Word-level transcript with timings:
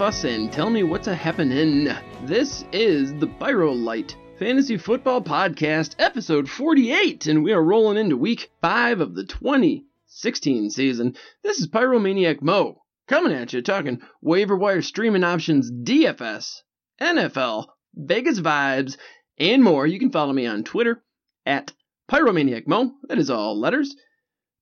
fuss 0.00 0.24
and 0.24 0.50
tell 0.50 0.70
me 0.70 0.82
what's 0.82 1.08
a 1.08 1.14
happening. 1.14 1.86
This 2.24 2.64
is 2.72 3.12
the 3.16 3.26
Pyro 3.26 3.72
Light 3.72 4.16
Fantasy 4.38 4.78
Football 4.78 5.20
Podcast, 5.20 5.94
episode 5.98 6.48
48, 6.48 7.26
and 7.26 7.44
we 7.44 7.52
are 7.52 7.62
rolling 7.62 7.98
into 7.98 8.16
week 8.16 8.50
5 8.62 9.02
of 9.02 9.14
the 9.14 9.24
2016 9.24 10.70
season. 10.70 11.16
This 11.42 11.58
is 11.58 11.68
Pyromaniac 11.68 12.40
Mo 12.40 12.80
coming 13.08 13.34
at 13.34 13.52
you, 13.52 13.60
talking 13.60 14.00
waiver 14.22 14.56
wire 14.56 14.80
streaming 14.80 15.22
options, 15.22 15.70
DFS, 15.70 16.62
NFL, 16.98 17.66
Vegas 17.94 18.40
vibes, 18.40 18.96
and 19.36 19.62
more. 19.62 19.86
You 19.86 19.98
can 19.98 20.10
follow 20.10 20.32
me 20.32 20.46
on 20.46 20.64
Twitter 20.64 21.04
at 21.44 21.74
Pyromaniac 22.10 22.66
Mo. 22.66 22.92
That 23.02 23.18
is 23.18 23.28
all 23.28 23.60
letters. 23.60 23.94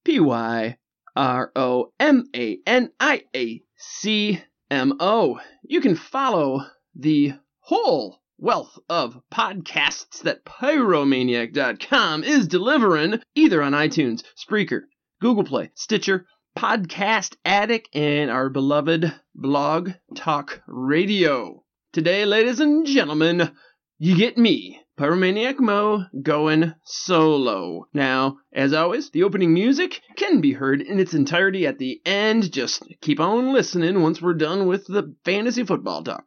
P 0.05 0.19
Y 0.19 0.77
R 1.15 1.53
O 1.55 1.93
M 2.01 2.29
A 2.35 2.59
N 2.67 2.91
I 2.99 3.23
A 3.37 3.63
C 3.77 4.43
M 4.71 4.95
O. 5.01 5.41
You 5.63 5.81
can 5.81 5.97
follow 5.97 6.67
the 6.95 7.35
whole 7.61 8.21
wealth 8.39 8.79
of 8.89 9.21
podcasts 9.33 10.23
that 10.23 10.45
Pyromaniac.com 10.45 12.25
is 12.25 12.47
delivering 12.47 13.21
either 13.35 13.63
on 13.63 13.73
iTunes, 13.73 14.23
Spreaker, 14.37 14.83
Google 15.21 15.45
Play, 15.45 15.71
Stitcher, 15.75 16.27
Podcast 16.57 17.37
Addict, 17.45 17.89
and 17.95 18.31
our 18.31 18.49
beloved 18.49 19.13
Blog 19.35 19.91
Talk 20.15 20.63
Radio. 20.67 21.65
Today, 21.93 22.25
ladies 22.25 22.61
and 22.61 22.87
gentlemen, 22.87 23.53
you 23.99 24.17
get 24.17 24.37
me, 24.37 24.81
Pyromaniac 24.99 25.61
Mo, 25.61 26.07
going 26.23 26.75
solo. 26.83 27.87
Now, 27.95 28.39
as 28.53 28.73
always, 28.73 29.11
the 29.11 29.23
opening 29.23 29.55
music 29.55 30.03
can 30.17 30.41
be 30.41 30.55
heard 30.55 30.83
in 30.83 30.99
its 30.99 31.15
entirety 31.15 31.69
at 31.69 31.79
the 31.79 32.01
end. 32.05 32.51
Just 32.51 32.83
keep 33.01 33.21
on 33.21 33.53
listening 33.53 34.03
once 34.03 34.21
we're 34.21 34.35
done 34.35 34.67
with 34.67 34.89
the 34.89 35.15
fantasy 35.25 35.63
football 35.63 36.03
talk. 36.03 36.25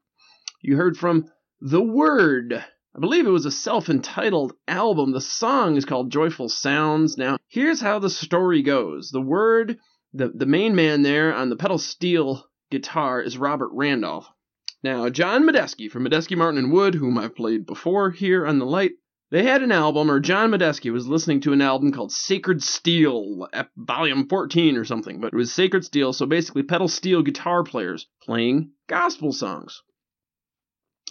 You 0.62 0.78
heard 0.78 0.96
from 0.96 1.26
The 1.60 1.82
Word. 1.82 2.54
I 2.96 3.00
believe 3.02 3.28
it 3.28 3.32
was 3.32 3.46
a 3.46 3.52
self 3.52 3.90
entitled 3.90 4.54
album. 4.70 5.12
The 5.12 5.20
song 5.20 5.76
is 5.76 5.84
called 5.84 6.10
Joyful 6.10 6.48
Sounds. 6.48 7.18
Now, 7.18 7.40
here's 7.50 7.82
how 7.82 8.00
the 8.00 8.10
story 8.10 8.62
goes 8.62 9.10
The 9.10 9.20
Word, 9.20 9.80
the, 10.14 10.30
the 10.30 10.46
main 10.46 10.76
man 10.76 11.02
there 11.02 11.36
on 11.36 11.50
the 11.50 11.58
pedal 11.58 11.78
steel 11.78 12.46
guitar 12.70 13.22
is 13.22 13.38
Robert 13.38 13.72
Randolph. 13.74 14.28
Now, 14.84 15.10
John 15.10 15.44
Medeski 15.44 15.90
from 15.90 16.04
Medeski 16.04 16.36
Martin 16.36 16.58
and 16.58 16.72
Wood, 16.72 16.96
whom 16.96 17.18
I've 17.18 17.36
played 17.36 17.66
before 17.66 18.10
here 18.10 18.48
on 18.48 18.58
the 18.58 18.66
light, 18.66 18.94
they 19.30 19.44
had 19.44 19.64
an 19.64 19.72
album, 19.72 20.10
or 20.10 20.20
John 20.20 20.52
Medeski 20.52 20.92
was 20.92 21.08
listening 21.08 21.40
to 21.42 21.54
an 21.54 21.62
album 21.62 21.92
called 21.92 22.12
Sacred 22.12 22.62
Steel, 22.62 23.48
volume 23.78 24.28
14 24.28 24.76
or 24.76 24.84
something, 24.84 25.22
but 25.22 25.34
it 25.34 25.38
was 25.38 25.54
Sacred 25.54 25.86
Steel, 25.86 26.12
so 26.14 26.26
basically 26.26 26.64
pedal 26.64 26.88
steel 26.88 27.22
guitar 27.22 27.64
players 27.64 28.08
playing 28.24 28.72
gospel 28.88 29.32
songs. 29.32 29.84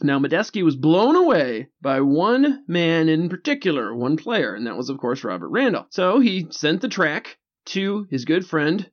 Now, 0.02 0.18
Medeski 0.18 0.62
was 0.62 0.76
blown 0.76 1.14
away 1.14 1.68
by 1.80 2.00
one 2.00 2.64
man 2.66 3.08
in 3.08 3.28
particular, 3.28 3.94
one 3.94 4.16
player, 4.16 4.54
and 4.54 4.66
that 4.66 4.76
was, 4.76 4.90
of 4.90 4.98
course, 4.98 5.24
Robert 5.24 5.48
Randolph. 5.48 5.88
So 5.90 6.20
he 6.20 6.46
sent 6.50 6.80
the 6.80 6.88
track 6.88 7.38
to 7.66 8.06
his 8.10 8.24
good 8.24 8.46
friend 8.46 8.90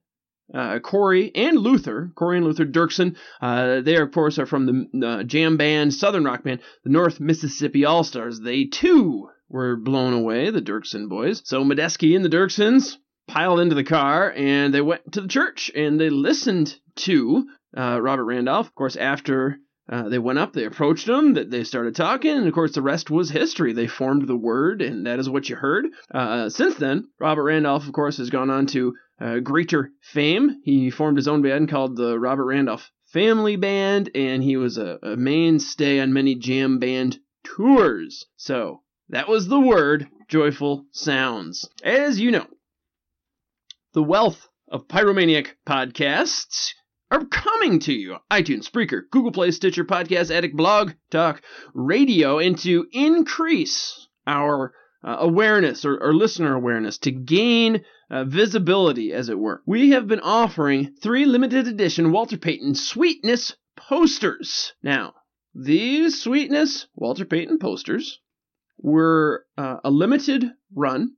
uh, 0.53 0.79
Corey 0.79 1.31
and 1.35 1.57
Luther, 1.57 2.11
Corey 2.15 2.37
and 2.37 2.45
Luther 2.45 2.65
Dirksen. 2.65 3.15
Uh, 3.41 3.81
they, 3.81 3.95
of 3.97 4.11
course, 4.11 4.39
are 4.39 4.45
from 4.45 4.65
the 4.65 5.07
uh, 5.07 5.23
jam 5.23 5.57
band, 5.57 5.93
Southern 5.93 6.23
rock 6.23 6.43
band, 6.43 6.61
the 6.83 6.89
North 6.89 7.19
Mississippi 7.19 7.85
All 7.85 8.03
Stars. 8.03 8.39
They 8.39 8.65
too 8.65 9.29
were 9.49 9.75
blown 9.75 10.13
away, 10.13 10.49
the 10.49 10.61
Dirksen 10.61 11.09
boys. 11.09 11.41
So 11.45 11.63
Medeski 11.63 12.15
and 12.15 12.23
the 12.23 12.29
Dirksens 12.29 12.97
piled 13.27 13.59
into 13.59 13.75
the 13.75 13.83
car 13.83 14.31
and 14.31 14.73
they 14.73 14.81
went 14.81 15.11
to 15.13 15.21
the 15.21 15.27
church 15.27 15.69
and 15.75 15.99
they 15.99 16.09
listened 16.09 16.75
to 16.95 17.45
uh, 17.77 18.01
Robert 18.01 18.25
Randolph. 18.25 18.67
Of 18.67 18.75
course, 18.75 18.95
after 18.95 19.59
uh, 19.89 20.09
they 20.09 20.19
went 20.19 20.39
up, 20.39 20.51
they 20.51 20.65
approached 20.65 21.07
him, 21.07 21.35
that 21.35 21.49
they 21.49 21.63
started 21.63 21.95
talking, 21.95 22.35
and 22.35 22.47
of 22.47 22.53
course 22.53 22.73
the 22.73 22.81
rest 22.81 23.09
was 23.09 23.29
history. 23.29 23.71
They 23.71 23.87
formed 23.87 24.27
the 24.27 24.35
word, 24.35 24.81
and 24.81 25.05
that 25.05 25.19
is 25.19 25.29
what 25.29 25.47
you 25.49 25.55
heard. 25.55 25.87
Uh, 26.13 26.49
since 26.49 26.75
then, 26.75 27.07
Robert 27.19 27.43
Randolph, 27.43 27.87
of 27.87 27.93
course, 27.93 28.17
has 28.17 28.29
gone 28.29 28.49
on 28.49 28.65
to 28.67 28.95
uh, 29.19 29.39
greater 29.39 29.91
fame. 30.01 30.61
He 30.63 30.89
formed 30.89 31.17
his 31.17 31.27
own 31.27 31.41
band 31.41 31.69
called 31.69 31.95
the 31.95 32.19
Robert 32.19 32.45
Randolph 32.45 32.91
Family 33.05 33.55
Band, 33.55 34.09
and 34.15 34.43
he 34.43 34.57
was 34.57 34.77
a, 34.77 34.99
a 35.01 35.15
mainstay 35.15 35.99
on 35.99 36.13
many 36.13 36.35
jam 36.35 36.79
band 36.79 37.19
tours. 37.43 38.25
So 38.35 38.81
that 39.09 39.29
was 39.29 39.47
the 39.47 39.59
word, 39.59 40.07
joyful 40.27 40.85
sounds. 40.91 41.69
As 41.83 42.19
you 42.19 42.31
know, 42.31 42.47
the 43.93 44.03
wealth 44.03 44.47
of 44.67 44.87
pyromaniac 44.87 45.55
podcasts 45.65 46.73
are 47.09 47.25
coming 47.25 47.79
to 47.79 47.93
you. 47.93 48.17
iTunes, 48.29 48.69
Spreaker, 48.69 49.03
Google 49.09 49.31
Play, 49.31 49.51
Stitcher, 49.51 49.85
Podcast 49.85 50.29
Addict, 50.29 50.57
Blog, 50.57 50.91
Talk, 51.09 51.41
Radio, 51.73 52.39
and 52.39 52.57
to 52.59 52.85
increase 52.91 54.07
our 54.25 54.73
uh, 55.03 55.17
awareness 55.19 55.85
or, 55.85 55.97
or, 56.01 56.13
listener 56.13 56.55
awareness, 56.55 56.97
to 56.99 57.11
gain 57.11 57.83
uh, 58.09 58.23
visibility, 58.23 59.13
as 59.13 59.29
it 59.29 59.37
were. 59.37 59.61
We 59.65 59.91
have 59.91 60.07
been 60.07 60.19
offering 60.19 60.95
three 61.01 61.25
limited 61.25 61.67
edition 61.67 62.11
Walter 62.11 62.37
Payton 62.37 62.75
Sweetness 62.75 63.55
posters. 63.75 64.73
Now, 64.81 65.13
these 65.53 66.21
Sweetness 66.21 66.87
Walter 66.95 67.25
Payton 67.25 67.59
posters 67.59 68.19
were 68.79 69.45
uh, 69.57 69.77
a 69.83 69.91
limited 69.91 70.45
run. 70.73 71.13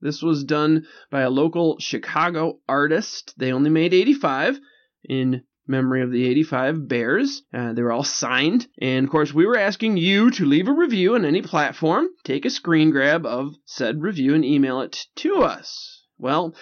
This 0.00 0.22
was 0.22 0.44
done 0.44 0.86
by 1.10 1.22
a 1.22 1.30
local 1.30 1.78
Chicago 1.80 2.60
artist. 2.68 3.34
They 3.36 3.52
only 3.52 3.70
made 3.70 3.94
85 3.94 4.60
in 5.08 5.42
memory 5.68 6.02
of 6.02 6.10
the 6.10 6.26
85 6.26 6.88
Bears. 6.88 7.42
Uh, 7.52 7.72
they 7.72 7.82
were 7.82 7.92
all 7.92 8.04
signed. 8.04 8.66
And 8.80 9.04
of 9.04 9.10
course, 9.10 9.32
we 9.32 9.46
were 9.46 9.58
asking 9.58 9.96
you 9.96 10.30
to 10.32 10.44
leave 10.44 10.68
a 10.68 10.72
review 10.72 11.14
on 11.14 11.24
any 11.24 11.42
platform, 11.42 12.08
take 12.24 12.44
a 12.44 12.50
screen 12.50 12.90
grab 12.90 13.26
of 13.26 13.54
said 13.64 14.02
review, 14.02 14.34
and 14.34 14.44
email 14.44 14.80
it 14.80 15.06
to 15.16 15.42
us. 15.42 16.04
Well, 16.18 16.54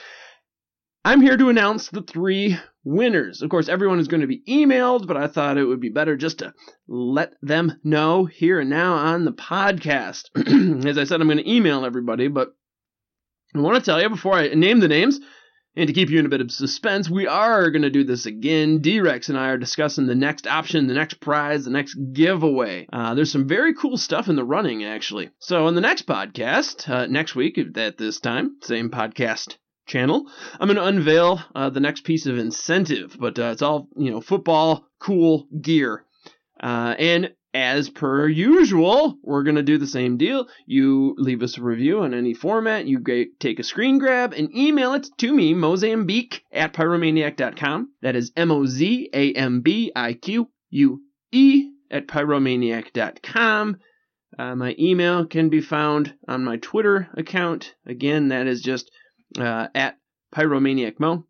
I'm 1.05 1.23
here 1.23 1.37
to 1.37 1.49
announce 1.49 1.89
the 1.89 2.03
three 2.03 2.59
winners. 2.83 3.41
Of 3.41 3.49
course, 3.49 3.69
everyone 3.69 4.01
is 4.01 4.09
going 4.09 4.23
to 4.23 4.27
be 4.27 4.43
emailed, 4.49 5.07
but 5.07 5.17
I 5.17 5.29
thought 5.29 5.57
it 5.57 5.65
would 5.65 5.81
be 5.81 5.89
better 5.89 6.17
just 6.17 6.41
to 6.41 6.53
let 6.89 7.35
them 7.43 7.79
know 7.85 8.25
here 8.25 8.61
and 8.61 8.69
now 8.69 8.95
on 8.95 9.25
the 9.25 9.33
podcast. 9.33 10.25
As 10.87 10.99
I 10.99 11.05
said, 11.05 11.21
I'm 11.21 11.29
going 11.29 11.39
to 11.39 11.51
email 11.51 11.85
everybody, 11.85 12.29
but 12.29 12.55
I 13.55 13.61
want 13.61 13.77
to 13.77 13.83
tell 13.83 14.03
you 14.03 14.09
before 14.09 14.35
I 14.35 14.49
name 14.49 14.81
the 14.81 14.89
names 14.89 15.21
and 15.77 15.87
to 15.87 15.93
keep 15.93 16.09
you 16.09 16.19
in 16.19 16.27
a 16.27 16.31
bit 16.31 16.41
of 16.41 16.51
suspense, 16.51 17.11
we 17.11 17.27
are 17.27 17.71
going 17.71 17.83
to 17.83 17.91
do 17.91 18.03
this 18.03 18.27
again. 18.27 18.79
D-Rex 18.79 19.29
and 19.29 19.39
I 19.39 19.49
are 19.49 19.59
discussing 19.59 20.07
the 20.07 20.15
next 20.15 20.47
option, 20.47 20.87
the 20.87 20.95
next 20.95 21.21
prize, 21.21 21.65
the 21.65 21.71
next 21.71 21.95
giveaway. 22.13 22.87
Uh, 22.93 23.15
there's 23.15 23.31
some 23.31 23.47
very 23.47 23.75
cool 23.75 23.97
stuff 23.99 24.29
in 24.29 24.37
the 24.37 24.45
running, 24.45 24.85
actually. 24.85 25.31
So, 25.39 25.69
in 25.69 25.75
the 25.75 25.81
next 25.81 26.07
podcast, 26.07 26.89
uh, 26.89 27.07
next 27.07 27.35
week 27.37 27.59
at 27.59 27.99
this 27.99 28.21
time, 28.21 28.57
same 28.63 28.91
podcast 28.91 29.57
channel, 29.87 30.27
I'm 30.59 30.67
going 30.67 30.77
to 30.77 30.85
unveil 30.85 31.43
uh, 31.55 31.71
the 31.71 31.81
next 31.81 32.05
piece 32.05 32.27
of 32.27 32.39
incentive. 32.39 33.17
But 33.19 33.39
uh, 33.39 33.51
it's 33.53 33.63
all, 33.63 33.89
you 33.97 34.11
know, 34.11 34.21
football 34.21 34.87
cool 34.99 35.47
gear. 35.61 36.05
Uh, 36.59 36.95
and 36.99 37.33
as 37.57 37.89
per 37.89 38.29
usual, 38.29 39.17
we're 39.23 39.43
going 39.43 39.57
to 39.57 39.63
do 39.63 39.79
the 39.79 39.87
same 39.87 40.19
deal. 40.19 40.47
You 40.67 41.15
leave 41.17 41.43
us 41.43 41.57
a 41.57 41.63
review 41.63 42.03
in 42.03 42.13
any 42.13 42.35
format. 42.35 42.85
You 42.87 43.03
take 43.41 43.59
a 43.59 43.65
screen 43.65 43.99
grab 43.99 44.35
and 44.35 44.55
email 44.55 44.93
it 44.93 45.09
to 45.17 45.33
me, 45.33 45.55
Mozambique 45.55 46.45
at 46.53 46.75
pyromaniac.com. 46.75 47.93
That 48.03 48.15
is 48.15 48.31
M 48.37 48.51
O 48.51 48.67
Z 48.67 49.09
A 49.11 49.33
M 49.33 49.63
B 49.63 49.91
I 49.97 50.13
Q 50.13 50.51
U 50.69 51.01
E 51.33 51.71
at 51.91 52.07
pyromaniac.com. 52.07 53.79
Uh, 54.39 54.55
my 54.55 54.77
email 54.79 55.25
can 55.25 55.49
be 55.49 55.63
found 55.63 56.13
on 56.29 56.45
my 56.45 56.59
Twitter 56.59 57.09
account. 57.17 57.75
Again, 57.87 58.29
that 58.29 58.47
is 58.47 58.61
just 58.61 58.91
uh, 59.39 59.69
at 59.75 59.97
pyromaniacmo. 60.35 61.25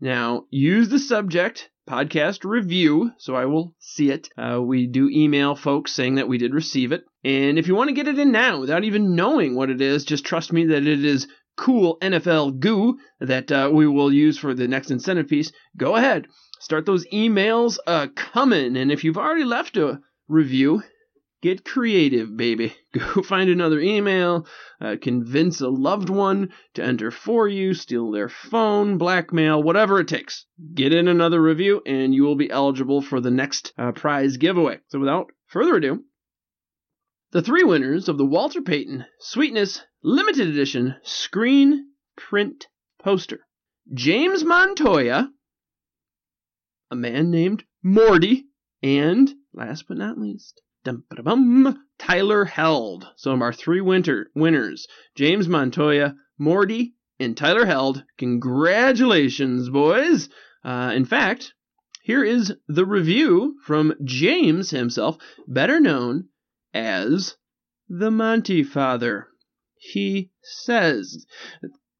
Now, 0.00 0.44
use 0.48 0.90
the 0.90 1.00
subject 1.00 1.70
podcast 1.88 2.44
review, 2.44 3.12
so 3.18 3.34
I 3.34 3.46
will 3.46 3.74
see 3.78 4.10
it. 4.10 4.28
Uh, 4.36 4.60
we 4.62 4.86
do 4.86 5.08
email 5.10 5.54
folks 5.54 5.92
saying 5.92 6.16
that 6.16 6.28
we 6.28 6.38
did 6.38 6.54
receive 6.54 6.92
it. 6.92 7.04
And 7.24 7.58
if 7.58 7.66
you 7.68 7.74
want 7.74 7.88
to 7.88 7.94
get 7.94 8.08
it 8.08 8.18
in 8.18 8.32
now 8.32 8.60
without 8.60 8.84
even 8.84 9.14
knowing 9.14 9.54
what 9.54 9.70
it 9.70 9.80
is, 9.80 10.04
just 10.04 10.24
trust 10.24 10.52
me 10.52 10.66
that 10.66 10.86
it 10.86 11.04
is 11.04 11.28
cool 11.56 11.98
NFL 12.00 12.60
goo 12.60 12.98
that 13.20 13.52
uh, 13.52 13.70
we 13.72 13.86
will 13.86 14.12
use 14.12 14.38
for 14.38 14.54
the 14.54 14.68
next 14.68 14.90
incentive 14.90 15.28
piece. 15.28 15.52
Go 15.76 15.96
ahead, 15.96 16.26
start 16.60 16.86
those 16.86 17.06
emails 17.08 17.78
uh, 17.86 18.08
coming. 18.14 18.76
And 18.76 18.90
if 18.90 19.04
you've 19.04 19.18
already 19.18 19.44
left 19.44 19.76
a 19.76 20.00
review, 20.28 20.82
Get 21.42 21.64
creative, 21.64 22.36
baby. 22.36 22.72
Go 22.92 23.20
find 23.20 23.50
another 23.50 23.80
email, 23.80 24.46
uh, 24.80 24.94
convince 25.02 25.60
a 25.60 25.68
loved 25.68 26.08
one 26.08 26.52
to 26.74 26.84
enter 26.84 27.10
for 27.10 27.48
you, 27.48 27.74
steal 27.74 28.12
their 28.12 28.28
phone, 28.28 28.96
blackmail, 28.96 29.60
whatever 29.60 29.98
it 29.98 30.06
takes. 30.06 30.46
Get 30.72 30.94
in 30.94 31.08
another 31.08 31.42
review, 31.42 31.82
and 31.84 32.14
you 32.14 32.22
will 32.22 32.36
be 32.36 32.48
eligible 32.48 33.02
for 33.02 33.20
the 33.20 33.32
next 33.32 33.72
uh, 33.76 33.90
prize 33.90 34.36
giveaway. 34.36 34.78
So, 34.86 35.00
without 35.00 35.32
further 35.48 35.74
ado, 35.74 36.04
the 37.32 37.42
three 37.42 37.64
winners 37.64 38.08
of 38.08 38.18
the 38.18 38.26
Walter 38.26 38.62
Payton 38.62 39.04
Sweetness 39.18 39.82
Limited 40.04 40.46
Edition 40.46 40.94
Screen 41.02 41.88
Print 42.16 42.68
Poster 43.02 43.40
James 43.92 44.44
Montoya, 44.44 45.28
a 46.88 46.94
man 46.94 47.32
named 47.32 47.64
Morty, 47.82 48.44
and 48.80 49.34
last 49.52 49.88
but 49.88 49.96
not 49.96 50.18
least, 50.18 50.62
dum-ba-da-bum, 50.84 51.84
Tyler 51.98 52.44
Held. 52.44 53.06
So 53.16 53.32
our 53.32 53.52
three 53.52 53.80
winter 53.80 54.30
winners, 54.34 54.86
James 55.14 55.48
Montoya, 55.48 56.14
Morty, 56.38 56.94
and 57.20 57.36
Tyler 57.36 57.66
Held. 57.66 58.04
Congratulations, 58.18 59.70
boys! 59.70 60.28
Uh, 60.64 60.92
in 60.94 61.04
fact, 61.04 61.54
here 62.02 62.24
is 62.24 62.52
the 62.66 62.84
review 62.84 63.56
from 63.64 63.94
James 64.04 64.70
himself, 64.70 65.18
better 65.46 65.78
known 65.78 66.28
as 66.74 67.36
the 67.88 68.10
Monty 68.10 68.64
Father. 68.64 69.28
He 69.76 70.30
says, 70.42 71.26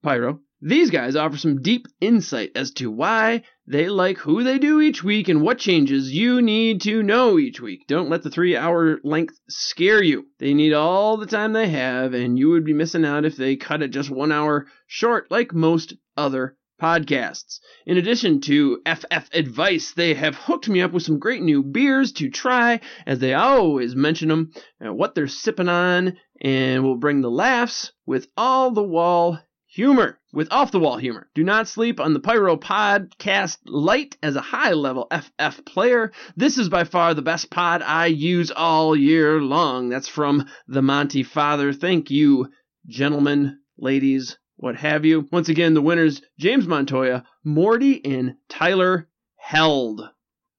Pyro, 0.03 0.41
these 0.65 0.91
guys 0.91 1.17
offer 1.17 1.37
some 1.37 1.61
deep 1.61 1.89
insight 2.01 2.53
as 2.55 2.71
to 2.71 2.89
why 2.89 3.43
they 3.67 3.89
like 3.89 4.17
who 4.19 4.45
they 4.45 4.61
do 4.61 4.81
each 4.81 5.03
week 5.03 5.29
and 5.29 5.43
what 5.43 5.59
changes 5.59 6.15
you 6.15 6.41
need 6.41 6.81
to 6.83 7.03
know 7.03 7.37
each 7.37 7.61
week. 7.61 7.85
Don't 7.89 8.09
let 8.09 8.23
the 8.23 8.31
three 8.31 8.57
hour 8.57 9.01
length 9.03 9.41
scare 9.49 10.01
you. 10.01 10.27
They 10.39 10.55
need 10.55 10.73
all 10.73 11.17
the 11.17 11.27
time 11.27 11.53
they 11.53 11.69
have, 11.71 12.15
and 12.15 12.39
you 12.39 12.51
would 12.51 12.65
be 12.65 12.73
missing 12.73 13.05
out 13.05 13.25
if 13.25 13.37
they 13.37 13.57
cut 13.57 13.83
it 13.83 13.89
just 13.89 14.09
one 14.09 14.31
hour 14.31 14.69
short, 14.87 15.33
like 15.33 15.53
most 15.53 15.95
other 16.17 16.57
podcasts. 16.81 17.59
In 17.85 17.97
addition 17.97 18.41
to 18.43 18.83
FF 18.87 19.31
advice, 19.33 19.93
they 19.93 20.15
have 20.15 20.37
hooked 20.37 20.69
me 20.69 20.81
up 20.81 20.93
with 20.93 21.03
some 21.03 21.19
great 21.19 21.43
new 21.43 21.65
beers 21.65 22.13
to 22.13 22.31
try, 22.31 22.81
as 23.05 23.19
they 23.19 23.35
always 23.35 23.97
mention 23.97 24.29
them, 24.29 24.53
and 24.79 24.91
uh, 24.91 24.95
what 24.95 25.17
they're 25.17 25.27
sipping 25.27 25.69
on, 25.69 26.19
and 26.41 26.85
will 26.85 26.99
bring 26.99 27.21
the 27.21 27.31
laughs 27.31 27.93
with 28.07 28.29
all 28.37 28.71
the 28.71 28.83
wall 28.83 29.41
humor 29.75 30.19
with 30.35 30.53
off 30.53 30.71
the 30.71 30.79
wall 30.79 30.99
humor. 30.99 31.31
Do 31.35 31.43
not 31.43 31.67
sleep 31.67 31.99
on 31.99 32.13
the 32.13 32.21
Pyro 32.21 32.57
Podcast 32.57 33.57
Lite 33.65 34.19
as 34.23 34.37
a 34.37 34.43
high 34.43 34.73
level 34.73 35.11
FF 35.11 35.65
player. 35.65 36.13
This 36.37 36.59
is 36.59 36.69
by 36.69 36.85
far 36.85 37.15
the 37.15 37.23
best 37.23 37.51
pod 37.51 37.81
I 37.81 38.07
use 38.07 38.51
all 38.51 38.95
year 38.95 39.41
long. 39.41 39.89
That's 39.89 40.09
from 40.09 40.47
the 40.69 40.83
Monty 40.83 41.23
Father. 41.23 41.73
Thank 41.73 42.11
you, 42.11 42.49
gentlemen, 42.87 43.61
ladies, 43.79 44.37
what 44.57 44.77
have 44.77 45.07
you. 45.07 45.27
Once 45.33 45.49
again, 45.49 45.73
the 45.73 45.81
winners 45.81 46.21
James 46.39 46.69
Montoya, 46.69 47.25
Morty, 47.43 48.05
and 48.05 48.35
Tyler 48.51 49.09
Held. 49.37 50.03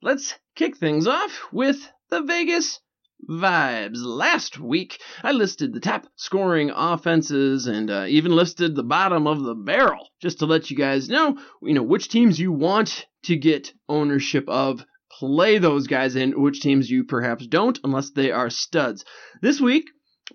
Let's 0.01 0.33
kick 0.55 0.75
things 0.75 1.05
off 1.05 1.47
with 1.51 1.87
the 2.09 2.23
Vegas 2.23 2.79
vibes. 3.29 3.97
Last 3.97 4.59
week, 4.59 4.99
I 5.23 5.31
listed 5.31 5.73
the 5.73 5.79
top 5.79 6.07
scoring 6.15 6.71
offenses 6.73 7.67
and 7.67 7.89
uh, 7.89 8.05
even 8.07 8.35
listed 8.35 8.75
the 8.75 8.83
bottom 8.83 9.27
of 9.27 9.43
the 9.43 9.55
barrel 9.55 10.09
just 10.21 10.39
to 10.39 10.45
let 10.45 10.69
you 10.69 10.77
guys 10.77 11.09
know, 11.09 11.37
you 11.61 11.73
know, 11.73 11.83
which 11.83 12.09
teams 12.09 12.39
you 12.39 12.51
want 12.51 13.05
to 13.23 13.35
get 13.35 13.73
ownership 13.87 14.47
of. 14.47 14.85
Play 15.19 15.59
those 15.59 15.85
guys 15.85 16.15
in, 16.15 16.41
which 16.41 16.61
teams 16.61 16.89
you 16.89 17.03
perhaps 17.03 17.45
don't, 17.45 17.79
unless 17.83 18.09
they 18.11 18.31
are 18.31 18.49
studs. 18.49 19.05
This 19.43 19.61
week, 19.61 19.85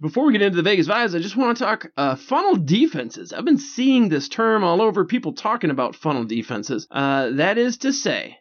before 0.01 0.25
we 0.25 0.33
get 0.33 0.43
into 0.43 0.57
the 0.57 0.63
Vegas 0.63 0.87
vibes, 0.87 1.17
I 1.17 1.19
just 1.19 1.37
want 1.37 1.57
to 1.59 1.65
talk 1.65 1.91
uh, 1.97 2.15
funnel 2.15 2.55
defenses. 2.55 3.33
I've 3.33 3.45
been 3.45 3.59
seeing 3.59 4.09
this 4.09 4.29
term 4.29 4.63
all 4.63 4.81
over, 4.81 5.05
people 5.05 5.33
talking 5.33 5.71
about 5.71 5.97
funnel 5.97 6.25
defenses. 6.25 6.87
Uh, 6.91 7.31
that 7.31 7.59
is 7.59 7.79
to 7.79 7.93
say, 7.93 8.39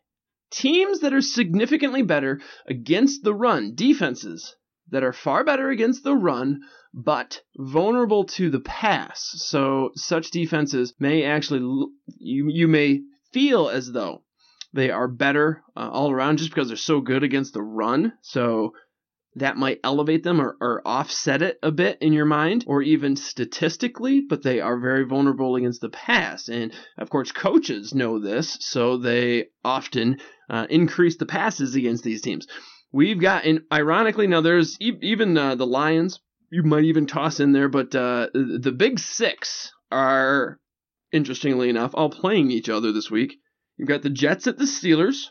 teams 0.52 1.00
that 1.02 1.14
are 1.14 1.22
significantly 1.22 2.02
better 2.02 2.40
against 2.68 3.24
the 3.24 3.34
run, 3.34 3.76
defenses 3.76 4.56
that 4.90 5.04
are 5.04 5.14
far 5.14 5.44
better 5.44 5.70
against 5.70 6.04
the 6.04 6.16
run, 6.16 6.62
but 6.94 7.42
vulnerable 7.58 8.24
to 8.24 8.50
the 8.50 8.60
pass. 8.60 9.32
So 9.36 9.92
such 9.96 10.32
defenses 10.32 10.94
may 11.00 11.24
actually, 11.24 11.60
you, 12.18 12.48
you 12.50 12.68
may 12.68 13.02
feel 13.34 13.70
as 13.70 13.92
though 13.92 14.24
they 14.74 14.90
are 14.90 15.08
better 15.08 15.64
uh, 15.76 15.90
all 15.92 16.12
around 16.12 16.38
just 16.38 16.50
because 16.50 16.68
they're 16.68 16.78
so 16.78 17.02
good 17.02 17.24
against 17.24 17.54
the 17.54 17.62
run. 17.62 18.14
So 18.22 18.74
that 19.36 19.58
might 19.58 19.80
elevate 19.84 20.24
them 20.24 20.42
or, 20.42 20.58
or, 20.60 20.82
offset 20.86 21.44
it 21.44 21.60
a 21.62 21.72
bit 21.72 22.00
in 22.02 22.12
your 22.12 22.26
mind 22.26 22.64
or 22.68 22.82
even 22.82 23.16
statistically, 23.16 24.22
but 24.22 24.42
they 24.42 24.60
are 24.60 24.80
very 24.80 25.04
vulnerable 25.04 25.56
against 25.56 25.82
the 25.82 25.90
pass. 25.90 26.50
And 26.50 26.74
of 26.98 27.10
course, 27.12 27.32
coaches 27.32 27.94
know 27.94 28.20
this, 28.20 28.58
so 28.62 28.98
they 28.98 29.50
often 29.64 30.18
uh, 30.50 30.68
increase 30.70 31.18
the 31.18 31.26
passes 31.26 31.76
against 31.76 32.04
these 32.04 32.22
teams. 32.22 32.48
We've 32.92 33.20
got, 33.20 33.46
and 33.46 33.62
ironically, 33.72 34.28
now 34.28 34.42
there's 34.42 34.78
e- 34.80 35.00
even 35.02 35.38
uh, 35.38 35.56
the 35.56 35.68
Lions, 35.68 36.20
you 36.50 36.64
might 36.64 36.86
even 36.86 37.06
toss 37.06 37.40
in 37.40 37.52
there, 37.52 37.70
but 37.70 37.94
uh, 37.94 38.28
the 38.34 38.74
big 38.76 39.00
six 39.00 39.72
are, 39.92 40.60
interestingly 41.12 41.70
enough, 41.70 41.92
all 41.94 42.10
playing 42.10 42.52
each 42.52 42.70
other 42.70 42.92
this 42.92 43.12
week. 43.12 43.36
You've 43.78 43.90
got 43.90 44.02
the 44.02 44.10
Jets 44.10 44.48
at 44.48 44.58
the 44.58 44.66
Steelers, 44.66 45.28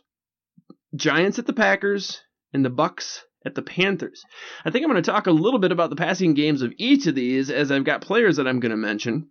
Giants 0.95 1.39
at 1.39 1.47
the 1.47 1.53
Packers, 1.53 2.21
and 2.53 2.65
the 2.65 2.71
Bucs 2.71 3.21
at 3.45 3.55
the 3.55 3.63
Panthers. 3.63 4.23
I 4.65 4.71
think 4.71 4.85
I'm 4.85 4.91
going 4.91 5.03
to 5.03 5.11
talk 5.11 5.27
a 5.27 5.33
little 5.33 5.61
bit 5.61 5.73
about 5.73 5.91
the 5.91 5.97
passing 5.97 6.35
games 6.35 6.63
of 6.63 6.73
each 6.77 7.07
of 7.07 7.15
these 7.15 7.51
as 7.51 7.71
I've 7.71 7.85
got 7.85 8.03
players 8.03 8.37
that 8.37 8.47
I'm 8.47 8.61
going 8.61 8.71
to 8.71 8.77
mention. 8.77 9.29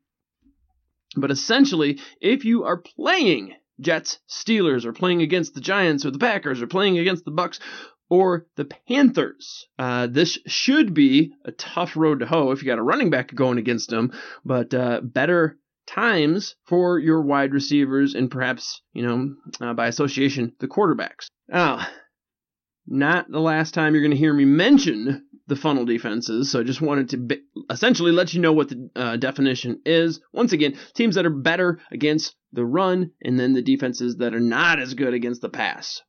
But 1.15 1.31
essentially, 1.31 1.99
if 2.19 2.45
you 2.45 2.63
are 2.63 2.77
playing 2.77 3.53
Jets, 3.79 4.19
Steelers, 4.29 4.85
are 4.85 4.93
playing 4.93 5.21
against 5.21 5.53
the 5.53 5.61
Giants 5.61 6.05
or 6.05 6.11
the 6.11 6.19
Packers, 6.19 6.61
are 6.61 6.67
playing 6.67 6.97
against 6.97 7.25
the 7.25 7.31
Bucs 7.31 7.59
or 8.09 8.45
the 8.55 8.65
Panthers, 8.65 9.67
uh, 9.79 10.07
this 10.07 10.37
should 10.45 10.93
be 10.93 11.33
a 11.43 11.51
tough 11.51 11.97
road 11.97 12.19
to 12.19 12.25
hoe 12.25 12.51
if 12.51 12.61
you 12.61 12.67
got 12.67 12.77
a 12.77 12.83
running 12.83 13.09
back 13.09 13.33
going 13.33 13.57
against 13.57 13.89
them, 13.89 14.11
but 14.43 14.73
uh, 14.73 15.01
better 15.01 15.57
times 15.87 16.55
for 16.65 16.99
your 16.99 17.21
wide 17.21 17.53
receivers 17.53 18.15
and 18.15 18.29
perhaps, 18.29 18.81
you 18.93 19.05
know, 19.05 19.35
uh, 19.61 19.73
by 19.73 19.87
association, 19.87 20.53
the 20.59 20.67
quarterbacks. 20.67 21.27
Now, 21.47 21.85
not 22.87 23.29
the 23.29 23.39
last 23.39 23.73
time 23.73 23.93
you're 23.93 24.03
going 24.03 24.11
to 24.11 24.17
hear 24.17 24.33
me 24.33 24.45
mention 24.45 25.24
the 25.47 25.55
funnel 25.55 25.85
defenses. 25.85 26.51
So 26.51 26.59
I 26.59 26.63
just 26.63 26.81
wanted 26.81 27.09
to 27.09 27.17
be, 27.17 27.41
essentially 27.69 28.11
let 28.11 28.33
you 28.33 28.41
know 28.41 28.53
what 28.53 28.69
the 28.69 28.89
uh, 28.95 29.17
definition 29.17 29.81
is. 29.85 30.19
Once 30.33 30.53
again, 30.53 30.77
teams 30.93 31.15
that 31.15 31.25
are 31.25 31.29
better 31.29 31.79
against 31.91 32.35
the 32.51 32.65
run, 32.65 33.11
and 33.21 33.39
then 33.39 33.53
the 33.53 33.61
defenses 33.61 34.17
that 34.17 34.33
are 34.33 34.39
not 34.39 34.79
as 34.79 34.93
good 34.93 35.13
against 35.13 35.41
the 35.41 35.49
pass. 35.49 36.01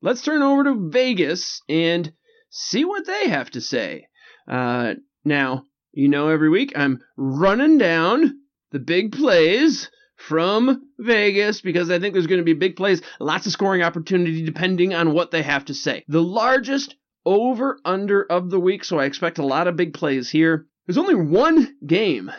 Let's 0.00 0.22
turn 0.22 0.42
over 0.42 0.64
to 0.64 0.90
Vegas 0.90 1.62
and 1.68 2.12
see 2.50 2.84
what 2.84 3.06
they 3.06 3.28
have 3.28 3.50
to 3.52 3.60
say. 3.60 4.08
Uh, 4.48 4.94
now, 5.24 5.64
you 5.92 6.08
know, 6.08 6.28
every 6.28 6.48
week 6.48 6.72
I'm 6.74 7.00
running 7.16 7.78
down 7.78 8.40
the 8.72 8.80
big 8.80 9.12
plays 9.12 9.90
from 10.16 10.82
Vegas 10.98 11.60
because 11.60 11.90
I 11.90 11.98
think 11.98 12.14
there's 12.14 12.26
going 12.26 12.40
to 12.40 12.44
be 12.44 12.52
big 12.52 12.76
plays, 12.76 13.02
lots 13.20 13.46
of 13.46 13.52
scoring 13.52 13.82
opportunity 13.82 14.44
depending 14.44 14.94
on 14.94 15.12
what 15.12 15.30
they 15.30 15.42
have 15.42 15.66
to 15.66 15.74
say. 15.74 16.04
The 16.08 16.22
largest 16.22 16.96
over 17.24 17.78
under 17.84 18.22
of 18.22 18.50
the 18.50 18.60
week, 18.60 18.84
so 18.84 18.98
I 18.98 19.04
expect 19.04 19.38
a 19.38 19.46
lot 19.46 19.68
of 19.68 19.76
big 19.76 19.94
plays 19.94 20.30
here. 20.30 20.66
There's 20.86 20.98
only 20.98 21.14
one 21.14 21.76
game 21.86 22.32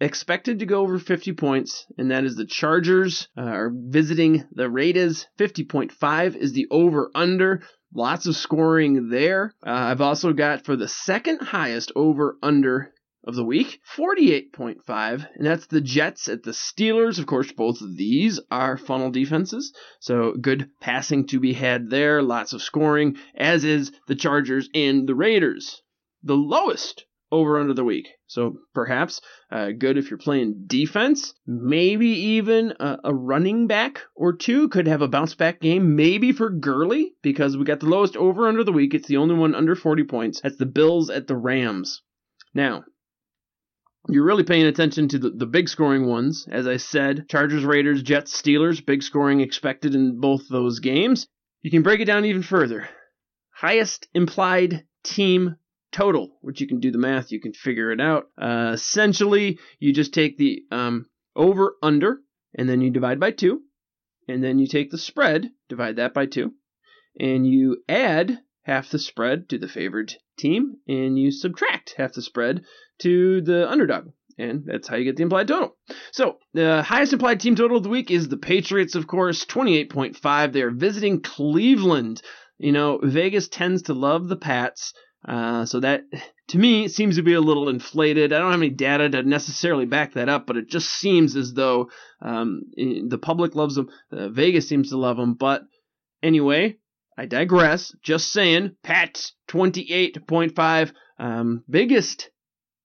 expected 0.00 0.58
to 0.58 0.66
go 0.66 0.80
over 0.80 0.98
50 0.98 1.32
points, 1.32 1.86
and 1.96 2.10
that 2.10 2.24
is 2.24 2.34
the 2.34 2.46
Chargers 2.46 3.28
uh, 3.36 3.42
are 3.42 3.72
visiting 3.72 4.44
the 4.52 4.68
Raiders. 4.68 5.26
50.5 5.38 6.36
is 6.36 6.52
the 6.52 6.66
over 6.70 7.10
under. 7.14 7.62
Lots 7.94 8.26
of 8.26 8.36
scoring 8.36 9.10
there. 9.10 9.54
Uh, 9.64 9.70
I've 9.70 10.00
also 10.00 10.32
got 10.32 10.64
for 10.64 10.76
the 10.76 10.88
second 10.88 11.40
highest 11.40 11.92
over 11.94 12.36
under 12.42 12.92
of 13.24 13.34
the 13.34 13.44
week, 13.44 13.80
48.5, 13.96 15.28
and 15.36 15.46
that's 15.46 15.66
the 15.66 15.80
Jets 15.80 16.28
at 16.28 16.42
the 16.42 16.50
Steelers. 16.50 17.18
Of 17.18 17.26
course, 17.26 17.52
both 17.52 17.80
of 17.80 17.96
these 17.96 18.40
are 18.50 18.76
funnel 18.76 19.10
defenses, 19.10 19.72
so 20.00 20.34
good 20.40 20.70
passing 20.80 21.26
to 21.28 21.38
be 21.38 21.52
had 21.52 21.88
there, 21.90 22.22
lots 22.22 22.52
of 22.52 22.62
scoring, 22.62 23.16
as 23.34 23.64
is 23.64 23.92
the 24.08 24.16
Chargers 24.16 24.68
and 24.74 25.08
the 25.08 25.14
Raiders. 25.14 25.82
The 26.22 26.36
lowest 26.36 27.04
over 27.32 27.58
under 27.58 27.72
the 27.72 27.82
week. 27.82 28.08
So 28.26 28.58
perhaps 28.74 29.20
uh, 29.50 29.70
good 29.70 29.96
if 29.96 30.10
you're 30.10 30.18
playing 30.18 30.64
defense. 30.66 31.34
Maybe 31.46 32.08
even 32.08 32.74
a, 32.78 32.98
a, 33.04 33.14
running 33.14 33.66
back 33.66 34.02
or 34.14 34.34
two 34.34 34.68
could 34.68 34.86
have 34.86 35.00
a 35.00 35.08
bounce 35.08 35.34
back 35.34 35.60
game. 35.60 35.96
Maybe 35.96 36.32
for 36.32 36.50
Gurley 36.50 37.14
because 37.22 37.56
we 37.56 37.64
got 37.64 37.80
the 37.80 37.88
lowest 37.88 38.16
over 38.16 38.46
under 38.46 38.62
the 38.62 38.72
week. 38.72 38.92
It's 38.92 39.08
the 39.08 39.16
only 39.16 39.34
one 39.34 39.54
under 39.54 39.74
40 39.74 40.04
points. 40.04 40.42
That's 40.42 40.58
the 40.58 40.66
Bills 40.66 41.08
at 41.08 41.26
the 41.26 41.36
Rams. 41.36 42.02
Now, 42.54 42.84
you're 44.08 44.24
really 44.24 44.44
paying 44.44 44.66
attention 44.66 45.08
to 45.08 45.18
the, 45.18 45.30
the 45.30 45.46
big 45.46 45.68
scoring 45.68 46.06
ones. 46.06 46.48
As 46.50 46.66
I 46.66 46.76
said, 46.76 47.28
Chargers, 47.28 47.64
Raiders, 47.64 48.02
Jets, 48.02 48.40
Steelers, 48.40 48.84
big 48.84 49.02
scoring 49.02 49.40
expected 49.40 49.94
in 49.94 50.20
both 50.20 50.48
those 50.48 50.80
games. 50.80 51.28
You 51.62 51.70
can 51.70 51.82
break 51.82 52.00
it 52.00 52.06
down 52.06 52.24
even 52.24 52.42
further. 52.42 52.88
Highest 53.50 54.08
implied 54.14 54.84
team 55.04 55.56
total, 55.92 56.38
which 56.40 56.60
you 56.60 56.66
can 56.66 56.80
do 56.80 56.90
the 56.90 56.98
math, 56.98 57.30
you 57.30 57.40
can 57.40 57.52
figure 57.52 57.92
it 57.92 58.00
out. 58.00 58.28
Uh, 58.36 58.72
essentially, 58.74 59.58
you 59.78 59.92
just 59.92 60.12
take 60.12 60.36
the 60.38 60.64
um, 60.70 61.06
over 61.36 61.76
under, 61.82 62.18
and 62.56 62.68
then 62.68 62.80
you 62.80 62.90
divide 62.90 63.20
by 63.20 63.30
two, 63.30 63.62
and 64.26 64.42
then 64.42 64.58
you 64.58 64.66
take 64.66 64.90
the 64.90 64.98
spread, 64.98 65.50
divide 65.68 65.96
that 65.96 66.14
by 66.14 66.26
two, 66.26 66.52
and 67.20 67.46
you 67.46 67.82
add 67.88 68.40
half 68.62 68.90
the 68.90 68.98
spread 68.98 69.48
to 69.48 69.58
the 69.58 69.68
favored 69.68 70.14
team, 70.38 70.76
and 70.88 71.18
you 71.18 71.30
subtract 71.30 71.94
half 71.96 72.12
the 72.12 72.22
spread 72.22 72.64
to 73.00 73.40
the 73.42 73.68
underdog. 73.68 74.08
and 74.38 74.64
that's 74.64 74.88
how 74.88 74.96
you 74.96 75.04
get 75.04 75.16
the 75.16 75.22
implied 75.22 75.48
total. 75.48 75.76
So, 76.12 76.38
the 76.54 76.82
highest 76.82 77.12
implied 77.12 77.40
team 77.40 77.54
total 77.54 77.76
of 77.76 77.82
the 77.82 77.88
week 77.88 78.10
is 78.10 78.28
the 78.28 78.36
Patriots, 78.36 78.94
of 78.94 79.06
course, 79.06 79.44
28.5. 79.44 80.52
They 80.52 80.62
are 80.62 80.70
visiting 80.70 81.20
Cleveland. 81.20 82.22
You 82.58 82.72
know, 82.72 82.98
Vegas 83.02 83.48
tends 83.48 83.82
to 83.82 83.94
love 83.94 84.28
the 84.28 84.36
Pats. 84.36 84.94
Uh, 85.26 85.64
so 85.64 85.80
that, 85.80 86.02
to 86.48 86.58
me, 86.58 86.88
seems 86.88 87.16
to 87.16 87.22
be 87.22 87.34
a 87.34 87.40
little 87.40 87.68
inflated. 87.68 88.32
I 88.32 88.38
don't 88.38 88.52
have 88.52 88.60
any 88.60 88.70
data 88.70 89.08
to 89.10 89.22
necessarily 89.22 89.86
back 89.86 90.14
that 90.14 90.28
up, 90.28 90.46
but 90.46 90.56
it 90.56 90.68
just 90.68 90.88
seems 90.88 91.36
as 91.36 91.52
though 91.52 91.90
um, 92.20 92.62
the 92.76 93.18
public 93.20 93.54
loves 93.54 93.74
them. 93.74 93.88
Uh, 94.10 94.28
Vegas 94.28 94.68
seems 94.68 94.90
to 94.90 94.98
love 94.98 95.16
them. 95.16 95.34
But 95.34 95.62
anyway, 96.22 96.78
I 97.16 97.26
digress. 97.26 97.94
Just 98.02 98.32
saying, 98.32 98.76
Pats 98.82 99.34
28.5, 99.48 100.92
um, 101.18 101.64
biggest 101.68 102.30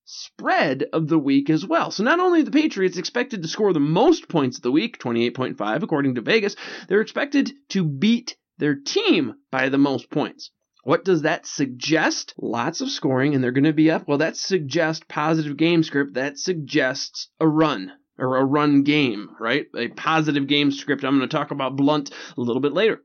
spread 0.05 0.85
of 0.93 1.07
the 1.07 1.19
week 1.19 1.49
as 1.49 1.65
well. 1.65 1.91
So 1.91 2.03
not 2.03 2.19
only 2.19 2.41
the 2.41 2.51
Patriots 2.51 2.97
expected 2.97 3.41
to 3.41 3.47
score 3.47 3.73
the 3.73 3.79
most 3.79 4.29
points 4.29 4.57
of 4.57 4.63
the 4.63 4.71
week, 4.71 4.99
28.5 4.99 5.83
according 5.83 6.15
to 6.15 6.21
Vegas, 6.21 6.55
they're 6.87 7.01
expected 7.01 7.51
to 7.69 7.83
beat 7.83 8.37
their 8.57 8.75
team 8.75 9.35
by 9.51 9.69
the 9.69 9.77
most 9.77 10.09
points. 10.09 10.51
What 10.83 11.03
does 11.03 11.23
that 11.23 11.45
suggest? 11.45 12.33
Lots 12.37 12.79
of 12.79 12.89
scoring, 12.89 13.35
and 13.35 13.43
they're 13.43 13.51
going 13.51 13.65
to 13.65 13.73
be 13.73 13.91
up. 13.91 14.07
Well, 14.07 14.19
that 14.19 14.37
suggests 14.37 15.05
positive 15.09 15.57
game 15.57 15.83
script. 15.83 16.13
That 16.13 16.39
suggests 16.39 17.29
a 17.41 17.47
run 17.47 17.91
or 18.17 18.37
a 18.37 18.45
run 18.45 18.83
game, 18.83 19.29
right? 19.39 19.65
A 19.75 19.89
positive 19.89 20.47
game 20.47 20.71
script. 20.71 21.03
I'm 21.03 21.17
going 21.17 21.27
to 21.27 21.35
talk 21.35 21.51
about 21.51 21.75
Blount 21.75 22.11
a 22.37 22.41
little 22.41 22.61
bit 22.61 22.71
later. 22.71 23.01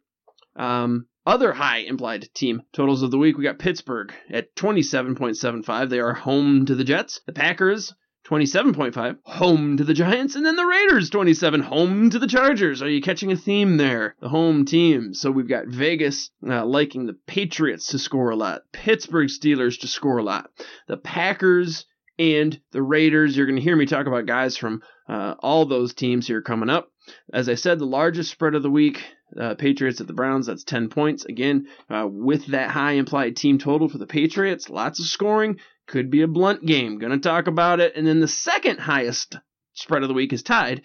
Um, 0.55 1.07
other 1.27 1.53
high 1.53 1.79
implied 1.79 2.29
team 2.35 2.63
totals 2.73 3.03
of 3.03 3.11
the 3.11 3.19
week, 3.19 3.37
we 3.37 3.45
got 3.45 3.59
Pittsburgh 3.59 4.13
at 4.31 4.55
27.75. 4.57 5.89
They 5.89 6.01
are 6.01 6.15
home 6.15 6.67
to 6.67 6.75
the 6.75 6.85
Jets. 6.85 7.21
The 7.27 7.33
Packers 7.33 7.95
27.5, 8.25 9.19
home 9.25 9.77
to 9.77 9.85
the 9.85 9.95
Giants, 9.95 10.37
and 10.37 10.47
then 10.47 10.55
the 10.55 10.65
Raiders 10.65 11.11
27, 11.11 11.61
home 11.61 12.09
to 12.11 12.21
the 12.21 12.29
Chargers. 12.29 12.81
Are 12.81 12.89
you 12.89 13.03
catching 13.03 13.33
a 13.33 13.37
theme 13.37 13.77
there? 13.77 14.15
The 14.21 14.29
home 14.29 14.65
team. 14.65 15.13
So 15.13 15.31
we've 15.31 15.49
got 15.49 15.67
Vegas 15.67 16.31
uh, 16.49 16.65
liking 16.65 17.07
the 17.07 17.19
Patriots 17.27 17.89
to 17.89 17.99
score 17.99 18.31
a 18.31 18.37
lot, 18.37 18.63
Pittsburgh 18.73 19.29
Steelers 19.29 19.81
to 19.81 19.89
score 19.89 20.19
a 20.19 20.23
lot, 20.23 20.51
the 20.87 20.97
Packers 20.97 21.85
and 22.23 22.61
the 22.71 22.83
Raiders. 22.83 23.37
You're 23.37 23.47
going 23.47 23.57
to 23.57 23.63
hear 23.63 23.75
me 23.75 23.87
talk 23.87 24.07
about 24.07 24.27
guys 24.27 24.57
from 24.57 24.83
uh, 25.09 25.35
all 25.41 25.67
those 25.67 25.93
teams 25.93 26.27
here 26.27 26.41
coming 26.41 26.71
up. 26.71 26.89
As 27.33 27.49
I 27.49 27.57
said, 27.57 27.79
the 27.79 27.85
largest 27.85 28.31
spread 28.31 28.55
of 28.55 28.63
the 28.63 28.71
week, 28.71 29.03
uh, 29.39 29.57
Patriots 29.57 30.01
at 30.01 30.07
the 30.07 30.13
Browns, 30.13 30.47
that's 30.47 30.63
10 30.63 30.89
points. 30.89 31.25
Again, 31.25 31.67
uh, 31.91 32.07
with 32.09 32.47
that 32.47 32.71
high 32.71 32.93
implied 32.93 33.35
team 33.35 33.59
total 33.59 33.89
for 33.89 33.99
the 33.99 34.07
Patriots, 34.07 34.71
lots 34.71 35.01
of 35.01 35.07
scoring. 35.07 35.59
Could 35.89 36.11
be 36.11 36.23
a 36.23 36.29
Blount 36.29 36.65
game. 36.65 36.99
Gonna 36.99 37.19
talk 37.19 37.49
about 37.49 37.81
it. 37.81 37.97
And 37.97 38.07
then 38.07 38.21
the 38.21 38.29
second 38.29 38.79
highest 38.79 39.37
spread 39.73 40.03
of 40.03 40.09
the 40.09 40.15
week 40.15 40.33
is 40.33 40.45
tied. 40.45 40.83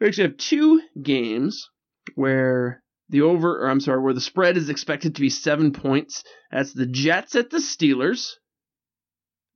We 0.00 0.06
actually 0.06 0.28
have 0.28 0.38
two 0.38 0.80
games 1.02 1.68
where 2.14 2.82
the 3.10 3.20
over, 3.20 3.62
or 3.62 3.68
I'm 3.68 3.80
sorry, 3.80 4.00
where 4.00 4.14
the 4.14 4.20
spread 4.22 4.56
is 4.56 4.70
expected 4.70 5.14
to 5.14 5.20
be 5.20 5.28
seven 5.28 5.72
points. 5.72 6.24
That's 6.50 6.72
the 6.72 6.86
Jets 6.86 7.34
at 7.34 7.50
the 7.50 7.58
Steelers. 7.58 8.36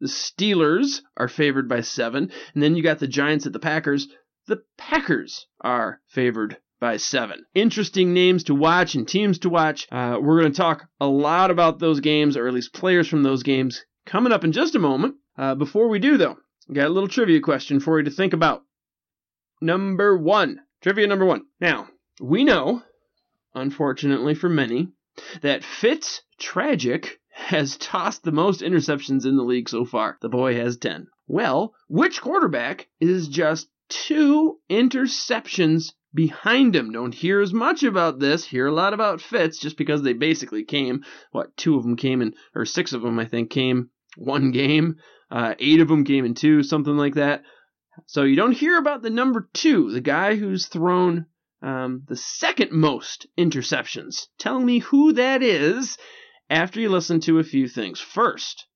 The 0.01 0.09
Steelers 0.09 1.03
are 1.17 1.29
favored 1.29 1.69
by 1.69 1.83
seven. 1.83 2.31
And 2.55 2.63
then 2.63 2.75
you 2.75 2.83
got 2.83 2.99
the 2.99 3.07
Giants 3.07 3.47
at 3.47 3.53
the 3.53 3.59
Packers. 3.59 4.09
The 4.47 4.63
Packers 4.79 5.47
are 5.61 6.01
favored 6.09 6.57
by 6.81 6.97
seven. 6.97 7.45
Interesting 7.55 8.15
names 8.15 8.45
to 8.45 8.55
watch 8.55 8.95
and 8.95 9.07
teams 9.07 9.39
to 9.41 9.51
watch. 9.51 9.87
Uh, 9.93 10.19
we're 10.21 10.41
going 10.41 10.53
to 10.53 10.57
talk 10.57 10.89
a 11.01 11.07
lot 11.07 11.51
about 11.51 11.79
those 11.79 12.01
games, 12.01 12.37
or 12.37 12.49
at 12.49 12.55
least 12.55 12.73
players 12.73 13.07
from 13.07 13.23
those 13.23 13.43
games, 13.43 13.85
coming 14.07 14.33
up 14.33 14.43
in 14.43 14.53
just 14.53 14.75
a 14.75 14.79
moment. 14.79 15.17
Uh, 15.37 15.55
before 15.55 15.89
we 15.89 15.99
do, 15.99 16.17
though, 16.17 16.37
got 16.73 16.87
a 16.87 16.91
little 16.91 17.09
trivia 17.09 17.41
question 17.41 17.81
for 17.81 17.99
you 17.99 18.05
to 18.05 18.11
think 18.11 18.33
about. 18.33 18.63
Number 19.61 20.17
one. 20.17 20.61
Trivia 20.81 21.07
number 21.07 21.27
one. 21.27 21.43
Now, 21.61 21.89
we 22.19 22.45
know, 22.45 22.83
unfortunately 23.55 24.35
for 24.35 24.49
many, 24.49 24.89
that 25.43 25.63
Fitz 25.63 26.23
Tragic 26.39 27.20
has 27.31 27.77
tossed 27.77 28.23
the 28.23 28.33
most 28.33 28.61
interceptions 28.61 29.25
in 29.25 29.37
the 29.37 29.43
league 29.43 29.69
so 29.69 29.85
far. 29.85 30.19
The 30.21 30.29
boy 30.29 30.57
has 30.57 30.77
10. 30.77 31.07
Well, 31.27 31.75
which 31.89 32.21
quarterback 32.21 32.89
is 33.01 33.29
just 33.29 33.69
two 33.89 34.59
interceptions 34.69 35.93
behind 36.13 36.75
him. 36.75 36.93
Don't 36.93 37.15
hear 37.15 37.41
as 37.41 37.53
much 37.53 37.83
about 37.83 38.19
this. 38.19 38.45
Hear 38.45 38.67
a 38.67 38.73
lot 38.73 38.95
about 38.95 39.21
Fitz 39.21 39.59
just 39.59 39.77
because 39.77 40.03
they 40.03 40.13
basically 40.13 40.65
came. 40.65 41.05
What 41.31 41.57
two 41.57 41.77
of 41.77 41.85
them 41.85 41.97
came 41.97 42.21
in, 42.21 42.35
or 42.55 42.65
six 42.65 42.93
of 42.93 43.03
them 43.03 43.19
I 43.19 43.27
think 43.27 43.51
came 43.51 43.91
one 44.17 44.51
game. 44.51 44.97
Uh, 45.31 45.55
eight 45.59 45.81
of 45.81 45.89
them 45.89 46.05
came 46.05 46.25
in 46.25 46.35
two, 46.35 46.63
something 46.63 46.97
like 46.97 47.15
that. 47.15 47.43
So 48.07 48.25
you 48.25 48.35
don't 48.35 48.53
hear 48.53 48.79
about 48.79 49.03
the 49.03 49.11
number 49.11 49.49
two, 49.53 49.93
the 49.93 50.01
guy 50.01 50.35
who's 50.35 50.67
thrown 50.67 51.27
um, 51.63 52.03
the 52.09 52.17
second 52.17 52.73
most 52.73 53.27
interceptions. 53.39 54.27
Tell 54.39 54.59
me 54.59 54.79
who 54.79 55.13
that 55.13 55.43
is 55.43 55.97
after 56.51 56.81
you 56.81 56.91
listen 56.91 57.21
to 57.21 57.39
a 57.39 57.45
few 57.45 57.69
things. 57.69 58.01
First, 58.01 58.67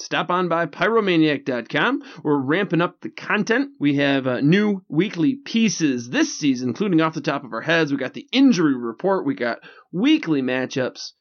Stop 0.00 0.30
on 0.30 0.48
by 0.48 0.64
pyromaniac.com. 0.64 2.02
We're 2.22 2.38
ramping 2.38 2.80
up 2.80 3.00
the 3.00 3.10
content. 3.10 3.72
We 3.78 3.96
have 3.96 4.26
uh, 4.26 4.40
new 4.40 4.82
weekly 4.88 5.34
pieces 5.34 6.08
this 6.08 6.38
season, 6.38 6.70
including 6.70 7.02
off 7.02 7.12
the 7.12 7.20
top 7.20 7.44
of 7.44 7.52
our 7.52 7.60
heads. 7.60 7.92
We 7.92 7.98
got 7.98 8.14
the 8.14 8.26
injury 8.32 8.74
report. 8.74 9.26
We 9.26 9.34
got 9.34 9.58
weekly 9.92 10.40
matchups, 10.40 11.12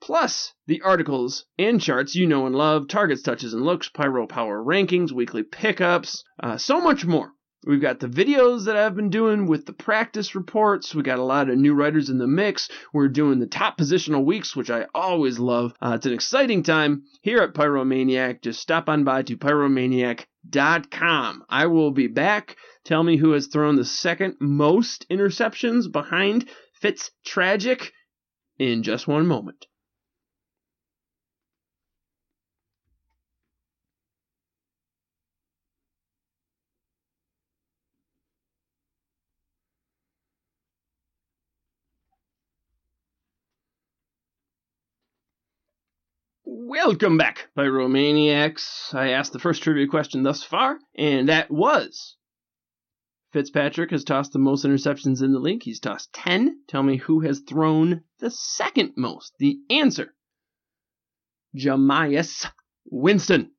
plus 0.00 0.52
the 0.66 0.82
articles 0.82 1.44
and 1.58 1.80
charts 1.80 2.16
you 2.16 2.26
know 2.26 2.46
and 2.46 2.56
love, 2.56 2.88
targets, 2.88 3.22
touches, 3.22 3.54
and 3.54 3.62
looks, 3.62 3.88
pyro 3.88 4.26
power 4.26 4.64
rankings, 4.64 5.12
weekly 5.12 5.44
pickups, 5.44 6.24
uh, 6.42 6.56
so 6.56 6.80
much 6.80 7.04
more. 7.04 7.32
We've 7.68 7.80
got 7.82 8.00
the 8.00 8.08
videos 8.08 8.64
that 8.64 8.78
I've 8.78 8.96
been 8.96 9.10
doing 9.10 9.44
with 9.44 9.66
the 9.66 9.74
practice 9.74 10.34
reports. 10.34 10.94
We 10.94 11.02
got 11.02 11.18
a 11.18 11.22
lot 11.22 11.50
of 11.50 11.58
new 11.58 11.74
writers 11.74 12.08
in 12.08 12.16
the 12.16 12.26
mix. 12.26 12.70
We're 12.94 13.08
doing 13.08 13.40
the 13.40 13.46
top 13.46 13.76
positional 13.76 14.24
weeks, 14.24 14.56
which 14.56 14.70
I 14.70 14.86
always 14.94 15.38
love. 15.38 15.74
Uh, 15.78 15.92
it's 15.96 16.06
an 16.06 16.14
exciting 16.14 16.62
time 16.62 17.02
here 17.20 17.40
at 17.40 17.52
Pyromaniac. 17.52 18.40
Just 18.40 18.62
stop 18.62 18.88
on 18.88 19.04
by 19.04 19.20
to 19.24 19.36
pyromaniac.com. 19.36 21.44
I 21.50 21.66
will 21.66 21.90
be 21.90 22.06
back. 22.06 22.56
Tell 22.86 23.02
me 23.02 23.18
who 23.18 23.32
has 23.32 23.48
thrown 23.48 23.76
the 23.76 23.84
second 23.84 24.36
most 24.40 25.04
interceptions 25.10 25.92
behind 25.92 26.48
Fitz 26.72 27.10
Tragic 27.22 27.92
in 28.58 28.82
just 28.82 29.06
one 29.06 29.26
moment. 29.26 29.66
Welcome 46.80 47.18
back, 47.18 47.48
Pyromaniacs. 47.56 48.94
I 48.94 49.08
asked 49.08 49.32
the 49.32 49.40
first 49.40 49.64
trivia 49.64 49.88
question 49.88 50.22
thus 50.22 50.44
far, 50.44 50.78
and 50.96 51.28
that 51.28 51.50
was 51.50 52.16
Fitzpatrick 53.32 53.90
has 53.90 54.04
tossed 54.04 54.32
the 54.32 54.38
most 54.38 54.64
interceptions 54.64 55.20
in 55.20 55.32
the 55.32 55.40
league. 55.40 55.64
He's 55.64 55.80
tossed 55.80 56.12
10. 56.12 56.62
Tell 56.68 56.84
me 56.84 56.96
who 56.96 57.18
has 57.20 57.40
thrown 57.40 58.04
the 58.20 58.30
second 58.30 58.92
most. 58.96 59.34
The 59.40 59.58
answer 59.68 60.14
Jameis 61.56 62.46
Winston. 62.88 63.50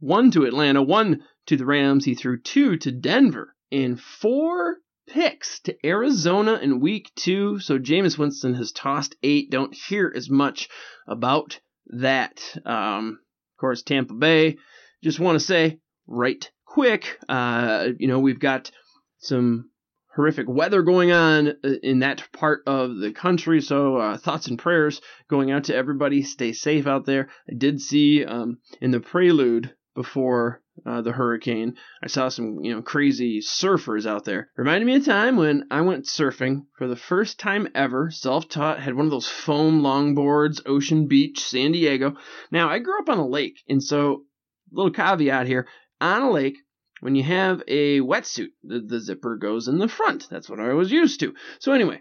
One 0.00 0.30
to 0.32 0.44
Atlanta, 0.44 0.82
one 0.82 1.24
to 1.46 1.56
the 1.56 1.64
Rams. 1.64 2.04
He 2.04 2.14
threw 2.14 2.38
two 2.38 2.76
to 2.76 2.92
Denver, 2.92 3.56
and 3.72 3.98
four 3.98 4.80
picks 5.06 5.60
to 5.60 5.78
Arizona 5.84 6.56
in 6.56 6.80
week 6.80 7.10
two. 7.16 7.58
So 7.60 7.78
Jameis 7.78 8.18
Winston 8.18 8.52
has 8.52 8.70
tossed 8.70 9.16
eight. 9.22 9.50
Don't 9.50 9.74
hear 9.74 10.12
as 10.14 10.28
much 10.28 10.68
about 11.08 11.58
that. 11.88 12.40
Um, 12.64 13.20
of 13.56 13.60
course, 13.60 13.82
Tampa 13.82 14.14
Bay. 14.14 14.56
Just 15.02 15.20
want 15.20 15.38
to 15.38 15.44
say 15.44 15.78
right 16.06 16.50
quick, 16.64 17.18
uh, 17.28 17.88
you 17.98 18.08
know, 18.08 18.18
we've 18.18 18.40
got 18.40 18.70
some 19.18 19.70
horrific 20.14 20.48
weather 20.48 20.82
going 20.82 21.12
on 21.12 21.48
uh, 21.48 21.68
in 21.82 22.00
that 22.00 22.26
part 22.32 22.62
of 22.66 22.96
the 22.96 23.12
country. 23.12 23.60
So 23.60 23.96
uh, 23.96 24.16
thoughts 24.16 24.48
and 24.48 24.58
prayers 24.58 25.00
going 25.28 25.50
out 25.50 25.64
to 25.64 25.74
everybody. 25.74 26.22
Stay 26.22 26.52
safe 26.52 26.86
out 26.86 27.06
there. 27.06 27.28
I 27.48 27.54
did 27.56 27.80
see 27.80 28.24
um, 28.24 28.58
in 28.80 28.90
the 28.90 29.00
prelude 29.00 29.72
before 29.94 30.60
uh, 30.84 31.02
the 31.02 31.12
hurricane. 31.12 31.76
I 32.02 32.08
saw 32.08 32.28
some, 32.28 32.60
you 32.62 32.74
know, 32.74 32.82
crazy 32.82 33.40
surfers 33.40 34.06
out 34.06 34.24
there. 34.24 34.50
Reminded 34.56 34.86
me 34.86 34.96
of 34.96 35.02
a 35.02 35.04
time 35.04 35.36
when 35.36 35.66
I 35.70 35.82
went 35.82 36.06
surfing 36.06 36.66
for 36.76 36.88
the 36.88 36.96
first 36.96 37.38
time 37.38 37.68
ever, 37.74 38.10
self-taught, 38.10 38.80
had 38.80 38.94
one 38.94 39.06
of 39.06 39.10
those 39.10 39.28
foam 39.28 39.82
longboards, 39.82 40.60
Ocean 40.66 41.06
Beach, 41.06 41.40
San 41.40 41.72
Diego. 41.72 42.16
Now, 42.50 42.68
I 42.68 42.78
grew 42.78 42.98
up 42.98 43.08
on 43.08 43.18
a 43.18 43.26
lake, 43.26 43.58
and 43.68 43.82
so, 43.82 44.24
little 44.72 44.92
caveat 44.92 45.46
here, 45.46 45.66
on 46.00 46.22
a 46.22 46.30
lake, 46.30 46.56
when 47.00 47.14
you 47.14 47.22
have 47.22 47.62
a 47.68 48.00
wetsuit, 48.00 48.52
the, 48.62 48.80
the 48.80 49.00
zipper 49.00 49.36
goes 49.36 49.68
in 49.68 49.78
the 49.78 49.88
front. 49.88 50.26
That's 50.30 50.48
what 50.48 50.60
I 50.60 50.72
was 50.72 50.90
used 50.90 51.20
to. 51.20 51.34
So 51.58 51.72
anyway, 51.72 52.00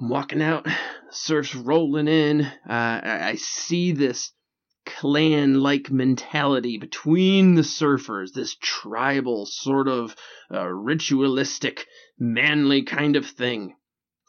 I'm 0.00 0.08
walking 0.08 0.42
out, 0.42 0.66
surf's 1.10 1.54
rolling 1.54 2.08
in. 2.08 2.42
Uh, 2.42 2.50
I, 2.68 3.28
I 3.30 3.34
see 3.34 3.92
this 3.92 4.32
clan 4.88 5.60
like 5.60 5.90
mentality 5.90 6.78
between 6.78 7.54
the 7.54 7.62
surfers, 7.62 8.32
this 8.32 8.56
tribal, 8.60 9.46
sort 9.46 9.86
of 9.86 10.16
uh, 10.52 10.66
ritualistic, 10.66 11.86
manly 12.18 12.82
kind 12.82 13.16
of 13.16 13.26
thing. 13.26 13.74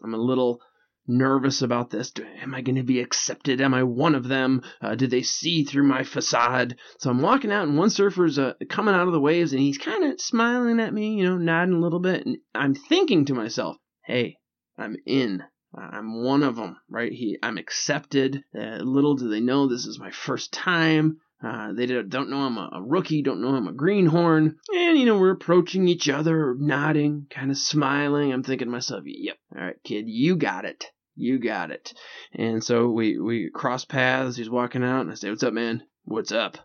I'm 0.04 0.14
a 0.14 0.18
little 0.18 0.60
nervous 1.08 1.62
about 1.62 1.90
this. 1.90 2.12
Am 2.42 2.54
I 2.54 2.62
going 2.62 2.76
to 2.76 2.84
be 2.84 3.00
accepted? 3.00 3.62
Am 3.62 3.74
I 3.74 3.84
one 3.84 4.16
of 4.16 4.28
them? 4.28 4.62
Uh, 4.82 4.96
do 4.96 5.08
they 5.08 5.24
see 5.24 5.64
through 5.64 5.84
my 5.84 6.04
facade? 6.04 6.76
So 7.00 7.10
I'm 7.10 7.22
walking 7.22 7.52
out, 7.52 7.68
and 7.68 7.78
one 7.78 7.90
surfer's 7.90 8.38
uh, 8.38 8.54
coming 8.70 8.94
out 8.94 9.08
of 9.08 9.14
the 9.14 9.20
waves, 9.20 9.52
and 9.52 9.62
he's 9.62 9.78
kind 9.78 10.04
of 10.04 10.22
smiling 10.22 10.80
at 10.80 10.94
me, 10.94 11.16
you 11.16 11.24
know, 11.24 11.38
nodding 11.38 11.76
a 11.76 11.80
little 11.80 12.00
bit. 12.00 12.26
And 12.26 12.38
I'm 12.54 12.76
thinking 12.76 13.26
to 13.26 13.34
myself, 13.34 13.78
hey, 14.06 14.38
I'm 14.78 14.98
in. 15.06 15.44
I'm 15.76 16.24
one 16.24 16.44
of 16.44 16.56
them, 16.56 16.78
right? 16.90 17.12
He, 17.12 17.38
I'm 17.44 17.58
accepted. 17.58 18.44
Uh, 18.58 18.78
little 18.78 19.16
do 19.16 19.30
they 19.30 19.40
know 19.40 19.68
this 19.68 19.86
is 19.86 20.00
my 20.00 20.12
first 20.12 20.52
time. 20.52 21.20
Uh, 21.42 21.72
they 21.72 21.86
don't 21.86 22.30
know 22.30 22.42
I'm 22.42 22.58
a, 22.58 22.70
a, 22.74 22.82
rookie, 22.82 23.22
don't 23.22 23.42
know 23.42 23.56
I'm 23.56 23.68
a 23.68 23.74
greenhorn. 23.74 24.58
And, 24.76 24.98
you 24.98 25.06
know, 25.06 25.18
we're 25.18 25.32
approaching 25.32 25.88
each 25.88 26.10
other, 26.10 26.56
nodding, 26.58 27.28
kind 27.30 27.50
of 27.50 27.58
smiling. 27.58 28.34
I'm 28.34 28.44
thinking 28.44 28.68
to 28.68 28.72
myself, 28.72 29.04
yep, 29.06 29.38
all 29.56 29.64
right, 29.64 29.82
kid, 29.84 30.06
you 30.08 30.36
got 30.36 30.66
it. 30.66 30.86
You 31.16 31.40
got 31.40 31.72
it. 31.72 31.94
And 32.34 32.64
so 32.64 32.90
we, 32.90 33.20
we 33.20 33.50
cross 33.54 33.86
paths. 33.86 34.38
He's 34.38 34.50
walking 34.50 34.84
out, 34.84 35.02
and 35.02 35.12
I 35.12 35.16
say, 35.16 35.30
what's 35.30 35.44
up, 35.44 35.54
man? 35.54 35.84
What's 36.04 36.32
up? 36.32 36.58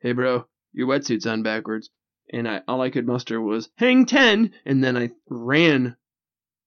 Hey, 0.00 0.12
bro, 0.12 0.46
your 0.72 0.88
wetsuit's 0.88 1.26
on 1.26 1.42
backwards. 1.42 1.90
And 2.32 2.48
I, 2.48 2.62
all 2.66 2.80
I 2.80 2.90
could 2.90 3.06
muster 3.06 3.40
was, 3.40 3.68
hang 3.76 4.06
10. 4.06 4.52
And 4.64 4.82
then 4.82 4.96
I 4.96 5.10
ran 5.28 5.96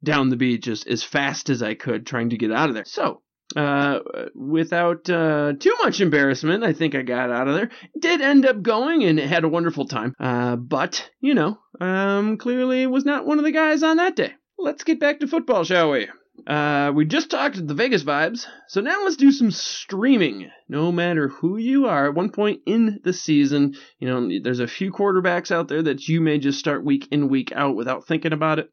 down 0.04 0.30
the 0.30 0.36
beach 0.36 0.68
as, 0.68 0.84
as 0.84 1.04
fast 1.04 1.50
as 1.50 1.62
I 1.62 1.74
could, 1.74 2.06
trying 2.06 2.30
to 2.30 2.38
get 2.38 2.52
out 2.52 2.70
of 2.70 2.76
there. 2.76 2.86
So, 2.86 3.22
uh, 3.56 4.00
without 4.36 5.10
uh, 5.10 5.54
too 5.60 5.76
much 5.84 6.02
embarrassment, 6.02 6.64
I 6.64 6.74
think 6.74 6.96
I 6.96 7.02
got 7.02 7.32
out 7.32 7.48
of 7.48 7.56
there. 7.56 7.70
Did 7.98 8.22
end 8.22 8.46
up 8.46 8.62
going 8.62 9.04
and 9.04 9.20
had 9.20 9.44
a 9.44 9.50
wonderful 9.50 9.88
time. 9.88 10.14
Uh, 10.20 10.56
but, 10.56 11.10
you 11.20 11.34
know, 11.34 11.58
um, 11.82 12.38
clearly 12.38 12.86
was 12.88 13.06
not 13.06 13.26
one 13.26 13.40
of 13.40 13.46
the 13.46 13.52
guys 13.52 13.84
on 13.84 13.98
that 13.98 14.16
day. 14.16 14.34
Let's 14.58 14.84
get 14.84 15.00
back 15.00 15.20
to 15.20 15.28
football, 15.28 15.64
shall 15.64 15.92
we? 15.92 16.10
Uh, 16.48 16.92
we 16.96 17.06
just 17.06 17.30
talked 17.30 17.66
the 17.68 17.74
Vegas 17.74 18.04
vibes, 18.04 18.46
so 18.68 18.80
now 18.80 19.04
let's 19.04 19.18
do 19.18 19.32
some 19.32 19.52
streaming. 19.52 20.50
No 20.70 20.90
matter 20.92 21.28
who 21.28 21.58
you 21.58 21.88
are, 21.88 22.08
at 22.08 22.16
one 22.16 22.30
point 22.30 22.62
in 22.66 23.02
the 23.04 23.12
season, 23.12 23.76
you 24.00 24.08
know, 24.08 24.40
there's 24.42 24.62
a 24.62 24.68
few 24.68 24.92
quarterbacks 24.92 25.52
out 25.52 25.68
there 25.68 25.84
that 25.84 26.08
you 26.08 26.22
may 26.22 26.38
just 26.38 26.60
start 26.60 26.86
week 26.86 27.08
in, 27.12 27.28
week 27.28 27.52
out 27.54 27.76
without 27.76 28.08
thinking 28.08 28.32
about 28.32 28.60
it 28.60 28.70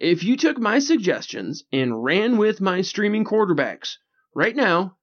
If 0.00 0.24
you 0.24 0.36
took 0.36 0.58
my 0.58 0.78
suggestions 0.78 1.64
and 1.72 2.02
ran 2.02 2.36
with 2.36 2.60
my 2.60 2.80
streaming 2.80 3.24
quarterbacks, 3.24 3.96
right 4.34 4.56
now, 4.56 4.96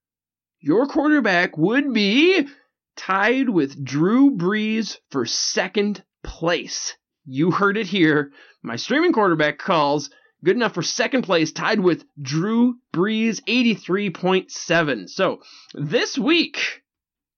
your 0.61 0.85
quarterback 0.85 1.57
would 1.57 1.93
be 1.93 2.47
tied 2.95 3.49
with 3.49 3.83
Drew 3.83 4.37
Brees 4.37 4.97
for 5.09 5.25
second 5.25 6.03
place. 6.23 6.95
You 7.25 7.51
heard 7.51 7.77
it 7.77 7.87
here. 7.87 8.31
My 8.61 8.75
streaming 8.75 9.11
quarterback 9.11 9.57
calls 9.57 10.09
good 10.43 10.55
enough 10.55 10.73
for 10.73 10.81
second 10.81 11.23
place, 11.23 11.51
tied 11.51 11.79
with 11.79 12.05
Drew 12.21 12.75
Brees, 12.93 13.41
83.7. 13.47 15.09
So 15.09 15.41
this 15.73 16.17
week, 16.17 16.81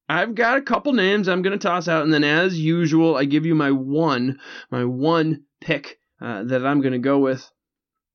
I've 0.08 0.36
got 0.36 0.58
a 0.58 0.62
couple 0.62 0.94
names 0.94 1.28
I'm 1.28 1.42
going 1.42 1.58
to 1.58 1.68
toss 1.68 1.88
out, 1.88 2.04
and 2.04 2.14
then 2.14 2.24
as 2.24 2.58
usual, 2.60 3.16
I 3.16 3.26
give 3.26 3.46
you 3.46 3.56
my 3.56 3.72
one, 3.72 4.40
my 4.70 4.86
one 4.86 5.44
pick 5.62 5.98
uh, 6.22 6.44
that 6.44 6.66
I'm 6.66 6.82
going 6.82 6.94
to 6.94 7.00
go 7.00 7.20
with. 7.20 7.50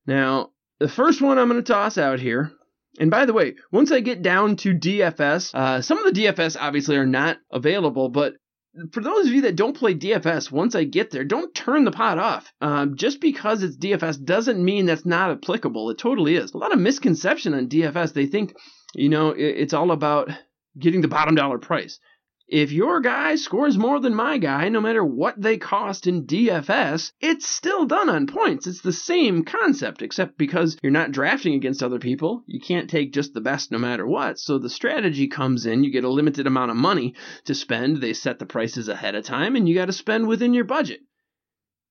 Now, 0.05 0.51
the 0.79 0.87
first 0.87 1.21
one 1.21 1.37
I'm 1.37 1.49
going 1.49 1.63
to 1.63 1.73
toss 1.73 1.97
out 1.97 2.19
here 2.19 2.51
and 2.97 3.11
by 3.11 3.25
the 3.25 3.33
way, 3.33 3.55
once 3.71 3.91
I 3.91 3.99
get 3.99 4.21
down 4.21 4.55
to 4.57 4.73
DFS, 4.73 5.53
uh, 5.53 5.81
some 5.81 5.99
of 5.99 6.13
the 6.13 6.21
DFS 6.21 6.57
obviously 6.59 6.97
are 6.97 7.05
not 7.05 7.37
available, 7.51 8.09
but 8.09 8.33
for 8.91 9.01
those 9.01 9.27
of 9.27 9.33
you 9.33 9.41
that 9.41 9.55
don't 9.55 9.77
play 9.77 9.93
DFS, 9.93 10.51
once 10.51 10.75
I 10.75 10.83
get 10.83 11.11
there, 11.11 11.23
don't 11.23 11.53
turn 11.53 11.85
the 11.85 11.91
pot 11.91 12.17
off. 12.17 12.51
Um, 12.61 12.95
just 12.95 13.19
because 13.19 13.63
it's 13.63 13.77
DFS 13.77 14.23
doesn't 14.23 14.63
mean 14.63 14.85
that's 14.85 15.05
not 15.05 15.31
applicable. 15.31 15.89
It 15.89 15.97
totally 15.97 16.35
is. 16.35 16.53
A 16.53 16.57
lot 16.57 16.73
of 16.73 16.79
misconception 16.79 17.53
on 17.53 17.67
DFS. 17.67 18.13
They 18.13 18.27
think, 18.27 18.53
you 18.93 19.09
know, 19.09 19.33
it's 19.35 19.73
all 19.73 19.91
about 19.91 20.29
getting 20.77 21.01
the 21.01 21.07
bottom 21.07 21.35
dollar 21.35 21.57
price. 21.57 21.99
If 22.51 22.71
your 22.71 22.99
guy 22.99 23.35
scores 23.35 23.77
more 23.77 23.99
than 23.99 24.15
my 24.15 24.39
guy, 24.39 24.69
no 24.69 24.81
matter 24.81 25.05
what 25.05 25.39
they 25.39 25.57
cost 25.57 26.07
in 26.07 26.25
DFS, 26.25 27.11
it's 27.19 27.45
still 27.47 27.85
done 27.85 28.09
on 28.09 28.25
points. 28.25 28.65
It's 28.65 28.81
the 28.81 28.91
same 28.91 29.43
concept, 29.43 30.01
except 30.01 30.35
because 30.35 30.75
you're 30.81 30.91
not 30.91 31.11
drafting 31.11 31.53
against 31.53 31.83
other 31.83 31.99
people, 31.99 32.43
you 32.47 32.59
can't 32.59 32.89
take 32.89 33.13
just 33.13 33.35
the 33.35 33.41
best 33.41 33.71
no 33.71 33.77
matter 33.77 34.07
what. 34.07 34.39
So 34.39 34.57
the 34.57 34.67
strategy 34.67 35.27
comes 35.27 35.67
in, 35.67 35.83
you 35.83 35.91
get 35.91 36.03
a 36.03 36.09
limited 36.09 36.47
amount 36.47 36.71
of 36.71 36.77
money 36.77 37.13
to 37.45 37.53
spend, 37.53 37.97
they 37.97 38.13
set 38.13 38.39
the 38.39 38.47
prices 38.47 38.87
ahead 38.87 39.13
of 39.13 39.25
time, 39.25 39.55
and 39.55 39.69
you 39.69 39.75
got 39.75 39.85
to 39.85 39.93
spend 39.93 40.27
within 40.27 40.55
your 40.55 40.65
budget. 40.65 41.01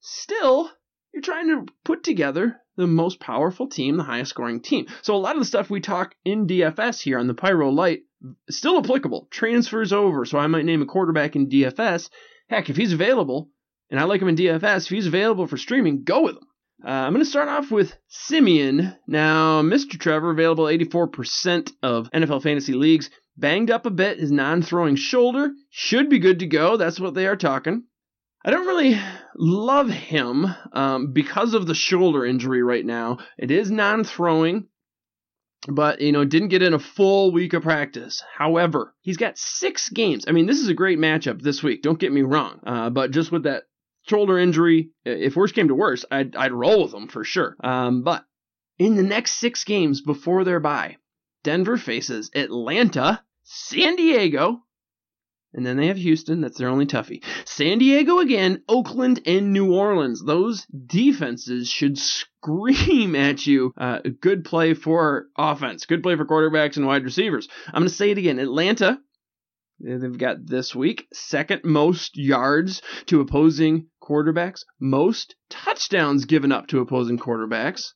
Still, 0.00 0.72
you're 1.14 1.22
trying 1.22 1.48
to 1.50 1.72
put 1.84 2.02
together 2.02 2.56
the 2.78 2.86
most 2.86 3.18
powerful 3.18 3.66
team, 3.66 3.96
the 3.96 4.04
highest 4.04 4.30
scoring 4.30 4.60
team. 4.60 4.86
So 5.02 5.14
a 5.14 5.18
lot 5.18 5.34
of 5.34 5.40
the 5.40 5.46
stuff 5.46 5.68
we 5.68 5.80
talk 5.80 6.14
in 6.24 6.46
DFS 6.46 7.02
here 7.02 7.18
on 7.18 7.26
the 7.26 7.34
Pyro 7.34 7.70
Light 7.70 8.02
still 8.48 8.78
applicable. 8.78 9.26
Transfers 9.30 9.92
over. 9.92 10.24
So 10.24 10.38
I 10.38 10.46
might 10.46 10.64
name 10.64 10.80
a 10.80 10.86
quarterback 10.86 11.34
in 11.34 11.48
DFS. 11.48 12.08
Heck, 12.48 12.70
if 12.70 12.76
he's 12.76 12.92
available, 12.92 13.50
and 13.90 13.98
I 13.98 14.04
like 14.04 14.22
him 14.22 14.28
in 14.28 14.36
DFS, 14.36 14.84
if 14.84 14.90
he's 14.90 15.08
available 15.08 15.48
for 15.48 15.56
streaming, 15.56 16.04
go 16.04 16.22
with 16.22 16.36
him. 16.36 16.46
Uh, 16.84 16.90
I'm 16.90 17.12
going 17.12 17.24
to 17.24 17.28
start 17.28 17.48
off 17.48 17.72
with 17.72 17.92
Siemian. 18.06 18.94
Now, 19.08 19.62
Mr. 19.62 19.98
Trevor, 19.98 20.30
available 20.30 20.66
84% 20.66 21.72
of 21.82 22.08
NFL 22.12 22.44
fantasy 22.44 22.74
leagues. 22.74 23.10
Banged 23.36 23.72
up 23.72 23.86
a 23.86 23.90
bit, 23.90 24.18
his 24.18 24.30
non 24.30 24.62
throwing 24.62 24.94
shoulder. 24.94 25.50
Should 25.70 26.08
be 26.08 26.20
good 26.20 26.38
to 26.40 26.46
go. 26.46 26.76
That's 26.76 27.00
what 27.00 27.14
they 27.14 27.26
are 27.26 27.36
talking. 27.36 27.84
I 28.48 28.50
don't 28.50 28.66
really 28.66 28.98
love 29.36 29.90
him 29.90 30.46
um, 30.72 31.12
because 31.12 31.52
of 31.52 31.66
the 31.66 31.74
shoulder 31.74 32.24
injury 32.24 32.62
right 32.62 32.86
now. 32.86 33.18
It 33.36 33.50
is 33.50 33.70
non 33.70 34.04
throwing 34.04 34.68
but 35.68 36.00
you 36.00 36.12
know 36.12 36.24
didn't 36.24 36.48
get 36.48 36.62
in 36.62 36.72
a 36.72 36.78
full 36.78 37.30
week 37.30 37.52
of 37.52 37.62
practice. 37.62 38.22
However 38.38 38.94
he's 39.02 39.18
got 39.18 39.36
six 39.36 39.90
games. 39.90 40.24
I 40.26 40.32
mean 40.32 40.46
this 40.46 40.60
is 40.60 40.68
a 40.68 40.74
great 40.74 40.98
matchup 40.98 41.42
this 41.42 41.62
week 41.62 41.82
don't 41.82 41.98
get 41.98 42.10
me 42.10 42.22
wrong 42.22 42.60
uh, 42.66 42.88
but 42.88 43.10
just 43.10 43.30
with 43.30 43.42
that 43.42 43.64
shoulder 44.08 44.38
injury 44.38 44.92
if 45.04 45.36
worse 45.36 45.52
came 45.52 45.68
to 45.68 45.74
worse 45.74 46.06
i'd, 46.10 46.34
I'd 46.34 46.52
roll 46.52 46.84
with 46.84 46.94
him 46.94 47.08
for 47.08 47.24
sure. 47.24 47.54
Um, 47.62 48.02
but 48.02 48.24
in 48.78 48.96
the 48.96 49.02
next 49.02 49.32
six 49.32 49.62
games 49.64 50.00
before 50.00 50.44
their 50.44 50.58
bye 50.58 50.96
denver 51.44 51.76
faces 51.76 52.30
atlanta 52.34 53.22
san 53.42 53.96
diego 53.96 54.62
And 55.54 55.64
then 55.64 55.78
they 55.78 55.86
have 55.86 55.96
Houston. 55.96 56.40
That's 56.40 56.58
their 56.58 56.68
only 56.68 56.86
toughie. 56.86 57.24
San 57.46 57.78
Diego 57.78 58.18
again, 58.18 58.62
Oakland, 58.68 59.22
and 59.24 59.52
New 59.52 59.72
Orleans. 59.72 60.22
Those 60.22 60.66
defenses 60.66 61.70
should 61.70 61.98
scream 61.98 63.14
at 63.14 63.46
you. 63.46 63.72
Uh, 63.76 64.00
good 64.20 64.44
play 64.44 64.74
for 64.74 65.26
offense. 65.36 65.86
Good 65.86 66.02
play 66.02 66.16
for 66.16 66.26
quarterbacks 66.26 66.76
and 66.76 66.86
wide 66.86 67.04
receivers. 67.04 67.48
I'm 67.68 67.80
going 67.80 67.88
to 67.88 67.94
say 67.94 68.10
it 68.10 68.18
again. 68.18 68.38
Atlanta, 68.38 68.98
they've 69.80 70.18
got 70.18 70.46
this 70.46 70.74
week 70.74 71.06
second 71.14 71.64
most 71.64 72.18
yards 72.18 72.82
to 73.06 73.20
opposing 73.20 73.86
quarterbacks, 74.02 74.64
most 74.80 75.34
touchdowns 75.48 76.26
given 76.26 76.52
up 76.52 76.66
to 76.68 76.80
opposing 76.80 77.18
quarterbacks. 77.18 77.92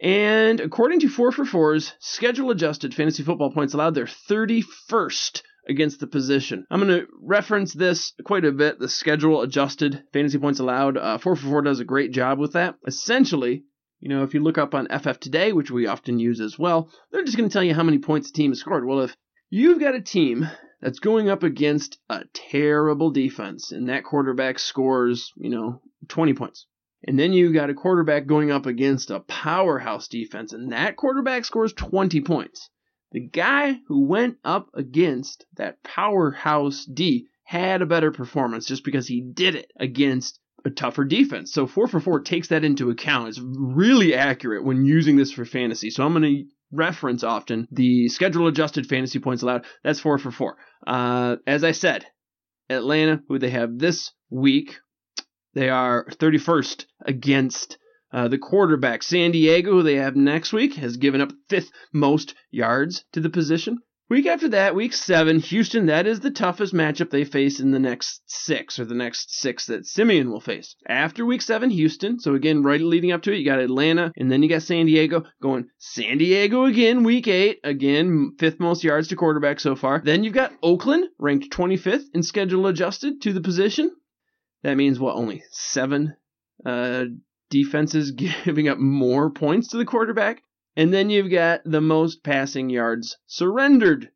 And 0.00 0.60
according 0.60 1.00
to 1.00 1.08
4 1.08 1.32
for 1.32 1.44
4's 1.44 1.94
schedule 2.00 2.50
adjusted 2.50 2.94
fantasy 2.94 3.22
football 3.22 3.52
points 3.52 3.74
allowed, 3.74 3.94
they're 3.94 4.06
31st 4.06 5.42
against 5.68 6.00
the 6.00 6.06
position. 6.06 6.66
I'm 6.70 6.80
going 6.80 7.00
to 7.00 7.06
reference 7.20 7.72
this 7.72 8.12
quite 8.24 8.44
a 8.44 8.52
bit. 8.52 8.78
The 8.78 8.88
schedule 8.88 9.42
adjusted 9.42 10.02
fantasy 10.12 10.38
points 10.38 10.60
allowed. 10.60 10.96
Uh, 10.96 11.18
4 11.18 11.36
for 11.36 11.46
4 11.46 11.62
does 11.62 11.80
a 11.80 11.84
great 11.84 12.12
job 12.12 12.38
with 12.38 12.54
that. 12.54 12.76
Essentially, 12.86 13.64
you 14.00 14.08
know, 14.08 14.24
if 14.24 14.34
you 14.34 14.40
look 14.40 14.58
up 14.58 14.74
on 14.74 14.88
FF 14.88 15.20
Today, 15.20 15.52
which 15.52 15.70
we 15.70 15.86
often 15.86 16.18
use 16.18 16.40
as 16.40 16.58
well, 16.58 16.90
they're 17.10 17.24
just 17.24 17.36
going 17.36 17.48
to 17.48 17.52
tell 17.52 17.62
you 17.62 17.74
how 17.74 17.84
many 17.84 17.98
points 17.98 18.30
a 18.30 18.32
team 18.32 18.50
has 18.50 18.58
scored. 18.58 18.84
Well, 18.84 19.02
if 19.02 19.16
you've 19.50 19.80
got 19.80 19.94
a 19.94 20.00
team 20.00 20.48
that's 20.80 20.98
going 20.98 21.30
up 21.30 21.44
against 21.44 21.98
a 22.10 22.22
terrible 22.34 23.12
defense 23.12 23.70
and 23.70 23.88
that 23.88 24.02
quarterback 24.02 24.58
scores, 24.58 25.32
you 25.36 25.50
know, 25.50 25.80
20 26.08 26.34
points. 26.34 26.66
And 27.06 27.18
then 27.18 27.32
you 27.32 27.52
got 27.52 27.70
a 27.70 27.74
quarterback 27.74 28.26
going 28.26 28.50
up 28.50 28.66
against 28.66 29.10
a 29.10 29.20
powerhouse 29.20 30.08
defense 30.08 30.52
and 30.52 30.72
that 30.72 30.96
quarterback 30.96 31.44
scores 31.44 31.72
20 31.72 32.20
points. 32.22 32.70
The 33.12 33.20
guy 33.20 33.78
who 33.88 34.06
went 34.06 34.38
up 34.42 34.70
against 34.74 35.44
that 35.56 35.82
powerhouse 35.84 36.86
D 36.86 37.28
had 37.44 37.82
a 37.82 37.86
better 37.86 38.10
performance 38.10 38.66
just 38.66 38.84
because 38.84 39.06
he 39.06 39.20
did 39.20 39.54
it 39.54 39.70
against 39.78 40.40
a 40.64 40.70
tougher 40.70 41.04
defense. 41.04 41.52
So 41.52 41.66
4 41.66 41.88
for 41.88 42.00
4 42.00 42.20
takes 42.20 42.48
that 42.48 42.64
into 42.64 42.90
account. 42.90 43.28
It's 43.28 43.40
really 43.42 44.14
accurate 44.14 44.64
when 44.64 44.86
using 44.86 45.16
this 45.16 45.32
for 45.32 45.44
fantasy. 45.44 45.90
So 45.90 46.04
I'm 46.04 46.12
going 46.12 46.22
to 46.22 46.44
reference 46.70 47.22
often 47.22 47.68
the 47.70 48.08
schedule 48.08 48.46
adjusted 48.46 48.86
fantasy 48.86 49.18
points 49.18 49.42
allowed. 49.42 49.66
That's 49.84 50.00
4 50.00 50.18
for 50.18 50.30
4. 50.30 50.56
Uh, 50.86 51.36
as 51.46 51.64
I 51.64 51.72
said, 51.72 52.06
Atlanta, 52.70 53.22
who 53.28 53.38
they 53.38 53.50
have 53.50 53.78
this 53.78 54.12
week, 54.30 54.78
they 55.54 55.68
are 55.68 56.06
31st 56.12 56.86
against 57.04 57.76
uh, 58.12 58.28
the 58.28 58.38
quarterback, 58.38 59.02
San 59.02 59.30
Diego, 59.30 59.72
who 59.72 59.82
they 59.82 59.96
have 59.96 60.16
next 60.16 60.52
week, 60.52 60.74
has 60.74 60.96
given 60.96 61.20
up 61.20 61.32
fifth 61.48 61.70
most 61.92 62.34
yards 62.50 63.04
to 63.12 63.20
the 63.20 63.30
position. 63.30 63.78
Week 64.12 64.26
after 64.26 64.48
that, 64.48 64.74
week 64.74 64.92
seven, 64.92 65.38
Houston, 65.38 65.86
that 65.86 66.06
is 66.06 66.20
the 66.20 66.30
toughest 66.30 66.74
matchup 66.74 67.08
they 67.08 67.24
face 67.24 67.60
in 67.60 67.70
the 67.70 67.78
next 67.78 68.20
six, 68.26 68.78
or 68.78 68.84
the 68.84 68.94
next 68.94 69.40
six 69.40 69.64
that 69.64 69.86
Siemian 69.86 70.30
will 70.30 70.38
face. 70.38 70.76
After 70.86 71.24
week 71.24 71.40
seven, 71.40 71.70
Houston, 71.70 72.20
so 72.20 72.34
again, 72.34 72.62
right 72.62 72.78
leading 72.78 73.10
up 73.10 73.22
to 73.22 73.32
it, 73.32 73.38
you 73.38 73.46
got 73.46 73.58
Atlanta, 73.58 74.12
and 74.14 74.30
then 74.30 74.42
you 74.42 74.50
got 74.50 74.60
San 74.64 74.84
Diego, 74.84 75.24
going 75.40 75.68
San 75.78 76.18
Diego 76.18 76.66
again, 76.66 77.04
week 77.04 77.26
eight, 77.26 77.60
again, 77.64 78.32
fifth 78.38 78.60
most 78.60 78.84
yards 78.84 79.08
to 79.08 79.16
quarterback 79.16 79.60
so 79.60 79.74
far. 79.74 80.02
Then 80.04 80.24
you've 80.24 80.34
got 80.34 80.52
Oakland, 80.62 81.06
ranked 81.18 81.50
25th 81.50 82.04
in 82.12 82.22
schedule 82.22 82.66
adjusted 82.66 83.22
to 83.22 83.32
the 83.32 83.40
position. 83.40 83.92
That 84.62 84.76
means, 84.76 85.00
what, 85.00 85.16
only 85.16 85.42
seven 85.52 86.16
uh, 86.66 87.04
defenses 87.52 88.10
giving 88.44 88.66
up 88.66 88.78
more 88.78 89.30
points 89.30 89.68
to 89.68 89.76
the 89.76 89.84
quarterback. 89.84 90.42
And 90.74 90.92
then 90.92 91.10
you've 91.10 91.30
got 91.30 91.60
the 91.64 91.82
most 91.82 92.24
passing 92.24 92.70
yards 92.70 93.18
surrendered 93.26 94.10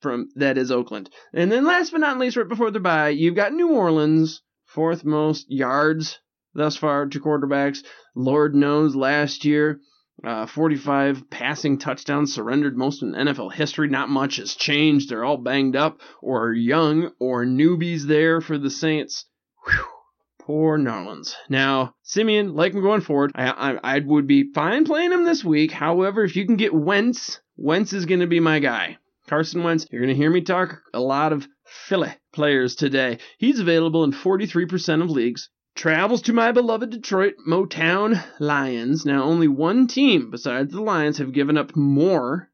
from 0.00 0.28
that 0.34 0.58
is 0.58 0.70
Oakland. 0.70 1.08
And 1.32 1.50
then 1.50 1.64
last 1.64 1.90
but 1.90 2.00
not 2.00 2.18
least, 2.18 2.36
right 2.36 2.48
before 2.48 2.70
the 2.70 2.80
bye, 2.80 3.08
you've 3.08 3.34
got 3.34 3.54
New 3.54 3.70
Orleans, 3.72 4.42
fourth 4.66 5.04
most 5.04 5.46
yards 5.48 6.18
thus 6.54 6.76
far 6.76 7.06
to 7.06 7.20
quarterbacks. 7.20 7.78
Lord 8.14 8.54
knows 8.54 8.94
last 8.94 9.46
year, 9.46 9.80
uh, 10.22 10.44
45 10.44 11.30
passing 11.30 11.78
touchdowns 11.78 12.34
surrendered 12.34 12.76
most 12.76 13.02
in 13.02 13.14
NFL 13.14 13.54
history. 13.54 13.88
Not 13.88 14.10
much 14.10 14.36
has 14.36 14.54
changed. 14.54 15.08
They're 15.08 15.24
all 15.24 15.38
banged 15.38 15.76
up 15.76 16.00
or 16.20 16.52
young 16.52 17.12
or 17.18 17.46
newbies 17.46 18.02
there 18.02 18.42
for 18.42 18.58
the 18.58 18.70
Saints. 18.70 19.24
Whew. 19.64 20.01
Poor 20.44 20.76
Nolans. 20.76 21.36
Now, 21.48 21.94
Siemian, 22.02 22.54
like 22.54 22.74
him 22.74 22.82
going 22.82 23.00
forward, 23.00 23.30
I, 23.36 23.50
I, 23.50 23.96
I 23.96 23.98
would 24.00 24.26
be 24.26 24.52
fine 24.52 24.84
playing 24.84 25.12
him 25.12 25.24
this 25.24 25.44
week. 25.44 25.70
However, 25.70 26.24
if 26.24 26.34
you 26.34 26.46
can 26.46 26.56
get 26.56 26.74
Wentz, 26.74 27.40
Wentz 27.56 27.92
is 27.92 28.06
going 28.06 28.20
to 28.20 28.26
be 28.26 28.40
my 28.40 28.58
guy. 28.58 28.98
Carson 29.28 29.62
Wentz, 29.62 29.86
you're 29.90 30.02
going 30.02 30.12
to 30.12 30.20
hear 30.20 30.30
me 30.32 30.40
talk 30.40 30.82
a 30.92 31.00
lot 31.00 31.32
of 31.32 31.46
Philly 31.64 32.12
players 32.32 32.74
today. 32.74 33.18
He's 33.38 33.60
available 33.60 34.02
in 34.02 34.10
43% 34.10 35.02
of 35.02 35.10
leagues. 35.10 35.48
Travels 35.76 36.22
to 36.22 36.32
my 36.32 36.50
beloved 36.50 36.90
Detroit 36.90 37.34
Motown 37.46 38.20
Lions. 38.40 39.06
Now, 39.06 39.22
only 39.22 39.46
one 39.46 39.86
team 39.86 40.32
besides 40.32 40.72
the 40.72 40.82
Lions 40.82 41.18
have 41.18 41.32
given 41.32 41.56
up 41.56 41.76
more 41.76 42.50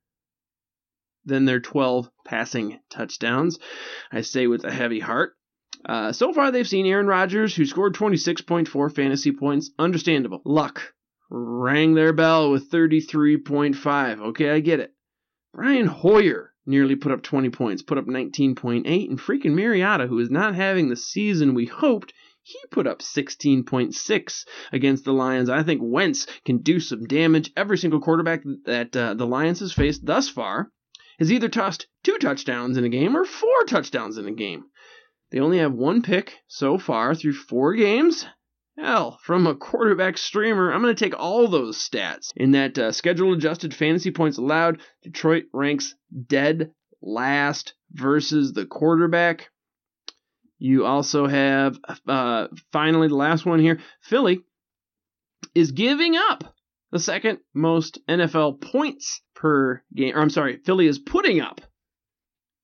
than 1.25 1.47
their 1.47 1.61
12 1.61 2.11
passing 2.27 2.81
touchdowns. 2.91 3.59
I 4.13 4.21
say 4.21 4.47
with 4.47 4.65
a 4.65 4.71
heavy 4.71 5.01
heart. 5.01 5.38
Uh, 5.85 6.13
so 6.13 6.33
far, 6.33 6.51
they've 6.51 6.69
seen 6.69 6.87
Aaron 6.87 7.07
Rodgers, 7.07 7.55
who 7.55 7.65
scored 7.65 7.95
26.4 7.95 8.95
fantasy 8.95 9.33
points. 9.33 9.71
Understandable. 9.79 10.43
Luck 10.45 10.95
rang 11.31 11.95
their 11.95 12.13
bell 12.13 12.51
with 12.51 12.71
33.5. 12.71 14.21
Okay, 14.29 14.51
I 14.51 14.61
get 14.61 14.81
it. 14.81 14.95
Brian 15.55 15.87
Hoyer 15.87 16.53
nearly 16.67 16.97
put 16.97 17.13
up 17.13 17.23
20 17.23 17.51
points, 17.51 17.83
put 17.83 17.99
up 17.99 18.07
19.8, 18.07 19.09
and 19.09 19.19
freaking 19.19 19.55
Mariota, 19.55 20.07
who 20.07 20.19
is 20.19 20.31
not 20.31 20.55
having 20.55 20.89
the 20.89 20.97
season 20.97 21.55
we 21.55 21.67
hoped, 21.67 22.13
he 22.43 22.59
put 22.71 22.87
up 22.87 23.01
16.6 23.01 24.47
against 24.73 25.05
the 25.05 25.13
Lions. 25.13 25.51
I 25.51 25.63
think 25.63 25.81
Wentz 25.83 26.27
can 26.45 26.59
do 26.59 26.81
some 26.81 27.05
damage. 27.05 27.51
Every 27.57 27.77
single 27.77 28.01
quarterback 28.01 28.43
that 28.65 28.97
uh, 28.97 29.15
the 29.15 29.27
Lions 29.27 29.61
has 29.61 29.73
faced 29.73 30.05
thus 30.05 30.29
far 30.29 30.71
has 31.19 31.33
either 31.33 31.49
tossed 31.49 31.89
two 32.05 32.17
touchdowns 32.19 32.79
in 32.79 32.85
a 32.85 32.89
game 32.89 33.17
or 33.17 33.25
four 33.25 33.65
touchdowns 33.67 34.17
in 34.19 34.27
a 34.27 34.33
game. 34.33 34.65
They 35.31 35.41
only 35.41 35.59
have 35.59 35.73
one 35.73 36.03
pick 36.03 36.35
so 36.47 36.79
far 36.79 37.15
through 37.15 37.35
four 37.35 37.75
games. 37.75 38.27
Hell, 38.79 39.19
from 39.25 39.47
a 39.47 39.57
quarterback 39.57 40.17
streamer, 40.17 40.73
I'm 40.73 40.83
going 40.83 40.95
to 40.95 41.05
take 41.05 41.19
all 41.19 41.49
those 41.49 41.77
stats. 41.77 42.31
In 42.37 42.53
that 42.53 42.79
uh, 42.79 42.93
schedule 42.93 43.33
adjusted 43.33 43.75
fantasy 43.75 44.13
points 44.13 44.39
allowed, 44.39 44.81
Detroit 45.03 45.45
ranks 45.53 45.95
dead 46.27 46.71
last 47.03 47.75
versus 47.93 48.53
the 48.53 48.67
quarterback. 48.67 49.51
You 50.59 50.87
also 50.87 51.27
have, 51.27 51.79
uh, 52.07 52.49
finally, 52.73 53.09
the 53.09 53.17
last 53.17 53.45
one 53.45 53.61
here 53.61 53.81
Philly 54.01 54.43
is 55.55 55.73
giving 55.73 56.17
up 56.17 56.55
the 56.91 56.99
second 56.99 57.39
most 57.55 57.99
NFL 58.09 58.61
points 58.61 59.23
per 59.35 59.83
game. 59.95 60.17
Or 60.17 60.21
I'm 60.21 60.31
sorry, 60.31 60.59
Philly 60.65 60.87
is 60.87 60.99
putting 60.99 61.41
up 61.41 61.61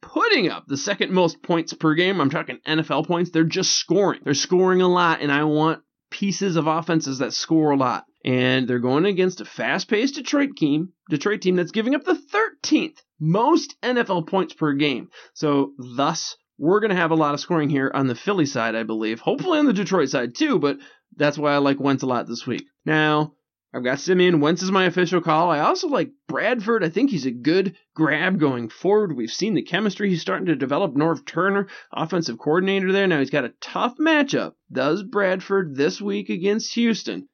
putting 0.05 0.51
up 0.51 0.67
the 0.67 0.77
second 0.77 1.12
most 1.12 1.43
points 1.43 1.73
per 1.73 1.95
game. 1.95 2.21
I'm 2.21 2.31
talking 2.31 2.59
NFL 2.67 3.07
points. 3.07 3.31
They're 3.31 3.45
just 3.45 3.73
scoring. 3.73 4.21
They're 4.23 4.35
scoring 4.35 4.83
a 4.83 4.88
lot, 4.88 5.23
and 5.23 5.33
I 5.33 5.45
want 5.45 5.81
pieces 6.11 6.57
of 6.57 6.67
offenses 6.67 7.19
that 7.19 7.33
score 7.33 7.71
a 7.71 7.77
lot. 7.77 8.05
And 8.25 8.69
they're 8.69 8.79
going 8.79 9.07
against 9.07 9.40
a 9.40 9.45
fast-paced 9.45 10.14
Detroit 10.14 10.57
team, 10.57 10.90
Detroit 11.11 11.40
team 11.40 11.57
that's 11.57 11.73
giving 11.73 11.95
up 11.95 12.05
the 12.05 12.19
13th 12.33 12.99
most 13.19 13.77
NFL 13.83 14.29
points 14.29 14.55
per 14.55 14.75
game. 14.75 15.09
So 15.33 15.73
thus, 15.97 16.37
we're 16.59 16.81
going 16.81 16.90
to 16.90 16.97
have 16.97 17.11
a 17.11 17.17
lot 17.17 17.35
of 17.35 17.40
scoring 17.40 17.71
here 17.71 17.90
on 17.93 18.07
the 18.07 18.14
Philly 18.14 18.47
side, 18.47 18.75
I 18.75 18.83
believe. 18.83 19.21
Hopefully 19.21 19.59
on 19.59 19.67
the 19.67 19.73
Detroit 19.73 20.09
side 20.11 20.35
too, 20.35 20.59
but 20.59 20.79
that's 21.17 21.38
why 21.38 21.53
I 21.53 21.59
like 21.59 21.81
Wentz 21.81 22.03
a 22.03 22.07
lot 22.07 22.27
this 22.27 22.47
week. 22.47 22.64
Now, 22.85 23.33
I've 23.75 23.83
got 23.83 23.99
Siemian. 23.99 24.41
Wentz 24.41 24.63
is 24.63 24.71
my 24.71 24.85
official 24.85 25.21
call. 25.21 25.51
I 25.51 25.59
also 25.59 25.89
like 25.89 26.13
Bradford. 26.29 26.85
I 26.85 26.91
think 26.91 27.11
he's 27.11 27.27
a 27.27 27.33
good 27.33 27.75
grab 27.93 28.39
going 28.39 28.69
forward. 28.69 29.17
We've 29.17 29.33
seen 29.33 29.55
the 29.55 29.63
chemistry 29.63 30.11
he's 30.11 30.21
starting 30.21 30.47
to 30.47 30.55
develop. 30.55 30.95
Norv 30.95 31.27
Turner, 31.27 31.67
offensive 31.93 32.39
coordinator 32.39 32.93
there. 32.93 33.09
Now 33.09 33.19
he's 33.19 33.31
got 33.31 33.45
a 33.45 33.53
tough 33.61 33.97
matchup. 33.99 34.53
Does 34.71 35.03
Bradford 35.03 35.75
this 35.75 36.01
week 36.01 36.31
against 36.31 36.73
Houston? 36.75 37.29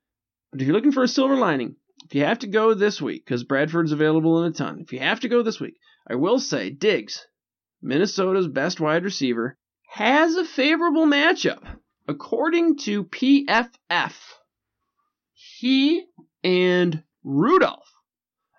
But 0.50 0.62
if 0.62 0.66
you're 0.66 0.74
looking 0.74 0.92
for 0.92 1.02
a 1.02 1.08
silver 1.08 1.36
lining, 1.36 1.76
if 2.06 2.14
you 2.14 2.24
have 2.24 2.38
to 2.38 2.46
go 2.46 2.72
this 2.72 3.02
week, 3.02 3.26
because 3.26 3.44
Bradford's 3.44 3.92
available 3.92 4.42
in 4.42 4.50
a 4.50 4.54
ton, 4.54 4.80
if 4.80 4.94
you 4.94 5.00
have 5.00 5.20
to 5.20 5.28
go 5.28 5.42
this 5.42 5.60
week, 5.60 5.74
I 6.08 6.14
will 6.14 6.38
say 6.38 6.70
Diggs, 6.70 7.26
Minnesota's 7.82 8.48
best 8.48 8.80
wide 8.80 9.04
receiver, 9.04 9.58
has 9.90 10.36
a 10.36 10.46
favorable 10.46 11.04
matchup. 11.04 11.62
According 12.08 12.78
to 12.78 13.04
PFF, 13.04 14.14
he 15.34 16.06
and 16.42 17.02
Rudolph 17.22 17.92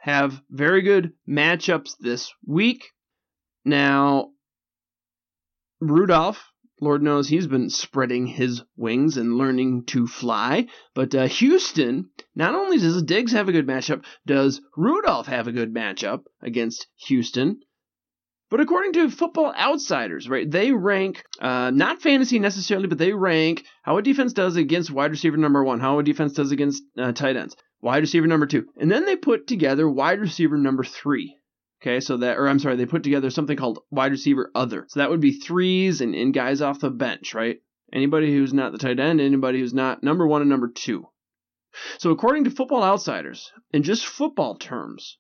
have 0.02 0.41
very 0.50 0.82
good 0.82 1.13
matchups 1.28 1.96
this 2.00 2.34
week. 2.46 2.91
Now, 3.63 4.32
Rudolph, 5.80 6.44
Lord 6.80 7.04
knows 7.04 7.28
he's 7.28 7.46
been 7.46 7.70
spreading 7.70 8.26
his 8.26 8.63
wings 8.76 9.17
and 9.17 9.38
learning 9.38 9.86
to 9.86 10.08
fly. 10.08 10.67
But 10.96 11.13
uh, 11.13 11.28
Houston, 11.28 12.10
not 12.36 12.56
only 12.56 12.80
does 12.80 13.04
Diggs 13.04 13.34
have 13.34 13.48
a 13.48 13.52
good 13.52 13.67
matchup, 13.67 14.04
does 14.26 14.62
Rudolph 14.76 15.28
have 15.28 15.48
a 15.48 15.52
good 15.52 15.74
matchup 15.74 16.24
against 16.41 16.88
Houston. 17.08 17.60
But 18.50 18.60
according 18.60 18.94
to 18.94 19.10
Football 19.10 19.54
Outsiders, 19.54 20.28
right, 20.28 20.50
they 20.50 20.72
rank 20.72 21.24
uh, 21.39 21.72
not 21.72 22.02
fantasy 22.02 22.38
necessarily, 22.38 22.88
but 22.88 22.98
they 22.98 23.13
rank 23.13 23.63
how 23.84 23.98
a 23.98 24.02
defense 24.02 24.34
does 24.34 24.58
against 24.58 24.91
wide 24.91 25.12
receiver 25.12 25.38
number 25.38 25.63
one, 25.63 25.80
how 25.80 26.00
a 26.00 26.04
defense 26.04 26.34
does 26.34 26.52
against 26.52 26.84
uh, 26.98 27.13
tight 27.13 27.38
ends, 27.38 27.56
wide 27.82 28.02
receiver 28.02 28.28
number 28.28 28.46
two, 28.46 28.67
and 28.78 28.91
then 28.91 29.06
they 29.06 29.15
put 29.15 29.48
together 29.48 29.89
wide 29.89 30.20
receiver 30.20 30.58
number 30.58 30.84
three. 30.84 31.38
Okay, 31.82 32.00
so 32.00 32.17
that, 32.17 32.38
or 32.38 32.48
I'm 32.48 32.60
sorry, 32.60 32.76
they 32.76 32.86
put 32.86 33.04
together 33.04 33.32
something 33.32 33.58
called 33.58 33.80
wide 33.89 34.12
receiver 34.12 34.52
other. 34.54 34.86
So 34.88 35.00
that 35.00 35.10
would 35.10 35.20
be 35.20 35.32
threes 35.32 36.00
and, 36.00 36.13
and 36.13 36.34
guys 36.34 36.62
off 36.62 36.80
the 36.80 36.91
bench, 36.91 37.34
right? 37.34 37.60
Anybody 37.91 38.32
who's 38.32 38.54
not 38.54 38.72
the 38.72 38.78
tight 38.78 39.00
end, 39.00 39.20
anybody 39.20 39.60
who's 39.60 39.74
not 39.74 40.04
number 40.04 40.28
one 40.28 40.41
and 40.41 40.50
number 40.50 40.67
two. 40.67 41.08
So 41.98 42.12
according 42.12 42.44
to 42.44 42.52
Football 42.52 42.84
Outsiders, 42.84 43.52
in 43.72 43.84
just 43.84 44.06
football 44.06 44.56
terms, 44.56 45.17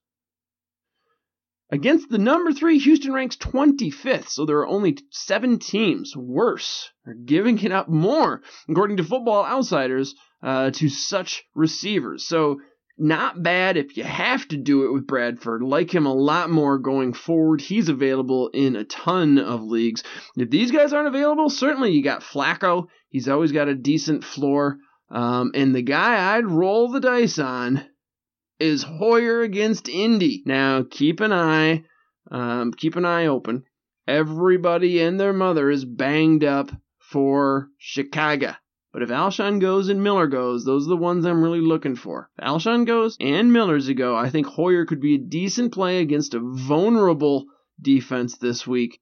against 1.71 2.09
the 2.09 2.17
number 2.17 2.51
three, 2.51 2.77
Houston 2.79 3.13
ranks 3.13 3.37
25th. 3.37 4.29
So 4.29 4.45
there 4.45 4.57
are 4.57 4.67
only 4.67 4.97
seven 5.09 5.57
teams 5.57 6.15
worse, 6.15 6.91
are 7.07 7.13
giving 7.13 7.57
it 7.59 7.71
up 7.71 7.87
more, 7.87 8.41
according 8.69 8.97
to 8.97 9.03
Football 9.03 9.45
Outsiders, 9.45 10.13
uh, 10.43 10.71
to 10.71 10.89
such 10.89 11.43
receivers. 11.55 12.25
So 12.25 12.59
not 12.97 13.41
bad 13.41 13.77
if 13.77 13.97
you 13.97 14.03
have 14.03 14.47
to 14.49 14.57
do 14.57 14.85
it 14.85 14.93
with 14.93 15.07
Bradford. 15.07 15.63
Like 15.63 15.93
him 15.93 16.05
a 16.05 16.13
lot 16.13 16.49
more 16.49 16.77
going 16.77 17.13
forward. 17.13 17.61
He's 17.61 17.89
available 17.89 18.49
in 18.49 18.75
a 18.75 18.83
ton 18.83 19.39
of 19.39 19.63
leagues. 19.63 20.03
If 20.35 20.49
these 20.49 20.71
guys 20.71 20.93
aren't 20.93 21.07
available, 21.07 21.49
certainly 21.49 21.91
you 21.91 22.03
got 22.03 22.21
Flacco. 22.21 22.87
He's 23.09 23.27
always 23.27 23.51
got 23.51 23.69
a 23.69 23.75
decent 23.75 24.23
floor. 24.23 24.77
Um, 25.09 25.51
and 25.55 25.73
the 25.73 25.81
guy 25.81 26.35
I'd 26.35 26.45
roll 26.45 26.89
the 26.89 26.99
dice 26.99 27.39
on 27.39 27.83
is 28.61 28.83
Hoyer 28.83 29.41
against 29.41 29.89
Indy. 29.89 30.43
Now 30.45 30.83
keep 30.83 31.19
an 31.19 31.33
eye, 31.33 31.83
um, 32.29 32.71
keep 32.71 32.95
an 32.95 33.05
eye 33.05 33.25
open. 33.25 33.63
Everybody 34.07 35.01
and 35.01 35.19
their 35.19 35.33
mother 35.33 35.69
is 35.71 35.83
banged 35.83 36.43
up 36.43 36.71
for 36.99 37.69
Chicago. 37.79 38.53
But 38.93 39.01
if 39.01 39.09
Alshon 39.09 39.59
goes 39.59 39.89
and 39.89 40.03
Miller 40.03 40.27
goes, 40.27 40.63
those 40.63 40.85
are 40.85 40.89
the 40.89 40.97
ones 40.97 41.25
I'm 41.25 41.41
really 41.41 41.61
looking 41.61 41.95
for. 41.95 42.29
If 42.37 42.45
Alshon 42.45 42.85
goes 42.85 43.17
and 43.19 43.51
Miller's 43.51 43.87
a 43.87 43.93
go, 43.93 44.15
I 44.15 44.29
think 44.29 44.45
Hoyer 44.45 44.85
could 44.85 45.01
be 45.01 45.15
a 45.15 45.19
decent 45.19 45.73
play 45.73 45.99
against 45.99 46.33
a 46.33 46.39
vulnerable 46.39 47.45
defense 47.81 48.37
this 48.37 48.67
week. 48.67 48.99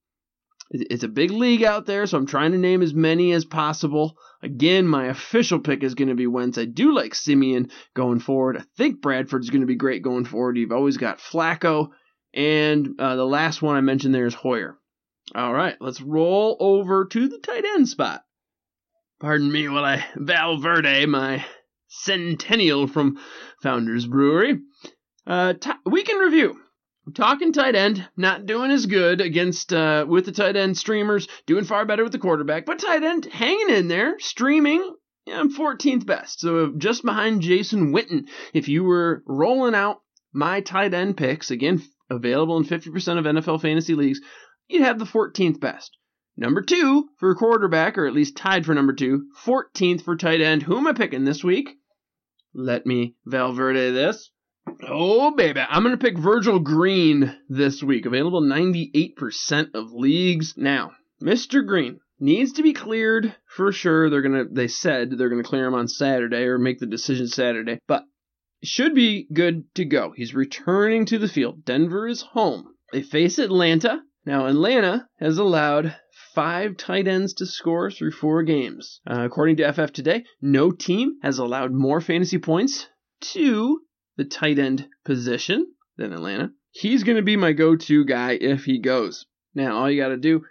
It's 0.71 1.03
a 1.03 1.07
big 1.07 1.31
league 1.31 1.63
out 1.63 1.87
there, 1.87 2.05
so 2.05 2.17
I'm 2.17 2.27
trying 2.27 2.51
to 2.51 2.57
name 2.59 2.83
as 2.83 2.93
many 2.93 3.31
as 3.31 3.43
possible. 3.43 4.15
Again, 4.43 4.87
my 4.87 5.07
official 5.07 5.59
pick 5.59 5.83
is 5.83 5.95
going 5.95 6.09
to 6.09 6.15
be 6.15 6.27
Wentz. 6.27 6.59
I 6.59 6.65
do 6.65 6.93
like 6.93 7.15
Siemian 7.15 7.71
going 7.95 8.19
forward. 8.19 8.57
I 8.57 8.63
think 8.77 9.01
Bradford's 9.01 9.49
going 9.49 9.61
to 9.61 9.67
be 9.67 9.75
great 9.75 10.03
going 10.03 10.25
forward. 10.25 10.57
You've 10.57 10.71
always 10.71 10.97
got 10.97 11.17
Flacco, 11.17 11.89
and 12.35 12.99
uh, 12.99 13.15
the 13.15 13.25
last 13.25 13.63
one 13.63 13.77
I 13.77 13.81
mentioned 13.81 14.13
there 14.13 14.27
is 14.27 14.35
Hoyer. 14.35 14.77
All 15.33 15.53
right, 15.53 15.75
let's 15.79 16.01
roll 16.01 16.55
over 16.59 17.05
to 17.05 17.27
the 17.27 17.39
tight 17.39 17.65
end 17.65 17.89
spot. 17.89 18.23
Pardon 19.19 19.51
me 19.51 19.67
while 19.69 19.85
I 19.85 20.05
Valverde, 20.15 21.07
my 21.07 21.43
centennial 21.87 22.87
from 22.87 23.19
Founders 23.63 24.05
Brewery. 24.05 24.59
Uh, 25.25 25.53
t- 25.53 25.71
week 25.85 26.09
in 26.09 26.17
review. 27.09 27.23
Talking 27.23 27.53
tight 27.53 27.75
end, 27.75 28.07
not 28.15 28.45
doing 28.45 28.71
as 28.71 28.85
good 28.85 29.21
against 29.21 29.73
uh, 29.73 30.05
with 30.07 30.25
the 30.25 30.31
tight 30.31 30.55
end 30.55 30.77
streamers, 30.77 31.27
doing 31.45 31.65
far 31.65 31.85
better 31.85 32.03
with 32.03 32.11
the 32.11 32.19
quarterback, 32.19 32.65
but 32.65 32.79
tight 32.79 33.03
end 33.03 33.25
hanging 33.25 33.69
in 33.69 33.87
there, 33.87 34.19
streaming. 34.19 34.95
Yeah, 35.25 35.39
I'm 35.39 35.53
14th 35.53 36.05
best, 36.05 36.39
so 36.39 36.73
just 36.77 37.03
behind 37.03 37.41
Jason 37.41 37.93
Witten. 37.93 38.27
If 38.53 38.67
you 38.67 38.83
were 38.83 39.23
rolling 39.27 39.75
out 39.75 40.01
my 40.33 40.61
tight 40.61 40.93
end 40.93 41.17
picks, 41.17 41.51
again 41.51 41.81
available 42.09 42.57
in 42.57 42.63
50% 42.63 43.19
of 43.19 43.25
NFL 43.25 43.61
fantasy 43.61 43.93
leagues, 43.93 44.19
you'd 44.67 44.81
have 44.81 44.97
the 44.97 45.05
14th 45.05 45.59
best. 45.59 45.95
Number 46.35 46.61
two 46.61 47.09
for 47.17 47.35
quarterback, 47.35 47.97
or 47.97 48.07
at 48.07 48.13
least 48.13 48.37
tied 48.37 48.65
for 48.65 48.73
number 48.73 48.93
two. 48.93 49.27
14th 49.45 50.03
for 50.03 50.15
tight 50.15 50.41
end. 50.41 50.63
Who 50.63 50.77
am 50.77 50.87
I 50.87 50.93
picking 50.93 51.25
this 51.25 51.43
week? 51.43 51.69
Let 52.53 52.85
me 52.85 53.15
Valverde 53.25 53.91
this. 53.91 54.31
Oh, 54.87 55.31
baby. 55.35 55.61
I'm 55.61 55.83
going 55.83 55.97
to 55.97 56.03
pick 56.03 56.17
Virgil 56.17 56.59
Green 56.59 57.35
this 57.49 57.83
week. 57.83 58.05
Available 58.05 58.41
98% 58.41 59.73
of 59.73 59.91
leagues. 59.91 60.55
Now, 60.57 60.91
Mr. 61.21 61.65
Green 61.65 61.99
needs 62.19 62.53
to 62.53 62.63
be 62.63 62.73
cleared 62.73 63.35
for 63.45 63.71
sure. 63.71 64.09
They're 64.09 64.21
going 64.21 64.47
to, 64.47 64.53
they 64.53 64.67
said 64.67 65.11
they're 65.11 65.29
going 65.29 65.43
to 65.43 65.47
clear 65.49 65.65
him 65.65 65.73
on 65.73 65.87
Saturday 65.87 66.43
or 66.43 66.57
make 66.57 66.79
the 66.79 66.85
decision 66.85 67.27
Saturday, 67.27 67.79
but 67.87 68.03
should 68.63 68.93
be 68.93 69.27
good 69.31 69.63
to 69.75 69.85
go. 69.85 70.11
He's 70.15 70.33
returning 70.33 71.05
to 71.05 71.17
the 71.17 71.29
field. 71.29 71.63
Denver 71.65 72.07
is 72.07 72.21
home. 72.21 72.73
They 72.91 73.01
face 73.01 73.39
Atlanta. 73.39 74.01
Now, 74.25 74.47
Atlanta 74.47 75.07
has 75.19 75.37
allowed 75.37 75.95
five 76.35 76.77
tight 76.77 77.07
ends 77.07 77.33
to 77.35 77.45
score 77.45 77.89
through 77.89 78.11
four 78.11 78.43
games. 78.43 78.99
Uh, 79.09 79.23
according 79.23 79.57
to 79.57 79.71
FF 79.71 79.93
Today, 79.93 80.25
no 80.41 80.71
team 80.71 81.13
has 81.21 81.39
allowed 81.39 81.71
more 81.71 82.01
fantasy 82.01 82.37
points 82.37 82.87
to 83.21 83.79
the 84.19 84.25
tight 84.25 84.59
end 84.59 84.85
position 85.05 85.65
than 85.97 86.11
Atlanta. 86.11 86.51
He's 86.71 87.05
going 87.05 87.15
to 87.15 87.23
be 87.23 87.37
my 87.37 87.53
go 87.53 87.77
to 87.77 88.03
guy 88.03 88.33
if 88.33 88.65
he 88.65 88.79
goes. 88.79 89.25
Now, 89.55 89.77
all 89.77 89.89
you 89.89 89.99
got 89.99 90.09
to 90.09 90.17
do, 90.17 90.43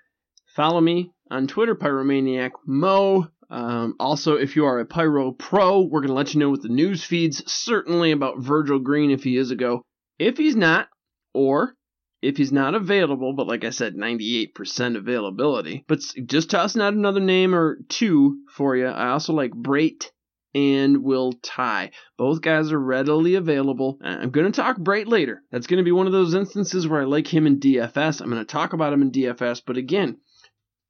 follow 0.56 0.80
me 0.80 1.12
on 1.30 1.46
Twitter, 1.46 1.74
Pyromaniac 1.74 2.52
Mo. 2.66 3.28
Um, 3.50 3.94
also, 4.00 4.36
if 4.36 4.56
you 4.56 4.64
are 4.64 4.80
a 4.80 4.86
Pyro 4.86 5.32
Pro, 5.32 5.82
we're 5.82 6.00
going 6.00 6.08
to 6.08 6.14
let 6.14 6.32
you 6.32 6.40
know 6.40 6.48
with 6.48 6.62
the 6.62 6.70
news 6.70 7.04
feeds, 7.04 7.42
certainly 7.46 8.10
about 8.10 8.38
Virgil 8.38 8.78
Green 8.78 9.10
if 9.10 9.22
he 9.22 9.36
is 9.36 9.50
a 9.50 9.56
go. 9.56 9.82
If 10.18 10.38
he's 10.38 10.56
not, 10.56 10.88
or 11.34 11.74
if 12.22 12.38
he's 12.38 12.52
not 12.52 12.74
available, 12.74 13.34
but 13.34 13.48
like 13.48 13.64
I 13.64 13.70
said, 13.70 13.96
98% 13.96 14.96
availability. 14.96 15.84
But 15.86 16.00
just 16.24 16.50
tossing 16.50 16.80
out 16.80 16.94
another 16.94 17.20
name 17.20 17.54
or 17.54 17.80
two 17.90 18.38
for 18.50 18.76
you. 18.76 18.86
I 18.86 19.10
also 19.10 19.34
like 19.34 19.50
Brate 19.50 20.06
and 20.54 21.02
Will 21.02 21.32
Tye. 21.42 21.90
Both 22.16 22.40
guys 22.40 22.72
are 22.72 22.80
readily 22.80 23.34
available. 23.34 23.98
I'm 24.02 24.30
going 24.30 24.50
to 24.50 24.60
talk 24.60 24.78
Brate 24.78 25.06
later. 25.06 25.42
That's 25.50 25.66
going 25.66 25.78
to 25.78 25.84
be 25.84 25.92
one 25.92 26.06
of 26.06 26.12
those 26.12 26.34
instances 26.34 26.86
where 26.86 27.02
I 27.02 27.04
like 27.04 27.26
him 27.26 27.46
in 27.46 27.60
DFS. 27.60 28.20
I'm 28.20 28.30
going 28.30 28.44
to 28.44 28.50
talk 28.50 28.72
about 28.72 28.92
him 28.92 29.02
in 29.02 29.12
DFS, 29.12 29.62
but 29.66 29.76
again, 29.76 30.18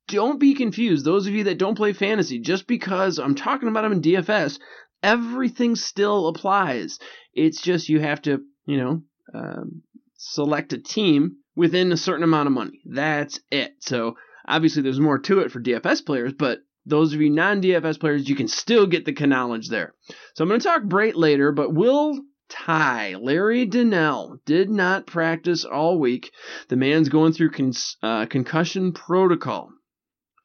don't 0.07 0.41
be 0.41 0.55
confused. 0.55 1.05
Those 1.05 1.27
of 1.27 1.35
you 1.35 1.45
that 1.45 1.59
don't 1.59 1.77
play 1.77 1.93
fantasy, 1.93 2.41
just 2.41 2.67
because 2.67 3.19
I'm 3.19 3.35
talking 3.35 3.69
about 3.69 3.85
him 3.85 3.93
in 3.93 4.03
DFS, 4.03 4.59
everything 5.03 5.77
still 5.77 6.29
applies. 6.29 6.99
It's 7.35 7.61
just 7.61 7.89
you 7.89 8.01
have 8.01 8.23
to, 8.23 8.41
you 8.67 8.79
know, 8.79 9.03
um, 9.35 9.83
select 10.17 10.73
a 10.73 10.79
team 10.79 11.37
within 11.55 11.93
a 11.93 11.97
certain 11.97 12.25
amount 12.25 12.47
of 12.47 12.53
money. 12.53 12.81
That's 12.87 13.41
it. 13.51 13.75
So 13.81 14.17
obviously 14.47 14.83
there's 14.83 15.01
more 15.01 15.19
to 15.19 15.41
it 15.41 15.53
for 15.53 15.61
DFS 15.61 16.05
players, 16.05 16.33
but 16.33 16.61
those 16.89 17.13
of 17.13 17.21
you 17.21 17.31
non-DFS 17.31 18.01
players, 18.01 18.29
you 18.29 18.35
can 18.35 18.49
still 18.49 18.87
get 18.87 19.05
the 19.05 19.27
knowledge 19.27 19.69
there. 19.69 19.95
So 20.35 20.43
I'm 20.43 20.49
going 20.49 20.61
to 20.61 20.67
talk 20.67 20.83
Brate 20.83 21.17
later, 21.17 21.53
but 21.53 21.73
Will 21.73 22.19
Tye, 22.49 23.15
Larry 23.21 23.67
Donnell, 23.67 24.41
did 24.47 24.71
not 24.71 25.07
practice 25.07 25.65
all 25.65 25.99
week. 25.99 26.33
The 26.69 26.77
man's 26.77 27.09
going 27.09 27.33
through 27.33 27.51
con- 27.51 27.73
uh, 28.03 28.27
concussion 28.27 28.93
protocol. 28.93 29.71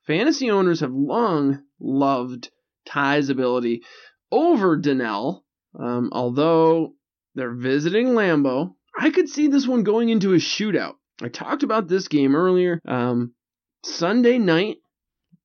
Fantasy 0.06 0.52
owners 0.52 0.82
have 0.82 0.92
long 0.92 1.64
loved 1.80 2.52
Tye's 2.86 3.30
ability 3.30 3.84
over 4.32 4.76
Donnell, 4.76 5.46
um, 5.80 6.10
although 6.12 6.94
they're 7.36 7.54
visiting 7.54 8.10
Lambeau. 8.10 8.76
I 8.98 9.10
could 9.10 9.30
see 9.30 9.48
this 9.48 9.66
one 9.66 9.84
going 9.84 10.10
into 10.10 10.34
a 10.34 10.38
shootout. 10.38 10.96
I 11.22 11.30
talked 11.30 11.64
about 11.64 11.88
this 11.88 12.08
game 12.08 12.36
earlier. 12.36 12.82
Um, 12.86 13.34
Sunday 13.84 14.38
night, 14.38 14.78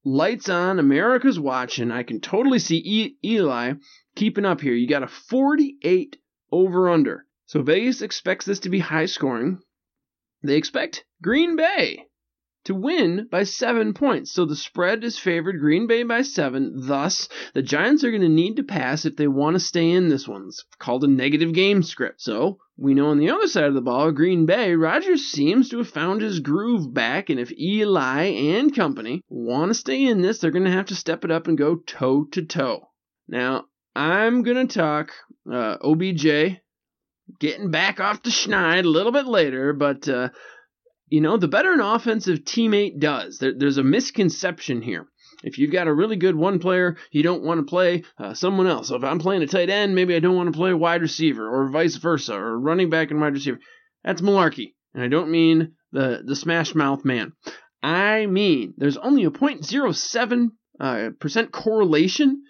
lights 0.09 0.49
on, 0.49 0.79
America's 0.79 1.38
watching. 1.38 1.90
I 1.90 2.03
can 2.03 2.21
totally 2.21 2.59
see 2.59 2.79
e- 2.79 3.16
Eli 3.25 3.75
keeping 4.16 4.44
up 4.44 4.61
here. 4.61 4.75
You 4.75 4.88
got 4.88 5.03
a 5.03 5.09
48 5.09 6.16
over 6.51 6.88
under. 6.88 7.27
So 7.47 7.62
Vegas 7.62 8.03
expects 8.03 8.44
this 8.44 8.61
to 8.61 8.71
be 8.71 8.79
high 8.79 9.07
scoring. 9.07 9.61
They 10.42 10.57
expect 10.57 11.05
Green 11.23 11.57
Bay 11.57 12.08
to 12.68 12.74
win 12.74 13.26
by 13.31 13.42
seven 13.42 13.92
points. 13.92 14.33
So 14.33 14.44
the 14.44 14.57
spread 14.57 15.02
is 15.04 15.18
favored 15.18 15.59
Green 15.59 15.87
Bay 15.87 16.04
by 16.04 16.22
seven. 16.22 16.72
Thus, 16.76 17.28
the 17.54 17.62
Giants 17.62 18.04
are 18.04 18.11
going 18.11 18.22
to 18.22 18.28
need 18.28 18.57
to 18.57 18.62
pass 18.62 19.04
if 19.04 19.16
they 19.16 19.26
want 19.26 19.54
to 19.54 19.61
stay 19.61 19.90
in 19.90 20.09
this 20.09 20.28
one. 20.28 20.46
It's 20.46 20.64
called 20.78 21.04
a 21.04 21.09
negative 21.09 21.52
game 21.52 21.83
script. 21.83 22.20
So 22.20 22.59
we 22.76 22.94
know 22.94 23.09
on 23.09 23.18
the 23.18 23.31
other 23.31 23.48
side 23.48 23.64
of 23.64 23.74
the 23.74 23.81
ball, 23.81 24.12
Green 24.12 24.46
Bay, 24.46 24.74
Rodgers 24.74 25.22
seems 25.22 25.68
to 25.70 25.78
have 25.78 25.88
found 25.88 26.22
his 26.22 26.40
groove 26.40 26.94
back, 26.94 27.28
and 27.28 27.40
if 27.40 27.50
Eli 27.52 28.24
and 28.26 28.74
company 28.74 29.22
want 29.28 29.70
to 29.70 29.74
stay 29.74 30.04
in 30.04 30.22
this, 30.22 30.38
they're 30.38 30.52
going 30.52 30.64
to 30.64 30.70
have 30.70 30.87
to 30.87 30.94
step 30.94 31.24
it 31.24 31.31
up 31.31 31.48
and 31.48 31.59
go 31.59 31.76
toe 31.76 32.24
to 32.33 32.44
toe. 32.44 32.88
Now, 33.26 33.64
I'm 33.96 34.42
going 34.44 34.68
to 34.68 34.78
talk 34.78 35.11
uh, 35.50 35.76
OBJ 35.83 36.61
getting 37.40 37.70
back 37.70 37.98
off 38.00 38.22
the 38.22 38.31
schneid 38.31 38.85
a 38.85 38.88
little 38.88 39.12
bit 39.12 39.26
later, 39.26 39.72
but 39.72 40.09
uh, 40.09 40.28
you 41.11 41.21
know, 41.21 41.37
the 41.37 41.49
better 41.49 41.73
an 41.73 41.81
offensive 41.81 42.40
teammate 42.40 42.99
does, 42.99 43.38
there, 43.38 43.53
there's 43.57 43.79
a 43.79 43.83
misconception 43.83 44.83
here. 44.83 45.07
If 45.44 45.59
you've 45.59 45.73
got 45.73 45.87
a 45.87 45.94
really 45.94 46.16
good 46.16 46.35
one 46.35 46.59
player, 46.59 46.97
you 47.12 47.23
don't 47.23 47.44
want 47.44 47.61
to 47.61 47.71
play 47.71 48.03
uh, 48.18 48.35
someone 48.35 48.66
else. 48.66 48.88
So 48.88 48.97
if 48.97 49.05
I'm 49.05 49.21
playing 49.21 49.42
a 49.42 49.47
tight 49.47 49.71
end, 49.71 49.94
maybe 49.94 50.16
I 50.16 50.18
don't 50.18 50.37
want 50.37 50.53
to 50.53 50.59
play 50.59 50.71
a 50.71 50.77
wide 50.77 51.01
receiver, 51.01 51.49
or 51.49 51.71
vice 51.71 51.97
versa, 51.97 52.35
or 52.35 52.59
running 52.59 52.90
back 52.90 53.11
and 53.11 53.21
wide 53.21 53.35
receiver. 53.35 53.61
That's 54.03 54.21
malarkey. 54.21 54.75
And 54.94 55.03
I 55.03 55.09
don't 55.09 55.31
mean 55.31 55.75
the 55.92 56.23
the 56.25 56.35
smash 56.35 56.75
mouth 56.75 57.05
man. 57.05 57.33
I 57.83 58.27
mean, 58.27 58.75
there's 58.77 58.97
only 58.97 59.25
a 59.25 59.31
0.07 59.31 60.49
uh, 60.81 61.11
percent 61.21 61.53
correlation 61.53 62.42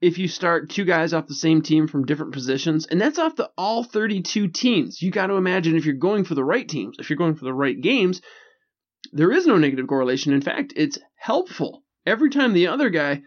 if 0.00 0.18
you 0.18 0.28
start 0.28 0.70
two 0.70 0.84
guys 0.84 1.14
off 1.14 1.26
the 1.26 1.34
same 1.34 1.62
team 1.62 1.88
from 1.88 2.04
different 2.04 2.32
positions, 2.32 2.86
and 2.86 3.00
that's 3.00 3.18
off 3.18 3.36
the 3.36 3.50
all 3.56 3.82
32 3.82 4.48
teams. 4.48 5.00
You 5.00 5.10
got 5.10 5.28
to 5.28 5.34
imagine 5.34 5.76
if 5.76 5.86
you're 5.86 5.94
going 5.94 6.24
for 6.24 6.34
the 6.34 6.44
right 6.44 6.68
teams, 6.68 6.96
if 6.98 7.08
you're 7.08 7.16
going 7.16 7.34
for 7.34 7.44
the 7.44 7.54
right 7.54 7.80
games, 7.80 8.20
there 9.12 9.32
is 9.32 9.46
no 9.46 9.56
negative 9.56 9.86
correlation. 9.86 10.32
In 10.32 10.42
fact, 10.42 10.74
it's 10.76 10.98
helpful. 11.16 11.82
Every 12.04 12.30
time 12.30 12.52
the 12.52 12.68
other 12.68 12.90
guy 12.90 13.22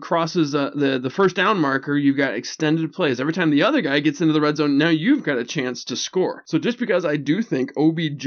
crosses 0.00 0.54
uh, 0.54 0.70
the 0.74 0.98
the 0.98 1.10
first 1.10 1.34
down 1.34 1.58
marker, 1.58 1.96
you've 1.96 2.16
got 2.16 2.34
extended 2.34 2.92
plays. 2.92 3.20
Every 3.20 3.32
time 3.32 3.50
the 3.50 3.62
other 3.62 3.80
guy 3.80 4.00
gets 4.00 4.20
into 4.20 4.32
the 4.32 4.40
red 4.40 4.56
zone, 4.56 4.78
now 4.78 4.90
you've 4.90 5.24
got 5.24 5.38
a 5.38 5.44
chance 5.44 5.84
to 5.84 5.96
score. 5.96 6.44
So 6.46 6.58
just 6.58 6.78
because 6.78 7.04
I 7.04 7.16
do 7.16 7.42
think 7.42 7.72
OBJ 7.76 8.26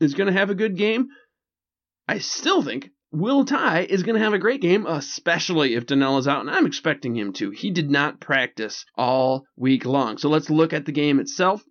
is 0.00 0.14
going 0.14 0.26
to 0.26 0.38
have 0.38 0.50
a 0.50 0.54
good 0.54 0.76
game, 0.76 1.08
I 2.08 2.18
still 2.18 2.62
think 2.62 2.90
Will 3.12 3.44
Tye 3.44 3.86
is 3.88 4.02
going 4.02 4.16
to 4.18 4.24
have 4.24 4.34
a 4.34 4.38
great 4.38 4.60
game, 4.60 4.84
especially 4.84 5.74
if 5.74 5.86
Donnell 5.86 6.18
is 6.18 6.28
out, 6.28 6.40
and 6.40 6.50
I'm 6.50 6.66
expecting 6.66 7.14
him 7.14 7.32
to. 7.34 7.50
He 7.50 7.70
did 7.70 7.90
not 7.90 8.20
practice 8.20 8.84
all 8.96 9.44
week 9.56 9.84
long. 9.84 10.18
So 10.18 10.28
let's 10.28 10.50
look 10.50 10.72
at 10.72 10.84
the 10.84 10.92
game 10.92 11.20
itself. 11.20 11.64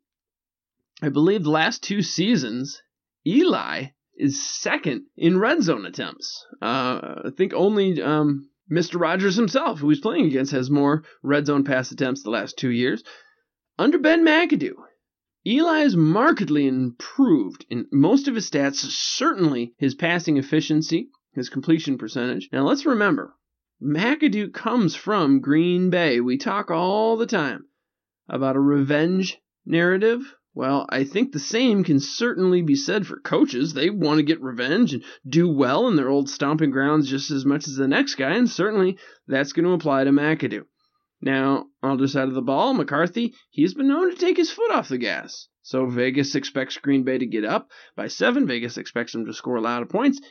I 1.01 1.09
believe 1.09 1.43
the 1.43 1.51
last 1.51 1.83
two 1.83 2.01
seasons, 2.01 2.81
Eli 3.27 3.87
is 4.17 4.41
second 4.41 5.03
in 5.17 5.37
red 5.37 5.61
zone 5.61 5.85
attempts. 5.85 6.45
Uh, 6.61 7.25
I 7.25 7.29
think 7.35 7.53
only 7.53 8.01
um, 8.01 8.49
Mr. 8.71 8.99
Rodgers 8.99 9.35
himself, 9.35 9.79
who 9.79 9.89
he's 9.89 9.99
playing 9.99 10.25
against, 10.25 10.53
has 10.53 10.71
more 10.71 11.03
red 11.21 11.45
zone 11.47 11.65
pass 11.65 11.91
attempts 11.91 12.23
the 12.23 12.29
last 12.29 12.57
two 12.57 12.71
years. 12.71 13.03
Under 13.77 13.99
Ben 13.99 14.25
McAdoo, 14.25 14.75
Eli 15.45 15.79
has 15.79 15.95
markedly 15.95 16.65
improved 16.65 17.65
in 17.69 17.85
most 17.91 18.27
of 18.27 18.35
his 18.35 18.49
stats, 18.49 18.77
certainly 18.77 19.75
his 19.77 19.93
passing 19.93 20.37
efficiency, 20.37 21.09
his 21.35 21.49
completion 21.49 21.97
percentage. 21.97 22.49
Now 22.51 22.65
let's 22.65 22.85
remember, 22.85 23.35
McAdoo 23.81 24.53
comes 24.53 24.95
from 24.95 25.41
Green 25.41 25.89
Bay. 25.89 26.19
We 26.21 26.37
talk 26.37 26.71
all 26.71 27.17
the 27.17 27.27
time 27.27 27.65
about 28.27 28.55
a 28.55 28.59
revenge 28.61 29.37
narrative 29.65 30.33
well, 30.55 30.85
I 30.87 31.03
think 31.03 31.33
the 31.33 31.39
same 31.39 31.83
can 31.83 31.99
certainly 31.99 32.61
be 32.61 32.75
said 32.75 33.05
for 33.05 33.19
coaches. 33.19 33.73
They 33.73 33.89
want 33.89 34.19
to 34.19 34.23
get 34.23 34.41
revenge 34.41 34.93
and 34.93 35.03
do 35.27 35.49
well 35.49 35.89
in 35.89 35.97
their 35.97 36.07
old 36.07 36.29
stomping 36.29 36.71
grounds 36.71 37.09
just 37.09 37.29
as 37.29 37.45
much 37.45 37.67
as 37.67 37.75
the 37.75 37.89
next 37.89 38.15
guy, 38.15 38.35
and 38.35 38.49
certainly 38.49 38.97
that's 39.27 39.51
going 39.51 39.65
to 39.65 39.73
apply 39.73 40.05
to 40.05 40.11
McAdoo. 40.11 40.63
Now, 41.21 41.65
on 41.83 41.97
the 41.97 42.03
other 42.03 42.07
side 42.07 42.29
of 42.29 42.35
the 42.35 42.41
ball, 42.41 42.73
McCarthy, 42.73 43.33
he's 43.49 43.73
been 43.73 43.89
known 43.89 44.11
to 44.11 44.15
take 44.15 44.37
his 44.37 44.49
foot 44.49 44.71
off 44.71 44.87
the 44.87 44.97
gas. 44.97 45.49
So 45.61 45.87
Vegas 45.87 46.35
expects 46.35 46.77
Green 46.77 47.03
Bay 47.03 47.17
to 47.17 47.25
get 47.25 47.43
up 47.43 47.69
by 47.97 48.07
seven. 48.07 48.47
Vegas 48.47 48.77
expects 48.77 49.11
them 49.11 49.25
to 49.25 49.33
score 49.33 49.57
a 49.57 49.61
lot 49.61 49.81
of 49.81 49.89
points. 49.89 50.21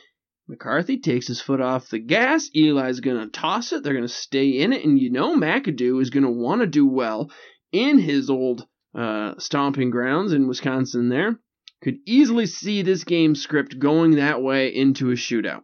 McCarthy 0.47 0.97
takes 0.99 1.27
his 1.27 1.41
foot 1.41 1.59
off 1.59 1.89
the 1.89 1.99
gas. 1.99 2.49
Eli's 2.55 2.99
going 2.99 3.19
to 3.19 3.27
toss 3.27 3.73
it. 3.73 3.83
They're 3.83 3.93
going 3.93 4.07
to 4.07 4.13
stay 4.13 4.49
in 4.59 4.73
it. 4.73 4.85
And 4.85 4.99
you 4.99 5.11
know 5.11 5.35
McAdoo 5.35 6.01
is 6.01 6.11
going 6.11 6.23
to 6.23 6.29
want 6.29 6.61
to 6.61 6.67
do 6.67 6.87
well 6.87 7.31
in 7.71 7.97
his 7.97 8.29
old 8.29 8.65
uh, 8.93 9.33
stomping 9.37 9.89
grounds 9.89 10.33
in 10.33 10.47
Wisconsin 10.47 11.09
there. 11.09 11.39
Could 11.81 11.97
easily 12.05 12.45
see 12.45 12.81
this 12.81 13.03
game 13.03 13.35
script 13.35 13.79
going 13.79 14.11
that 14.11 14.41
way 14.41 14.73
into 14.73 15.09
a 15.11 15.15
shootout. 15.15 15.61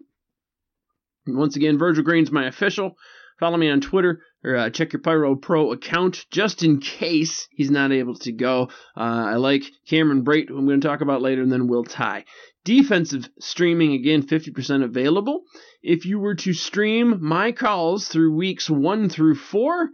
Once 1.27 1.55
again, 1.55 1.77
Virgil 1.77 2.03
Green's 2.03 2.31
my 2.31 2.47
official. 2.47 2.95
Follow 3.39 3.57
me 3.57 3.69
on 3.69 3.81
Twitter 3.81 4.21
or 4.43 4.55
uh, 4.55 4.69
check 4.69 4.93
your 4.93 5.01
Pyro 5.01 5.35
Pro 5.35 5.71
account 5.71 6.25
just 6.31 6.63
in 6.63 6.79
case 6.79 7.47
he's 7.51 7.71
not 7.71 7.91
able 7.91 8.15
to 8.15 8.31
go. 8.31 8.69
Uh, 8.95 8.99
I 9.29 9.35
like 9.35 9.63
Cameron 9.87 10.23
Brate, 10.23 10.49
who 10.49 10.57
I'm 10.57 10.67
going 10.67 10.81
to 10.81 10.87
talk 10.87 11.01
about 11.01 11.21
later, 11.21 11.41
and 11.41 11.51
then 11.51 11.67
Will 11.67 11.83
Tye. 11.83 12.25
Defensive 12.63 13.27
streaming, 13.39 13.93
again, 13.93 14.21
50% 14.21 14.83
available. 14.83 15.43
If 15.81 16.05
you 16.05 16.19
were 16.19 16.35
to 16.35 16.53
stream 16.53 17.17
my 17.21 17.51
calls 17.51 18.07
through 18.07 18.35
weeks 18.35 18.69
one 18.69 19.09
through 19.09 19.35
four, 19.35 19.89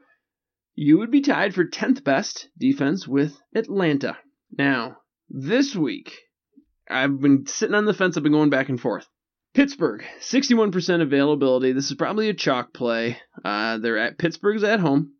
you 0.75 0.97
would 0.99 1.10
be 1.10 1.21
tied 1.21 1.56
for 1.56 1.65
10th 1.65 2.03
best 2.03 2.49
defense 2.58 3.08
with 3.08 3.41
Atlanta. 3.56 4.17
Now, 4.58 4.97
this 5.30 5.75
week, 5.75 6.13
I've 6.89 7.19
been 7.19 7.45
sitting 7.47 7.75
on 7.75 7.86
the 7.86 7.93
fence, 7.93 8.17
I've 8.17 8.23
been 8.23 8.32
going 8.32 8.49
back 8.49 8.69
and 8.69 8.80
forth. 8.80 9.08
Pittsburgh, 9.53 10.03
61% 10.19 11.01
availability. 11.01 11.71
This 11.71 11.89
is 11.89 11.97
probably 11.97 12.30
a 12.30 12.34
chalk 12.34 12.73
play. 12.73 13.17
Uh, 13.43 13.77
they're 13.77 13.97
at 13.97 14.17
Pittsburgh's 14.17 14.63
at 14.63 14.80
home. 14.80 15.13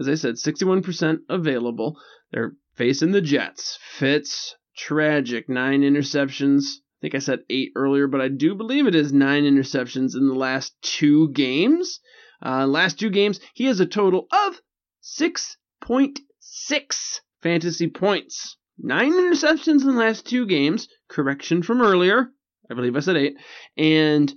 As 0.00 0.08
I 0.08 0.14
said, 0.14 0.34
61% 0.34 1.18
available. 1.28 1.96
They're 2.32 2.54
facing 2.74 3.12
the 3.12 3.20
Jets. 3.20 3.78
Fitz, 3.80 4.56
tragic, 4.76 5.48
nine 5.48 5.82
interceptions. 5.82 6.80
I 7.04 7.06
think 7.06 7.16
I 7.16 7.18
said 7.18 7.40
eight 7.50 7.72
earlier, 7.76 8.06
but 8.06 8.22
I 8.22 8.28
do 8.28 8.54
believe 8.54 8.86
it 8.86 8.94
is 8.94 9.12
nine 9.12 9.44
interceptions 9.44 10.14
in 10.14 10.26
the 10.26 10.34
last 10.34 10.72
two 10.80 11.28
games. 11.32 12.00
Uh, 12.42 12.66
last 12.66 12.98
two 12.98 13.10
games, 13.10 13.40
he 13.52 13.66
has 13.66 13.78
a 13.78 13.84
total 13.84 14.26
of 14.32 14.58
6.6 15.02 17.20
fantasy 17.42 17.88
points. 17.88 18.56
Nine 18.78 19.12
interceptions 19.12 19.82
in 19.82 19.88
the 19.88 19.92
last 19.92 20.26
two 20.26 20.46
games. 20.46 20.88
Correction 21.10 21.62
from 21.62 21.82
earlier. 21.82 22.30
I 22.70 22.74
believe 22.74 22.96
I 22.96 23.00
said 23.00 23.18
eight. 23.18 23.36
And 23.76 24.32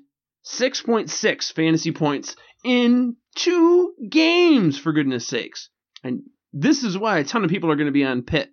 6.6 0.45 1.53
fantasy 1.53 1.93
points 1.93 2.35
in 2.65 3.15
two 3.37 3.93
games, 4.09 4.77
for 4.77 4.91
goodness 4.91 5.25
sakes. 5.25 5.69
And 6.03 6.23
this 6.51 6.83
is 6.83 6.97
why 6.97 7.19
a 7.19 7.23
ton 7.23 7.45
of 7.45 7.49
people 7.49 7.71
are 7.71 7.77
going 7.77 7.85
to 7.85 7.93
be 7.93 8.03
on 8.03 8.23
Pitt. 8.23 8.49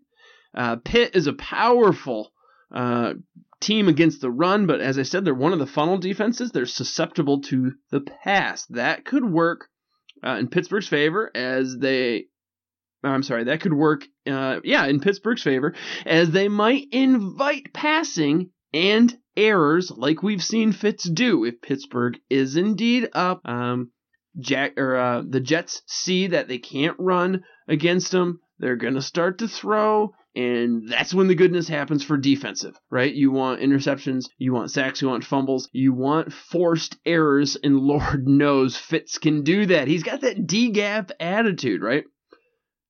Uh, 0.57 0.77
Pitt 0.77 1.17
is 1.17 1.27
a 1.27 1.33
powerful 1.33 2.31
uh, 2.73 3.15
team 3.65 3.89
against 3.89 4.21
the 4.21 4.31
run, 4.31 4.67
but 4.67 4.81
as 4.81 4.99
I 4.99 5.03
said, 5.03 5.25
they're 5.25 5.35
one 5.35 5.53
of 5.53 5.59
the 5.59 5.67
funnel 5.67 5.99
defenses. 5.99 6.51
They're 6.51 6.67
susceptible 6.67 7.41
to 7.43 7.73
the 7.91 8.01
pass. 8.01 8.67
That 8.67 9.05
could 9.05 9.25
work 9.25 9.69
uh, 10.25 10.37
in 10.39 10.49
Pittsburgh's 10.49 10.89
favor 10.89 11.31
as 11.35 11.77
they. 11.79 12.27
I'm 13.03 13.23
sorry, 13.23 13.45
that 13.45 13.61
could 13.61 13.75
work, 13.75 14.07
uh, 14.27 14.61
yeah, 14.65 14.87
in 14.87 14.99
Pittsburgh's 14.99 15.43
favor, 15.43 15.75
as 16.07 16.31
they 16.31 16.49
might 16.49 16.87
invite 16.91 17.75
passing 17.75 18.51
and 18.73 19.15
errors 19.37 19.91
like 19.91 20.23
we've 20.23 20.43
seen 20.43 20.73
Fitz 20.73 21.09
do 21.09 21.45
if 21.45 21.61
Pittsburgh 21.61 22.19
is 22.31 22.57
indeed 22.57 23.09
up. 23.13 23.43
Um, 23.45 23.91
Jack 24.39 24.79
or 24.79 24.97
uh, 24.97 25.23
the 25.29 25.41
Jets 25.41 25.83
see 25.87 26.29
that 26.29 26.49
they 26.49 26.59
can't 26.59 26.97
run 26.99 27.45
against 27.69 28.11
them. 28.11 28.41
They're 28.59 28.77
gonna 28.77 29.03
start 29.03 29.39
to 29.39 29.49
throw, 29.49 30.15
and 30.37 30.89
that's 30.89 31.15
when 31.15 31.29
the 31.29 31.35
goodness 31.37 31.69
happens 31.69 32.03
for 32.03 32.17
defensive, 32.17 32.77
right? 32.91 33.13
You 33.13 33.31
want 33.31 33.61
interceptions, 33.61 34.25
you 34.37 34.53
want 34.53 34.71
sacks, 34.71 35.01
you 35.01 35.09
want 35.09 35.25
fumbles, 35.25 35.69
you 35.73 35.93
want 35.93 36.33
forced 36.33 36.97
errors, 37.07 37.57
and 37.63 37.77
Lord 37.81 38.27
knows 38.27 38.77
Fitz 38.77 39.19
can 39.19 39.43
do 39.43 39.67
that. 39.67 39.87
He's 39.87 40.03
got 40.03 40.23
that 40.23 40.47
D 40.47 40.71
gap 40.71 41.13
attitude, 41.21 41.83
right? 41.83 42.05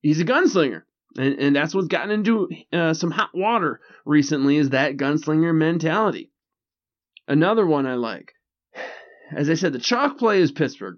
He's 0.00 0.20
a 0.20 0.24
gunslinger. 0.24 0.82
And, 1.16 1.38
and 1.38 1.56
that's 1.56 1.74
what's 1.74 1.88
gotten 1.88 2.10
into 2.10 2.48
uh, 2.72 2.94
some 2.94 3.10
hot 3.10 3.30
water 3.34 3.80
recently 4.04 4.56
is 4.56 4.70
that 4.70 4.96
gunslinger 4.96 5.54
mentality. 5.54 6.32
Another 7.28 7.66
one 7.66 7.86
I 7.86 7.94
like. 7.94 8.32
As 9.34 9.48
I 9.48 9.54
said, 9.54 9.72
the 9.72 9.78
chalk 9.78 10.18
play 10.18 10.40
is 10.40 10.50
Pittsburgh. 10.50 10.96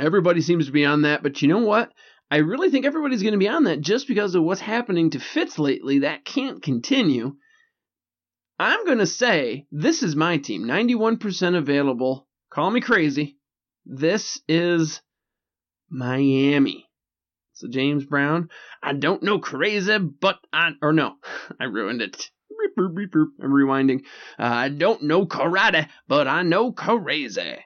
Everybody 0.00 0.40
seems 0.40 0.66
to 0.66 0.72
be 0.72 0.84
on 0.84 1.02
that, 1.02 1.22
but 1.22 1.42
you 1.42 1.48
know 1.48 1.58
what? 1.58 1.92
I 2.32 2.38
really 2.38 2.70
think 2.70 2.86
everybody's 2.86 3.22
going 3.22 3.32
to 3.32 3.38
be 3.38 3.48
on 3.48 3.64
that 3.64 3.80
just 3.80 4.06
because 4.06 4.36
of 4.36 4.44
what's 4.44 4.60
happening 4.60 5.10
to 5.10 5.18
Fitz 5.18 5.58
lately. 5.58 6.00
That 6.00 6.24
can't 6.24 6.62
continue. 6.62 7.34
I'm 8.56 8.84
going 8.86 8.98
to 8.98 9.06
say 9.06 9.66
this 9.72 10.04
is 10.04 10.14
my 10.14 10.36
team. 10.36 10.62
91% 10.62 11.56
available. 11.56 12.28
Call 12.50 12.70
me 12.70 12.80
crazy. 12.80 13.38
This 13.84 14.40
is 14.46 15.00
Miami. 15.88 16.88
So 17.54 17.68
James 17.68 18.04
Brown, 18.04 18.48
I 18.80 18.92
don't 18.92 19.24
know 19.24 19.40
crazy, 19.40 19.98
but 19.98 20.38
I 20.52 20.70
or 20.80 20.92
no, 20.92 21.16
I 21.60 21.64
ruined 21.64 22.00
it. 22.00 22.30
I'm 22.78 23.50
rewinding. 23.50 24.04
Uh, 24.38 24.44
I 24.44 24.68
don't 24.68 25.02
know 25.02 25.26
karate, 25.26 25.88
but 26.06 26.28
I 26.28 26.42
know 26.42 26.72
crazy. 26.72 27.56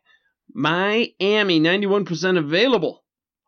Miami, 0.52 1.60
91% 1.60 2.38
available 2.38 3.03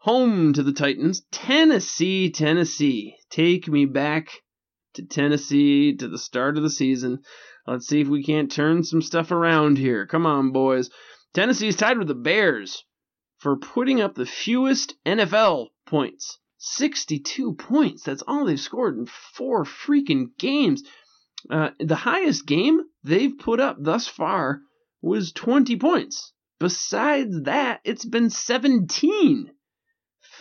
home 0.06 0.52
to 0.52 0.62
the 0.62 0.72
Titans. 0.72 1.24
Tennessee, 1.32 2.30
Tennessee. 2.30 3.16
Take 3.28 3.66
me 3.66 3.86
back 3.86 4.28
to 4.94 5.04
Tennessee 5.04 5.96
to 5.96 6.06
the 6.06 6.16
start 6.16 6.56
of 6.56 6.62
the 6.62 6.70
season. 6.70 7.22
Let's 7.66 7.88
see 7.88 8.02
if 8.02 8.06
we 8.06 8.22
can't 8.22 8.48
turn 8.48 8.84
some 8.84 9.02
stuff 9.02 9.32
around 9.32 9.78
here. 9.78 10.06
Come 10.06 10.24
on, 10.24 10.52
boys. 10.52 10.90
Tennessee 11.34 11.66
is 11.66 11.74
tied 11.74 11.98
with 11.98 12.06
the 12.06 12.14
Bears 12.14 12.84
for 13.38 13.56
putting 13.56 14.00
up 14.00 14.14
the 14.14 14.26
fewest 14.26 14.94
NFL 15.04 15.70
points. 15.86 16.38
62 16.58 17.54
points. 17.54 18.04
That's 18.04 18.22
all 18.28 18.44
they've 18.44 18.60
scored 18.60 18.96
in 18.96 19.06
four 19.06 19.64
freaking 19.64 20.26
games. 20.38 20.84
Uh, 21.50 21.70
the 21.80 21.96
highest 21.96 22.46
game 22.46 22.80
they've 23.02 23.36
put 23.36 23.58
up 23.58 23.78
thus 23.80 24.06
far 24.06 24.60
was 25.02 25.32
20 25.32 25.74
points. 25.78 26.32
Besides 26.60 27.42
that, 27.42 27.80
it's 27.82 28.04
been 28.04 28.30
17. 28.30 29.50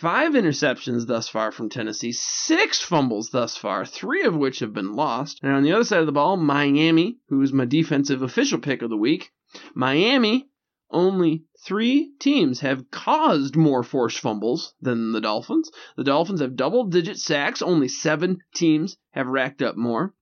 Five 0.00 0.32
interceptions 0.32 1.06
thus 1.06 1.28
far 1.28 1.50
from 1.50 1.70
Tennessee, 1.70 2.12
six 2.12 2.80
fumbles 2.80 3.30
thus 3.30 3.56
far, 3.56 3.86
three 3.86 4.24
of 4.24 4.36
which 4.36 4.58
have 4.58 4.74
been 4.74 4.92
lost. 4.92 5.40
And 5.42 5.52
on 5.52 5.62
the 5.62 5.72
other 5.72 5.84
side 5.84 6.00
of 6.00 6.06
the 6.06 6.12
ball, 6.12 6.36
Miami, 6.36 7.18
who 7.28 7.40
is 7.40 7.52
my 7.52 7.64
defensive 7.64 8.20
official 8.20 8.58
pick 8.58 8.82
of 8.82 8.90
the 8.90 8.96
week, 8.96 9.30
Miami, 9.74 10.48
only 10.90 11.44
three 11.64 12.12
teams 12.20 12.60
have 12.60 12.90
caused 12.90 13.56
more 13.56 13.82
forced 13.82 14.18
fumbles 14.18 14.74
than 14.80 15.12
the 15.12 15.20
Dolphins. 15.20 15.70
The 15.96 16.04
Dolphins 16.04 16.40
have 16.40 16.56
double 16.56 16.84
digit 16.84 17.16
sacks, 17.16 17.62
only 17.62 17.88
seven 17.88 18.38
teams 18.54 18.96
have 19.12 19.26
racked 19.26 19.62
up 19.62 19.76
more. 19.76 20.14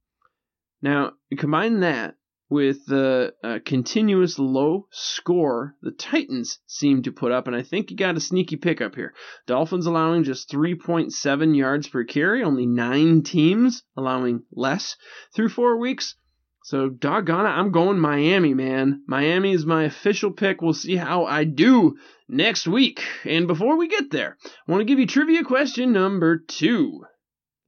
Now, 0.81 1.15
combine 1.37 1.81
that 1.81 2.15
with 2.49 2.85
the 2.87 3.35
uh, 3.43 3.59
continuous 3.65 4.39
low 4.39 4.87
score 4.91 5.75
the 5.83 5.91
Titans 5.91 6.59
seem 6.67 7.03
to 7.03 7.13
put 7.13 7.33
up, 7.33 7.47
and 7.47 7.57
I 7.57 7.63
think 7.63 7.91
you 7.91 7.97
got 7.97 8.17
a 8.17 8.21
sneaky 8.21 8.57
pickup 8.57 8.95
here. 8.95 9.15
Dolphins 9.47 9.87
allowing 9.87 10.25
just 10.25 10.51
3.7 10.51 11.57
yards 11.57 11.89
per 11.89 12.05
carry, 12.05 12.43
only 12.43 12.67
nine 12.67 13.23
teams 13.23 13.83
allowing 13.97 14.43
less 14.53 14.97
through 15.35 15.49
four 15.49 15.79
weeks. 15.79 16.17
So, 16.65 16.89
doggone 16.89 17.45
it, 17.45 17.51
I'm 17.51 17.73
going 17.73 17.99
Miami, 17.99 18.55
man. 18.55 19.03
Miami 19.07 19.53
is 19.53 19.67
my 19.67 19.85
official 19.85 20.31
pick. 20.31 20.63
We'll 20.63 20.73
see 20.73 20.97
how 20.97 21.27
I 21.27 21.45
do 21.45 21.97
next 22.27 22.67
week. 22.67 23.03
And 23.25 23.47
before 23.47 23.77
we 23.77 23.87
get 23.89 24.11
there, 24.11 24.39
I 24.45 24.73
want 24.73 24.81
to 24.81 24.87
give 24.87 24.99
you 24.99 25.07
trivia 25.07 25.45
question 25.45 25.93
number 25.93 26.39
two. 26.39 27.05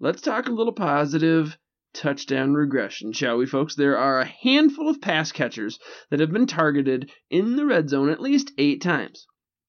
Let's 0.00 0.22
talk 0.22 0.46
a 0.46 0.52
little 0.52 0.72
positive 0.72 1.58
touchdown 1.96 2.52
regression, 2.54 3.12
shall 3.12 3.38
we, 3.38 3.46
folks? 3.46 3.74
There 3.74 3.96
are 3.96 4.20
a 4.20 4.26
handful 4.26 4.88
of 4.88 5.00
pass 5.00 5.32
catchers 5.32 5.78
that 6.10 6.20
have 6.20 6.30
been 6.30 6.46
targeted 6.46 7.10
in 7.30 7.56
the 7.56 7.64
red 7.64 7.88
zone 7.88 8.10
at 8.10 8.20
least 8.20 8.52
eight 8.58 8.82
times. 8.82 9.26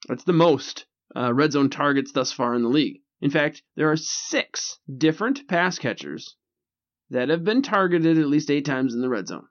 That's 0.07 0.25
the 0.25 0.33
most 0.33 0.85
uh, 1.15 1.33
red 1.33 1.53
zone 1.53 1.69
targets 1.69 2.11
thus 2.11 2.31
far 2.31 2.53
in 2.53 2.63
the 2.63 2.69
league. 2.69 3.01
In 3.21 3.29
fact, 3.29 3.63
there 3.75 3.89
are 3.89 3.97
six 3.97 4.79
different 4.95 5.47
pass 5.47 5.79
catchers 5.79 6.35
that 7.09 7.29
have 7.29 7.43
been 7.43 7.61
targeted 7.61 8.17
at 8.17 8.27
least 8.27 8.51
eight 8.51 8.65
times 8.65 8.93
in 8.93 9.01
the 9.01 9.09
red 9.09 9.27
zone. 9.27 9.47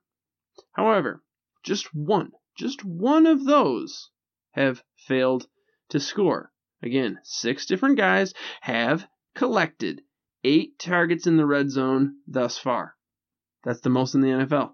However, 0.74 1.22
just 1.64 1.94
one, 1.94 2.32
just 2.56 2.84
one 2.84 3.26
of 3.26 3.44
those 3.44 4.10
have 4.52 4.84
failed 4.96 5.48
to 5.88 5.98
score. 5.98 6.52
Again, 6.82 7.18
six 7.24 7.66
different 7.66 7.96
guys 7.96 8.34
have 8.60 9.06
collected 9.34 10.02
eight 10.46 10.78
targets 10.78 11.26
in 11.26 11.36
the 11.36 11.44
red 11.44 11.68
zone 11.70 12.14
thus 12.28 12.56
far. 12.56 12.94
That's 13.64 13.80
the 13.80 13.90
most 13.90 14.14
in 14.14 14.20
the 14.20 14.28
NFL. 14.28 14.70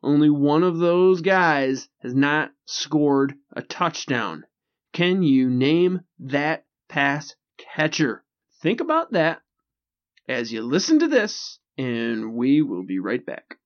Only 0.00 0.30
one 0.30 0.62
of 0.62 0.78
those 0.78 1.20
guys 1.20 1.88
has 2.02 2.14
not 2.14 2.52
scored 2.66 3.34
a 3.52 3.62
touchdown. 3.62 4.44
Can 4.92 5.24
you 5.24 5.50
name 5.50 6.02
that 6.20 6.64
pass 6.88 7.34
catcher? 7.58 8.24
Think 8.62 8.80
about 8.80 9.12
that 9.12 9.42
as 10.28 10.52
you 10.52 10.62
listen 10.62 11.00
to 11.00 11.08
this, 11.08 11.58
and 11.76 12.34
we 12.34 12.62
will 12.62 12.84
be 12.84 13.00
right 13.00 13.24
back. 13.26 13.58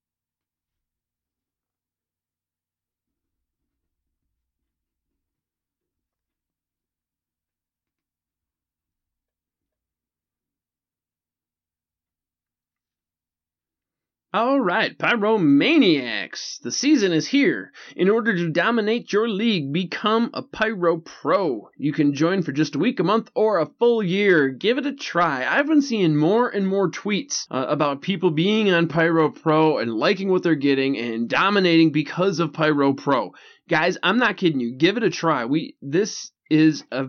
All 14.37 14.61
right, 14.61 14.99
Pyromaniacs, 14.99 16.61
the 16.61 16.71
season 16.71 17.15
is 17.15 17.27
here. 17.27 17.73
In 17.97 18.11
order 18.11 18.37
to 18.37 18.51
dominate 18.51 19.11
your 19.11 19.31
league, 19.31 19.73
become 19.73 20.29
a 20.35 20.43
Pyro 20.43 20.99
Pro. 20.99 21.71
You 21.79 21.95
can 21.95 22.13
join 22.13 22.43
for 22.43 22.53
just 22.53 22.75
a 22.75 22.79
week, 22.79 23.01
a 23.01 23.03
month, 23.03 23.31
or 23.35 23.59
a 23.59 23.71
full 23.79 24.03
year. 24.03 24.51
Give 24.51 24.77
it 24.77 24.85
a 24.85 24.93
try. 24.93 25.47
I've 25.47 25.67
been 25.67 25.81
seeing 25.81 26.15
more 26.15 26.51
and 26.51 26.69
more 26.69 26.91
tweets 26.91 27.47
uh, 27.51 27.65
about 27.67 28.03
people 28.03 28.31
being 28.31 28.71
on 28.71 28.89
Pyro 28.89 29.31
Pro 29.31 29.79
and 29.79 29.95
liking 29.95 30.29
what 30.29 30.43
they're 30.43 30.55
getting 30.55 30.99
and 30.99 31.31
dominating 31.31 31.91
because 31.91 32.39
of 32.39 32.53
Pyro 32.53 32.93
Pro. 32.93 33.31
Guys, 33.71 33.97
I'm 34.03 34.19
not 34.19 34.37
kidding 34.37 34.61
you. 34.61 34.77
Give 34.77 34.99
it 34.99 35.03
a 35.03 35.09
try. 35.09 35.47
We 35.47 35.77
this 35.81 36.31
is 36.51 36.85
a 36.93 37.07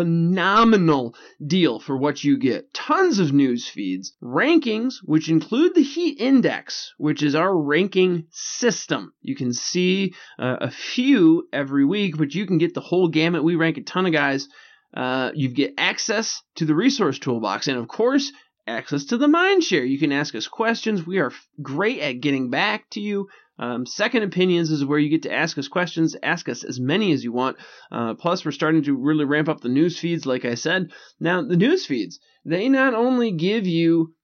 phenomenal 0.00 1.14
deal 1.46 1.78
for 1.78 1.94
what 1.94 2.24
you 2.24 2.38
get. 2.38 2.72
Tons 2.72 3.18
of 3.18 3.34
news 3.34 3.68
feeds, 3.68 4.14
rankings, 4.22 4.94
which 5.04 5.28
include 5.28 5.74
the 5.74 5.82
heat 5.82 6.18
index, 6.18 6.94
which 6.96 7.22
is 7.22 7.34
our 7.34 7.54
ranking 7.54 8.24
system. 8.30 9.12
You 9.20 9.36
can 9.36 9.52
see 9.52 10.14
uh, 10.38 10.56
a 10.62 10.70
few 10.70 11.46
every 11.52 11.84
week, 11.84 12.16
but 12.16 12.34
you 12.34 12.46
can 12.46 12.56
get 12.56 12.72
the 12.72 12.80
whole 12.80 13.08
gamut. 13.08 13.44
We 13.44 13.56
rank 13.56 13.76
a 13.76 13.82
ton 13.82 14.06
of 14.06 14.12
guys. 14.14 14.48
Uh, 14.96 15.32
you 15.34 15.50
get 15.50 15.74
access 15.76 16.42
to 16.54 16.64
the 16.64 16.74
resource 16.74 17.18
toolbox, 17.18 17.68
and 17.68 17.76
of 17.76 17.86
course, 17.86 18.32
access 18.66 19.04
to 19.06 19.18
the 19.18 19.26
Mindshare. 19.26 19.86
You 19.86 19.98
can 19.98 20.12
ask 20.12 20.34
us 20.34 20.48
questions. 20.48 21.06
We 21.06 21.18
are 21.18 21.32
great 21.60 22.00
at 22.00 22.20
getting 22.20 22.48
back 22.48 22.88
to 22.92 23.00
you. 23.00 23.28
Um, 23.60 23.84
second 23.84 24.22
opinions 24.22 24.70
is 24.70 24.84
where 24.84 24.98
you 24.98 25.10
get 25.10 25.22
to 25.22 25.32
ask 25.32 25.58
us 25.58 25.68
questions. 25.68 26.16
Ask 26.22 26.48
us 26.48 26.64
as 26.64 26.80
many 26.80 27.12
as 27.12 27.22
you 27.22 27.30
want. 27.30 27.58
Uh, 27.92 28.14
plus, 28.14 28.44
we're 28.44 28.52
starting 28.52 28.82
to 28.84 28.96
really 28.96 29.26
ramp 29.26 29.48
up 29.48 29.60
the 29.60 29.68
news 29.68 29.98
feeds, 29.98 30.24
like 30.24 30.46
I 30.46 30.54
said. 30.54 30.90
Now, 31.20 31.42
the 31.42 31.56
news 31.56 31.84
feeds, 31.84 32.18
they 32.44 32.68
not 32.70 32.94
only 32.94 33.32
give 33.32 33.66
you 33.66 34.14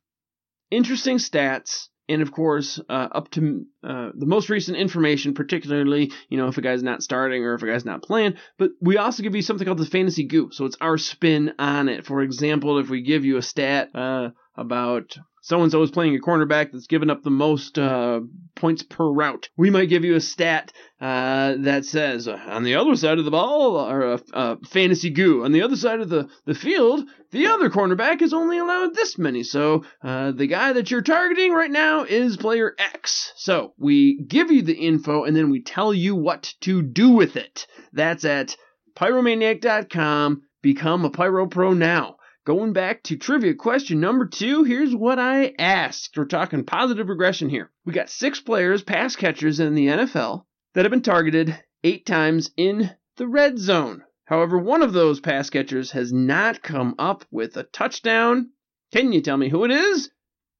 interesting 0.70 1.18
stats 1.18 1.88
and 2.08 2.22
of 2.22 2.32
course 2.32 2.80
uh, 2.88 3.08
up 3.12 3.30
to 3.32 3.64
uh, 3.84 4.10
the 4.14 4.26
most 4.26 4.48
recent 4.48 4.76
information 4.76 5.34
particularly 5.34 6.10
you 6.28 6.36
know 6.36 6.48
if 6.48 6.58
a 6.58 6.60
guy's 6.60 6.82
not 6.82 7.02
starting 7.02 7.44
or 7.44 7.54
if 7.54 7.62
a 7.62 7.66
guy's 7.66 7.84
not 7.84 8.02
playing 8.02 8.34
but 8.58 8.70
we 8.80 8.96
also 8.96 9.22
give 9.22 9.34
you 9.34 9.42
something 9.42 9.64
called 9.64 9.78
the 9.78 9.86
fantasy 9.86 10.24
goop 10.24 10.52
so 10.52 10.64
it's 10.64 10.76
our 10.80 10.98
spin 10.98 11.52
on 11.58 11.88
it 11.88 12.04
for 12.04 12.22
example 12.22 12.78
if 12.78 12.88
we 12.88 13.02
give 13.02 13.24
you 13.24 13.36
a 13.36 13.42
stat 13.42 13.90
uh, 13.94 14.30
about 14.56 15.16
so 15.46 15.62
and 15.62 15.70
so 15.70 15.80
is 15.80 15.92
playing 15.92 16.16
a 16.16 16.18
cornerback 16.18 16.72
that's 16.72 16.88
given 16.88 17.08
up 17.08 17.22
the 17.22 17.30
most 17.30 17.78
uh, 17.78 18.18
points 18.56 18.82
per 18.82 19.08
route. 19.08 19.48
We 19.56 19.70
might 19.70 19.88
give 19.88 20.04
you 20.04 20.16
a 20.16 20.20
stat 20.20 20.72
uh, 21.00 21.54
that 21.58 21.84
says 21.84 22.26
uh, 22.26 22.36
on 22.48 22.64
the 22.64 22.74
other 22.74 22.96
side 22.96 23.20
of 23.20 23.24
the 23.24 23.30
ball, 23.30 23.76
or 23.76 24.14
a, 24.14 24.20
a, 24.32 24.56
fantasy 24.66 25.10
goo, 25.10 25.44
on 25.44 25.52
the 25.52 25.62
other 25.62 25.76
side 25.76 26.00
of 26.00 26.08
the, 26.08 26.28
the 26.46 26.54
field, 26.56 27.08
the 27.30 27.46
other 27.46 27.70
cornerback 27.70 28.22
is 28.22 28.32
only 28.32 28.58
allowed 28.58 28.96
this 28.96 29.18
many. 29.18 29.44
So 29.44 29.84
uh, 30.02 30.32
the 30.32 30.48
guy 30.48 30.72
that 30.72 30.90
you're 30.90 31.00
targeting 31.00 31.52
right 31.52 31.70
now 31.70 32.02
is 32.02 32.36
player 32.36 32.74
X. 32.76 33.32
So 33.36 33.72
we 33.78 34.20
give 34.24 34.50
you 34.50 34.62
the 34.62 34.74
info 34.74 35.22
and 35.22 35.36
then 35.36 35.50
we 35.50 35.62
tell 35.62 35.94
you 35.94 36.16
what 36.16 36.54
to 36.62 36.82
do 36.82 37.10
with 37.10 37.36
it. 37.36 37.68
That's 37.92 38.24
at 38.24 38.56
pyromaniac.com. 38.96 40.42
Become 40.60 41.04
a 41.04 41.10
Pyro 41.10 41.46
Pro 41.46 41.72
now. 41.72 42.15
Going 42.46 42.72
back 42.72 43.02
to 43.02 43.16
trivia 43.16 43.54
question 43.54 43.98
number 43.98 44.24
two, 44.24 44.62
here's 44.62 44.94
what 44.94 45.18
I 45.18 45.52
asked. 45.58 46.16
We're 46.16 46.26
talking 46.26 46.62
positive 46.64 47.08
regression 47.08 47.48
here. 47.48 47.72
We 47.84 47.92
got 47.92 48.08
six 48.08 48.38
players, 48.38 48.84
pass 48.84 49.16
catchers 49.16 49.58
in 49.58 49.74
the 49.74 49.88
NFL, 49.88 50.44
that 50.74 50.84
have 50.84 50.92
been 50.92 51.02
targeted 51.02 51.58
eight 51.82 52.06
times 52.06 52.52
in 52.56 52.92
the 53.16 53.26
red 53.26 53.58
zone. 53.58 54.04
However, 54.26 54.58
one 54.58 54.82
of 54.82 54.92
those 54.92 55.18
pass 55.18 55.50
catchers 55.50 55.90
has 55.90 56.12
not 56.12 56.62
come 56.62 56.94
up 57.00 57.24
with 57.32 57.56
a 57.56 57.64
touchdown. 57.64 58.50
Can 58.92 59.12
you 59.12 59.22
tell 59.22 59.36
me 59.36 59.48
who 59.48 59.64
it 59.64 59.72
is? 59.72 60.12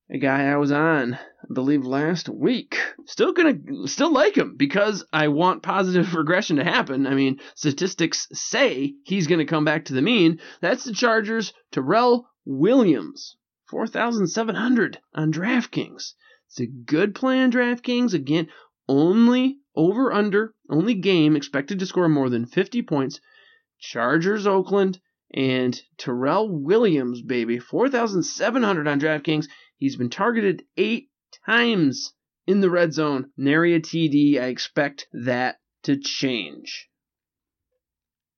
A 0.09 0.19
guy 0.19 0.45
I 0.45 0.57
was 0.57 0.71
on, 0.71 1.15
I 1.15 1.53
believe 1.53 1.85
last 1.85 2.29
week. 2.29 2.79
Still 3.07 3.33
gonna, 3.33 3.59
still 3.87 4.13
like 4.13 4.37
him 4.37 4.57
because 4.57 5.05
I 5.13 5.29
want 5.29 5.63
positive 5.63 6.15
regression 6.15 6.57
to 6.57 6.65
happen. 6.65 7.07
I 7.07 7.15
mean, 7.15 7.41
statistics 7.55 8.29
say 8.33 8.95
he's 9.05 9.27
gonna 9.27 9.47
come 9.47 9.65
back 9.65 9.87
to 9.87 9.95
the 9.95 10.03
mean. 10.03 10.41
That's 10.61 10.85
the 10.85 10.93
Chargers, 10.93 11.53
Terrell 11.73 12.29
Williams, 12.45 13.37
4,700 13.69 14.99
on 15.15 15.33
DraftKings. 15.33 16.15
It's 16.49 16.61
a 16.61 16.67
good 16.67 17.15
play 17.15 17.41
on 17.41 17.51
DraftKings. 17.51 18.15
Again, 18.15 18.49
only 18.89 19.59
over 19.75 20.13
under, 20.13 20.55
only 20.71 20.95
game 20.95 21.35
expected 21.35 21.81
to 21.81 21.87
score 21.87 22.09
more 22.09 22.31
than 22.31 22.47
50 22.47 22.83
points. 22.83 23.21
Chargers, 23.81 24.47
Oakland, 24.47 25.01
and 25.35 25.79
Terrell 25.99 26.49
Williams, 26.49 27.21
baby, 27.21 27.59
4,700 27.59 28.87
on 28.87 29.01
DraftKings. 29.01 29.49
He's 29.79 29.97
been 29.97 30.11
targeted 30.11 30.65
eight 30.77 31.11
times 31.45 32.15
in 32.47 32.61
the 32.61 32.71
red 32.71 32.93
zone. 32.93 33.31
Nary 33.37 33.75
a 33.75 33.81
TD. 33.81 34.41
I 34.41 34.47
expect 34.47 35.09
that 35.13 35.57
to 35.85 35.99
change. 35.99 36.89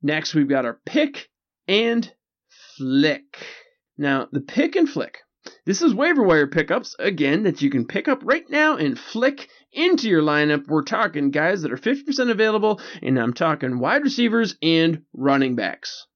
Next, 0.02 0.34
we've 0.34 0.48
got 0.48 0.64
our 0.64 0.80
pick 0.86 1.28
and 1.66 2.12
flick. 2.76 3.44
Now, 3.96 4.28
the 4.30 4.40
pick 4.40 4.76
and 4.76 4.88
flick. 4.88 5.18
This 5.64 5.82
is 5.82 5.94
waiver 5.94 6.22
wire 6.22 6.46
pickups, 6.46 6.94
again, 6.98 7.44
that 7.44 7.62
you 7.62 7.70
can 7.70 7.86
pick 7.86 8.06
up 8.06 8.20
right 8.22 8.48
now 8.50 8.76
and 8.76 8.98
flick 8.98 9.48
into 9.72 10.08
your 10.08 10.22
lineup. 10.22 10.66
We're 10.66 10.82
talking 10.82 11.30
guys 11.30 11.62
that 11.62 11.72
are 11.72 11.76
50% 11.76 12.30
available, 12.30 12.80
and 13.02 13.18
I'm 13.18 13.32
talking 13.32 13.78
wide 13.78 14.02
receivers 14.02 14.56
and 14.62 15.02
running 15.12 15.56
backs. 15.56 16.06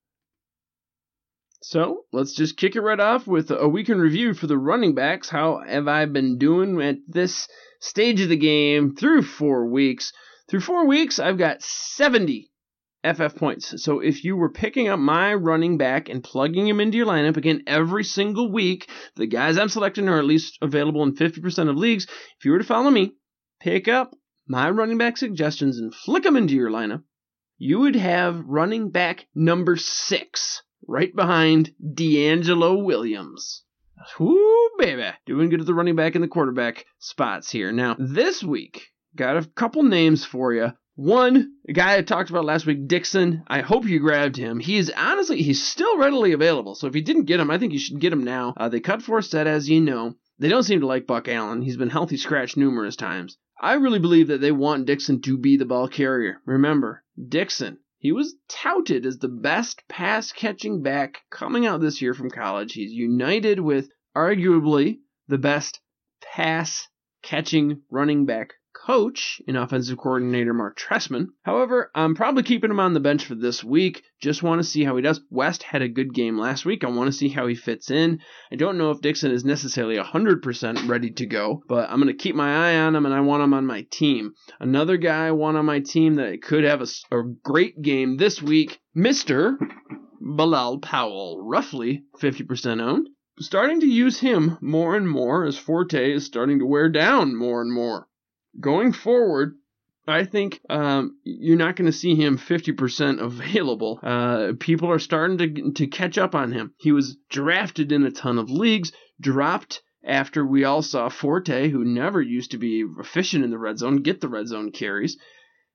So 1.65 2.07
let's 2.13 2.33
just 2.33 2.57
kick 2.57 2.75
it 2.75 2.81
right 2.81 2.99
off 2.99 3.29
with 3.29 3.53
a 3.53 3.69
week 3.69 3.89
in 3.89 4.01
review 4.01 4.35
for 4.35 4.49
the 4.49 4.59
running 4.59 4.97
backs. 4.97 5.29
How 5.29 5.63
have 5.65 5.87
I 5.87 6.07
been 6.07 6.37
doing 6.37 6.83
at 6.83 6.97
this 7.07 7.47
stage 7.79 8.21
of 8.21 8.29
the 8.29 8.37
game 8.37 8.97
through 8.97 9.23
four 9.23 9.71
weeks? 9.71 10.13
Through 10.49 10.63
four 10.63 10.89
weeks, 10.89 11.21
I've 11.21 11.39
got 11.39 11.63
70 11.63 12.51
FF 13.05 13.37
points. 13.37 13.81
So 13.81 14.01
if 14.01 14.25
you 14.25 14.35
were 14.37 14.51
picking 14.51 14.89
up 14.89 14.99
my 14.99 15.35
running 15.35 15.79
back 15.79 16.09
and 16.09 16.25
plugging 16.25 16.67
him 16.67 16.81
into 16.81 16.99
your 16.99 17.07
lineup 17.07 17.37
again 17.37 17.63
every 17.69 18.03
single 18.03 18.51
week, 18.51 18.91
the 19.15 19.29
guys 19.29 19.57
I'm 19.57 19.69
selecting 19.69 20.09
are 20.09 20.19
at 20.19 20.25
least 20.25 20.59
available 20.63 21.05
in 21.05 21.15
50% 21.15 21.71
of 21.71 21.77
leagues. 21.77 22.09
If 22.39 22.45
you 22.45 22.51
were 22.51 22.59
to 22.59 22.65
follow 22.65 22.91
me, 22.91 23.15
pick 23.61 23.87
up 23.87 24.17
my 24.49 24.69
running 24.69 24.99
back 24.99 25.17
suggestions 25.17 25.79
and 25.79 25.95
flick 25.95 26.25
them 26.25 26.37
into 26.37 26.55
your 26.55 26.71
lineup, 26.71 27.05
you 27.57 27.79
would 27.79 27.95
have 27.95 28.45
running 28.47 28.91
back 28.91 29.29
number 29.33 29.77
six 29.77 30.65
right 30.87 31.15
behind 31.15 31.75
DeAngelo 31.83 32.85
Williams. 32.85 33.65
Whoo, 34.19 34.71
baby. 34.79 35.11
Doing 35.27 35.49
good 35.49 35.61
at 35.61 35.67
the 35.67 35.75
running 35.75 35.97
back 35.97 36.15
and 36.15 36.25
the 36.25 36.29
quarterback 36.29 36.87
spots 36.99 37.51
here. 37.51 37.73
Now, 37.73 37.97
this 37.99 38.43
week, 38.43 38.89
got 39.15 39.37
a 39.37 39.45
couple 39.45 39.83
names 39.83 40.25
for 40.25 40.53
you. 40.53 40.73
One, 40.95 41.53
a 41.69 41.73
guy 41.73 41.97
I 41.97 42.03
talked 42.03 42.31
about 42.31 42.45
last 42.45 42.67
week, 42.67 42.87
Dixon. 42.87 43.45
I 43.47 43.61
hope 43.61 43.87
you 43.87 43.99
grabbed 43.99 44.37
him. 44.37 44.61
He 44.61 44.77
is 44.77 44.93
honestly, 44.95 45.41
he's 45.41 45.65
still 45.65 45.97
readily 45.97 46.33
available. 46.33 46.75
So 46.75 46.87
if 46.87 46.95
you 46.95 47.03
didn't 47.03 47.25
get 47.25 47.41
him, 47.41 47.51
I 47.51 47.59
think 47.59 47.73
you 47.73 47.79
should 47.79 48.01
get 48.01 48.13
him 48.13 48.25
now. 48.25 48.53
Uh, 48.57 48.69
they 48.69 48.81
cut 48.81 49.01
Forsett, 49.01 49.47
as 49.47 49.71
you 49.71 49.81
know. 49.81 50.17
They 50.39 50.49
don't 50.49 50.65
seem 50.65 50.81
to 50.81 50.87
like 50.87 51.07
Buck 51.07 51.29
Allen. 51.29 51.63
He's 51.63 51.77
been 51.77 51.91
healthy 51.91 52.17
scratched 52.17 52.57
numerous 52.57 52.97
times. 52.97 53.39
I 53.61 53.75
really 53.75 54.01
believe 54.01 54.29
that 54.29 54.41
they 54.41 54.53
want 54.53 54.87
Dixon 54.87 55.23
to 55.23 55.39
be 55.39 55.57
the 55.57 55.65
ball 55.65 55.87
carrier. 55.87 56.43
Remember, 56.45 57.05
Dixon, 57.29 57.79
he 58.03 58.11
was 58.11 58.35
touted 58.49 59.07
as 59.07 59.19
the 59.19 59.29
best 59.29 59.87
pass 59.89 60.33
catching 60.33 60.83
back 60.83 61.23
coming 61.31 61.67
out 61.67 61.81
this 61.81 62.03
year 62.03 62.15
from 62.15 62.31
college. 62.31 62.73
He's 62.73 62.91
united 62.91 63.61
with 63.61 63.91
arguably 64.17 64.99
the 65.29 65.39
best 65.39 65.81
pass 66.21 66.89
catching 67.23 67.83
running 67.91 68.27
back 68.27 68.55
coach 68.87 69.41
in 69.47 69.55
offensive 69.55 69.97
coordinator 69.97 70.53
Marc 70.53 70.77
Trestman. 70.77 71.29
However, 71.43 71.91
I'm 71.95 72.17
probably 72.17 72.43
keeping 72.43 72.71
him 72.71 72.81
on 72.81 72.95
the 72.95 73.01
bench 73.01 73.25
for 73.25 73.37
this 73.37 73.63
week. 73.63 74.03
Just 74.21 74.43
want 74.43 74.59
to 74.59 74.69
see 74.69 74.83
how 74.83 74.97
he 74.97 75.03
does. 75.03 75.21
West 75.31 75.63
had 75.63 75.83
a 75.83 75.89
good 75.89 76.13
game 76.13 76.37
last 76.37 76.65
week. 76.65 76.83
I 76.83 76.89
want 76.89 77.07
to 77.07 77.17
see 77.17 77.29
how 77.29 77.47
he 77.47 77.55
fits 77.55 77.91
in. 77.91 78.21
I 78.51 78.57
don't 78.57 78.79
know 78.79 78.91
if 78.91 79.01
Dixon 79.01 79.31
is 79.31 79.45
necessarily 79.45 79.99
100% 79.99 80.89
ready 80.89 81.11
to 81.13 81.27
go, 81.27 81.63
but 81.69 81.89
I'm 81.91 82.01
going 82.01 82.09
to 82.09 82.23
keep 82.23 82.35
my 82.35 82.71
eye 82.71 82.77
on 82.77 82.97
him 82.97 83.07
and 83.07 83.15
I 83.15 83.21
want 83.21 83.45
him 83.45 83.55
on 83.55 83.67
my 83.67 83.87
team. 83.91 84.35
Another 84.59 84.97
guy 84.97 85.29
I 85.29 85.33
want 85.33 85.57
on 85.57 85.65
my 85.65 85.79
team 85.79 86.15
that 86.15 86.43
could 86.43 86.65
have 86.65 86.83
a, 86.83 87.17
a 87.17 87.23
great 87.45 87.81
game 87.83 88.17
this 88.17 88.43
week, 88.43 88.81
Mr. 88.97 89.57
Bilal 90.21 90.81
Powell, 90.81 91.41
roughly 91.41 92.05
50% 92.21 92.83
owned. 92.83 93.09
Starting 93.39 93.81
to 93.81 93.87
use 93.87 94.19
him 94.19 94.59
more 94.61 94.97
and 94.97 95.09
more 95.09 95.45
as 95.45 95.57
Forte 95.57 96.13
is 96.13 96.27
starting 96.27 96.59
to 96.59 96.67
wear 96.67 96.89
down 96.89 97.35
more 97.35 97.63
and 97.63 97.73
more 97.73 98.09
going 98.61 98.93
forward, 98.93 99.57
I 100.07 100.25
think 100.25 100.61
um, 100.69 101.19
you're 101.23 101.57
not 101.57 101.77
going 101.77 101.91
to 101.91 101.97
see 101.97 102.15
him 102.15 102.37
50% 102.37 103.21
available. 103.21 104.01
Uh, 104.03 104.53
people 104.59 104.91
are 104.91 104.99
starting 104.99 105.39
to 105.39 105.73
to 105.73 105.87
catch 105.87 106.19
up 106.19 106.35
on 106.35 106.53
him. 106.53 106.75
He 106.79 106.93
was 106.93 107.17
drafted 107.31 107.93
in 107.93 108.05
a 108.05 108.11
ton 108.11 108.39
of 108.39 108.51
leagues, 108.51 108.93
dropped 109.21 109.83
after 110.05 110.45
we 110.45 110.65
all 110.65 110.83
saw 110.83 111.09
Forte, 111.09 111.69
who 111.69 111.85
never 111.85 112.21
used 112.21 112.51
to 112.51 112.59
be 112.59 112.85
efficient 112.99 113.45
in 113.45 113.51
the 113.51 113.59
red 113.59 113.79
zone, 113.79 114.03
get 114.03 114.21
the 114.21 114.29
red 114.29 114.49
zone 114.49 114.73
carries. 114.73 115.17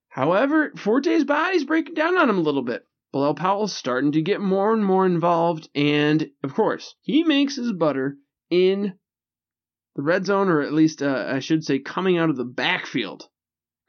However, 0.09 0.73
Forte's 0.75 1.23
body's 1.23 1.63
breaking 1.63 1.93
down 1.93 2.17
on 2.17 2.29
him 2.29 2.37
a 2.37 2.41
little 2.41 2.63
bit. 2.63 2.85
Bilal 3.13 3.35
Powell's 3.35 3.73
starting 3.73 4.11
to 4.11 4.21
get 4.21 4.41
more 4.41 4.73
and 4.73 4.83
more 4.83 5.05
involved, 5.05 5.69
and 5.73 6.29
of 6.43 6.53
course, 6.53 6.95
he 7.01 7.23
makes 7.23 7.55
his 7.55 7.71
butter 7.71 8.17
in 8.49 8.95
the 9.97 10.03
red 10.03 10.25
zone, 10.25 10.47
or 10.47 10.61
at 10.61 10.71
least 10.71 11.01
uh, 11.01 11.25
I 11.27 11.39
should 11.39 11.65
say, 11.65 11.79
coming 11.79 12.17
out 12.17 12.29
of 12.29 12.37
the 12.37 12.45
backfield. 12.45 13.27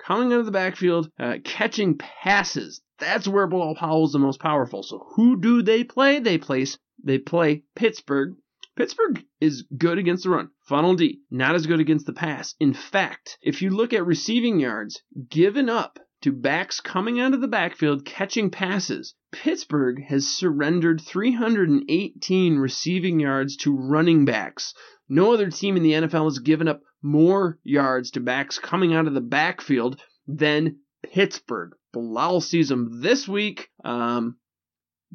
Coming 0.03 0.33
out 0.33 0.41
of 0.41 0.47
the 0.47 0.53
backfield, 0.53 1.11
uh, 1.21 1.35
catching 1.45 1.99
passes. 1.99 2.81
That's 2.99 3.29
where 3.29 3.47
Bilal 3.47 3.77
Powell 3.77 4.07
is 4.07 4.13
the 4.13 4.19
most 4.19 4.41
powerful. 4.41 4.83
So 4.83 5.07
who 5.15 5.39
do 5.39 5.63
they 5.63 5.85
play? 5.85 6.19
They 6.19 6.39
place 6.39 6.79
they 7.05 7.19
play 7.19 7.63
Pittsburgh. 7.77 8.35
Pittsburgh 8.75 9.23
is 9.41 9.65
good 9.77 9.99
against 9.99 10.25
the 10.25 10.31
run. 10.31 10.51
Funnel 10.63 10.95
D, 10.95 11.21
not 11.31 11.55
as 11.55 11.67
good 11.67 11.81
against 11.81 12.07
the 12.07 12.13
pass. 12.13 12.55
In 12.59 12.75
fact, 12.75 13.39
if 13.43 13.61
you 13.61 13.71
look 13.71 13.93
at 13.93 14.07
receiving 14.07 14.59
yards 14.59 15.03
given 15.29 15.69
up 15.69 15.99
to 16.23 16.33
backs 16.33 16.81
coming 16.81 17.21
out 17.21 17.35
of 17.35 17.41
the 17.41 17.49
backfield 17.49 18.05
catching 18.05 18.51
passes, 18.51 19.15
Pittsburgh 19.31 20.03
has 20.05 20.27
surrendered 20.27 21.01
318 21.01 22.59
receiving 22.59 23.21
yards 23.21 23.57
to 23.59 23.77
running 23.77 24.25
backs. 24.25 24.75
No 25.09 25.33
other 25.33 25.51
team 25.51 25.77
in 25.77 25.83
the 25.83 25.93
NFL 25.93 26.25
has 26.25 26.39
given 26.41 26.69
up 26.69 26.83
more 27.03 27.59
yards 27.63 28.11
to 28.13 28.21
backs 28.21 28.59
coming 28.59 28.95
out 28.95 29.07
of 29.07 29.15
the 29.15 29.21
backfield 29.21 30.01
than 30.27 30.79
Pittsburgh. 31.03 31.73
Bilal 31.93 32.41
sees 32.41 32.69
them 32.69 33.01
this 33.01 33.29
week. 33.29 33.71
Um, 33.85 34.37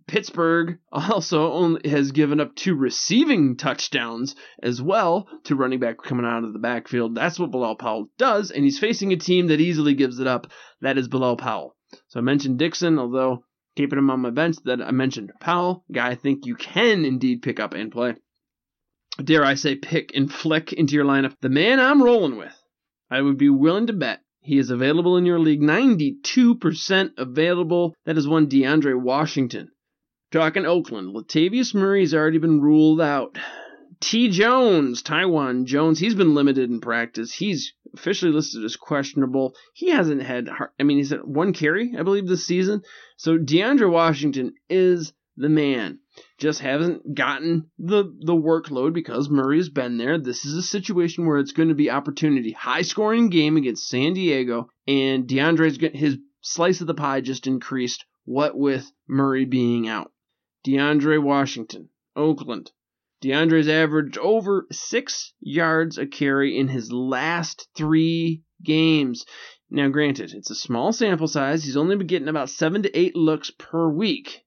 Pittsburgh 0.07 0.79
also 0.91 1.51
only 1.53 1.89
has 1.89 2.11
given 2.11 2.39
up 2.39 2.55
two 2.55 2.75
receiving 2.75 3.57
touchdowns 3.57 4.35
as 4.61 4.81
well 4.81 5.27
to 5.45 5.55
running 5.55 5.79
back 5.79 5.97
coming 6.01 6.25
out 6.25 6.43
of 6.43 6.53
the 6.53 6.59
backfield. 6.59 7.15
That's 7.15 7.39
what 7.39 7.51
Bilal 7.51 7.75
Powell 7.75 8.09
does, 8.17 8.51
and 8.51 8.63
he's 8.63 8.79
facing 8.79 9.13
a 9.13 9.17
team 9.17 9.47
that 9.47 9.61
easily 9.61 9.93
gives 9.93 10.19
it 10.19 10.27
up. 10.27 10.47
That 10.81 10.97
is 10.97 11.07
Bilal 11.07 11.37
Powell. 11.37 11.75
So 12.07 12.19
I 12.19 12.23
mentioned 12.23 12.59
Dixon, 12.59 12.99
although 12.99 13.43
keeping 13.75 13.99
him 13.99 14.09
on 14.09 14.21
my 14.21 14.31
bench, 14.31 14.57
that 14.65 14.81
I 14.81 14.91
mentioned 14.91 15.31
Powell, 15.39 15.85
guy 15.91 16.09
I 16.09 16.15
think 16.15 16.45
you 16.45 16.55
can 16.55 17.05
indeed 17.05 17.41
pick 17.41 17.59
up 17.59 17.73
and 17.73 17.91
play 17.91 18.15
dare 19.21 19.45
I 19.45 19.55
say, 19.55 19.75
pick 19.75 20.15
and 20.15 20.31
flick 20.31 20.73
into 20.73 20.95
your 20.95 21.05
lineup. 21.05 21.35
The 21.41 21.49
man 21.49 21.79
I'm 21.79 22.01
rolling 22.01 22.37
with, 22.37 22.55
I 23.11 23.21
would 23.21 23.37
be 23.37 23.49
willing 23.49 23.87
to 23.87 23.93
bet 23.93 24.21
he 24.41 24.57
is 24.57 24.69
available 24.69 25.17
in 25.17 25.25
your 25.25 25.39
league. 25.39 25.61
92% 25.61 27.11
available. 27.17 27.95
That 28.05 28.17
is 28.17 28.27
one 28.27 28.47
DeAndre 28.47 28.99
Washington. 28.99 29.69
Talking 30.33 30.65
Oakland, 30.65 31.13
Latavius 31.13 31.75
Murray's 31.75 32.15
already 32.15 32.39
been 32.39 32.59
ruled 32.59 32.99
out. 32.99 33.37
T. 33.99 34.29
Jones, 34.29 35.03
Taiwan 35.03 35.67
Jones, 35.67 35.99
he's 35.99 36.15
been 36.15 36.33
limited 36.33 36.71
in 36.71 36.81
practice. 36.81 37.31
He's 37.31 37.75
officially 37.93 38.31
listed 38.31 38.65
as 38.65 38.75
questionable. 38.75 39.53
He 39.75 39.91
hasn't 39.91 40.23
had, 40.23 40.49
I 40.79 40.81
mean, 40.81 40.97
he's 40.97 41.11
had 41.11 41.23
one 41.23 41.53
carry, 41.53 41.93
I 41.95 42.01
believe, 42.01 42.27
this 42.27 42.47
season. 42.47 42.81
So 43.15 43.37
DeAndre 43.37 43.91
Washington 43.91 44.55
is 44.71 45.13
the 45.37 45.49
man 45.49 45.99
just 46.39 46.61
hasn't 46.61 47.13
gotten 47.13 47.69
the 47.77 48.03
the 48.25 48.33
workload 48.33 48.93
because 48.93 49.29
Murray's 49.29 49.69
been 49.69 49.97
there. 49.97 50.17
This 50.17 50.45
is 50.45 50.55
a 50.55 50.63
situation 50.63 51.27
where 51.27 51.37
it's 51.37 51.51
going 51.51 51.69
to 51.69 51.75
be 51.75 51.91
opportunity. 51.91 52.53
High 52.53 52.81
scoring 52.81 53.29
game 53.29 53.55
against 53.55 53.87
San 53.87 54.13
Diego, 54.13 54.67
and 54.87 55.27
DeAndre's 55.27 55.77
his 55.95 56.17
slice 56.41 56.81
of 56.81 56.87
the 56.87 56.95
pie 56.95 57.21
just 57.21 57.45
increased. 57.45 58.03
What 58.25 58.57
with 58.57 58.89
Murray 59.07 59.43
being 59.43 59.89
out, 59.89 60.12
DeAndre 60.65 61.21
Washington, 61.21 61.89
Oakland. 62.15 62.71
DeAndre's 63.21 63.67
averaged 63.67 64.17
over 64.17 64.67
six 64.71 65.33
yards 65.39 65.97
a 65.97 66.05
carry 66.05 66.57
in 66.57 66.67
his 66.67 66.91
last 66.91 67.67
three 67.75 68.43
games. 68.61 69.25
Now, 69.69 69.89
granted, 69.89 70.33
it's 70.33 70.49
a 70.49 70.55
small 70.55 70.93
sample 70.93 71.27
size. 71.27 71.63
He's 71.63 71.77
only 71.77 71.95
been 71.95 72.07
getting 72.07 72.27
about 72.27 72.49
seven 72.49 72.83
to 72.83 72.97
eight 72.97 73.15
looks 73.15 73.49
per 73.51 73.89
week. 73.89 74.43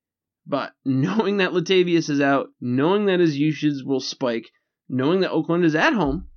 But 0.47 0.73
knowing 0.85 1.39
that 1.39 1.53
Latavius 1.53 2.09
is 2.09 2.21
out, 2.21 2.51
knowing 2.61 3.07
that 3.07 3.21
his 3.21 3.37
usage 3.37 3.83
will 3.85 4.01
spike, 4.01 4.51
knowing 4.89 5.21
that 5.21 5.33
Oakland 5.33 5.65
is 5.65 5.75
at 5.75 5.93
home 5.93 6.29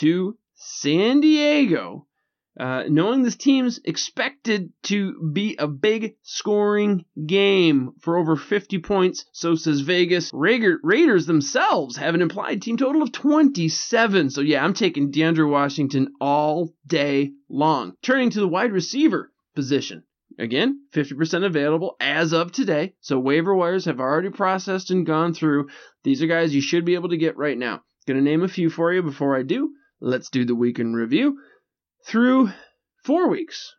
to 0.00 0.36
San 0.54 1.20
Diego, 1.20 2.08
uh, 2.58 2.84
knowing 2.88 3.22
this 3.22 3.36
team's 3.36 3.80
expected 3.84 4.72
to 4.82 5.30
be 5.32 5.56
a 5.58 5.66
big 5.66 6.16
scoring 6.22 7.04
game 7.26 7.92
for 8.00 8.18
over 8.18 8.36
50 8.36 8.78
points, 8.80 9.24
so 9.32 9.54
says 9.54 9.80
Vegas. 9.80 10.30
Raider, 10.34 10.78
Raiders 10.82 11.26
themselves 11.26 11.96
have 11.96 12.14
an 12.14 12.22
implied 12.22 12.60
team 12.60 12.76
total 12.76 13.02
of 13.02 13.12
27. 13.12 14.30
So 14.30 14.42
yeah, 14.42 14.62
I'm 14.62 14.74
taking 14.74 15.12
DeAndre 15.12 15.48
Washington 15.48 16.12
all 16.20 16.74
day 16.86 17.32
long. 17.48 17.94
Turning 18.02 18.30
to 18.30 18.40
the 18.40 18.48
wide 18.48 18.72
receiver 18.72 19.32
position. 19.54 20.04
Again, 20.38 20.82
50% 20.94 21.44
available 21.44 21.96
as 22.00 22.32
of 22.32 22.52
today. 22.52 22.94
So 23.00 23.18
waiver 23.18 23.54
wires 23.54 23.84
have 23.84 24.00
already 24.00 24.30
processed 24.30 24.90
and 24.90 25.06
gone 25.06 25.34
through. 25.34 25.68
These 26.04 26.22
are 26.22 26.26
guys 26.26 26.54
you 26.54 26.62
should 26.62 26.84
be 26.84 26.94
able 26.94 27.10
to 27.10 27.18
get 27.18 27.36
right 27.36 27.56
now. 27.56 27.82
Going 28.06 28.16
to 28.16 28.24
name 28.24 28.42
a 28.42 28.48
few 28.48 28.70
for 28.70 28.92
you 28.92 29.02
before 29.02 29.36
I 29.36 29.42
do. 29.42 29.72
Let's 30.00 30.30
do 30.30 30.44
the 30.44 30.54
week 30.54 30.80
in 30.80 30.94
review. 30.94 31.38
Through 32.06 32.50
four 33.04 33.28
weeks. 33.28 33.74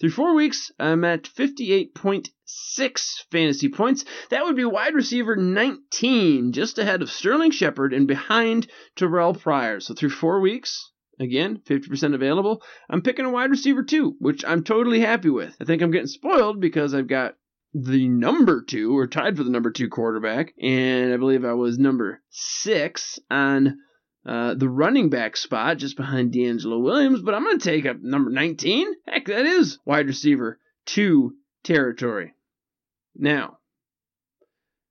Through 0.00 0.10
four 0.10 0.34
weeks, 0.34 0.72
I'm 0.78 1.04
at 1.04 1.22
58.6 1.22 3.24
fantasy 3.30 3.68
points. 3.68 4.04
That 4.30 4.44
would 4.44 4.56
be 4.56 4.64
wide 4.64 4.94
receiver 4.94 5.36
19, 5.36 6.52
just 6.52 6.78
ahead 6.78 7.02
of 7.02 7.10
Sterling 7.10 7.52
Shepard 7.52 7.94
and 7.94 8.06
behind 8.06 8.66
Terrelle 8.96 9.38
Pryor. 9.38 9.80
So 9.80 9.94
through 9.94 10.10
four 10.10 10.40
weeks, 10.40 10.90
Again, 11.20 11.60
50% 11.64 12.14
available. 12.14 12.62
I'm 12.90 13.02
picking 13.02 13.24
a 13.24 13.30
wide 13.30 13.50
receiver 13.50 13.84
too, 13.84 14.16
which 14.18 14.44
I'm 14.44 14.64
totally 14.64 15.00
happy 15.00 15.30
with. 15.30 15.56
I 15.60 15.64
think 15.64 15.80
I'm 15.80 15.92
getting 15.92 16.08
spoiled 16.08 16.60
because 16.60 16.92
I've 16.92 17.06
got 17.06 17.36
the 17.72 18.08
number 18.08 18.62
two, 18.62 18.96
or 18.96 19.06
tied 19.06 19.36
for 19.36 19.44
the 19.44 19.50
number 19.50 19.70
two 19.70 19.88
quarterback, 19.88 20.54
and 20.60 21.12
I 21.12 21.16
believe 21.16 21.44
I 21.44 21.54
was 21.54 21.78
number 21.78 22.22
six 22.30 23.18
on 23.30 23.78
uh, 24.26 24.54
the 24.54 24.68
running 24.68 25.10
back 25.10 25.36
spot 25.36 25.78
just 25.78 25.96
behind 25.96 26.32
DeAngelo 26.32 26.82
Williams, 26.82 27.20
but 27.22 27.34
I'm 27.34 27.44
going 27.44 27.58
to 27.58 27.70
take 27.70 27.86
up 27.86 28.00
number 28.00 28.30
19. 28.30 28.88
Heck, 29.06 29.26
that 29.26 29.46
is 29.46 29.78
wide 29.84 30.06
receiver 30.06 30.58
2 30.86 31.34
territory. 31.62 32.34
Now, 33.14 33.58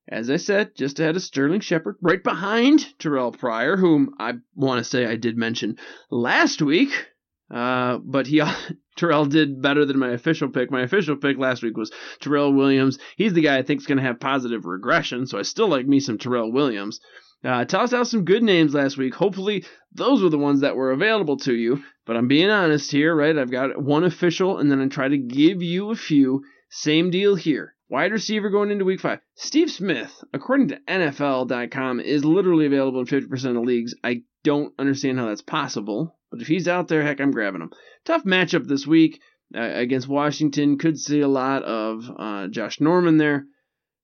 as 0.08 0.30
I 0.30 0.38
said, 0.38 0.76
just 0.76 1.00
ahead 1.00 1.16
of 1.16 1.22
Sterling 1.22 1.62
Shepard, 1.62 1.96
right 2.02 2.24
behind 2.24 2.86
Terrelle 3.00 3.38
Pryor, 3.38 3.78
whom 3.78 4.16
I 4.20 4.34
want 4.56 4.80
to 4.80 4.84
say 4.84 5.06
I 5.06 5.16
did 5.16 5.38
mention 5.38 5.78
last 6.12 6.62
week. 6.62 7.08
Uh, 7.50 8.00
but 8.00 8.28
he 8.28 8.42
Terrell 8.98 9.26
did 9.26 9.62
better 9.62 9.86
than 9.86 10.00
my 10.00 10.12
official 10.12 10.50
pick. 10.50 10.72
My 10.72 10.82
official 10.82 11.16
pick 11.16 11.38
last 11.38 11.64
week 11.64 11.78
was 11.78 11.92
Terrell 12.20 12.54
Williams. 12.54 13.00
He's 13.16 13.34
the 13.34 13.42
guy 13.42 13.58
I 13.58 13.64
think 13.64 13.82
is 13.82 13.88
going 13.88 13.98
to 13.98 14.04
have 14.04 14.20
positive 14.20 14.66
regression, 14.66 15.26
so 15.26 15.40
I 15.40 15.44
still 15.44 15.68
like 15.68 15.88
me 15.88 16.00
some 16.00 16.18
Terrell 16.18 16.52
Williams. 16.52 17.00
Uh, 17.44 17.66
tossed 17.66 17.94
out 17.94 18.08
some 18.08 18.24
good 18.24 18.42
names 18.42 18.74
last 18.74 18.98
week. 18.98 19.14
Hopefully, 19.14 19.66
those 19.92 20.24
were 20.24 20.30
the 20.30 20.38
ones 20.38 20.62
that 20.62 20.76
were 20.76 20.92
available 20.92 21.38
to 21.38 21.54
you. 21.54 21.84
But 22.06 22.16
I'm 22.16 22.28
being 22.28 22.50
honest 22.50 22.92
here, 22.92 23.16
right? 23.16 23.38
I've 23.38 23.52
got 23.52 23.82
one 23.82 24.04
official, 24.04 24.58
and 24.58 24.72
then 24.72 24.82
I 24.82 24.88
try 24.88 25.08
to 25.08 25.18
give 25.18 25.62
you 25.62 25.92
a 25.92 25.96
few. 25.96 26.44
Same 26.70 27.12
deal 27.12 27.36
here. 27.36 27.76
Wide 27.90 28.12
receiver 28.12 28.50
going 28.50 28.72
into 28.72 28.86
week 28.86 29.02
five. 29.02 29.20
Steve 29.36 29.70
Smith, 29.70 30.24
according 30.34 30.70
to 30.70 30.80
NFL.com, 30.88 32.00
is 32.00 32.26
literally 32.26 32.66
available 32.66 33.02
in 33.02 33.06
50% 33.06 33.58
of 33.58 33.64
leagues. 33.64 33.94
I 34.04 34.24
don't 34.44 34.74
understand 34.80 35.20
how 35.20 35.28
that's 35.28 35.42
possible, 35.42 36.18
but 36.32 36.42
if 36.42 36.48
he's 36.48 36.68
out 36.68 36.88
there, 36.88 37.04
heck, 37.04 37.22
I'm 37.22 37.32
grabbing 37.32 37.62
him. 37.62 37.72
Tough 38.06 38.24
matchup 38.24 38.66
this 38.66 38.88
week 38.88 39.22
uh, 39.56 39.62
against 39.62 40.08
Washington. 40.08 40.78
Could 40.78 41.00
see 41.00 41.22
a 41.22 41.28
lot 41.28 41.64
of 41.64 42.10
uh, 42.18 42.48
Josh 42.48 42.82
Norman 42.82 43.18
there, 43.18 43.46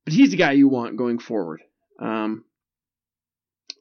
but 0.05 0.13
he's 0.13 0.31
the 0.31 0.37
guy 0.37 0.51
you 0.51 0.67
want 0.67 0.97
going 0.97 1.19
forward. 1.19 1.61
Um, 1.99 2.45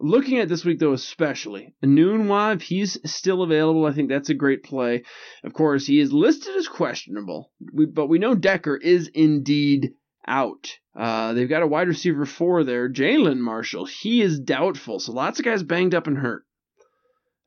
looking 0.01 0.39
at 0.39 0.49
this 0.49 0.65
week, 0.65 0.79
though, 0.79 0.93
especially, 0.93 1.75
if 1.83 2.63
he's 2.63 2.99
still 3.11 3.43
available, 3.43 3.87
I 3.87 3.93
think 3.93 4.09
that's 4.09 4.31
a 4.31 4.35
great 4.35 4.63
play. 4.63 5.05
Of 5.45 5.53
course, 5.53 5.87
he 5.87 6.01
is 6.01 6.13
listed 6.13 6.57
as 6.57 6.69
questionable, 6.69 7.51
but 7.93 8.09
we 8.09 8.19
know 8.19 8.35
Decker 8.35 8.77
is 8.77 9.09
indeed 9.09 9.93
out. 10.27 10.79
Uh, 10.95 11.33
they've 11.33 11.49
got 11.49 11.63
a 11.63 11.67
wide 11.67 11.89
receiver 11.89 12.27
four 12.27 12.65
there, 12.65 12.89
Jalen 12.89 13.39
Marshall. 13.39 13.87
He 13.87 14.21
is 14.21 14.41
doubtful, 14.41 15.01
so 15.01 15.13
lots 15.13 15.39
of 15.39 15.45
guys 15.45 15.63
banged 15.63 15.95
up 15.95 16.07
and 16.07 16.19
hurt. 16.19 16.45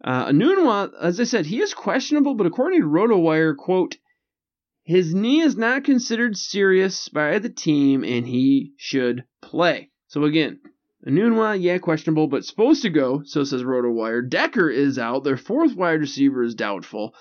Uh, 0.04 0.28
Enunwa, 0.28 0.92
as 1.00 1.20
I 1.20 1.26
said, 1.26 1.46
he 1.46 1.62
is 1.62 1.74
questionable, 1.74 2.34
but 2.34 2.48
according 2.48 2.82
to 2.82 2.88
RotoWire, 2.88 3.56
quote, 3.56 3.98
his 4.84 5.14
knee 5.14 5.42
is 5.42 5.56
not 5.56 5.84
considered 5.84 6.36
serious 6.36 7.08
by 7.10 7.38
the 7.38 7.50
team 7.50 8.04
and 8.04 8.28
he 8.28 8.74
should 8.78 9.26
play. 9.42 9.92
So 10.08 10.24
again, 10.24 10.60
Enunwa, 11.08 11.60
yeah, 11.60 11.80
questionable, 11.80 12.28
but 12.28 12.46
supposed 12.46 12.84
to 12.84 12.90
go, 12.90 13.24
so 13.24 13.44
says 13.44 13.64
RotoWire. 13.64 14.30
Decker 14.30 14.70
is 14.70 15.00
out. 15.00 15.24
Their 15.24 15.38
fourth 15.38 15.76
wide 15.76 16.00
receiver 16.00 16.44
is 16.44 16.54
doubtful. 16.54 17.16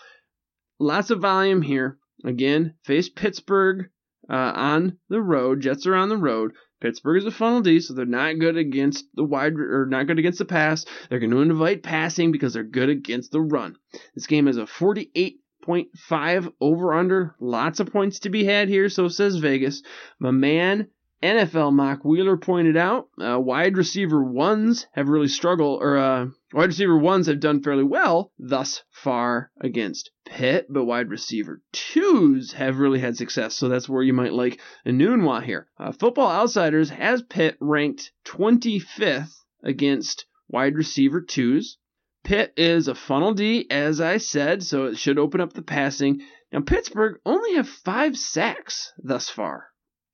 Lots 0.78 1.10
of 1.10 1.20
volume 1.20 1.62
here. 1.62 1.98
Again, 2.24 2.74
face 2.84 3.08
Pittsburgh 3.08 3.88
uh, 4.28 4.52
on 4.54 4.98
the 5.08 5.22
road. 5.22 5.62
Jets 5.62 5.86
are 5.86 5.94
on 5.94 6.10
the 6.10 6.16
road. 6.16 6.52
Pittsburgh 6.80 7.18
is 7.18 7.26
a 7.26 7.30
funnel 7.30 7.60
D, 7.60 7.80
so 7.80 7.94
they're 7.94 8.06
not 8.06 8.38
good 8.38 8.56
against 8.56 9.06
the 9.14 9.24
wide 9.24 9.54
or 9.54 9.86
not 9.86 10.06
good 10.06 10.18
against 10.18 10.38
the 10.38 10.44
pass. 10.44 10.84
They're 11.08 11.18
going 11.18 11.30
to 11.30 11.40
invite 11.40 11.82
passing 11.82 12.32
because 12.32 12.54
they're 12.54 12.64
good 12.64 12.88
against 12.88 13.32
the 13.32 13.40
run. 13.40 13.76
This 14.14 14.26
game 14.26 14.46
has 14.46 14.56
a 14.56 14.62
48.5 14.62 16.52
over 16.60 16.94
under. 16.94 17.34
Lots 17.40 17.80
of 17.80 17.92
points 17.92 18.20
to 18.20 18.30
be 18.30 18.44
had 18.44 18.68
here, 18.68 18.88
so 18.88 19.08
says 19.08 19.36
Vegas. 19.36 19.82
My 20.18 20.30
man 20.30 20.88
NFL 21.22 21.74
mock 21.74 22.02
Wheeler 22.02 22.38
pointed 22.38 22.78
out, 22.78 23.10
uh, 23.20 23.38
wide 23.38 23.76
receiver 23.76 24.24
ones 24.24 24.86
have 24.92 25.10
really 25.10 25.28
struggled, 25.28 25.82
or 25.82 25.98
uh, 25.98 26.26
wide 26.54 26.68
receiver 26.68 26.96
ones 26.96 27.26
have 27.26 27.40
done 27.40 27.62
fairly 27.62 27.84
well 27.84 28.32
thus 28.38 28.82
far 28.90 29.50
against 29.60 30.10
Pitt, 30.24 30.66
but 30.70 30.86
wide 30.86 31.10
receiver 31.10 31.60
twos 31.72 32.52
have 32.52 32.78
really 32.78 33.00
had 33.00 33.18
success. 33.18 33.54
So 33.54 33.68
that's 33.68 33.86
where 33.86 34.02
you 34.02 34.14
might 34.14 34.32
like 34.32 34.60
Enunwa 34.86 35.42
here. 35.42 35.68
Uh, 35.78 35.92
Football 35.92 36.30
Outsiders 36.30 36.88
has 36.88 37.20
Pitt 37.20 37.58
ranked 37.60 38.12
25th 38.24 39.34
against 39.62 40.24
wide 40.48 40.74
receiver 40.74 41.20
twos. 41.20 41.76
Pitt 42.24 42.54
is 42.56 42.88
a 42.88 42.94
funnel 42.94 43.34
D, 43.34 43.66
as 43.70 44.00
I 44.00 44.16
said, 44.16 44.62
so 44.62 44.86
it 44.86 44.96
should 44.96 45.18
open 45.18 45.42
up 45.42 45.52
the 45.52 45.62
passing. 45.62 46.22
Now, 46.50 46.60
Pittsburgh 46.60 47.20
only 47.26 47.56
have 47.56 47.68
five 47.68 48.16
sacks 48.16 48.92
thus 48.96 49.28
far. 49.28 49.69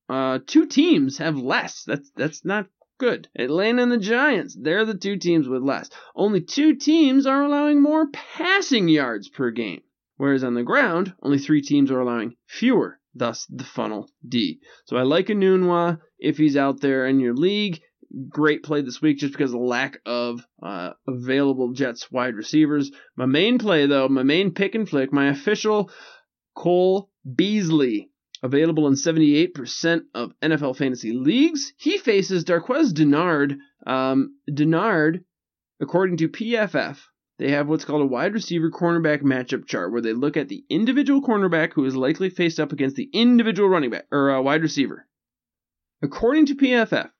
Uh, 0.09 0.38
two 0.46 0.66
teams 0.66 1.18
have 1.18 1.36
less. 1.36 1.84
That's 1.84 2.11
that's 2.16 2.44
not 2.44 2.66
good. 2.98 3.28
Atlanta 3.38 3.82
and 3.82 3.92
the 3.92 3.98
Giants, 3.98 4.57
they're 4.61 4.84
the 4.84 4.96
two 4.96 5.16
teams 5.16 5.48
with 5.48 5.62
less. 5.62 5.90
Only 6.14 6.40
two 6.40 6.76
teams 6.76 7.26
are 7.26 7.42
allowing 7.42 7.82
more 7.82 8.07
passing 8.12 8.88
yards 8.88 9.28
per 9.28 9.50
game. 9.50 9.82
Whereas 10.16 10.44
on 10.44 10.54
the 10.54 10.62
ground, 10.62 11.12
only 11.22 11.38
three 11.38 11.61
teams 11.61 11.90
are 11.90 12.00
allowing 12.00 12.36
fewer, 12.46 12.98
thus 13.14 13.46
the 13.46 13.64
funnel 13.64 14.09
D. 14.26 14.61
So 14.86 14.96
I 14.96 15.02
like 15.02 15.26
Enunwa 15.26 15.98
if 16.18 16.38
he's 16.38 16.57
out 16.57 16.80
there 16.80 17.07
in 17.07 17.20
your 17.20 17.34
league. 17.34 17.80
Great 18.28 18.62
play 18.62 18.80
this 18.82 19.02
week 19.02 19.18
just 19.18 19.32
because 19.32 19.52
of 19.52 19.59
the 19.59 19.66
lack 19.66 19.98
of 20.07 20.46
uh, 20.62 20.92
available 21.07 21.72
Jets 21.72 22.11
wide 22.11 22.34
receivers. 22.34 22.92
My 23.16 23.26
main 23.26 23.59
play, 23.59 23.86
though, 23.86 24.09
my 24.09 24.22
main 24.22 24.52
pick 24.52 24.74
and 24.74 24.88
flick, 24.88 25.12
my 25.12 25.28
official 25.28 25.90
Cole 26.54 27.11
Beasley 27.34 28.11
available 28.47 28.86
in 28.86 28.94
78% 28.94 30.03
of 30.14 30.32
NFL 30.40 30.76
fantasy 30.76 31.12
leagues. 31.12 31.72
He 31.76 31.99
faces 31.99 32.44
Darqueze 32.44 32.92
Dennard. 32.92 33.59
Um, 33.86 34.36
Dennard, 34.49 35.24
according 35.80 36.16
to 36.18 36.28
PFF, 36.28 36.99
they 37.38 37.51
have 37.51 37.68
what's 37.68 37.84
called 37.84 38.03
a 38.03 38.07
wide 38.07 38.32
receiver 38.32 38.70
cornerback 38.70 39.22
matchup 39.22 39.66
chart 39.66 39.92
where 39.92 40.01
they 40.01 40.14
look 40.14 40.36
at 40.36 40.49
the 40.49 40.64
individual 40.70 41.20
cornerback 41.20 41.74
who 41.74 41.84
is 41.84 41.94
likely 41.94 42.30
faced 42.30 42.59
up 42.59 42.72
against 42.72 42.97
the 42.97 43.11
individual 43.12 43.68
running 43.68 43.90
back 43.90 44.07
or 44.11 44.30
uh, 44.30 44.40
wide 44.40 44.62
receiver. 44.62 45.07
According 46.03 46.47
to 46.47 46.55
PFF, 46.55 47.11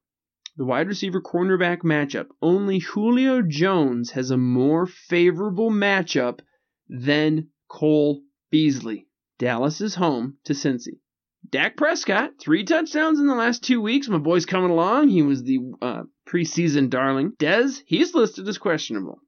the 0.57 0.65
wide 0.65 0.89
receiver 0.89 1.21
cornerback 1.21 1.83
matchup, 1.83 2.29
only 2.41 2.79
Julio 2.79 3.43
Jones 3.43 4.13
has 4.13 4.31
a 4.31 4.39
more 4.39 4.87
favorable 4.87 5.71
matchup 5.71 6.41
than 6.89 7.49
Cole 7.69 8.23
Beasley. 8.51 9.09
Dallas 9.39 9.83
is 9.83 9.97
home 9.97 10.39
to 10.45 10.55
Cincy. 10.55 11.01
Dak 11.51 11.77
Prescott, 11.77 12.33
three 12.41 12.65
touchdowns 12.65 13.21
in 13.21 13.27
the 13.27 13.35
last 13.35 13.63
two 13.63 13.81
weeks. 13.81 14.09
My 14.09 14.19
boy's 14.19 14.47
coming 14.47 14.71
along. 14.71 15.09
He 15.09 15.23
was 15.23 15.43
the 15.43 15.59
uh, 15.83 16.03
preseason 16.29 16.91
darling. 16.91 17.33
Dez, 17.39 17.83
he's 17.87 18.15
listed 18.15 18.49
as 18.49 18.59
questionable. 18.59 19.21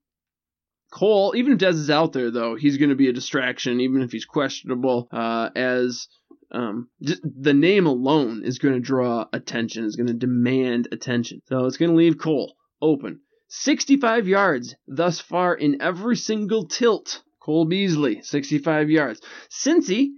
Cole, 0.90 1.34
even 1.36 1.52
if 1.52 1.58
Dez 1.58 1.74
is 1.74 1.90
out 1.90 2.12
there, 2.12 2.30
though, 2.30 2.54
he's 2.54 2.78
going 2.78 2.88
to 2.88 2.96
be 2.96 3.08
a 3.08 3.12
distraction, 3.12 3.80
even 3.80 4.02
if 4.02 4.10
he's 4.10 4.24
questionable, 4.24 5.08
uh, 5.12 5.50
as 5.54 6.08
um, 6.50 6.88
the 7.00 7.54
name 7.54 7.86
alone 7.86 8.42
is 8.44 8.58
going 8.58 8.74
to 8.74 8.80
draw 8.80 9.26
attention, 9.32 9.84
is 9.84 9.96
going 9.96 10.06
to 10.06 10.14
demand 10.14 10.88
attention. 10.90 11.42
So 11.46 11.66
it's 11.66 11.76
going 11.76 11.90
to 11.90 11.96
leave 11.96 12.18
Cole 12.18 12.54
open. 12.80 13.20
65 13.48 14.28
yards 14.28 14.74
thus 14.86 15.20
far 15.20 15.54
in 15.54 15.82
every 15.82 16.16
single 16.16 16.66
tilt. 16.66 17.22
Cole 17.40 17.66
Beasley, 17.66 18.22
65 18.22 18.90
yards. 18.90 19.20
Cincy, 19.50 20.08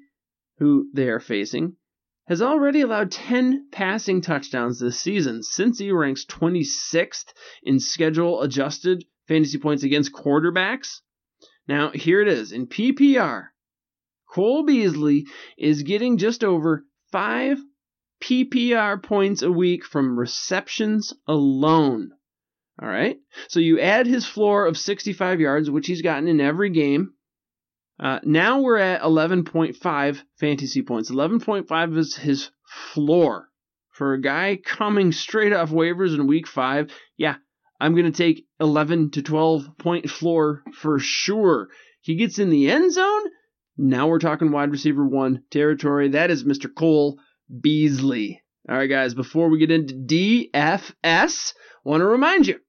who 0.59 0.88
they 0.92 1.09
are 1.09 1.20
facing, 1.20 1.76
has 2.31 2.41
already 2.41 2.81
allowed 2.81 3.11
10 3.11 3.66
passing 3.72 4.20
touchdowns 4.20 4.78
this 4.78 5.01
season. 5.01 5.41
Cincy 5.41 5.93
ranks 5.93 6.24
26th 6.24 7.33
in 7.64 7.81
schedule 7.81 8.43
adjusted 8.43 9.05
fantasy 9.26 9.59
points 9.59 9.83
against 9.83 10.12
quarterbacks. 10.12 11.01
Now, 11.66 11.91
here 11.91 12.22
it 12.22 12.28
is. 12.28 12.53
In 12.53 12.68
PPR, 12.68 13.49
Cole 14.33 14.64
Beasley 14.64 15.26
is 15.59 15.83
getting 15.83 16.18
just 16.18 16.45
over 16.45 16.85
5 17.11 17.59
PPR 18.22 19.03
points 19.03 19.43
a 19.43 19.51
week 19.51 19.85
from 19.85 20.16
receptions 20.16 21.12
alone. 21.26 22.12
All 22.81 22.89
right? 22.89 23.18
So 23.49 23.59
you 23.59 23.81
add 23.81 24.07
his 24.07 24.24
floor 24.24 24.66
of 24.66 24.78
65 24.78 25.41
yards, 25.41 25.68
which 25.68 25.89
he's 25.89 26.03
gotten 26.03 26.28
in 26.28 26.41
every 26.41 26.70
game, 26.70 27.12
uh, 28.01 28.18
now 28.24 28.61
we're 28.61 28.78
at 28.78 29.03
11.5 29.03 30.22
fantasy 30.38 30.82
points. 30.82 31.11
11.5 31.11 31.98
is 31.98 32.16
his 32.16 32.51
floor. 32.94 33.48
For 33.90 34.14
a 34.14 34.20
guy 34.20 34.59
coming 34.64 35.12
straight 35.12 35.53
off 35.53 35.70
waivers 35.70 36.14
in 36.14 36.26
week 36.26 36.46
five, 36.46 36.90
yeah, 37.18 37.34
I'm 37.78 37.92
going 37.92 38.11
to 38.11 38.16
take 38.16 38.46
11 38.59 39.11
to 39.12 39.22
12 39.22 39.76
point 39.76 40.09
floor 40.09 40.62
for 40.72 40.98
sure. 40.98 41.68
He 42.01 42.14
gets 42.14 42.38
in 42.38 42.48
the 42.48 42.70
end 42.70 42.90
zone. 42.92 43.22
Now 43.76 44.09
we're 44.09 44.18
talking 44.18 44.51
wide 44.51 44.70
receiver 44.70 45.07
one 45.07 45.42
territory. 45.51 46.09
That 46.09 46.30
is 46.30 46.44
Mr. 46.44 46.74
Cole 46.74 47.18
Beasley. 47.61 48.40
All 48.66 48.76
right, 48.76 48.86
guys, 48.88 49.12
before 49.12 49.51
we 49.51 49.59
get 49.59 49.70
into 49.70 49.94
DFS, 49.94 51.53
want 51.84 52.01
to 52.01 52.07
remind 52.07 52.46
you 52.46 52.61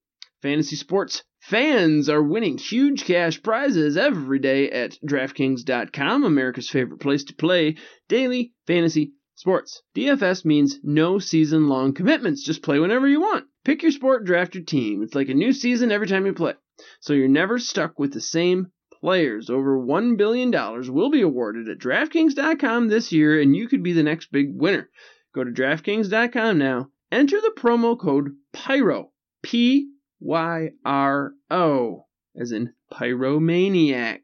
fantasy 0.41 0.75
sports 0.75 1.23
Fans 1.41 2.07
are 2.07 2.21
winning 2.21 2.59
huge 2.59 3.03
cash 3.03 3.41
prizes 3.41 3.97
every 3.97 4.37
day 4.37 4.69
at 4.69 4.97
DraftKings.com, 5.03 6.23
America's 6.23 6.69
favorite 6.69 6.99
place 6.99 7.23
to 7.25 7.33
play 7.33 7.77
daily 8.07 8.53
fantasy 8.67 9.13
sports. 9.33 9.81
DFS 9.95 10.45
means 10.45 10.79
no 10.83 11.17
season 11.17 11.67
long 11.67 11.93
commitments, 11.93 12.43
just 12.43 12.61
play 12.61 12.77
whenever 12.77 13.07
you 13.07 13.19
want. 13.19 13.47
Pick 13.65 13.81
your 13.81 13.91
sport, 13.91 14.23
draft 14.23 14.53
your 14.53 14.63
team. 14.63 15.01
It's 15.01 15.15
like 15.15 15.29
a 15.29 15.33
new 15.33 15.51
season 15.51 15.91
every 15.91 16.05
time 16.05 16.27
you 16.27 16.33
play. 16.33 16.53
So 16.99 17.13
you're 17.13 17.27
never 17.27 17.57
stuck 17.57 17.97
with 17.97 18.13
the 18.13 18.21
same 18.21 18.71
players 19.01 19.49
over 19.49 19.79
$1 19.79 20.17
billion 20.17 20.51
will 20.93 21.09
be 21.09 21.21
awarded 21.21 21.69
at 21.69 21.79
DraftKings.com 21.79 22.87
this 22.87 23.11
year, 23.11 23.41
and 23.41 23.55
you 23.55 23.67
could 23.67 23.81
be 23.81 23.93
the 23.93 24.03
next 24.03 24.31
big 24.31 24.51
winner. 24.53 24.91
Go 25.33 25.43
to 25.43 25.49
DraftKings.com 25.49 26.59
now, 26.59 26.89
enter 27.11 27.41
the 27.41 27.53
promo 27.57 27.99
code 27.99 28.35
PYRO, 28.53 29.09
P 29.41 29.89
Y 30.21 30.69
R 30.85 31.33
O, 31.49 32.05
as 32.39 32.51
in 32.51 32.73
Pyromaniac. 32.93 34.21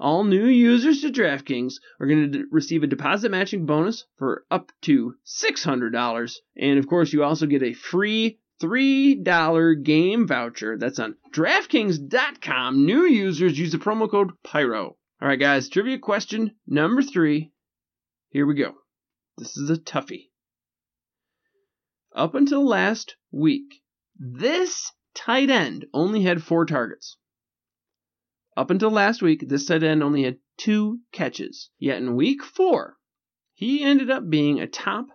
All 0.00 0.24
new 0.24 0.46
users 0.46 1.02
to 1.02 1.10
DraftKings 1.10 1.74
are 2.00 2.06
going 2.06 2.32
to 2.32 2.46
receive 2.50 2.82
a 2.82 2.88
deposit 2.88 3.30
matching 3.30 3.64
bonus 3.64 4.04
for 4.18 4.44
up 4.50 4.72
to 4.82 5.14
$600. 5.24 6.34
And 6.56 6.78
of 6.78 6.88
course, 6.88 7.12
you 7.12 7.22
also 7.22 7.46
get 7.46 7.62
a 7.62 7.74
free 7.74 8.40
$3 8.60 9.84
game 9.84 10.26
voucher. 10.26 10.78
That's 10.78 10.98
on 10.98 11.16
DraftKings.com. 11.32 12.84
New 12.84 13.02
users 13.02 13.58
use 13.58 13.72
the 13.72 13.78
promo 13.78 14.10
code 14.10 14.32
PYRO. 14.42 14.96
All 15.22 15.28
right, 15.28 15.38
guys, 15.38 15.68
trivia 15.68 15.98
question 15.98 16.56
number 16.66 17.02
three. 17.02 17.52
Here 18.30 18.46
we 18.46 18.54
go. 18.54 18.74
This 19.38 19.56
is 19.56 19.70
a 19.70 19.76
toughie. 19.76 20.30
Up 22.14 22.34
until 22.34 22.66
last 22.66 23.16
week, 23.30 23.82
this 24.18 24.90
tight 25.16 25.50
end 25.50 25.86
only 25.92 26.22
had 26.22 26.42
four 26.42 26.66
targets. 26.66 27.16
Up 28.56 28.70
until 28.70 28.90
last 28.90 29.22
week, 29.22 29.48
this 29.48 29.66
tight 29.66 29.82
end 29.82 30.02
only 30.02 30.22
had 30.22 30.38
two 30.56 31.00
catches. 31.12 31.70
Yet 31.78 31.98
in 31.98 32.16
week 32.16 32.44
four, 32.44 32.96
he 33.54 33.82
ended 33.82 34.10
up 34.10 34.28
being 34.28 34.60
a 34.60 34.66
top 34.66 35.06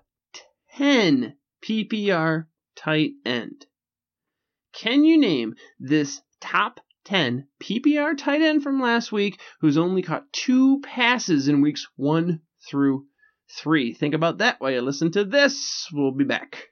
10 0.75 1.35
PPR 1.63 2.47
tight 2.75 3.11
end. 3.25 3.65
Can 4.73 5.03
you 5.03 5.17
name 5.17 5.55
this 5.79 6.21
top 6.39 6.79
10 7.05 7.47
PPR 7.61 8.17
tight 8.17 8.41
end 8.41 8.63
from 8.63 8.81
last 8.81 9.11
week 9.11 9.39
who's 9.59 9.77
only 9.77 10.01
caught 10.01 10.31
two 10.31 10.79
passes 10.81 11.47
in 11.47 11.61
weeks 11.61 11.87
one 11.95 12.41
through 12.67 13.05
three? 13.49 13.93
Think 13.93 14.13
about 14.13 14.39
that 14.39 14.59
while 14.59 14.71
you 14.71 14.81
listen 14.81 15.11
to 15.11 15.25
this. 15.25 15.87
We'll 15.91 16.11
be 16.11 16.23
back. 16.23 16.70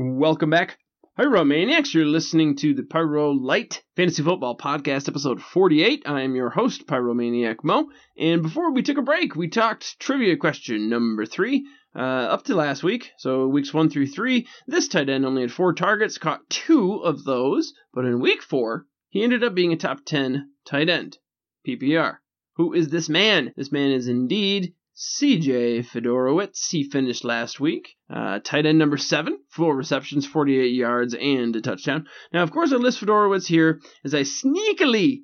Welcome 0.00 0.50
back, 0.50 0.78
Pyromaniacs. 1.18 1.92
You're 1.92 2.06
listening 2.06 2.54
to 2.58 2.72
the 2.72 2.84
Pyro 2.84 3.32
Light 3.32 3.82
Fantasy 3.96 4.22
Football 4.22 4.56
Podcast, 4.56 5.08
episode 5.08 5.42
48. 5.42 6.04
I 6.06 6.20
am 6.20 6.36
your 6.36 6.50
host, 6.50 6.86
Pyromaniac 6.86 7.64
Mo. 7.64 7.88
And 8.16 8.40
before 8.42 8.72
we 8.72 8.84
took 8.84 8.96
a 8.96 9.02
break, 9.02 9.34
we 9.34 9.48
talked 9.48 9.98
trivia 9.98 10.36
question 10.36 10.88
number 10.88 11.26
three. 11.26 11.66
Uh, 11.96 11.98
up 11.98 12.44
to 12.44 12.54
last 12.54 12.84
week, 12.84 13.10
so 13.18 13.48
weeks 13.48 13.74
one 13.74 13.90
through 13.90 14.06
three, 14.06 14.46
this 14.68 14.86
tight 14.86 15.08
end 15.08 15.26
only 15.26 15.42
had 15.42 15.50
four 15.50 15.74
targets, 15.74 16.16
caught 16.16 16.48
two 16.48 16.98
of 16.98 17.24
those, 17.24 17.74
but 17.92 18.04
in 18.04 18.20
week 18.20 18.44
four, 18.44 18.86
he 19.08 19.24
ended 19.24 19.42
up 19.42 19.56
being 19.56 19.72
a 19.72 19.76
top 19.76 20.04
10 20.04 20.48
tight 20.64 20.88
end. 20.88 21.18
PPR. 21.66 22.18
Who 22.54 22.72
is 22.72 22.88
this 22.88 23.08
man? 23.08 23.52
This 23.56 23.72
man 23.72 23.90
is 23.90 24.06
indeed 24.06 24.74
CJ 24.98 25.86
Fiedorowicz, 25.86 26.70
he 26.70 26.82
finished 26.82 27.22
last 27.22 27.60
week. 27.60 27.94
Uh, 28.10 28.40
tight 28.42 28.66
end 28.66 28.78
number 28.78 28.96
seven, 28.96 29.38
four 29.48 29.76
receptions, 29.76 30.26
48 30.26 30.74
yards, 30.74 31.14
and 31.14 31.54
a 31.54 31.60
touchdown. 31.60 32.08
Now, 32.32 32.42
of 32.42 32.50
course, 32.50 32.72
I 32.72 32.76
list 32.76 33.00
Fiedorowicz 33.00 33.46
here 33.46 33.80
as 34.04 34.12
I 34.12 34.22
sneakily, 34.22 35.20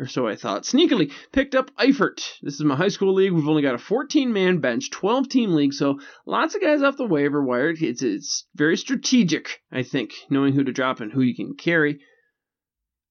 or 0.00 0.08
so 0.08 0.26
I 0.26 0.34
thought, 0.34 0.64
sneakily 0.64 1.12
picked 1.30 1.54
up 1.54 1.70
Eifert. 1.76 2.20
This 2.42 2.54
is 2.54 2.64
my 2.64 2.74
high 2.74 2.88
school 2.88 3.14
league. 3.14 3.30
We've 3.30 3.48
only 3.48 3.62
got 3.62 3.76
a 3.76 3.78
14 3.78 4.32
man 4.32 4.58
bench, 4.58 4.90
12 4.90 5.28
team 5.28 5.52
league, 5.52 5.72
so 5.72 6.00
lots 6.26 6.56
of 6.56 6.60
guys 6.60 6.82
off 6.82 6.96
the 6.96 7.06
waiver 7.06 7.44
wire. 7.44 7.70
It's, 7.70 8.02
it's 8.02 8.48
very 8.56 8.76
strategic, 8.76 9.60
I 9.70 9.84
think, 9.84 10.14
knowing 10.30 10.52
who 10.52 10.64
to 10.64 10.72
drop 10.72 10.98
and 10.98 11.12
who 11.12 11.20
you 11.20 11.36
can 11.36 11.54
carry. 11.54 12.00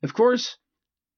Of 0.03 0.13
course, 0.13 0.57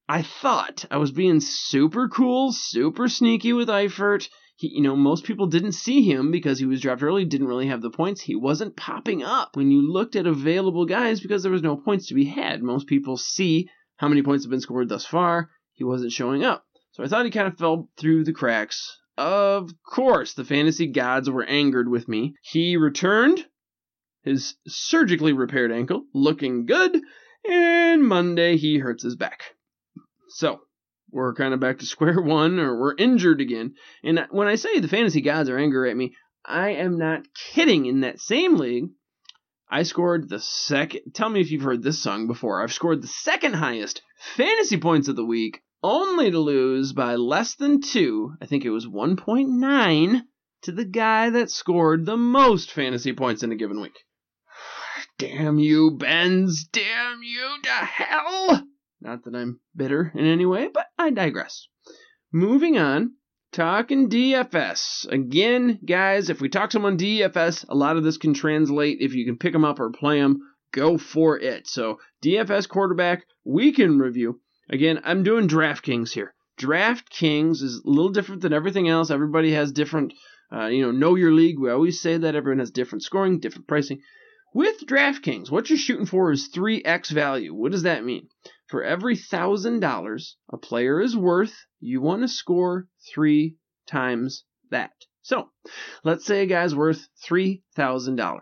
I 0.08 0.22
thought 0.22 0.84
I 0.88 0.98
was 0.98 1.10
being 1.10 1.40
super 1.40 2.08
cool, 2.08 2.52
super 2.52 3.08
sneaky 3.08 3.52
with 3.52 3.66
Eifert 3.66 4.28
he, 4.62 4.68
you 4.76 4.80
know, 4.80 4.94
most 4.94 5.24
people 5.24 5.48
didn't 5.48 5.72
see 5.72 6.02
him 6.08 6.30
because 6.30 6.60
he 6.60 6.66
was 6.66 6.80
drafted 6.80 7.08
early, 7.08 7.24
didn't 7.24 7.48
really 7.48 7.66
have 7.66 7.82
the 7.82 7.90
points. 7.90 8.20
He 8.20 8.36
wasn't 8.36 8.76
popping 8.76 9.24
up 9.24 9.56
when 9.56 9.72
you 9.72 9.92
looked 9.92 10.14
at 10.14 10.24
available 10.28 10.86
guys 10.86 11.20
because 11.20 11.42
there 11.42 11.50
was 11.50 11.64
no 11.64 11.76
points 11.76 12.06
to 12.06 12.14
be 12.14 12.24
had. 12.24 12.62
Most 12.62 12.86
people 12.86 13.16
see 13.16 13.68
how 13.96 14.06
many 14.06 14.22
points 14.22 14.44
have 14.44 14.50
been 14.50 14.60
scored 14.60 14.88
thus 14.88 15.04
far. 15.04 15.50
He 15.72 15.82
wasn't 15.82 16.12
showing 16.12 16.44
up. 16.44 16.64
So 16.92 17.02
I 17.02 17.08
thought 17.08 17.24
he 17.24 17.32
kind 17.32 17.48
of 17.48 17.58
fell 17.58 17.88
through 17.96 18.22
the 18.22 18.32
cracks. 18.32 19.00
Of 19.18 19.72
course, 19.82 20.34
the 20.34 20.44
fantasy 20.44 20.86
gods 20.86 21.28
were 21.28 21.44
angered 21.44 21.88
with 21.88 22.06
me. 22.06 22.34
He 22.42 22.76
returned 22.76 23.44
his 24.22 24.54
surgically 24.68 25.32
repaired 25.32 25.72
ankle, 25.72 26.04
looking 26.14 26.66
good, 26.66 27.00
and 27.50 28.06
Monday 28.06 28.56
he 28.58 28.78
hurts 28.78 29.02
his 29.02 29.16
back. 29.16 29.56
So, 30.28 30.60
we're 31.12 31.34
kind 31.34 31.54
of 31.54 31.60
back 31.60 31.78
to 31.78 31.86
square 31.94 32.20
one 32.20 32.58
or 32.58 32.78
we're 32.78 32.96
injured 32.96 33.40
again. 33.40 33.74
And 34.02 34.26
when 34.30 34.48
I 34.48 34.56
say 34.56 34.80
the 34.80 34.88
fantasy 34.88 35.20
gods 35.20 35.48
are 35.48 35.58
angry 35.58 35.90
at 35.90 35.96
me, 35.96 36.14
I 36.44 36.70
am 36.70 36.98
not 36.98 37.26
kidding. 37.34 37.86
In 37.86 38.00
that 38.00 38.20
same 38.20 38.56
league, 38.56 38.88
I 39.70 39.84
scored 39.84 40.28
the 40.28 40.40
second. 40.40 41.12
Tell 41.14 41.28
me 41.28 41.40
if 41.40 41.50
you've 41.50 41.62
heard 41.62 41.82
this 41.82 42.02
song 42.02 42.26
before. 42.26 42.62
I've 42.62 42.72
scored 42.72 43.02
the 43.02 43.06
second 43.08 43.54
highest 43.54 44.02
fantasy 44.36 44.78
points 44.78 45.08
of 45.08 45.16
the 45.16 45.24
week, 45.24 45.60
only 45.82 46.30
to 46.30 46.38
lose 46.38 46.92
by 46.92 47.14
less 47.14 47.54
than 47.54 47.80
two. 47.80 48.34
I 48.40 48.46
think 48.46 48.64
it 48.64 48.70
was 48.70 48.86
1.9 48.86 50.22
to 50.62 50.72
the 50.72 50.84
guy 50.84 51.30
that 51.30 51.50
scored 51.50 52.06
the 52.06 52.16
most 52.16 52.70
fantasy 52.70 53.12
points 53.12 53.42
in 53.42 53.52
a 53.52 53.56
given 53.56 53.80
week. 53.80 53.98
Damn 55.18 55.58
you, 55.58 55.92
Benz. 55.92 56.64
Damn 56.64 57.22
you 57.22 57.56
to 57.62 57.70
hell. 57.70 58.64
Not 59.04 59.24
that 59.24 59.34
I'm 59.34 59.58
bitter 59.74 60.12
in 60.14 60.24
any 60.26 60.46
way, 60.46 60.68
but 60.72 60.86
I 60.96 61.10
digress. 61.10 61.66
Moving 62.32 62.78
on, 62.78 63.14
talking 63.50 64.08
DFS. 64.08 65.08
Again, 65.08 65.80
guys, 65.84 66.30
if 66.30 66.40
we 66.40 66.48
talk 66.48 66.70
someone 66.70 66.96
DFS, 66.96 67.66
a 67.68 67.74
lot 67.74 67.96
of 67.96 68.04
this 68.04 68.16
can 68.16 68.32
translate. 68.32 68.98
If 69.00 69.14
you 69.14 69.24
can 69.24 69.38
pick 69.38 69.52
them 69.52 69.64
up 69.64 69.80
or 69.80 69.90
play 69.90 70.20
them, 70.20 70.38
go 70.72 70.98
for 70.98 71.36
it. 71.36 71.66
So, 71.66 71.98
DFS 72.24 72.68
quarterback, 72.68 73.24
we 73.44 73.72
can 73.72 73.98
review. 73.98 74.40
Again, 74.70 75.00
I'm 75.02 75.24
doing 75.24 75.48
DraftKings 75.48 76.12
here. 76.12 76.32
DraftKings 76.60 77.60
is 77.60 77.82
a 77.84 77.90
little 77.90 78.12
different 78.12 78.42
than 78.42 78.52
everything 78.52 78.88
else. 78.88 79.10
Everybody 79.10 79.52
has 79.52 79.72
different, 79.72 80.14
uh, 80.54 80.66
you 80.66 80.82
know, 80.82 80.92
know 80.92 81.16
your 81.16 81.32
league. 81.32 81.58
We 81.58 81.70
always 81.70 82.00
say 82.00 82.18
that 82.18 82.36
everyone 82.36 82.60
has 82.60 82.70
different 82.70 83.02
scoring, 83.02 83.40
different 83.40 83.66
pricing. 83.66 84.00
With 84.54 84.86
DraftKings, 84.86 85.50
what 85.50 85.70
you're 85.70 85.78
shooting 85.78 86.06
for 86.06 86.30
is 86.30 86.50
3x 86.54 87.10
value. 87.10 87.52
What 87.52 87.72
does 87.72 87.82
that 87.82 88.04
mean? 88.04 88.28
For 88.72 88.82
every 88.82 89.16
$1,000 89.16 90.34
a 90.48 90.56
player 90.56 90.98
is 91.02 91.14
worth, 91.14 91.66
you 91.78 92.00
want 92.00 92.22
to 92.22 92.28
score 92.28 92.88
three 93.12 93.58
times 93.86 94.44
that. 94.70 94.92
So, 95.20 95.50
let's 96.04 96.24
say 96.24 96.40
a 96.40 96.46
guy's 96.46 96.74
worth 96.74 97.06
$3,000. 97.22 98.40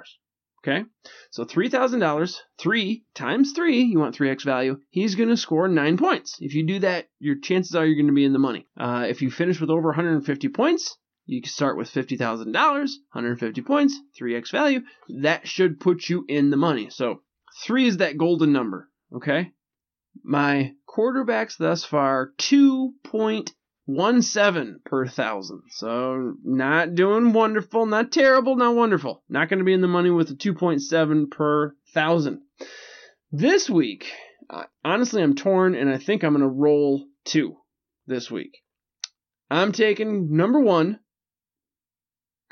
Okay? 0.63 0.85
So 1.33 1.45
$3,000, 1.45 2.37
3 2.59 3.05
times 3.13 3.53
3, 3.57 3.83
you 3.83 3.99
want 3.99 4.17
3x 4.17 4.45
value, 4.45 4.79
he's 4.91 5.17
going 5.17 5.31
to 5.31 5.37
score 5.37 5.67
9 5.67 5.97
points. 5.97 6.37
If 6.39 6.55
you 6.55 6.65
do 6.65 6.79
that, 6.79 7.09
your 7.19 7.41
chances 7.41 7.75
are 7.75 7.85
you're 7.85 7.97
going 7.97 8.07
to 8.07 8.13
be 8.13 8.25
in 8.25 8.33
the 8.33 8.39
money. 8.39 8.69
Uh, 8.79 9.07
if 9.09 9.23
you 9.23 9.33
finish 9.33 9.61
with 9.61 9.69
over 9.69 9.89
150 9.89 10.49
points, 10.51 10.97
you 11.27 11.43
can 11.43 11.51
start 11.51 11.77
with 11.77 11.91
$50,000, 11.91 12.53
150 12.53 13.63
points, 13.63 13.99
3x 14.17 14.53
value. 14.53 14.83
That 15.09 15.49
should 15.49 15.81
put 15.81 16.09
you 16.09 16.25
in 16.29 16.51
the 16.51 16.57
money. 16.57 16.89
So 16.89 17.23
3 17.65 17.89
is 17.89 17.97
that 17.97 18.17
golden 18.17 18.53
number. 18.53 18.89
Okay? 19.13 19.51
My 20.23 20.75
quarterbacks 20.89 21.57
thus 21.57 21.85
far 21.85 22.33
2.17 22.39 24.85
per 24.85 25.07
thousand. 25.07 25.63
So 25.71 26.35
not 26.45 26.95
doing 26.95 27.33
wonderful, 27.33 27.87
not 27.87 28.13
terrible, 28.13 28.57
not 28.57 28.75
wonderful. 28.75 29.23
Not 29.29 29.49
going 29.49 29.61
to 29.61 29.65
be 29.65 29.73
in 29.73 29.81
the 29.81 29.89
money 29.89 30.11
with 30.11 30.31
a 30.31 30.35
2.7 30.35 31.31
per 31.31 31.75
thousand. 31.95 32.43
This 33.33 33.71
week, 33.71 34.13
honestly, 34.85 35.23
I'm 35.23 35.35
torn 35.35 35.75
and 35.75 35.89
I 35.89 35.97
think 35.99 36.23
I'm 36.23 36.33
going 36.33 36.43
to 36.43 36.49
roll 36.49 37.07
two 37.25 37.57
this 38.07 38.31
week. 38.31 38.59
I'm 39.51 39.73
taking 39.73 40.37
number 40.37 40.61
one, 40.61 41.01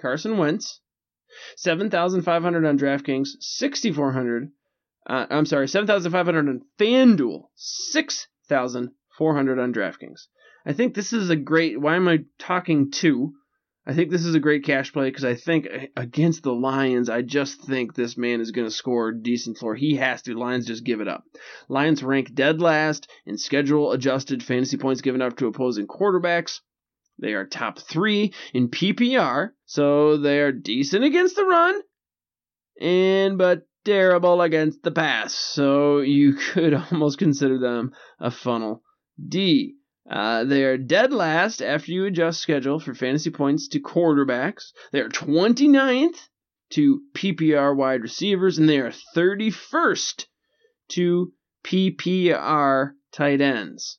Carson 0.00 0.38
Wentz, 0.38 0.80
7,500 1.56 2.64
on 2.64 2.78
DraftKings, 2.78 3.28
6,400 3.40 4.50
uh, 5.08 5.26
I'm 5.30 5.46
sorry, 5.46 5.68
7,500 5.68 6.48
on 6.48 6.60
FanDuel, 6.78 7.44
6,400 7.54 9.58
on 9.58 9.72
DraftKings. 9.72 10.26
I 10.66 10.74
think 10.74 10.94
this 10.94 11.12
is 11.12 11.30
a 11.30 11.36
great. 11.36 11.80
Why 11.80 11.96
am 11.96 12.08
I 12.08 12.24
talking 12.38 12.90
two? 12.90 13.32
I 13.86 13.94
think 13.94 14.10
this 14.10 14.26
is 14.26 14.34
a 14.34 14.40
great 14.40 14.64
cash 14.64 14.92
play 14.92 15.08
because 15.08 15.24
I 15.24 15.34
think 15.34 15.66
against 15.96 16.42
the 16.42 16.52
Lions, 16.52 17.08
I 17.08 17.22
just 17.22 17.62
think 17.62 17.94
this 17.94 18.18
man 18.18 18.42
is 18.42 18.50
going 18.50 18.66
to 18.66 18.70
score 18.70 19.12
decent 19.12 19.56
floor. 19.56 19.74
He 19.74 19.96
has 19.96 20.20
to. 20.22 20.34
Lions 20.34 20.66
just 20.66 20.84
give 20.84 21.00
it 21.00 21.08
up. 21.08 21.24
Lions 21.70 22.02
rank 22.02 22.34
dead 22.34 22.60
last 22.60 23.10
in 23.24 23.38
schedule 23.38 23.92
adjusted 23.92 24.42
fantasy 24.42 24.76
points 24.76 25.00
given 25.00 25.22
up 25.22 25.38
to 25.38 25.46
opposing 25.46 25.86
quarterbacks. 25.86 26.60
They 27.18 27.32
are 27.32 27.46
top 27.46 27.78
three 27.78 28.34
in 28.52 28.68
PPR, 28.68 29.52
so 29.64 30.18
they 30.18 30.40
are 30.40 30.52
decent 30.52 31.04
against 31.04 31.36
the 31.36 31.44
run, 31.44 31.80
and 32.78 33.38
but 33.38 33.67
terrible 33.84 34.42
against 34.42 34.82
the 34.82 34.90
pass. 34.90 35.34
So 35.34 35.98
you 35.98 36.34
could 36.52 36.74
almost 36.74 37.18
consider 37.18 37.58
them 37.58 37.92
a 38.18 38.30
funnel 38.30 38.82
D. 39.26 39.74
Uh, 40.08 40.44
they 40.44 40.64
are 40.64 40.78
dead 40.78 41.12
last 41.12 41.60
after 41.60 41.92
you 41.92 42.06
adjust 42.06 42.40
schedule 42.40 42.80
for 42.80 42.94
fantasy 42.94 43.30
points 43.30 43.68
to 43.68 43.80
quarterbacks. 43.80 44.72
They 44.90 45.00
are 45.00 45.08
29th 45.08 46.28
to 46.70 47.02
PPR 47.14 47.76
wide 47.76 48.02
receivers, 48.02 48.58
and 48.58 48.68
they 48.68 48.78
are 48.78 48.92
31st 49.14 50.26
to 50.88 51.32
PPR 51.64 52.92
tight 53.12 53.40
ends. 53.40 53.98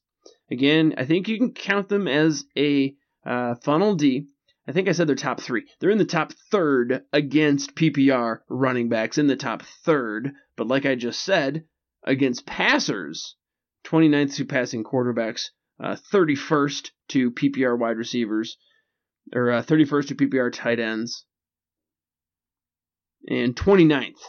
Again, 0.51 0.95
I 0.97 1.05
think 1.05 1.27
you 1.27 1.37
can 1.37 1.53
count 1.53 1.89
them 1.89 2.07
as 2.07 2.43
a 2.57 2.95
uh, 3.25 3.55
funnel 3.63 3.95
D. 3.95 4.25
I 4.69 4.71
think 4.71 4.87
I 4.87 4.91
said 4.91 5.07
they're 5.07 5.15
top 5.15 5.41
three. 5.41 5.65
They're 5.79 5.89
in 5.89 5.97
the 5.97 6.05
top 6.05 6.31
third 6.51 7.03
against 7.11 7.73
PPR 7.73 8.41
running 8.49 8.87
backs, 8.87 9.17
in 9.17 9.25
the 9.25 9.35
top 9.35 9.63
third. 9.63 10.33
But 10.55 10.67
like 10.67 10.85
I 10.85 10.93
just 10.93 11.23
said, 11.23 11.65
against 12.03 12.45
passers, 12.45 13.35
29th 13.85 14.35
to 14.35 14.45
passing 14.45 14.83
quarterbacks, 14.83 15.49
uh, 15.83 15.95
31st 16.13 16.91
to 17.07 17.31
PPR 17.31 17.79
wide 17.79 17.97
receivers, 17.97 18.57
or 19.33 19.49
uh, 19.49 19.63
31st 19.63 20.09
to 20.09 20.15
PPR 20.15 20.53
tight 20.53 20.79
ends, 20.79 21.25
and 23.27 23.55
29th 23.55 24.21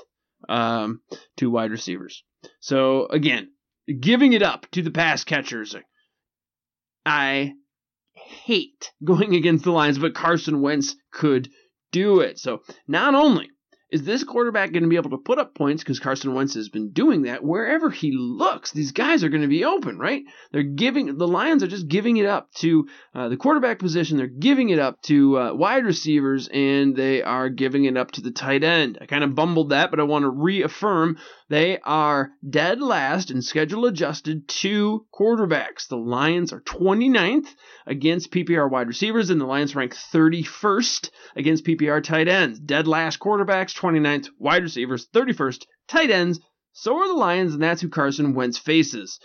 um, 0.48 1.02
to 1.36 1.50
wide 1.50 1.70
receivers. 1.70 2.24
So 2.60 3.08
again, 3.08 3.50
giving 4.00 4.32
it 4.32 4.42
up 4.42 4.66
to 4.70 4.80
the 4.80 4.90
pass 4.90 5.22
catchers. 5.22 5.76
I 7.04 7.56
hate 8.30 8.90
going 9.04 9.34
against 9.36 9.64
the 9.64 9.72
Lions, 9.72 9.98
but 9.98 10.14
Carson 10.14 10.60
Wentz 10.60 10.96
could 11.12 11.48
do 11.92 12.20
it. 12.20 12.38
So 12.38 12.62
not 12.86 13.14
only 13.14 13.50
is 13.90 14.04
this 14.04 14.24
quarterback 14.24 14.72
going 14.72 14.84
to 14.84 14.88
be 14.88 14.96
able 14.96 15.10
to 15.10 15.18
put 15.18 15.38
up 15.38 15.54
points 15.54 15.82
because 15.82 15.98
Carson 15.98 16.34
Wentz 16.34 16.54
has 16.54 16.68
been 16.68 16.90
doing 16.90 17.22
that 17.22 17.42
wherever 17.42 17.90
he 17.90 18.12
looks? 18.12 18.70
These 18.70 18.92
guys 18.92 19.24
are 19.24 19.28
going 19.28 19.42
to 19.42 19.48
be 19.48 19.64
open, 19.64 19.98
right? 19.98 20.22
They're 20.52 20.62
giving 20.62 21.18
the 21.18 21.26
Lions 21.26 21.62
are 21.62 21.68
just 21.68 21.88
giving 21.88 22.16
it 22.16 22.26
up 22.26 22.52
to 22.56 22.88
uh, 23.14 23.28
the 23.28 23.36
quarterback 23.36 23.78
position. 23.78 24.16
They're 24.16 24.26
giving 24.26 24.70
it 24.70 24.78
up 24.78 25.02
to 25.02 25.38
uh, 25.38 25.54
wide 25.54 25.84
receivers, 25.84 26.48
and 26.52 26.94
they 26.94 27.22
are 27.22 27.48
giving 27.48 27.84
it 27.84 27.96
up 27.96 28.12
to 28.12 28.20
the 28.20 28.30
tight 28.30 28.62
end. 28.62 28.98
I 29.00 29.06
kind 29.06 29.24
of 29.24 29.34
bumbled 29.34 29.70
that, 29.70 29.90
but 29.90 30.00
I 30.00 30.04
want 30.04 30.22
to 30.22 30.30
reaffirm 30.30 31.18
they 31.50 31.80
are 31.80 32.30
dead 32.48 32.80
last 32.80 33.32
in 33.32 33.42
schedule 33.42 33.86
adjusted 33.86 34.46
to 34.46 35.04
quarterbacks. 35.12 35.88
The 35.88 35.96
Lions 35.96 36.52
are 36.52 36.60
29th 36.60 37.48
against 37.88 38.30
PPR 38.30 38.70
wide 38.70 38.86
receivers, 38.86 39.30
and 39.30 39.40
the 39.40 39.46
Lions 39.46 39.74
rank 39.74 39.96
31st 39.96 41.10
against 41.34 41.64
PPR 41.64 42.04
tight 42.04 42.28
ends. 42.28 42.60
Dead 42.60 42.86
last 42.86 43.18
quarterbacks, 43.18 43.74
29th, 43.80 44.28
wide 44.38 44.62
receivers, 44.62 45.08
31st, 45.14 45.64
tight 45.88 46.10
ends. 46.10 46.40
So 46.72 46.96
are 46.98 47.08
the 47.08 47.14
Lions, 47.14 47.54
and 47.54 47.62
that's 47.62 47.80
who 47.80 47.88
Carson 47.88 48.34
Wentz 48.34 48.58
faces. 48.58 49.18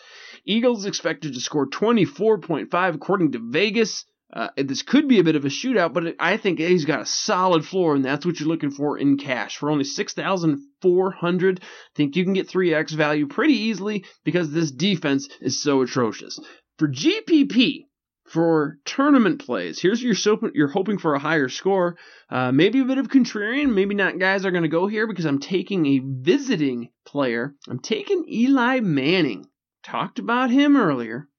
Eagles 0.46 0.86
expected 0.86 1.34
to 1.34 1.40
score 1.40 1.70
24.5 1.70 2.96
according 2.96 3.34
to 3.34 3.40
Vegas. 3.52 4.06
Uh, 4.34 4.50
this 4.58 4.82
could 4.82 5.08
be 5.08 5.20
a 5.20 5.24
bit 5.24 5.36
of 5.36 5.46
a 5.46 5.50
shootout, 5.50 5.94
but 5.94 6.16
I 6.20 6.38
think 6.38 6.60
he's 6.60 6.86
got 6.86 7.02
a 7.02 7.06
solid 7.06 7.66
floor, 7.66 7.96
and 7.96 8.04
that's 8.04 8.26
what 8.26 8.40
you're 8.40 8.50
looking 8.50 8.72
for 8.72 8.98
in 8.98 9.18
cash. 9.18 9.58
For 9.58 9.70
only 9.70 9.84
6400 9.84 11.60
I 11.62 11.66
think 11.96 12.16
you 12.16 12.24
can 12.24 12.34
get 12.34 12.50
3x 12.50 12.92
value 12.92 13.28
pretty 13.28 13.54
easily 13.54 14.04
because 14.24 14.52
this 14.52 14.72
defense 14.72 15.30
is 15.40 15.62
so 15.62 15.82
atrocious. 15.82 16.40
For 16.78 16.90
GPP, 16.90 17.86
for 18.26 18.80
tournament 18.86 19.46
plays, 19.46 19.80
here's 19.80 20.02
your 20.02 20.16
you're 20.54 20.68
hoping 20.68 20.98
for 20.98 21.14
a 21.14 21.20
higher 21.20 21.50
score, 21.50 21.98
uh, 22.30 22.52
maybe 22.52 22.80
a 22.80 22.86
bit 22.86 22.98
of 22.98 23.08
contrarian, 23.08 23.74
maybe 23.74 23.96
not. 23.96 24.20
Guys 24.20 24.46
are 24.46 24.52
going 24.52 24.64
to 24.64 24.70
go 24.70 24.88
here 24.88 25.08
because 25.08 25.26
I'm 25.26 25.40
taking 25.40 25.86
a 25.86 26.02
visiting 26.04 26.90
player. 27.06 27.56
I'm 27.70 27.80
taking 27.80 28.26
Eli 28.28 28.80
Manning. 28.80 29.46
Talked 29.84 30.20
about 30.20 30.50
him 30.50 30.76
earlier 30.76 31.30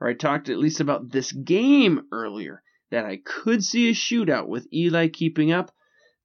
or 0.00 0.08
I 0.08 0.14
talked 0.14 0.48
at 0.48 0.58
least 0.58 0.80
about 0.80 1.10
this 1.10 1.32
game 1.32 2.06
earlier, 2.12 2.62
that 2.90 3.06
I 3.06 3.16
could 3.16 3.64
see 3.64 3.88
a 3.88 3.94
shootout 3.94 4.46
with 4.46 4.70
Eli 4.72 5.08
keeping 5.08 5.52
up. 5.52 5.72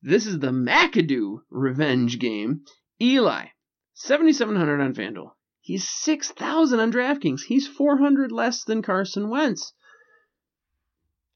This 0.01 0.25
is 0.25 0.39
the 0.39 0.51
McAdoo 0.51 1.41
revenge 1.49 2.19
game. 2.19 2.65
Eli, 3.01 3.45
7,700 3.93 4.81
on 4.81 4.93
FanDuel. 4.93 5.31
He's 5.61 5.87
6,000 5.87 6.79
on 6.79 6.91
DraftKings. 6.91 7.43
He's 7.43 7.67
400 7.67 8.31
less 8.31 8.63
than 8.63 8.81
Carson 8.81 9.29
Wentz. 9.29 9.73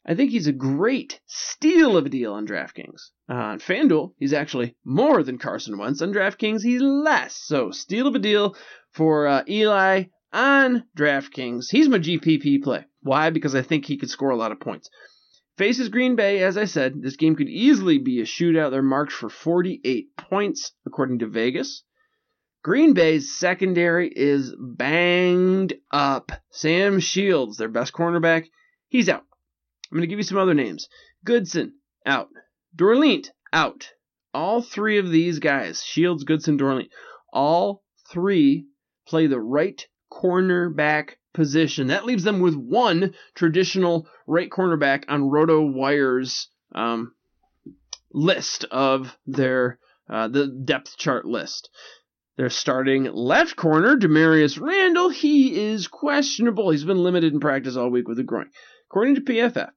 I 0.07 0.13
think 0.13 0.29
he's 0.29 0.45
a 0.45 0.53
great 0.53 1.19
steal 1.25 1.97
of 1.97 2.05
a 2.05 2.09
deal 2.09 2.33
on 2.33 2.45
DraftKings. 2.45 3.09
Uh, 3.27 3.33
on 3.33 3.59
FanDuel, 3.59 4.13
he's 4.19 4.33
actually 4.33 4.75
more 4.85 5.23
than 5.23 5.39
Carson 5.39 5.79
Wentz. 5.79 6.01
On 6.01 6.13
DraftKings, 6.13 6.61
he's 6.61 6.81
less. 6.81 7.35
So, 7.35 7.71
steal 7.71 8.05
of 8.05 8.13
a 8.13 8.19
deal 8.19 8.55
for 8.91 9.25
uh, 9.25 9.43
Eli 9.49 10.03
on 10.31 10.83
DraftKings. 10.95 11.71
He's 11.71 11.89
my 11.89 11.97
GPP 11.97 12.61
play. 12.61 12.85
Why? 13.01 13.31
Because 13.31 13.55
I 13.55 13.63
think 13.63 13.85
he 13.85 13.97
could 13.97 14.11
score 14.11 14.29
a 14.29 14.35
lot 14.35 14.51
of 14.51 14.59
points. 14.59 14.89
Faces 15.57 15.89
Green 15.89 16.15
Bay, 16.15 16.43
as 16.43 16.57
I 16.57 16.65
said, 16.65 17.01
this 17.01 17.15
game 17.15 17.35
could 17.35 17.49
easily 17.49 17.97
be 17.97 18.19
a 18.19 18.25
shootout. 18.25 18.71
They're 18.71 18.83
marked 18.83 19.13
for 19.13 19.29
48 19.29 20.17
points, 20.17 20.73
according 20.85 21.19
to 21.19 21.27
Vegas. 21.27 21.83
Green 22.61 22.93
Bay's 22.93 23.33
secondary 23.33 24.11
is 24.13 24.53
banged 24.59 25.75
up. 25.91 26.31
Sam 26.51 26.99
Shields, 26.99 27.57
their 27.57 27.69
best 27.69 27.93
cornerback, 27.93 28.47
he's 28.89 29.07
out. 29.07 29.23
I'm 29.95 29.99
going 29.99 30.09
to 30.09 30.11
give 30.11 30.19
you 30.19 30.23
some 30.23 30.39
other 30.39 30.53
names. 30.53 30.89
Goodson, 31.23 31.75
out. 32.05 32.27
Dorlint, 32.75 33.29
out. 33.53 33.91
All 34.33 34.61
three 34.61 34.97
of 34.97 35.09
these 35.09 35.39
guys, 35.39 35.81
Shields, 35.81 36.25
Goodson, 36.25 36.57
Dorlint, 36.57 36.89
all 37.31 37.81
three 38.11 38.65
play 39.07 39.27
the 39.27 39.39
right 39.39 39.87
cornerback 40.11 41.11
position. 41.33 41.87
That 41.87 42.03
leaves 42.03 42.25
them 42.25 42.41
with 42.41 42.55
one 42.55 43.13
traditional 43.35 44.05
right 44.27 44.49
cornerback 44.49 45.05
on 45.07 45.29
RotoWire's 45.29 46.49
um, 46.73 47.13
list 48.11 48.65
of 48.65 49.17
their 49.25 49.79
uh, 50.09 50.27
the 50.27 50.47
depth 50.47 50.97
chart 50.97 51.23
list. 51.23 51.69
They're 52.35 52.49
starting 52.49 53.05
left 53.05 53.55
corner, 53.55 53.95
Damarious 53.95 54.59
Randall. 54.59 55.07
He 55.07 55.71
is 55.71 55.87
questionable. 55.87 56.71
He's 56.71 56.83
been 56.83 57.01
limited 57.01 57.31
in 57.31 57.39
practice 57.39 57.77
all 57.77 57.89
week 57.89 58.09
with 58.09 58.19
a 58.19 58.23
groin. 58.23 58.49
According 58.89 59.15
to 59.15 59.21
PFF, 59.21 59.71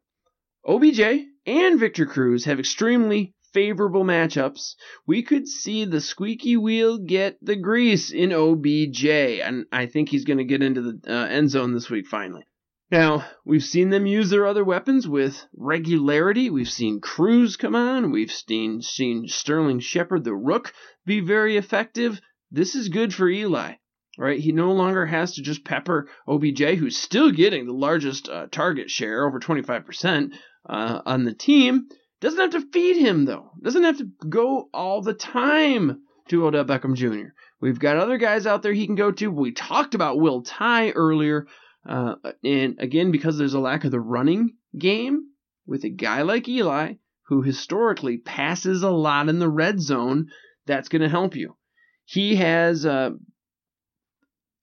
OBJ 0.69 1.01
and 1.47 1.81
Victor 1.81 2.05
Cruz 2.05 2.45
have 2.45 2.59
extremely 2.59 3.33
favorable 3.55 4.05
matchups, 4.05 4.75
we 5.07 5.23
could 5.23 5.49
see 5.49 5.87
the 5.87 6.01
squeaky 6.01 6.59
wheel 6.59 6.99
get 6.99 7.39
the 7.41 7.57
grease 7.57 8.13
in 8.13 8.33
OBJ. 8.33 9.07
And 9.07 9.65
I 9.73 9.87
think 9.87 10.11
he's 10.11 10.27
going 10.27 10.37
to 10.37 10.45
get 10.45 10.63
into 10.63 10.83
the 10.83 11.01
uh, 11.09 11.27
end 11.27 11.49
zone 11.49 11.73
this 11.73 11.89
week 11.89 12.07
finally. 12.07 12.45
Now, 12.91 13.27
we've 13.47 13.65
seen 13.65 13.89
them 13.89 14.05
use 14.05 14.29
their 14.29 14.47
other 14.47 14.63
weapons 14.63 15.09
with 15.09 15.43
regularity. 15.57 16.51
We've 16.51 16.71
seen 16.71 17.01
Cruz 17.01 17.57
come 17.57 17.75
on. 17.75 18.11
We've 18.11 18.31
seen, 18.31 18.83
seen 18.83 19.27
Sterling 19.27 19.81
Shepard, 19.81 20.25
the 20.25 20.35
rook, 20.35 20.75
be 21.07 21.21
very 21.21 21.57
effective. 21.57 22.21
This 22.51 22.75
is 22.75 22.91
good 22.91 23.15
for 23.15 23.29
Eli, 23.29 23.77
right? 24.19 24.41
He 24.41 24.51
no 24.51 24.73
longer 24.73 25.07
has 25.07 25.35
to 25.35 25.43
just 25.43 25.65
pepper 25.65 26.09
OBJ, 26.27 26.61
who's 26.77 26.99
still 26.99 27.31
getting 27.31 27.67
the 27.67 27.73
largest 27.73 28.29
uh, 28.29 28.49
target 28.51 28.91
share, 28.91 29.25
over 29.25 29.39
25% 29.39 30.33
uh, 30.69 31.01
on 31.07 31.25
the 31.25 31.33
team. 31.33 31.87
Doesn't 32.21 32.41
have 32.41 32.63
to 32.63 32.69
feed 32.73 32.97
him 32.97 33.25
though. 33.25 33.53
Doesn't 33.63 33.85
have 33.85 33.99
to 33.99 34.11
go 34.29 34.69
all 34.75 35.03
the 35.03 35.15
time 35.15 36.03
to 36.29 36.47
Odell 36.47 36.65
Beckham 36.65 36.95
Jr. 36.95 37.29
We've 37.61 37.79
got 37.79 37.97
other 37.97 38.19
guys 38.19 38.45
out 38.45 38.63
there 38.63 38.73
he 38.73 38.87
can 38.87 38.97
go 38.97 39.13
to. 39.13 39.31
We 39.31 39.53
talked 39.53 39.95
about 39.95 40.19
Will 40.19 40.43
Tye 40.43 40.91
earlier, 40.91 41.47
uh, 41.89 42.17
and 42.43 42.77
again 42.81 43.13
because 43.13 43.39
there's 43.39 43.55
a 43.55 43.61
lack 43.61 43.85
of 43.85 43.93
the 43.93 44.01
running 44.01 44.55
game 44.77 45.29
with 45.65 45.85
a 45.85 45.91
guy 45.91 46.23
like 46.23 46.49
Eli 46.49 46.95
who 47.29 47.43
historically 47.43 48.19
passes 48.19 48.83
a 48.83 48.91
lot 48.91 49.29
in 49.29 49.39
the 49.39 49.49
red 49.49 49.81
zone. 49.81 50.29
That's 50.67 50.89
going 50.89 51.03
to 51.03 51.09
help 51.09 51.37
you. 51.37 51.57
He 52.05 52.37
has 52.37 52.85
uh, 52.85 53.11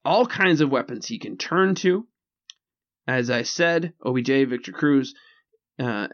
all 0.06 0.26
kinds 0.26 0.62
of 0.62 0.70
weapons 0.70 1.08
he 1.08 1.20
can 1.20 1.38
turn 1.38 1.76
to. 1.76 2.08
As 3.08 3.30
I 3.30 3.44
said, 3.44 3.94
OBJ, 4.04 4.28
Victor 4.28 4.72
Cruz, 4.72 5.14
uh, 5.80 6.08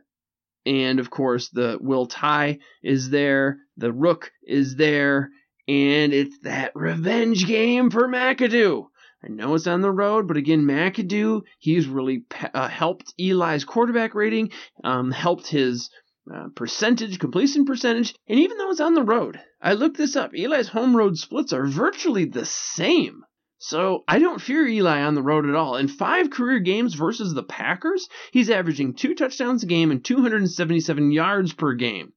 and 0.66 1.00
of 1.00 1.10
course 1.10 1.50
the 1.50 1.78
Will 1.80 2.06
Tye 2.06 2.60
is 2.84 3.10
there, 3.10 3.60
the 3.78 3.92
Rook 3.92 4.32
is 4.46 4.76
there, 4.76 5.30
and 5.68 6.14
it's 6.14 6.38
that 6.44 6.72
revenge 6.76 7.48
game 7.48 7.90
for 7.90 8.08
McAdoo. 8.08 8.86
I 9.24 9.28
know 9.28 9.54
it's 9.54 9.68
on 9.68 9.82
the 9.82 9.92
road, 9.92 10.28
but 10.28 10.38
again, 10.38 10.64
McAdoo, 10.64 11.42
he's 11.60 11.88
really 11.88 12.24
uh, 12.54 12.68
helped 12.68 13.14
Eli's 13.20 13.64
quarterback 13.64 14.16
rating, 14.16 14.52
um, 14.84 15.12
helped 15.12 15.48
his 15.48 15.92
uh, 16.34 16.48
percentage, 16.56 17.20
completion 17.20 17.66
percentage, 17.66 18.16
and 18.28 18.40
even 18.40 18.58
though 18.58 18.72
it's 18.72 18.80
on 18.80 18.96
the 18.96 19.04
road, 19.04 19.40
I 19.62 19.74
looked 19.74 19.98
this 19.98 20.16
up. 20.16 20.32
Eli's 20.34 20.70
home 20.70 20.96
road 20.96 21.18
splits 21.18 21.54
are 21.54 21.66
virtually 21.66 22.26
the 22.26 22.46
same. 22.46 23.24
So 23.64 24.04
I 24.08 24.18
don't 24.18 24.42
fear 24.42 24.66
Eli 24.66 25.04
on 25.04 25.14
the 25.14 25.22
road 25.22 25.48
at 25.48 25.54
all. 25.54 25.78
In 25.78 25.88
five 25.88 26.32
career 26.32 26.58
games 26.58 26.96
versus 26.96 27.36
the 27.36 27.44
Packers, 27.44 28.10
he's 28.32 28.50
averaging 28.50 28.96
two 28.96 29.14
touchdowns 29.14 29.62
a 29.62 29.68
game 29.68 29.92
and 29.92 30.04
277 30.04 31.12
yards 31.12 31.54
per 31.54 31.76
game. 31.76 32.12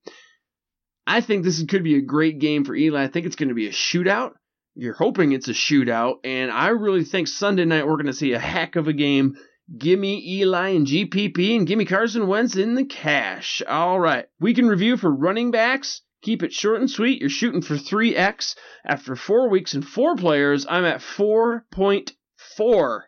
I 1.07 1.21
think 1.21 1.45
this 1.45 1.63
could 1.65 1.85
be 1.85 1.97
a 1.97 2.01
great 2.01 2.39
game 2.39 2.65
for 2.65 2.75
Eli. 2.75 3.05
I 3.05 3.09
think 3.09 3.27
it's 3.27 3.37
going 3.37 3.51
to 3.51 3.55
be 3.55 3.67
a 3.67 3.73
shootout. 3.73 4.33
You're 4.75 4.95
hoping 4.95 5.33
it's 5.33 5.49
a 5.49 5.53
shootout, 5.53 6.21
and 6.25 6.51
I 6.51 6.69
really 6.69 7.05
think 7.05 7.29
Sunday 7.29 7.67
night 7.67 7.87
we're 7.87 7.97
going 7.97 8.07
to 8.07 8.15
see 8.15 8.33
a 8.33 8.39
heck 8.39 8.77
of 8.77 8.89
a 8.89 8.95
game. 8.95 9.37
Give 9.77 9.99
me 9.99 10.39
Eli 10.41 10.71
and 10.71 10.87
GPP 10.87 11.59
and 11.59 11.67
give 11.67 11.77
me 11.77 11.85
Carson 11.85 12.27
Wentz 12.27 12.57
in 12.57 12.75
the 12.75 12.87
cash. 12.87 13.61
All 13.69 14.01
right. 14.01 14.25
We 14.41 14.55
can 14.55 14.67
review 14.67 14.97
for 14.97 15.15
running 15.15 15.51
backs. 15.51 16.01
Keep 16.25 16.43
it 16.43 16.55
short 16.55 16.81
and 16.81 16.91
sweet. 16.91 17.21
You're 17.21 17.29
shooting 17.29 17.61
for 17.61 17.75
3x. 17.75 18.57
After 18.83 19.15
four 19.15 19.51
weeks 19.51 19.75
and 19.75 19.87
four 19.87 20.17
players, 20.17 20.65
I'm 20.67 20.87
at 20.87 21.03
4.4 21.03 23.01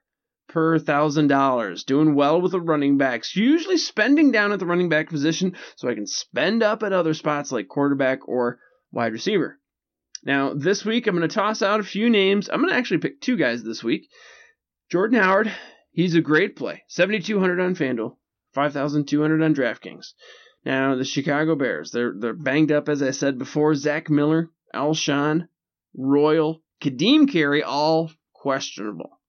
per 0.48 0.78
thousand 0.78 1.28
dollars. 1.28 1.84
Doing 1.84 2.14
well 2.14 2.42
with 2.42 2.52
the 2.52 2.60
running 2.60 2.98
backs. 2.98 3.34
Usually 3.34 3.78
spending 3.78 4.32
down 4.32 4.52
at 4.52 4.58
the 4.58 4.66
running 4.66 4.90
back 4.90 5.08
position 5.08 5.56
so 5.76 5.88
I 5.88 5.94
can 5.94 6.06
spend 6.06 6.62
up 6.62 6.82
at 6.82 6.92
other 6.92 7.14
spots 7.14 7.50
like 7.50 7.68
quarterback 7.68 8.28
or 8.28 8.58
wide 8.92 9.14
receiver. 9.14 9.58
Now, 10.22 10.52
this 10.52 10.84
week 10.84 11.06
I'm 11.06 11.16
going 11.16 11.26
to 11.26 11.34
toss 11.34 11.62
out 11.62 11.80
a 11.80 11.84
few 11.84 12.10
names. 12.10 12.50
I'm 12.50 12.60
going 12.60 12.70
to 12.70 12.78
actually 12.78 12.98
pick 12.98 13.22
two 13.22 13.38
guys 13.38 13.64
this 13.64 13.82
week. 13.82 14.10
Jordan 14.90 15.18
Howard, 15.18 15.50
he's 15.90 16.16
a 16.16 16.20
great 16.20 16.54
play. 16.54 16.82
7,200 16.88 17.60
on 17.60 17.76
FanDuel, 17.76 18.16
5,200 18.52 19.42
on 19.42 19.54
DraftKings. 19.54 20.12
Now 20.66 20.96
the 20.96 21.04
Chicago 21.04 21.54
Bears, 21.54 21.92
they're 21.92 22.12
they're 22.18 22.34
banged 22.34 22.72
up 22.72 22.88
as 22.88 23.00
I 23.00 23.12
said 23.12 23.38
before. 23.38 23.76
Zach 23.76 24.10
Miller, 24.10 24.50
Alshon, 24.74 25.46
Royal, 25.96 26.60
Ka'Deem 26.82 27.30
Carey, 27.30 27.62
all 27.62 28.10
questionable. 28.32 29.20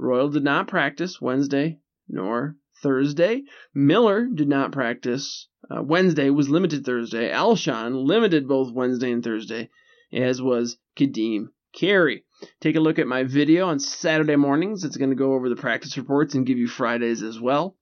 Royal 0.00 0.30
did 0.30 0.42
not 0.42 0.66
practice 0.66 1.20
Wednesday 1.20 1.78
nor 2.08 2.56
Thursday. 2.82 3.44
Miller 3.72 4.26
did 4.26 4.48
not 4.48 4.72
practice 4.72 5.46
uh, 5.70 5.80
Wednesday, 5.80 6.28
was 6.28 6.50
limited 6.50 6.84
Thursday. 6.84 7.30
Alshon 7.30 8.04
limited 8.04 8.48
both 8.48 8.74
Wednesday 8.74 9.12
and 9.12 9.22
Thursday, 9.22 9.70
as 10.12 10.42
was 10.42 10.76
Ka'Deem 10.96 11.50
Carey. 11.72 12.24
Take 12.60 12.74
a 12.74 12.80
look 12.80 12.98
at 12.98 13.06
my 13.06 13.22
video 13.22 13.68
on 13.68 13.78
Saturday 13.78 14.34
mornings. 14.34 14.82
It's 14.82 14.96
going 14.96 15.10
to 15.10 15.16
go 15.16 15.34
over 15.34 15.48
the 15.48 15.54
practice 15.54 15.96
reports 15.96 16.34
and 16.34 16.44
give 16.44 16.58
you 16.58 16.66
Fridays 16.66 17.22
as 17.22 17.38
well. 17.38 17.76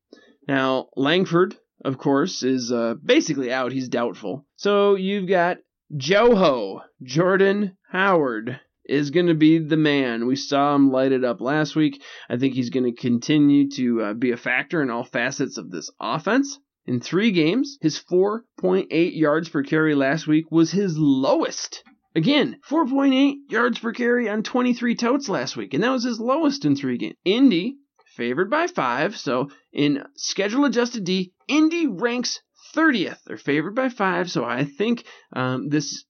Now, 0.47 0.89
Langford 0.95 1.57
of 1.85 1.99
course, 1.99 2.43
is 2.43 2.73
uh, 2.73 2.95
basically 3.05 3.53
out. 3.53 3.73
He's 3.73 3.89
doubtful. 3.89 4.47
So 4.57 4.95
you've 4.95 5.29
got 5.29 5.59
Joho, 5.95 6.83
Jordan 7.03 7.77
Howard 7.91 8.61
is 8.85 9.11
going 9.11 9.27
to 9.27 9.35
be 9.35 9.59
the 9.59 9.77
man. 9.77 10.27
We 10.27 10.37
saw 10.37 10.75
him 10.75 10.91
light 10.91 11.13
it 11.13 11.25
up 11.25 11.41
last 11.41 11.77
week. 11.77 12.03
I 12.29 12.37
think 12.37 12.55
he's 12.55 12.71
going 12.71 12.85
to 12.85 13.01
continue 13.01 13.71
to 13.71 14.03
uh, 14.03 14.15
be 14.15 14.31
a 14.31 14.37
factor 14.37 14.83
in 14.83 14.91
all 14.91 15.05
facets 15.05 15.59
of 15.59 15.71
this 15.71 15.91
offense. 16.01 16.59
In 16.87 17.01
three 17.01 17.33
games, 17.33 17.77
his 17.83 18.01
4.8 18.01 18.89
yards 18.91 19.51
per 19.51 19.63
carry 19.63 19.95
last 19.95 20.27
week 20.27 20.51
was 20.51 20.71
his 20.71 20.97
lowest. 20.97 21.85
Again, 22.15 22.61
4.8 22.69 23.35
yards 23.51 23.79
per 23.79 23.93
carry 23.93 24.29
on 24.29 24.43
23 24.43 24.95
totes 24.95 25.29
last 25.29 25.57
week, 25.57 25.75
and 25.75 25.85
that 25.85 25.91
was 25.91 26.05
his 26.05 26.19
lowest 26.19 26.65
in 26.65 26.75
three 26.75 26.97
games. 26.97 27.17
Indy 27.25 27.77
favored 28.19 28.51
by 28.51 28.67
five. 28.67 29.17
So 29.17 29.49
in 29.73 30.05
schedule 30.17 30.65
adjusted 30.65 31.05
D, 31.05 31.33
Indy 31.47 31.87
ranks 31.87 32.41
30th. 32.75 33.19
They're 33.25 33.39
favored 33.39 33.77
by 33.77 33.89
five. 33.89 34.31
So 34.31 34.45
I 34.45 34.65
think 34.65 35.05
um, 35.33 35.69
this, 35.69 36.05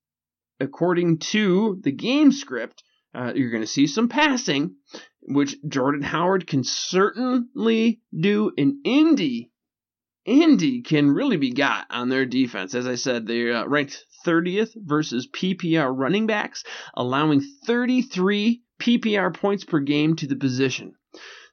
according 0.58 1.18
to 1.18 1.78
the 1.82 1.92
game 1.92 2.32
script, 2.32 2.82
uh, 3.14 3.32
you're 3.34 3.50
going 3.50 3.62
to 3.62 3.66
see 3.66 3.86
some 3.86 4.08
passing, 4.08 4.76
which 5.20 5.56
Jordan 5.68 6.02
Howard 6.02 6.46
can 6.46 6.64
certainly 6.64 8.00
do. 8.18 8.52
In 8.56 8.80
Indy, 8.84 9.50
Indy 10.24 10.80
can 10.80 11.10
really 11.10 11.36
be 11.36 11.52
got 11.52 11.86
on 11.90 12.08
their 12.08 12.24
defense. 12.24 12.74
As 12.74 12.86
I 12.86 12.94
said, 12.94 13.26
they 13.26 13.52
uh, 13.52 13.66
ranked 13.66 14.06
30th 14.26 14.72
versus 14.76 15.28
PPR 15.28 15.92
running 15.94 16.26
backs, 16.26 16.64
allowing 16.94 17.42
33 17.66 18.62
PPR 18.80 19.34
points 19.34 19.64
per 19.64 19.80
game 19.80 20.16
to 20.16 20.26
the 20.26 20.36
position. 20.36 20.94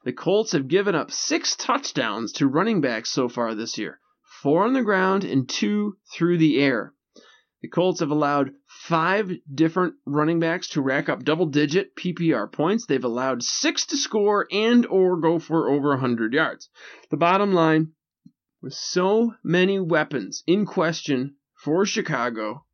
The 0.06 0.12
Colts 0.12 0.52
have 0.52 0.68
given 0.68 0.94
up 0.94 1.10
six 1.10 1.56
touchdowns 1.56 2.30
to 2.34 2.46
running 2.46 2.80
backs 2.80 3.10
so 3.10 3.28
far 3.28 3.56
this 3.56 3.76
year 3.76 3.98
four 4.40 4.64
on 4.64 4.72
the 4.72 4.84
ground 4.84 5.24
and 5.24 5.48
two 5.48 5.96
through 6.14 6.38
the 6.38 6.60
air. 6.60 6.94
The 7.60 7.66
Colts 7.66 7.98
have 7.98 8.12
allowed 8.12 8.52
five 8.68 9.32
different 9.52 9.94
running 10.06 10.38
backs 10.38 10.68
to 10.68 10.80
rack 10.80 11.08
up 11.08 11.24
double 11.24 11.46
digit 11.46 11.96
PPR 11.96 12.52
points. 12.52 12.86
They've 12.86 13.02
allowed 13.02 13.42
six 13.42 13.84
to 13.86 13.96
score 13.96 14.46
and 14.52 14.86
or 14.86 15.16
go 15.16 15.40
for 15.40 15.68
over 15.68 15.88
100 15.88 16.32
yards. 16.32 16.70
The 17.10 17.16
bottom 17.16 17.52
line, 17.52 17.88
with 18.62 18.74
so 18.74 19.34
many 19.42 19.80
weapons 19.80 20.44
in 20.46 20.66
question 20.66 21.34
for 21.64 21.84
Chicago, 21.84 22.64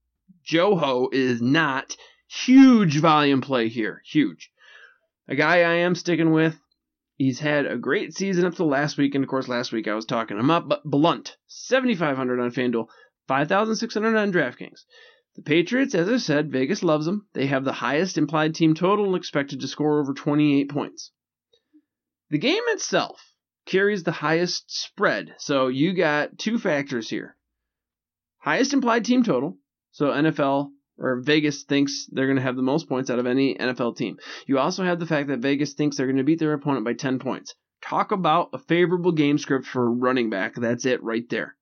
Joho 0.47 1.09
is 1.15 1.41
not 1.41 1.97
huge 2.29 2.99
volume 2.99 3.41
play 3.41 3.71
here. 3.71 4.03
Huge. 4.05 4.51
A 5.29 5.35
guy 5.35 5.61
I 5.61 5.77
am 5.77 5.95
sticking 5.95 6.33
with 6.33 6.61
He's 7.23 7.39
had 7.39 7.67
a 7.67 7.79
great 7.79 8.17
season 8.17 8.47
up 8.47 8.57
to 8.57 8.65
last 8.65 8.99
week, 8.99 9.15
and 9.15 9.23
of 9.23 9.31
course, 9.31 9.47
last 9.47 9.71
week 9.71 9.87
I 9.87 9.95
was 9.95 10.07
talking 10.07 10.37
him 10.37 10.51
up. 10.51 10.69
But 10.69 10.83
Blount, 10.85 11.37
7,500 11.47 12.41
on 12.41 12.51
FanDuel, 12.51 12.89
5,600 13.29 14.17
on 14.17 14.33
DraftKings. 14.33 14.81
The 15.37 15.43
Patriots, 15.43 15.95
as 15.95 16.09
I 16.09 16.17
said, 16.17 16.51
Vegas 16.51 16.83
loves 16.83 17.07
them. 17.07 17.29
They 17.33 17.47
have 17.47 17.65
the 17.65 17.75
highest 17.75 18.19
implied 18.19 18.57
team 18.57 18.75
total 18.75 19.07
and 19.07 19.15
expected 19.15 19.61
to 19.61 19.69
score 19.69 20.01
over 20.01 20.15
28 20.15 20.69
points. 20.69 21.13
The 22.31 22.39
game 22.39 22.65
itself 22.67 23.23
carries 23.67 24.03
the 24.03 24.11
highest 24.11 24.77
spread, 24.77 25.37
so 25.39 25.69
you 25.69 25.95
got 25.95 26.39
two 26.39 26.59
factors 26.59 27.09
here. 27.09 27.37
Highest 28.39 28.73
implied 28.73 29.05
team 29.05 29.23
total, 29.23 29.59
so 29.93 30.07
NFL 30.07 30.73
or 31.03 31.21
Vegas 31.21 31.65
thinks 31.65 32.07
they're 32.11 32.27
going 32.27 32.37
to 32.37 32.43
have 32.43 32.57
the 32.57 32.63
most 32.63 32.89
points 32.89 33.11
out 33.11 33.19
of 33.19 33.27
any 33.27 33.57
NFL 33.57 33.97
team. 33.97 34.19
You 34.47 34.59
also 34.59 34.85
have 34.85 35.01
the 35.01 35.07
fact 35.07 35.29
that 35.29 35.41
Vegas 35.41 35.75
thinks 35.75 35.97
they're 35.97 36.07
going 36.07 36.17
to 36.17 36.25
beat 36.25 36.39
their 36.39 36.53
opponent 36.53 36.85
by 36.85 36.95
10 36.95 37.19
points. 37.19 37.55
Talk 37.83 38.13
about 38.13 38.51
a 38.53 38.59
favorable 38.59 39.11
game 39.11 39.39
script 39.39 39.67
for 39.67 39.93
running 39.93 40.31
back. 40.31 40.55
That's 40.55 40.87
it 40.87 41.03
right 41.03 41.29
there. 41.29 41.57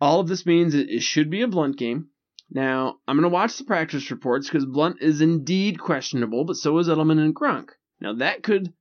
All 0.00 0.18
of 0.18 0.26
this 0.26 0.44
means 0.44 0.74
it 0.74 1.02
should 1.02 1.30
be 1.30 1.42
a 1.42 1.48
Blount 1.48 1.76
game. 1.76 2.08
Now, 2.50 2.96
I'm 3.06 3.16
going 3.16 3.22
to 3.22 3.28
watch 3.28 3.56
the 3.56 3.64
practice 3.64 4.10
reports 4.10 4.48
because 4.48 4.66
Blount 4.66 5.00
is 5.00 5.20
indeed 5.20 5.78
questionable, 5.78 6.44
but 6.44 6.56
so 6.56 6.76
is 6.78 6.88
Edelman 6.88 7.18
and 7.18 7.34
Gronk. 7.34 7.70
Now, 8.00 8.14
that 8.14 8.42
could 8.42 8.72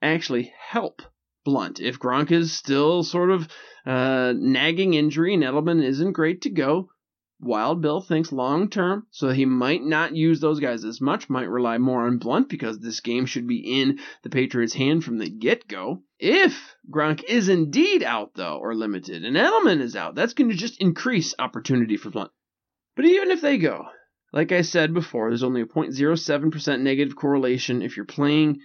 actually 0.00 0.52
help 0.58 1.02
Blount. 1.44 1.78
If 1.78 1.98
Gronk 1.98 2.32
is 2.32 2.52
still 2.52 3.02
sort 3.02 3.30
of 3.30 3.48
uh, 3.84 4.32
nagging 4.34 4.94
injury 4.94 5.34
and 5.34 5.42
Edelman 5.42 5.84
isn't 5.84 6.12
great 6.12 6.42
to 6.42 6.50
go, 6.50 6.88
Wild 7.44 7.82
Bill 7.82 8.00
thinks 8.00 8.30
long 8.30 8.70
term, 8.70 9.04
so 9.10 9.30
he 9.30 9.46
might 9.46 9.82
not 9.82 10.14
use 10.14 10.38
those 10.38 10.60
guys 10.60 10.84
as 10.84 11.00
much, 11.00 11.28
might 11.28 11.48
rely 11.48 11.76
more 11.76 12.06
on 12.06 12.18
Blount 12.18 12.48
because 12.48 12.78
this 12.78 13.00
game 13.00 13.26
should 13.26 13.48
be 13.48 13.80
in 13.80 13.98
the 14.22 14.30
Patriots' 14.30 14.74
hand 14.74 15.02
from 15.02 15.18
the 15.18 15.28
get 15.28 15.66
go. 15.66 16.04
If 16.20 16.76
Gronk 16.88 17.24
is 17.24 17.48
indeed 17.48 18.04
out, 18.04 18.34
though, 18.34 18.58
or 18.58 18.76
limited, 18.76 19.24
and 19.24 19.36
Edelman 19.36 19.80
is 19.80 19.96
out, 19.96 20.14
that's 20.14 20.34
going 20.34 20.50
to 20.50 20.56
just 20.56 20.80
increase 20.80 21.34
opportunity 21.36 21.96
for 21.96 22.10
Blount. 22.10 22.30
But 22.94 23.06
even 23.06 23.32
if 23.32 23.40
they 23.40 23.58
go, 23.58 23.86
like 24.32 24.52
I 24.52 24.62
said 24.62 24.94
before, 24.94 25.28
there's 25.28 25.42
only 25.42 25.62
a 25.62 25.66
0.07% 25.66 26.80
negative 26.80 27.16
correlation 27.16 27.82
if 27.82 27.96
you're 27.96 28.06
playing 28.06 28.60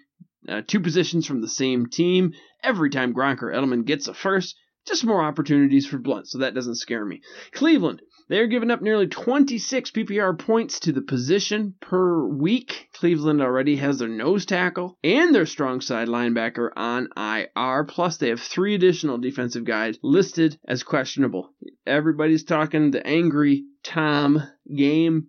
uh, 0.48 0.62
two 0.68 0.82
positions 0.82 1.26
from 1.26 1.42
the 1.42 1.48
same 1.48 1.88
team. 1.88 2.34
Every 2.62 2.92
time 2.92 3.16
Gronk 3.16 3.42
or 3.42 3.52
Edelman 3.52 3.86
gets 3.86 4.08
a 4.08 4.14
first, 4.14 4.56
just 4.86 5.04
more 5.04 5.24
opportunities 5.24 5.88
for 5.88 5.98
Blount, 5.98 6.28
so 6.28 6.38
that 6.38 6.54
doesn't 6.54 6.76
scare 6.76 7.04
me. 7.04 7.22
Cleveland, 7.52 8.04
they're 8.30 8.48
giving 8.48 8.72
up 8.72 8.82
nearly 8.82 9.08
26 9.08 9.92
PPR 9.92 10.38
points 10.38 10.82
to 10.82 10.92
the 10.92 11.02
position 11.02 11.76
per 11.80 12.26
week. 12.26 12.90
Cleveland 12.94 13.42
already 13.42 13.78
has 13.78 14.00
their 14.00 14.10
nose 14.10 14.46
tackle 14.46 14.98
and 15.04 15.34
their 15.34 15.46
strong 15.46 15.80
side 15.80 16.08
linebacker 16.08 16.70
on 16.76 17.08
IR. 17.16 17.86
Plus, 17.86 18.18
they 18.18 18.30
have 18.30 18.42
three 18.42 18.76
additional 18.76 19.18
defensive 19.18 19.64
guys 19.64 19.98
listed 20.04 20.60
as 20.68 20.84
questionable. 20.84 21.54
Everybody's 21.86 22.44
talking 22.44 22.92
the 22.92 23.06
angry 23.06 23.66
Tom 23.84 24.44
game. 24.76 25.28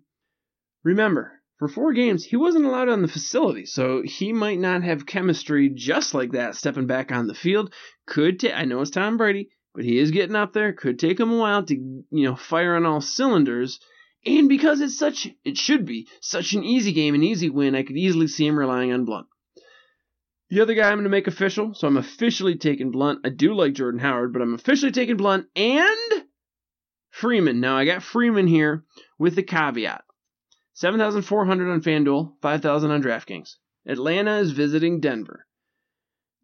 Remember, 0.83 1.39
for 1.57 1.67
four 1.67 1.93
games, 1.93 2.23
he 2.23 2.37
wasn't 2.37 2.65
allowed 2.65 2.89
on 2.89 3.01
the 3.01 3.07
facility, 3.07 3.65
so 3.65 4.01
he 4.03 4.31
might 4.31 4.59
not 4.59 4.83
have 4.83 5.05
chemistry 5.05 5.69
just 5.69 6.13
like 6.13 6.31
that 6.31 6.55
stepping 6.55 6.87
back 6.87 7.11
on 7.11 7.27
the 7.27 7.33
field. 7.33 7.73
Could 8.07 8.39
take, 8.39 8.53
I 8.53 8.63
know 8.65 8.81
it's 8.81 8.91
Tom 8.91 9.17
Brady, 9.17 9.49
but 9.79 9.85
he 9.85 9.97
is 9.97 10.11
getting 10.11 10.35
up 10.35 10.51
there. 10.51 10.73
Could 10.73 10.99
take 10.99 11.17
him 11.17 11.31
a 11.31 11.37
while 11.37 11.63
to, 11.63 11.73
you 11.73 12.03
know, 12.11 12.35
fire 12.35 12.75
on 12.75 12.85
all 12.85 12.99
cylinders. 12.99 13.79
And 14.25 14.49
because 14.49 14.81
it's 14.81 14.99
such, 14.99 15.29
it 15.45 15.57
should 15.57 15.85
be 15.85 16.09
such 16.19 16.51
an 16.51 16.65
easy 16.65 16.91
game, 16.91 17.15
an 17.15 17.23
easy 17.23 17.49
win, 17.49 17.75
I 17.75 17.83
could 17.83 17.95
easily 17.95 18.27
see 18.27 18.45
him 18.45 18.59
relying 18.59 18.91
on 18.91 19.05
Blount. 19.05 19.27
The 20.49 20.59
other 20.59 20.73
guy 20.73 20.89
I'm 20.89 20.95
going 20.95 21.05
to 21.05 21.09
make 21.09 21.27
official, 21.27 21.73
so 21.73 21.87
I'm 21.87 21.95
officially 21.95 22.57
taking 22.57 22.91
Blount. 22.91 23.19
I 23.23 23.29
do 23.29 23.53
like 23.53 23.71
Jordan 23.71 24.01
Howard, 24.01 24.33
but 24.33 24.41
I'm 24.41 24.53
officially 24.53 24.91
taking 24.91 25.15
Blount 25.15 25.45
and 25.55 26.25
Freeman. 27.09 27.61
Now 27.61 27.77
I 27.77 27.85
got 27.85 28.03
Freeman 28.03 28.47
here 28.47 28.83
with 29.17 29.35
the 29.35 29.43
caveat. 29.43 30.03
7,400 30.73 31.71
on 31.71 31.81
FanDuel, 31.81 32.33
5,000 32.41 32.91
on 32.91 33.01
DraftKings. 33.01 33.55
Atlanta 33.87 34.39
is 34.39 34.51
visiting 34.51 34.99
Denver. 34.99 35.47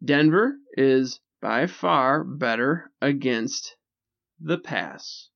Denver 0.02 0.56
is 0.74 1.20
by 1.40 1.66
far 1.66 2.24
better 2.24 2.90
against 3.00 3.76
the 4.40 4.58
pass. 4.58 5.28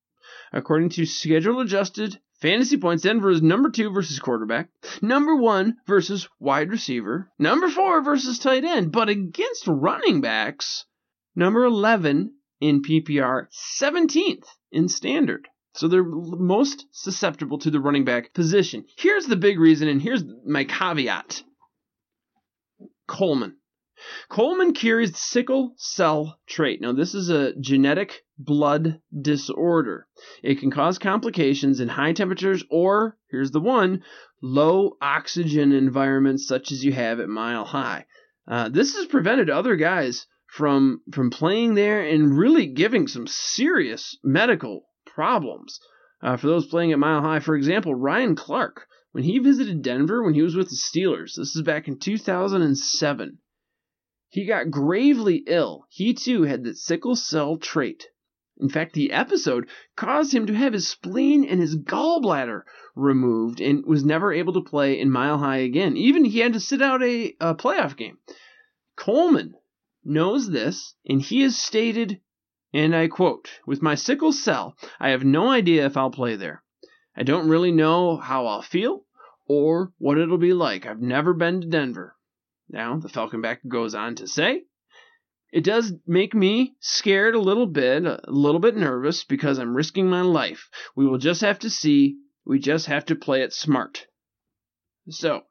According 0.53 0.91
to 0.91 1.07
schedule 1.07 1.61
adjusted 1.61 2.21
fantasy 2.41 2.77
points, 2.77 3.03
Denver 3.03 3.31
is 3.31 3.43
number 3.43 3.71
two 3.71 3.91
versus 3.91 4.19
quarterback, 4.19 4.69
number 5.03 5.37
one 5.37 5.77
versus 5.87 6.29
wide 6.39 6.71
receiver, 6.71 7.31
number 7.39 7.69
four 7.69 8.03
versus 8.03 8.39
tight 8.39 8.65
end, 8.65 8.93
but 8.93 9.09
against 9.09 9.67
running 9.67 10.21
backs, 10.21 10.87
number 11.35 11.65
11 11.65 12.35
in 12.61 12.83
PPR, 12.83 13.47
17th 13.81 14.47
in 14.73 14.89
standard. 14.89 15.49
So 15.75 15.87
they're 15.87 16.03
most 16.05 16.87
susceptible 16.91 17.59
to 17.59 17.71
the 17.71 17.81
running 17.81 18.05
back 18.05 18.35
position. 18.35 18.85
Here's 18.97 19.27
the 19.27 19.37
big 19.37 19.59
reason, 19.59 19.89
and 19.89 20.03
here's 20.03 20.25
my 20.45 20.65
caveat 20.65 21.43
Coleman. 23.07 23.57
Coleman 24.29 24.73
carries 24.73 25.13
the 25.13 25.19
sickle 25.19 25.75
cell 25.77 26.39
trait. 26.47 26.81
Now, 26.81 26.93
this 26.93 27.15
is 27.15 27.29
a 27.29 27.55
genetic 27.61 28.23
blood 28.39 29.01
disorder. 29.21 30.07
It 30.43 30.59
can 30.59 30.71
cause 30.71 30.99
complications 30.99 31.81
in 31.81 31.89
high 31.89 32.13
temperatures 32.13 32.65
or, 32.71 33.19
here's 33.31 33.51
the 33.51 33.61
one, 33.61 34.03
low 34.41 34.97
oxygen 35.03 35.73
environments 35.73 36.47
such 36.47 36.73
as 36.73 36.85
you 36.85 36.93
have 36.93 37.21
at 37.21 37.29
Mile 37.29 37.65
High. 37.65 38.07
Uh, 38.49 38.69
this 38.69 38.97
has 38.97 39.07
prevented 39.07 39.51
other 39.51 39.77
guys 39.77 40.27
from 40.47 41.03
from 41.13 41.31
playing 41.31 41.75
there 41.75 42.03
and 42.03 42.37
really 42.37 42.67
giving 42.67 43.07
some 43.07 43.27
serious 43.27 44.17
medical 44.25 44.87
problems. 45.07 45.79
Uh, 46.23 46.37
for 46.37 46.49
those 46.49 46.67
playing 46.67 46.93
at 46.93 46.99
Mile 46.99 47.21
High, 47.21 47.41
for 47.41 47.55
example, 47.55 47.95
Ryan 47.95 48.35
Clark, 48.35 48.87
when 49.13 49.25
he 49.25 49.39
visited 49.39 49.83
Denver 49.83 50.23
when 50.23 50.35
he 50.35 50.43
was 50.43 50.57
with 50.57 50.69
the 50.71 50.77
Steelers, 50.77 51.35
this 51.37 51.55
is 51.57 51.63
back 51.63 51.89
in 51.89 51.99
2007, 51.99 53.39
he 54.33 54.47
got 54.47 54.71
gravely 54.71 55.43
ill. 55.49 55.85
He 55.89 56.15
too 56.15 56.45
had 56.45 56.63
the 56.63 56.75
sickle 56.75 57.17
cell 57.17 57.57
trait. 57.57 58.07
In 58.61 58.69
fact, 58.69 58.93
the 58.93 59.11
episode 59.11 59.69
caused 59.97 60.33
him 60.33 60.47
to 60.47 60.55
have 60.55 60.73
his 60.73 60.87
spleen 60.87 61.45
and 61.45 61.61
his 61.61 61.77
gallbladder 61.77 62.63
removed 62.95 63.61
and 63.61 63.85
was 63.85 64.05
never 64.05 64.33
able 64.33 64.53
to 64.53 64.61
play 64.63 65.01
in 65.01 65.11
Mile 65.11 65.39
High 65.39 65.59
again. 65.59 65.97
Even 65.97 66.25
he 66.25 66.39
had 66.39 66.53
to 66.53 66.61
sit 66.61 66.81
out 66.81 67.03
a, 67.03 67.35
a 67.41 67.57
playoff 67.57 67.97
game. 67.97 68.19
Coleman 68.95 69.57
knows 70.05 70.49
this, 70.49 70.95
and 71.05 71.21
he 71.21 71.43
has 71.43 71.59
stated, 71.59 72.21
and 72.73 72.95
I 72.95 73.09
quote, 73.09 73.51
With 73.67 73.83
my 73.83 73.97
sickle 73.97 74.33
cell, 74.33 74.77
I 75.01 75.09
have 75.11 75.25
no 75.25 75.49
idea 75.49 75.87
if 75.87 75.97
I'll 75.97 76.11
play 76.11 76.37
there. 76.37 76.63
I 77.17 77.25
don't 77.25 77.49
really 77.49 77.73
know 77.73 78.17
how 78.17 78.47
I'll 78.47 78.63
feel 78.63 79.07
or 79.49 79.93
what 79.99 80.19
it'll 80.19 80.39
be 80.39 80.53
like. 80.53 80.87
I've 80.87 81.03
never 81.03 81.35
been 81.35 81.63
to 81.63 81.67
Denver. 81.67 82.15
Now, 82.71 82.99
the 82.99 83.09
Falconback 83.09 83.59
goes 83.67 83.95
on 83.95 84.15
to 84.17 84.29
say, 84.29 84.63
it 85.53 85.65
does 85.65 85.93
make 86.07 86.35
me 86.35 86.75
scared 86.79 87.35
a 87.35 87.41
little 87.41 87.67
bit, 87.67 88.05
a 88.05 88.21
little 88.29 88.61
bit 88.61 88.77
nervous 88.77 89.25
because 89.25 89.59
I'm 89.59 89.75
risking 89.75 90.09
my 90.09 90.23
life. 90.23 90.71
We 90.95 91.07
will 91.07 91.19
just 91.19 91.41
have 91.41 91.59
to 91.61 91.71
see. 91.71 92.19
We 92.47 92.61
just 92.61 92.87
have 92.87 93.07
to 93.07 93.17
play 93.17 93.43
it 93.43 93.53
smart. 93.53 94.07
So, 95.09 95.43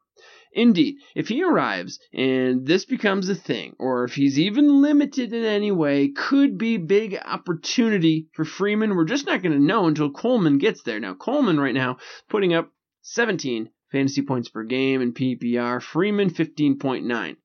Indeed, 0.52 0.96
if 1.14 1.28
he 1.28 1.44
arrives 1.44 2.00
and 2.12 2.66
this 2.66 2.84
becomes 2.84 3.28
a 3.28 3.36
thing, 3.36 3.76
or 3.78 4.04
if 4.04 4.14
he's 4.14 4.38
even 4.38 4.82
limited 4.82 5.32
in 5.32 5.44
any 5.44 5.70
way, 5.70 6.08
could 6.08 6.58
be 6.58 6.76
big 6.76 7.16
opportunity 7.24 8.26
for 8.32 8.44
Freeman. 8.44 8.96
We're 8.96 9.04
just 9.04 9.26
not 9.26 9.42
going 9.42 9.52
to 9.52 9.64
know 9.64 9.86
until 9.86 10.10
Coleman 10.10 10.58
gets 10.58 10.82
there. 10.82 10.98
Now, 10.98 11.14
Coleman 11.14 11.60
right 11.60 11.74
now 11.74 11.98
putting 12.28 12.52
up 12.52 12.72
17 13.02 13.70
fantasy 13.90 14.22
points 14.22 14.48
per 14.48 14.64
game 14.64 15.02
in 15.02 15.12
PPR. 15.12 15.82
Freeman 15.82 16.30
15.9. 16.30 17.36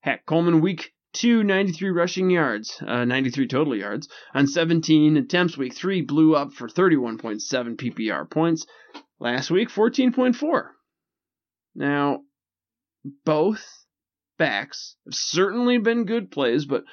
Heck, 0.00 0.26
Coleman 0.26 0.60
week 0.60 0.92
two, 1.12 1.42
93 1.42 1.90
rushing 1.90 2.30
yards, 2.30 2.80
uh, 2.86 3.04
93 3.04 3.48
total 3.48 3.74
yards 3.74 4.08
on 4.34 4.46
17 4.46 5.16
attempts. 5.16 5.56
Week 5.56 5.74
three 5.74 6.02
blew 6.02 6.36
up 6.36 6.52
for 6.52 6.68
31.7 6.68 7.76
PPR 7.76 8.30
points. 8.30 8.66
Last 9.18 9.50
week, 9.50 9.70
14.4. 9.70 10.68
Now, 11.74 12.20
both 13.24 13.66
backs 14.38 14.96
have 15.06 15.14
certainly 15.14 15.78
been 15.78 16.04
good 16.04 16.30
plays, 16.30 16.66
but 16.66 16.84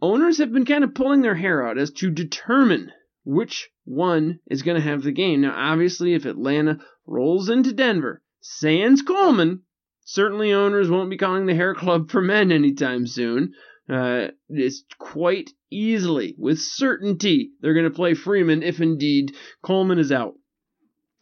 owners 0.00 0.38
have 0.38 0.52
been 0.52 0.64
kind 0.64 0.84
of 0.84 0.94
pulling 0.94 1.20
their 1.20 1.34
hair 1.34 1.66
out 1.66 1.78
as 1.78 1.90
to 1.92 2.10
determine 2.10 2.92
which 3.26 3.68
one 3.84 4.38
is 4.48 4.62
going 4.62 4.76
to 4.76 4.88
have 4.88 5.02
the 5.02 5.12
game. 5.12 5.42
Now, 5.42 5.52
obviously, 5.54 6.14
if 6.14 6.24
Atlanta 6.24 6.78
rolls 7.06 7.50
into 7.50 7.72
Denver, 7.72 8.22
sans 8.40 9.02
Coleman, 9.02 9.62
certainly 10.04 10.52
owners 10.52 10.88
won't 10.88 11.10
be 11.10 11.18
calling 11.18 11.46
the 11.46 11.54
Hair 11.54 11.74
Club 11.74 12.10
for 12.10 12.22
men 12.22 12.52
anytime 12.52 13.06
soon. 13.06 13.52
Uh, 13.88 14.28
it's 14.48 14.84
quite 14.98 15.50
easily, 15.70 16.34
with 16.38 16.58
certainty, 16.60 17.50
they're 17.60 17.74
going 17.74 17.84
to 17.84 17.90
play 17.90 18.14
Freeman 18.14 18.62
if 18.62 18.80
indeed 18.80 19.34
Coleman 19.62 19.98
is 19.98 20.12
out. 20.12 20.34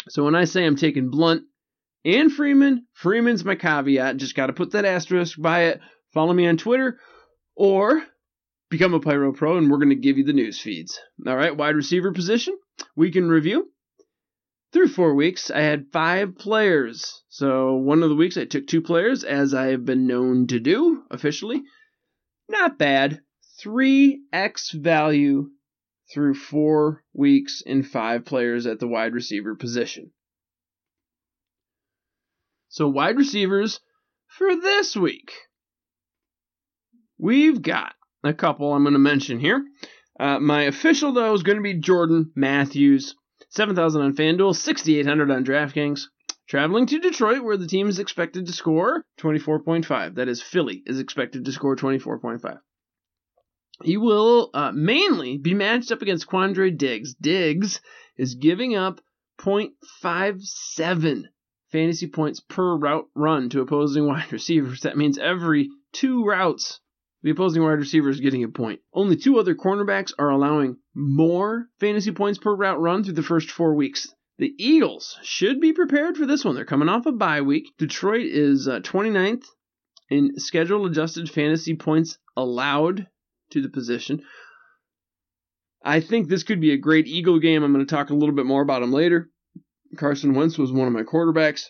So 0.08 0.24
when 0.24 0.34
I 0.34 0.44
say 0.44 0.64
I'm 0.64 0.76
taking 0.76 1.10
Blount 1.10 1.42
and 2.04 2.30
Freeman. 2.30 2.86
Freeman's 2.92 3.44
my 3.44 3.54
caveat. 3.54 4.18
Just 4.18 4.34
got 4.34 4.46
to 4.46 4.52
put 4.52 4.72
that 4.72 4.84
asterisk 4.84 5.40
by 5.40 5.64
it. 5.64 5.80
Follow 6.12 6.34
me 6.34 6.46
on 6.46 6.58
Twitter 6.58 6.98
or 7.56 8.02
become 8.74 8.92
a 8.92 8.98
Pyro 8.98 9.32
Pro, 9.32 9.56
and 9.56 9.70
we're 9.70 9.78
going 9.78 9.90
to 9.90 9.94
give 9.94 10.18
you 10.18 10.24
the 10.24 10.32
news 10.32 10.58
feeds. 10.58 10.98
All 11.24 11.36
right, 11.36 11.56
wide 11.56 11.76
receiver 11.76 12.10
position, 12.10 12.58
we 12.96 13.12
can 13.12 13.28
review. 13.28 13.70
Through 14.72 14.88
four 14.88 15.14
weeks, 15.14 15.48
I 15.48 15.60
had 15.60 15.92
five 15.92 16.36
players. 16.36 17.22
So 17.28 17.76
one 17.76 18.02
of 18.02 18.08
the 18.08 18.16
weeks 18.16 18.36
I 18.36 18.46
took 18.46 18.66
two 18.66 18.82
players, 18.82 19.22
as 19.22 19.54
I 19.54 19.66
have 19.66 19.84
been 19.84 20.08
known 20.08 20.48
to 20.48 20.58
do 20.58 21.04
officially. 21.08 21.62
Not 22.48 22.76
bad. 22.76 23.20
3x 23.64 24.72
value 24.72 25.50
through 26.12 26.34
four 26.34 27.04
weeks 27.12 27.62
in 27.64 27.84
five 27.84 28.24
players 28.24 28.66
at 28.66 28.80
the 28.80 28.88
wide 28.88 29.14
receiver 29.14 29.54
position. 29.54 30.10
So, 32.70 32.88
wide 32.88 33.18
receivers 33.18 33.78
for 34.26 34.56
this 34.56 34.96
week. 34.96 35.30
We've 37.16 37.62
got 37.62 37.94
a 38.24 38.34
couple 38.34 38.72
I'm 38.72 38.82
going 38.82 38.94
to 38.94 38.98
mention 38.98 39.38
here. 39.38 39.64
Uh, 40.18 40.38
my 40.38 40.62
official, 40.62 41.12
though, 41.12 41.34
is 41.34 41.42
going 41.42 41.58
to 41.58 41.62
be 41.62 41.74
Jordan 41.74 42.32
Matthews. 42.34 43.14
7,000 43.50 44.02
on 44.02 44.16
FanDuel, 44.16 44.54
6,800 44.54 45.30
on 45.30 45.44
DraftKings. 45.44 46.02
Traveling 46.48 46.86
to 46.86 46.98
Detroit, 46.98 47.42
where 47.42 47.56
the 47.56 47.66
team 47.66 47.88
is 47.88 47.98
expected 47.98 48.46
to 48.46 48.52
score 48.52 49.04
24.5. 49.18 50.16
That 50.16 50.28
is, 50.28 50.42
Philly 50.42 50.82
is 50.86 50.98
expected 50.98 51.44
to 51.44 51.52
score 51.52 51.76
24.5. 51.76 52.58
He 53.82 53.96
will 53.96 54.50
uh, 54.54 54.72
mainly 54.72 55.38
be 55.38 55.54
matched 55.54 55.90
up 55.90 56.02
against 56.02 56.28
Quandre 56.28 56.76
Diggs. 56.76 57.14
Diggs 57.14 57.80
is 58.16 58.34
giving 58.34 58.76
up 58.76 59.00
0.57 59.38 61.24
fantasy 61.72 62.06
points 62.06 62.38
per 62.40 62.76
route 62.76 63.08
run 63.16 63.48
to 63.48 63.60
opposing 63.60 64.06
wide 64.08 64.32
receivers. 64.32 64.82
That 64.82 64.96
means 64.96 65.18
every 65.18 65.70
two 65.92 66.24
routes, 66.24 66.80
the 67.24 67.30
opposing 67.30 67.62
wide 67.62 67.78
receiver 67.78 68.10
is 68.10 68.20
getting 68.20 68.44
a 68.44 68.48
point. 68.48 68.80
Only 68.92 69.16
two 69.16 69.38
other 69.38 69.54
cornerbacks 69.54 70.12
are 70.18 70.28
allowing 70.28 70.76
more 70.94 71.68
fantasy 71.80 72.12
points 72.12 72.38
per 72.38 72.54
route 72.54 72.78
run 72.78 73.02
through 73.02 73.14
the 73.14 73.22
first 73.22 73.50
four 73.50 73.74
weeks. 73.74 74.14
The 74.36 74.52
Eagles 74.58 75.16
should 75.22 75.58
be 75.58 75.72
prepared 75.72 76.18
for 76.18 76.26
this 76.26 76.44
one. 76.44 76.54
They're 76.54 76.66
coming 76.66 76.90
off 76.90 77.06
a 77.06 77.12
bye 77.12 77.40
week. 77.40 77.72
Detroit 77.78 78.26
is 78.26 78.68
uh, 78.68 78.80
29th 78.80 79.44
in 80.10 80.38
schedule 80.38 80.84
adjusted 80.84 81.30
fantasy 81.30 81.74
points 81.74 82.18
allowed 82.36 83.06
to 83.52 83.62
the 83.62 83.70
position. 83.70 84.22
I 85.82 86.00
think 86.00 86.28
this 86.28 86.42
could 86.42 86.60
be 86.60 86.72
a 86.72 86.78
great 86.78 87.06
Eagle 87.06 87.38
game. 87.38 87.62
I'm 87.62 87.72
going 87.72 87.86
to 87.86 87.94
talk 87.94 88.10
a 88.10 88.14
little 88.14 88.34
bit 88.34 88.46
more 88.46 88.60
about 88.60 88.80
them 88.82 88.92
later. 88.92 89.30
Carson 89.96 90.34
Wentz 90.34 90.58
was 90.58 90.72
one 90.72 90.88
of 90.88 90.92
my 90.92 91.04
quarterbacks. 91.04 91.68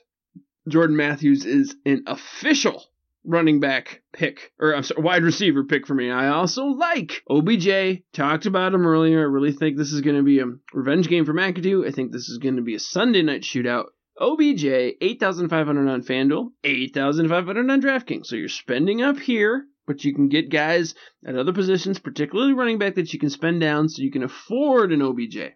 Jordan 0.69 0.97
Matthews 0.97 1.45
is 1.45 1.77
an 1.87 2.03
official 2.09 2.83
running 3.25 3.61
back 3.61 4.03
pick, 4.13 4.53
or 4.59 4.75
I'm 4.75 4.83
sorry, 4.83 5.03
wide 5.03 5.25
receiver 5.25 5.65
pick 5.65 5.87
for 5.87 5.95
me. 5.95 6.11
I 6.11 6.29
also 6.29 6.65
like 6.67 7.23
OBJ. 7.29 8.03
Talked 8.13 8.47
about 8.47 8.75
him 8.75 8.87
earlier. 8.87 9.21
I 9.21 9.25
really 9.25 9.53
think 9.53 9.77
this 9.77 9.93
is 9.93 10.01
going 10.01 10.17
to 10.17 10.23
be 10.23 10.41
a 10.41 10.47
revenge 10.73 11.09
game 11.09 11.25
for 11.25 11.35
McAdoo. 11.35 11.87
I 11.87 11.91
think 11.91 12.13
this 12.13 12.29
is 12.29 12.39
going 12.39 12.57
to 12.57 12.63
be 12.63 12.75
a 12.75 12.81
Sunday 12.81 13.23
night 13.23 13.43
shootout. 13.43 13.87
OBJ, 14.21 14.65
8,500 14.65 15.89
on 15.89 16.03
FanDuel, 16.03 16.51
8,500 16.63 17.71
on 17.71 17.83
DraftKings. 17.83 18.27
So 18.27 18.37
you're 18.37 18.49
spending 18.49 19.03
up 19.03 19.19
here, 19.19 19.65
but 19.87 20.05
you 20.05 20.15
can 20.15 20.29
get 20.29 20.51
guys 20.51 20.95
at 21.27 21.35
other 21.35 21.53
positions, 21.53 21.99
particularly 21.99 22.53
running 22.53 22.79
back, 22.79 22.95
that 22.95 23.13
you 23.13 23.19
can 23.19 23.31
spend 23.31 23.61
down 23.61 23.89
so 23.89 24.03
you 24.03 24.13
can 24.13 24.23
afford 24.23 24.93
an 24.93 25.03
OBJ. 25.03 25.55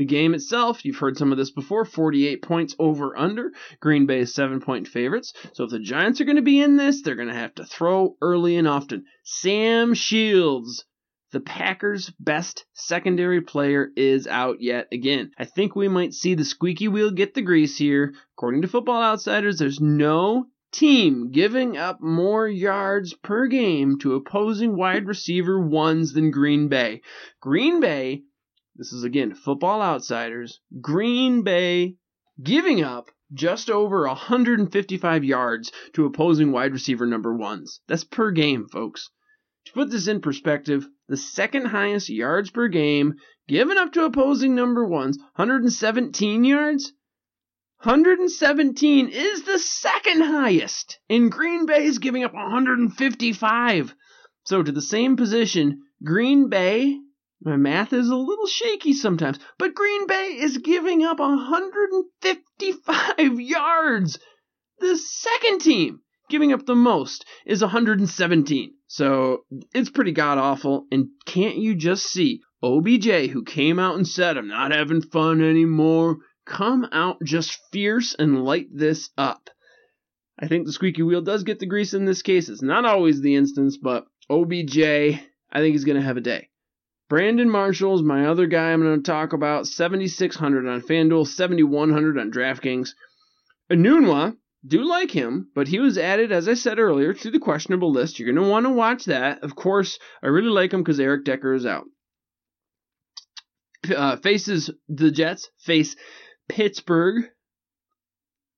The 0.00 0.06
game 0.06 0.32
itself, 0.32 0.86
you've 0.86 0.96
heard 0.96 1.18
some 1.18 1.30
of 1.30 1.36
this 1.36 1.50
before 1.50 1.84
48 1.84 2.40
points 2.40 2.74
over 2.78 3.14
under. 3.18 3.52
Green 3.80 4.06
Bay 4.06 4.20
is 4.20 4.32
seven 4.32 4.58
point 4.58 4.88
favorites. 4.88 5.34
So 5.52 5.64
if 5.64 5.70
the 5.70 5.78
Giants 5.78 6.22
are 6.22 6.24
going 6.24 6.36
to 6.36 6.42
be 6.42 6.58
in 6.58 6.76
this, 6.76 7.02
they're 7.02 7.16
going 7.16 7.28
to 7.28 7.34
have 7.34 7.54
to 7.56 7.66
throw 7.66 8.16
early 8.22 8.56
and 8.56 8.66
often. 8.66 9.04
Sam 9.24 9.92
Shields, 9.92 10.86
the 11.32 11.40
Packers' 11.40 12.10
best 12.18 12.64
secondary 12.72 13.42
player 13.42 13.90
is 13.94 14.26
out 14.26 14.62
yet 14.62 14.88
again. 14.90 15.32
I 15.38 15.44
think 15.44 15.76
we 15.76 15.86
might 15.86 16.14
see 16.14 16.32
the 16.32 16.46
squeaky 16.46 16.88
wheel 16.88 17.10
get 17.10 17.34
the 17.34 17.42
grease 17.42 17.76
here. 17.76 18.14
According 18.38 18.62
to 18.62 18.68
Football 18.68 19.02
Outsiders, 19.02 19.58
there's 19.58 19.82
no 19.82 20.46
team 20.72 21.30
giving 21.30 21.76
up 21.76 22.00
more 22.00 22.48
yards 22.48 23.12
per 23.12 23.48
game 23.48 23.98
to 23.98 24.14
opposing 24.14 24.76
wide 24.76 25.06
receiver 25.06 25.60
ones 25.60 26.14
than 26.14 26.30
Green 26.30 26.68
Bay. 26.68 27.02
Green 27.40 27.80
Bay, 27.80 28.22
this 28.80 28.94
is 28.94 29.04
again 29.04 29.34
Football 29.34 29.82
Outsiders, 29.82 30.58
Green 30.80 31.42
Bay 31.42 31.96
giving 32.42 32.82
up 32.82 33.10
just 33.30 33.68
over 33.68 34.06
155 34.06 35.22
yards 35.22 35.70
to 35.92 36.06
opposing 36.06 36.50
wide 36.50 36.72
receiver 36.72 37.04
number 37.04 37.36
ones. 37.36 37.82
That's 37.88 38.04
per 38.04 38.30
game, 38.30 38.68
folks. 38.72 39.10
To 39.66 39.72
put 39.72 39.90
this 39.90 40.08
in 40.08 40.22
perspective, 40.22 40.88
the 41.08 41.18
second 41.18 41.66
highest 41.66 42.08
yards 42.08 42.50
per 42.50 42.68
game 42.68 43.16
given 43.46 43.76
up 43.76 43.92
to 43.92 44.06
opposing 44.06 44.54
number 44.54 44.86
ones, 44.86 45.18
117 45.36 46.44
yards. 46.44 46.94
117 47.82 49.08
is 49.08 49.42
the 49.42 49.58
second 49.58 50.22
highest, 50.22 50.98
and 51.10 51.30
Green 51.30 51.66
Bay 51.66 51.84
is 51.84 51.98
giving 51.98 52.24
up 52.24 52.32
155. 52.32 53.94
So 54.44 54.62
to 54.62 54.72
the 54.72 54.80
same 54.80 55.18
position, 55.18 55.82
Green 56.02 56.48
Bay 56.48 56.98
my 57.42 57.56
math 57.56 57.94
is 57.94 58.10
a 58.10 58.16
little 58.16 58.46
shaky 58.46 58.92
sometimes, 58.92 59.38
but 59.58 59.74
Green 59.74 60.06
Bay 60.06 60.36
is 60.40 60.58
giving 60.58 61.04
up 61.04 61.20
155 61.20 63.18
yards. 63.40 64.18
The 64.78 64.96
second 64.96 65.60
team 65.60 66.00
giving 66.28 66.52
up 66.52 66.66
the 66.66 66.74
most 66.74 67.24
is 67.46 67.62
117. 67.62 68.74
So 68.86 69.44
it's 69.74 69.90
pretty 69.90 70.12
god 70.12 70.36
awful. 70.36 70.86
And 70.92 71.08
can't 71.24 71.56
you 71.56 71.74
just 71.74 72.06
see 72.06 72.42
OBJ, 72.62 73.30
who 73.30 73.42
came 73.42 73.78
out 73.78 73.96
and 73.96 74.06
said, 74.06 74.36
I'm 74.36 74.48
not 74.48 74.72
having 74.72 75.00
fun 75.00 75.42
anymore, 75.42 76.18
come 76.44 76.86
out 76.92 77.22
just 77.24 77.58
fierce 77.72 78.14
and 78.14 78.44
light 78.44 78.66
this 78.70 79.08
up? 79.16 79.48
I 80.38 80.46
think 80.46 80.66
the 80.66 80.72
squeaky 80.72 81.02
wheel 81.02 81.22
does 81.22 81.44
get 81.44 81.58
the 81.58 81.66
grease 81.66 81.94
in 81.94 82.04
this 82.04 82.20
case. 82.20 82.50
It's 82.50 82.62
not 82.62 82.84
always 82.84 83.22
the 83.22 83.36
instance, 83.36 83.78
but 83.78 84.04
OBJ, 84.28 84.78
I 84.78 85.20
think 85.54 85.72
he's 85.72 85.84
going 85.84 85.98
to 85.98 86.06
have 86.06 86.18
a 86.18 86.22
day. 86.22 86.49
Brandon 87.10 87.50
Marshall 87.50 87.96
is 87.96 88.02
my 88.02 88.26
other 88.26 88.46
guy 88.46 88.70
I'm 88.70 88.82
going 88.82 89.02
to 89.02 89.10
talk 89.10 89.32
about. 89.32 89.66
7,600 89.66 90.68
on 90.68 90.80
FanDuel, 90.80 91.26
7,100 91.26 92.16
on 92.16 92.30
DraftKings. 92.30 92.90
Enunwa, 93.68 94.36
do 94.64 94.84
like 94.84 95.10
him, 95.10 95.50
but 95.52 95.66
he 95.66 95.80
was 95.80 95.98
added, 95.98 96.30
as 96.30 96.46
I 96.48 96.54
said 96.54 96.78
earlier, 96.78 97.12
to 97.12 97.30
the 97.32 97.40
questionable 97.40 97.90
list. 97.90 98.20
You're 98.20 98.32
going 98.32 98.42
to 98.42 98.48
want 98.48 98.64
to 98.66 98.70
watch 98.70 99.06
that. 99.06 99.42
Of 99.42 99.56
course, 99.56 99.98
I 100.22 100.28
really 100.28 100.50
like 100.50 100.72
him 100.72 100.82
because 100.84 101.00
Eric 101.00 101.24
Decker 101.24 101.52
is 101.52 101.66
out. 101.66 101.86
Uh, 103.94 104.14
faces 104.16 104.70
the 104.88 105.10
Jets, 105.10 105.50
face 105.58 105.96
Pittsburgh. 106.48 107.24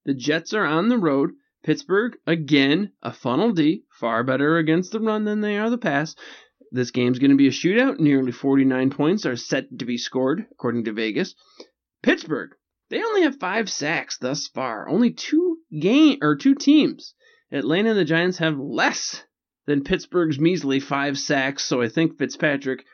The 0.04 0.14
Jets 0.14 0.52
are 0.52 0.66
on 0.66 0.90
the 0.90 0.98
road. 0.98 1.30
Pittsburgh, 1.64 2.18
again, 2.26 2.92
a 3.02 3.14
funnel 3.14 3.52
D, 3.52 3.84
far 3.98 4.24
better 4.24 4.58
against 4.58 4.92
the 4.92 5.00
run 5.00 5.24
than 5.24 5.40
they 5.40 5.56
are 5.56 5.70
the 5.70 5.78
pass. 5.78 6.14
This 6.74 6.90
game's 6.90 7.18
going 7.18 7.32
to 7.32 7.36
be 7.36 7.48
a 7.48 7.50
shootout. 7.50 7.98
Nearly 7.98 8.32
49 8.32 8.88
points 8.90 9.26
are 9.26 9.36
set 9.36 9.78
to 9.78 9.84
be 9.84 9.98
scored, 9.98 10.46
according 10.50 10.84
to 10.84 10.92
Vegas. 10.92 11.34
Pittsburgh, 12.02 12.52
they 12.88 13.02
only 13.02 13.22
have 13.22 13.38
five 13.38 13.70
sacks 13.70 14.16
thus 14.16 14.48
far. 14.48 14.88
Only 14.88 15.10
two 15.12 15.58
game 15.78 16.18
or 16.22 16.34
two 16.34 16.54
teams. 16.54 17.14
Atlanta 17.50 17.90
and 17.90 17.98
the 17.98 18.06
Giants 18.06 18.38
have 18.38 18.58
less 18.58 19.22
than 19.66 19.84
Pittsburgh's 19.84 20.40
measly 20.40 20.80
five 20.80 21.18
sacks. 21.18 21.62
So 21.62 21.82
I 21.82 21.88
think 21.88 22.16
Fitzpatrick, 22.16 22.86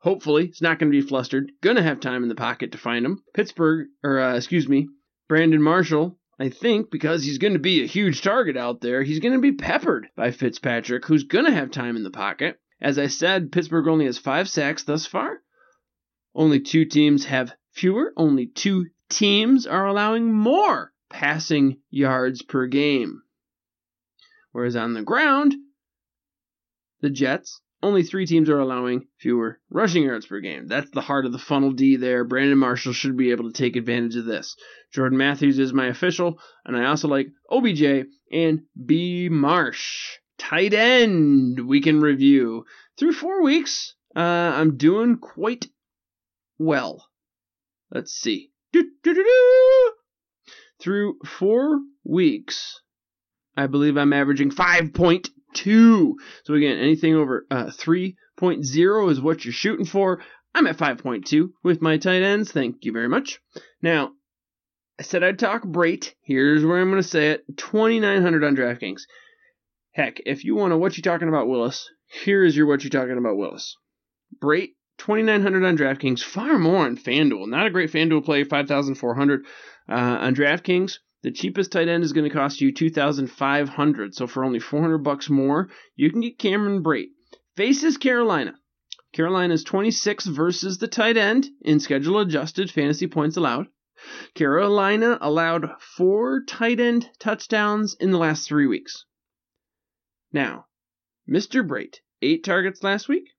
hopefully, 0.00 0.48
is 0.48 0.60
not 0.60 0.80
going 0.80 0.90
to 0.90 1.00
be 1.00 1.06
flustered. 1.06 1.52
Going 1.62 1.76
to 1.76 1.82
have 1.82 2.00
time 2.00 2.24
in 2.24 2.28
the 2.28 2.34
pocket 2.34 2.72
to 2.72 2.78
find 2.78 3.06
him. 3.06 3.22
Pittsburgh, 3.32 3.86
or 4.02 4.18
uh, 4.18 4.36
excuse 4.36 4.68
me, 4.68 4.88
Brandon 5.28 5.62
Marshall. 5.62 6.18
I 6.40 6.48
think 6.48 6.90
because 6.90 7.22
he's 7.22 7.38
going 7.38 7.52
to 7.52 7.60
be 7.60 7.84
a 7.84 7.86
huge 7.86 8.22
target 8.22 8.56
out 8.56 8.80
there, 8.80 9.04
he's 9.04 9.20
going 9.20 9.34
to 9.34 9.40
be 9.40 9.52
peppered 9.52 10.08
by 10.16 10.32
Fitzpatrick, 10.32 11.04
who's 11.04 11.24
going 11.24 11.44
to 11.44 11.52
have 11.52 11.70
time 11.70 11.96
in 11.96 12.02
the 12.02 12.10
pocket. 12.10 12.58
As 12.80 12.98
I 12.98 13.08
said, 13.08 13.52
Pittsburgh 13.52 13.88
only 13.88 14.06
has 14.06 14.18
five 14.18 14.48
sacks 14.48 14.84
thus 14.84 15.06
far. 15.06 15.42
Only 16.34 16.60
two 16.60 16.84
teams 16.84 17.26
have 17.26 17.54
fewer. 17.72 18.12
Only 18.16 18.46
two 18.46 18.86
teams 19.08 19.66
are 19.66 19.86
allowing 19.86 20.32
more 20.32 20.92
passing 21.10 21.80
yards 21.90 22.42
per 22.42 22.66
game. 22.66 23.22
Whereas 24.52 24.76
on 24.76 24.94
the 24.94 25.02
ground, 25.02 25.54
the 27.00 27.10
Jets, 27.10 27.60
only 27.82 28.02
three 28.02 28.26
teams 28.26 28.48
are 28.50 28.58
allowing 28.58 29.08
fewer 29.18 29.58
rushing 29.70 30.04
yards 30.04 30.26
per 30.26 30.40
game. 30.40 30.66
That's 30.66 30.90
the 30.90 31.00
heart 31.00 31.26
of 31.26 31.32
the 31.32 31.38
funnel 31.38 31.72
D 31.72 31.96
there. 31.96 32.24
Brandon 32.24 32.58
Marshall 32.58 32.92
should 32.92 33.16
be 33.16 33.30
able 33.30 33.50
to 33.50 33.56
take 33.56 33.76
advantage 33.76 34.16
of 34.16 34.26
this. 34.26 34.56
Jordan 34.92 35.18
Matthews 35.18 35.58
is 35.58 35.72
my 35.72 35.86
official, 35.86 36.38
and 36.64 36.76
I 36.76 36.86
also 36.86 37.08
like 37.08 37.28
OBJ 37.50 38.06
and 38.32 38.62
B. 38.84 39.28
Marsh 39.30 40.18
tight 40.40 40.72
end 40.74 41.60
we 41.60 41.80
can 41.80 42.00
review. 42.00 42.64
Through 42.98 43.12
four 43.12 43.42
weeks, 43.42 43.94
uh, 44.16 44.20
I'm 44.20 44.76
doing 44.76 45.18
quite 45.18 45.66
well. 46.58 47.06
Let's 47.92 48.12
see. 48.12 48.50
Through 50.80 51.18
four 51.26 51.80
weeks, 52.04 52.80
I 53.56 53.66
believe 53.66 53.96
I'm 53.96 54.12
averaging 54.12 54.50
5.2. 54.50 56.12
So 56.44 56.54
again, 56.54 56.78
anything 56.78 57.14
over 57.14 57.46
uh, 57.50 57.66
3.0 57.66 59.10
is 59.10 59.20
what 59.20 59.44
you're 59.44 59.52
shooting 59.52 59.86
for. 59.86 60.22
I'm 60.54 60.66
at 60.66 60.78
5.2 60.78 61.50
with 61.62 61.82
my 61.82 61.98
tight 61.98 62.22
ends. 62.22 62.50
Thank 62.50 62.84
you 62.84 62.92
very 62.92 63.08
much. 63.08 63.40
Now, 63.82 64.12
I 64.98 65.02
said 65.02 65.22
I'd 65.22 65.38
talk 65.38 65.62
Brate. 65.62 66.12
Here's 66.22 66.64
where 66.64 66.80
I'm 66.80 66.90
going 66.90 67.02
to 67.02 67.08
say 67.08 67.30
it 67.30 67.44
2,900 67.56 68.44
on 68.44 68.56
DraftKings. 68.56 69.02
Heck, 69.92 70.20
if 70.24 70.44
you 70.44 70.54
want 70.54 70.70
to 70.72 70.76
what 70.76 70.96
you 70.96 71.02
talking 71.02 71.26
about 71.26 71.48
Willis, 71.48 71.90
here 72.06 72.44
is 72.44 72.56
your 72.56 72.66
what 72.66 72.84
you 72.84 72.90
talking 72.90 73.18
about 73.18 73.36
Willis. 73.36 73.76
Brate 74.40 74.74
2900 74.98 75.64
on 75.64 75.76
DraftKings, 75.76 76.22
far 76.22 76.58
more 76.58 76.86
on 76.86 76.96
FanDuel. 76.96 77.48
Not 77.48 77.66
a 77.66 77.70
great 77.70 77.90
FanDuel 77.90 78.24
play, 78.24 78.44
5400 78.44 79.44
uh, 79.88 79.92
on 79.92 80.34
DraftKings. 80.34 80.98
The 81.22 81.32
cheapest 81.32 81.72
tight 81.72 81.88
end 81.88 82.04
is 82.04 82.12
going 82.12 82.28
to 82.28 82.34
cost 82.34 82.60
you 82.60 82.72
2500 82.72 84.14
So 84.14 84.28
for 84.28 84.44
only 84.44 84.60
400 84.60 84.98
bucks 84.98 85.28
more, 85.28 85.70
you 85.96 86.10
can 86.10 86.20
get 86.20 86.38
Cameron 86.38 86.84
Brate. 86.84 87.10
Faces 87.56 87.96
Carolina. 87.96 88.54
Carolina 89.12 89.54
is 89.54 89.64
26 89.64 90.26
versus 90.26 90.78
the 90.78 90.86
tight 90.86 91.16
end 91.16 91.48
in 91.62 91.80
schedule 91.80 92.20
adjusted 92.20 92.70
fantasy 92.70 93.08
points 93.08 93.36
allowed. 93.36 93.66
Carolina 94.34 95.18
allowed 95.20 95.68
four 95.80 96.44
tight 96.44 96.78
end 96.78 97.10
touchdowns 97.18 97.96
in 97.98 98.12
the 98.12 98.18
last 98.18 98.46
three 98.46 98.68
weeks. 98.68 99.04
Now, 100.32 100.66
Mr. 101.28 101.66
Brate, 101.66 102.00
eight 102.22 102.44
targets 102.44 102.82
last 102.82 103.08
week. 103.08 103.30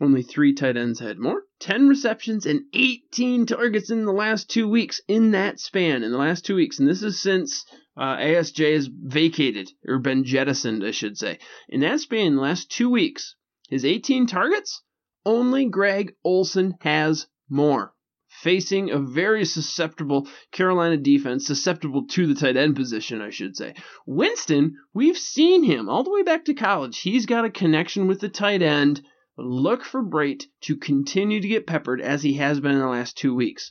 Only 0.00 0.22
three 0.22 0.54
tight 0.54 0.76
ends 0.76 0.98
had 0.98 1.18
more. 1.18 1.44
10 1.60 1.88
receptions 1.88 2.46
and 2.46 2.64
18 2.72 3.46
targets 3.46 3.90
in 3.90 4.04
the 4.04 4.12
last 4.12 4.50
two 4.50 4.66
weeks 4.66 5.00
in 5.06 5.30
that 5.32 5.60
span, 5.60 6.02
in 6.02 6.10
the 6.10 6.18
last 6.18 6.44
two 6.44 6.56
weeks. 6.56 6.80
And 6.80 6.88
this 6.88 7.02
is 7.02 7.20
since 7.20 7.64
uh, 7.96 8.16
ASJ 8.16 8.74
has 8.74 8.88
vacated, 8.88 9.70
or 9.86 9.98
been 9.98 10.24
jettisoned, 10.24 10.84
I 10.84 10.90
should 10.90 11.16
say. 11.16 11.38
In 11.68 11.80
that 11.80 12.00
span, 12.00 12.26
in 12.26 12.36
the 12.36 12.42
last 12.42 12.70
two 12.70 12.90
weeks, 12.90 13.36
his 13.68 13.84
18 13.84 14.26
targets, 14.26 14.82
only 15.24 15.66
Greg 15.66 16.16
Olsen 16.24 16.74
has 16.80 17.28
more 17.48 17.94
facing 18.42 18.90
a 18.90 18.98
very 18.98 19.44
susceptible 19.44 20.28
Carolina 20.50 20.96
defense, 20.96 21.46
susceptible 21.46 22.06
to 22.08 22.26
the 22.26 22.34
tight 22.34 22.56
end 22.56 22.74
position, 22.74 23.22
I 23.22 23.30
should 23.30 23.56
say. 23.56 23.74
Winston, 24.04 24.76
we've 24.92 25.16
seen 25.16 25.62
him 25.62 25.88
all 25.88 26.02
the 26.02 26.10
way 26.10 26.24
back 26.24 26.44
to 26.46 26.54
college. 26.54 27.00
He's 27.00 27.26
got 27.26 27.44
a 27.44 27.50
connection 27.50 28.08
with 28.08 28.20
the 28.20 28.28
tight 28.28 28.60
end. 28.60 29.02
Look 29.38 29.84
for 29.84 30.02
Brate 30.02 30.44
to 30.62 30.76
continue 30.76 31.40
to 31.40 31.48
get 31.48 31.66
peppered 31.66 32.00
as 32.00 32.22
he 32.22 32.34
has 32.34 32.60
been 32.60 32.72
in 32.72 32.80
the 32.80 32.86
last 32.86 33.16
two 33.16 33.34
weeks. 33.34 33.70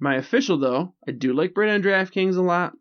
My 0.00 0.16
official, 0.16 0.58
though, 0.58 0.94
I 1.06 1.12
do 1.12 1.34
like 1.34 1.52
Brate 1.52 1.74
on 1.74 1.82
DraftKings 1.82 2.36
a 2.36 2.42
lot. 2.42 2.72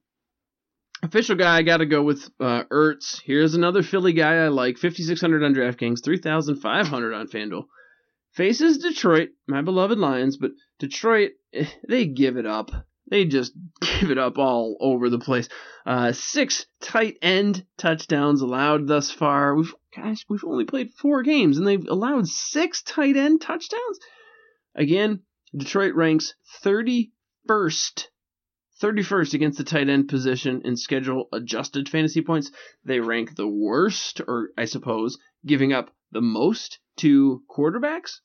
Official 1.03 1.35
guy, 1.35 1.57
I 1.57 1.61
got 1.63 1.77
to 1.77 1.85
go 1.85 2.01
with 2.01 2.29
uh, 2.39 2.63
Ertz. 2.71 3.21
Here's 3.23 3.55
another 3.55 3.83
Philly 3.83 4.13
guy 4.13 4.35
I 4.35 4.47
like. 4.47 4.77
5,600 4.77 5.43
on 5.43 5.53
DraftKings, 5.53 6.03
3,500 6.03 7.13
on 7.13 7.27
FanDuel. 7.27 7.65
Faces 8.31 8.77
Detroit, 8.77 9.29
my 9.47 9.61
beloved 9.61 9.97
Lions, 9.97 10.37
but 10.37 10.51
Detroit, 10.77 11.31
eh, 11.53 11.65
they 11.87 12.05
give 12.05 12.37
it 12.37 12.45
up. 12.45 12.71
They 13.09 13.25
just 13.25 13.53
give 13.81 14.11
it 14.11 14.17
up 14.17 14.37
all 14.37 14.77
over 14.79 15.09
the 15.09 15.19
place. 15.19 15.49
Uh, 15.85 16.11
six 16.11 16.67
tight 16.81 17.17
end 17.21 17.65
touchdowns 17.77 18.41
allowed 18.41 18.87
thus 18.87 19.09
far. 19.09 19.55
We've 19.55 19.73
gosh, 19.95 20.25
we've 20.29 20.45
only 20.45 20.65
played 20.65 20.93
four 20.93 21.23
games 21.23 21.57
and 21.57 21.65
they've 21.65 21.87
allowed 21.87 22.27
six 22.27 22.83
tight 22.83 23.17
end 23.17 23.41
touchdowns. 23.41 23.99
Again, 24.75 25.23
Detroit 25.55 25.95
ranks 25.95 26.35
31st 26.63 28.07
31st 28.81 29.33
against 29.33 29.57
the 29.57 29.63
tight 29.63 29.89
end 29.89 30.07
position 30.07 30.61
in 30.63 30.77
schedule 30.77 31.27
adjusted 31.33 31.89
fantasy 31.89 32.21
points. 32.21 32.51
They 32.85 32.99
rank 32.99 33.35
the 33.35 33.47
worst, 33.47 34.21
or 34.25 34.51
I 34.57 34.65
suppose, 34.65 35.17
giving 35.45 35.73
up 35.73 35.91
the 36.11 36.21
most 36.21 36.79
to 36.97 37.43
quarterbacks, 37.49 38.19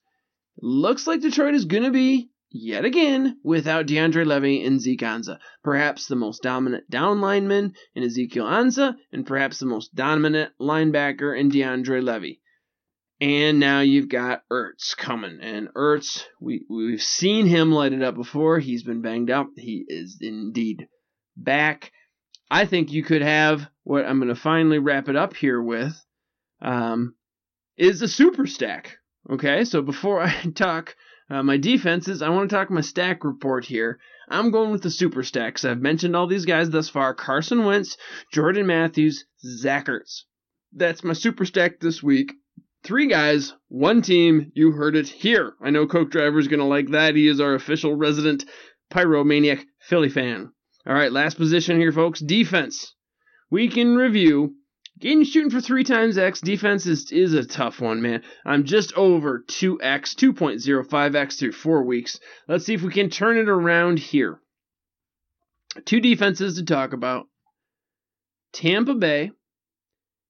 looks 0.60 1.06
like 1.06 1.20
Detroit 1.20 1.54
is 1.54 1.64
going 1.64 1.82
to 1.84 1.90
be 1.90 2.30
yet 2.50 2.84
again 2.84 3.38
without 3.42 3.86
DeAndre 3.86 4.24
Levy 4.24 4.64
and 4.64 4.80
Zeke 4.80 5.00
Ansah. 5.00 5.38
Perhaps 5.62 6.06
the 6.06 6.16
most 6.16 6.42
dominant 6.42 6.88
down 6.88 7.20
lineman 7.20 7.74
in 7.94 8.04
Ezekiel 8.04 8.46
Ansah, 8.46 8.94
and 9.12 9.26
perhaps 9.26 9.58
the 9.58 9.66
most 9.66 9.94
dominant 9.94 10.52
linebacker 10.60 11.38
in 11.38 11.50
DeAndre 11.50 12.02
Levy. 12.02 12.40
And 13.20 13.58
now 13.60 13.80
you've 13.80 14.08
got 14.08 14.42
Ertz 14.50 14.96
coming. 14.96 15.38
And 15.40 15.68
Ertz, 15.74 16.24
we, 16.40 16.64
we've 16.68 17.02
seen 17.02 17.46
him 17.46 17.72
light 17.72 17.92
it 17.92 18.02
up 18.02 18.14
before. 18.14 18.58
He's 18.58 18.82
been 18.82 19.02
banged 19.02 19.30
up. 19.30 19.48
He 19.56 19.84
is 19.88 20.18
indeed 20.20 20.86
back. 21.36 21.92
I 22.50 22.66
think 22.66 22.92
you 22.92 23.02
could 23.02 23.22
have 23.22 23.68
what 23.82 24.04
I'm 24.04 24.18
going 24.18 24.28
to 24.28 24.40
finally 24.40 24.78
wrap 24.78 25.08
it 25.08 25.16
up 25.16 25.34
here 25.34 25.60
with 25.60 25.94
um, 26.60 27.14
is 27.76 28.02
a 28.02 28.08
super 28.08 28.46
stack. 28.46 28.98
Okay, 29.30 29.64
so 29.64 29.82
before 29.82 30.20
I 30.22 30.32
talk 30.54 30.94
uh, 31.30 31.42
my 31.42 31.56
defenses, 31.56 32.22
I 32.22 32.28
want 32.28 32.50
to 32.50 32.56
talk 32.56 32.70
my 32.70 32.80
stack 32.80 33.24
report 33.24 33.64
here. 33.64 33.98
I'm 34.28 34.50
going 34.50 34.70
with 34.70 34.82
the 34.82 34.90
super 34.90 35.22
stacks. 35.22 35.64
I've 35.64 35.80
mentioned 35.80 36.16
all 36.16 36.26
these 36.26 36.46
guys 36.46 36.70
thus 36.70 36.88
far 36.88 37.14
Carson 37.14 37.64
Wentz, 37.64 37.96
Jordan 38.32 38.66
Matthews, 38.66 39.24
Zach 39.40 39.86
Ertz. 39.86 40.22
That's 40.72 41.04
my 41.04 41.12
super 41.12 41.44
stack 41.44 41.80
this 41.80 42.02
week. 42.02 42.32
Three 42.82 43.06
guys, 43.06 43.54
one 43.68 44.02
team. 44.02 44.52
You 44.54 44.72
heard 44.72 44.96
it 44.96 45.08
here. 45.08 45.54
I 45.62 45.70
know 45.70 45.86
Coke 45.86 46.10
Driver's 46.10 46.48
going 46.48 46.60
to 46.60 46.66
like 46.66 46.90
that. 46.90 47.14
He 47.14 47.28
is 47.28 47.40
our 47.40 47.54
official 47.54 47.94
resident 47.94 48.44
Pyromaniac 48.90 49.64
Philly 49.80 50.10
fan. 50.10 50.52
All 50.86 50.94
right, 50.94 51.12
last 51.12 51.38
position 51.38 51.78
here, 51.78 51.92
folks. 51.92 52.20
Defense. 52.20 52.94
We 53.50 53.68
can 53.68 53.94
review. 53.96 54.56
Getting 55.00 55.24
shooting 55.24 55.50
for 55.50 55.60
three 55.60 55.84
times 55.84 56.18
X 56.18 56.40
defense 56.40 56.86
is, 56.86 57.10
is 57.10 57.34
a 57.34 57.44
tough 57.44 57.80
one, 57.80 58.00
man. 58.00 58.22
I'm 58.44 58.64
just 58.64 58.92
over 58.94 59.44
2X, 59.48 60.14
2.05X 60.14 61.38
through 61.38 61.52
four 61.52 61.82
weeks. 61.82 62.20
Let's 62.46 62.64
see 62.64 62.74
if 62.74 62.82
we 62.82 62.92
can 62.92 63.10
turn 63.10 63.36
it 63.36 63.48
around 63.48 63.98
here. 63.98 64.40
Two 65.84 66.00
defenses 66.00 66.56
to 66.56 66.64
talk 66.64 66.92
about. 66.92 67.26
Tampa 68.52 68.94
Bay 68.94 69.32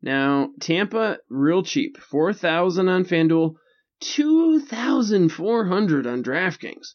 now, 0.04 0.50
Tampa, 0.60 1.16
real 1.30 1.62
cheap. 1.62 1.96
4000 1.96 2.90
on 2.90 3.06
FanDuel, 3.06 3.54
2400 4.00 6.06
on 6.06 6.22
DraftKings. 6.22 6.88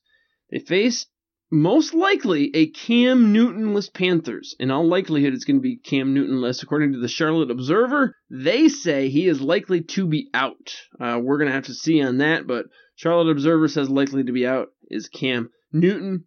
They 0.52 0.60
face 0.60 1.08
most 1.52 1.94
likely 1.94 2.56
a 2.56 2.68
Cam 2.68 3.34
Newtonless 3.34 3.92
Panthers. 3.92 4.56
In 4.60 4.70
all 4.70 4.88
likelihood, 4.88 5.34
it's 5.34 5.46
going 5.46 5.58
to 5.58 5.62
be 5.62 5.78
Cam 5.78 6.14
Newtonless. 6.14 6.62
According 6.62 6.94
to 6.94 7.00
the 7.00 7.08
Charlotte 7.08 7.50
Observer, 7.50 8.16
they 8.30 8.68
say 8.68 9.10
he 9.10 9.28
is 9.28 9.42
likely 9.42 9.82
to 9.82 10.06
be 10.06 10.30
out. 10.34 10.76
Uh, 11.00 11.20
we're 11.22 11.38
going 11.38 11.48
to 11.48 11.56
have 11.56 11.66
to 11.66 11.74
see 11.74 12.02
on 12.02 12.20
that, 12.20 12.46
but 12.46 12.66
Charlotte 12.96 13.32
Observer 13.32 13.68
says 13.68 13.90
likely 13.90 14.24
to 14.24 14.32
be 14.32 14.46
out 14.46 14.68
is 14.90 15.10
Cam 15.10 15.50
Newton. 15.72 16.26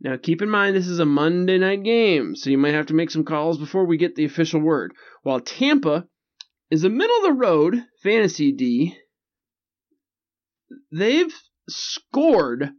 Now, 0.00 0.16
keep 0.16 0.42
in 0.42 0.50
mind, 0.50 0.76
this 0.76 0.88
is 0.88 0.98
a 0.98 1.04
Monday 1.04 1.58
night 1.58 1.82
game, 1.82 2.34
so 2.34 2.50
you 2.50 2.58
might 2.58 2.74
have 2.74 2.86
to 2.86 2.94
make 2.94 3.10
some 3.10 3.24
calls 3.24 3.58
before 3.58 3.86
we 3.86 3.96
get 3.96 4.16
the 4.16 4.24
official 4.24 4.60
word. 4.60 4.92
While 5.22 5.40
Tampa 5.40 6.06
is 6.70 6.84
a 6.84 6.90
middle 6.90 7.16
of 7.18 7.22
the 7.24 7.32
road 7.32 7.84
fantasy 8.02 8.52
D. 8.52 8.96
They've 10.90 11.32
scored 11.68 12.70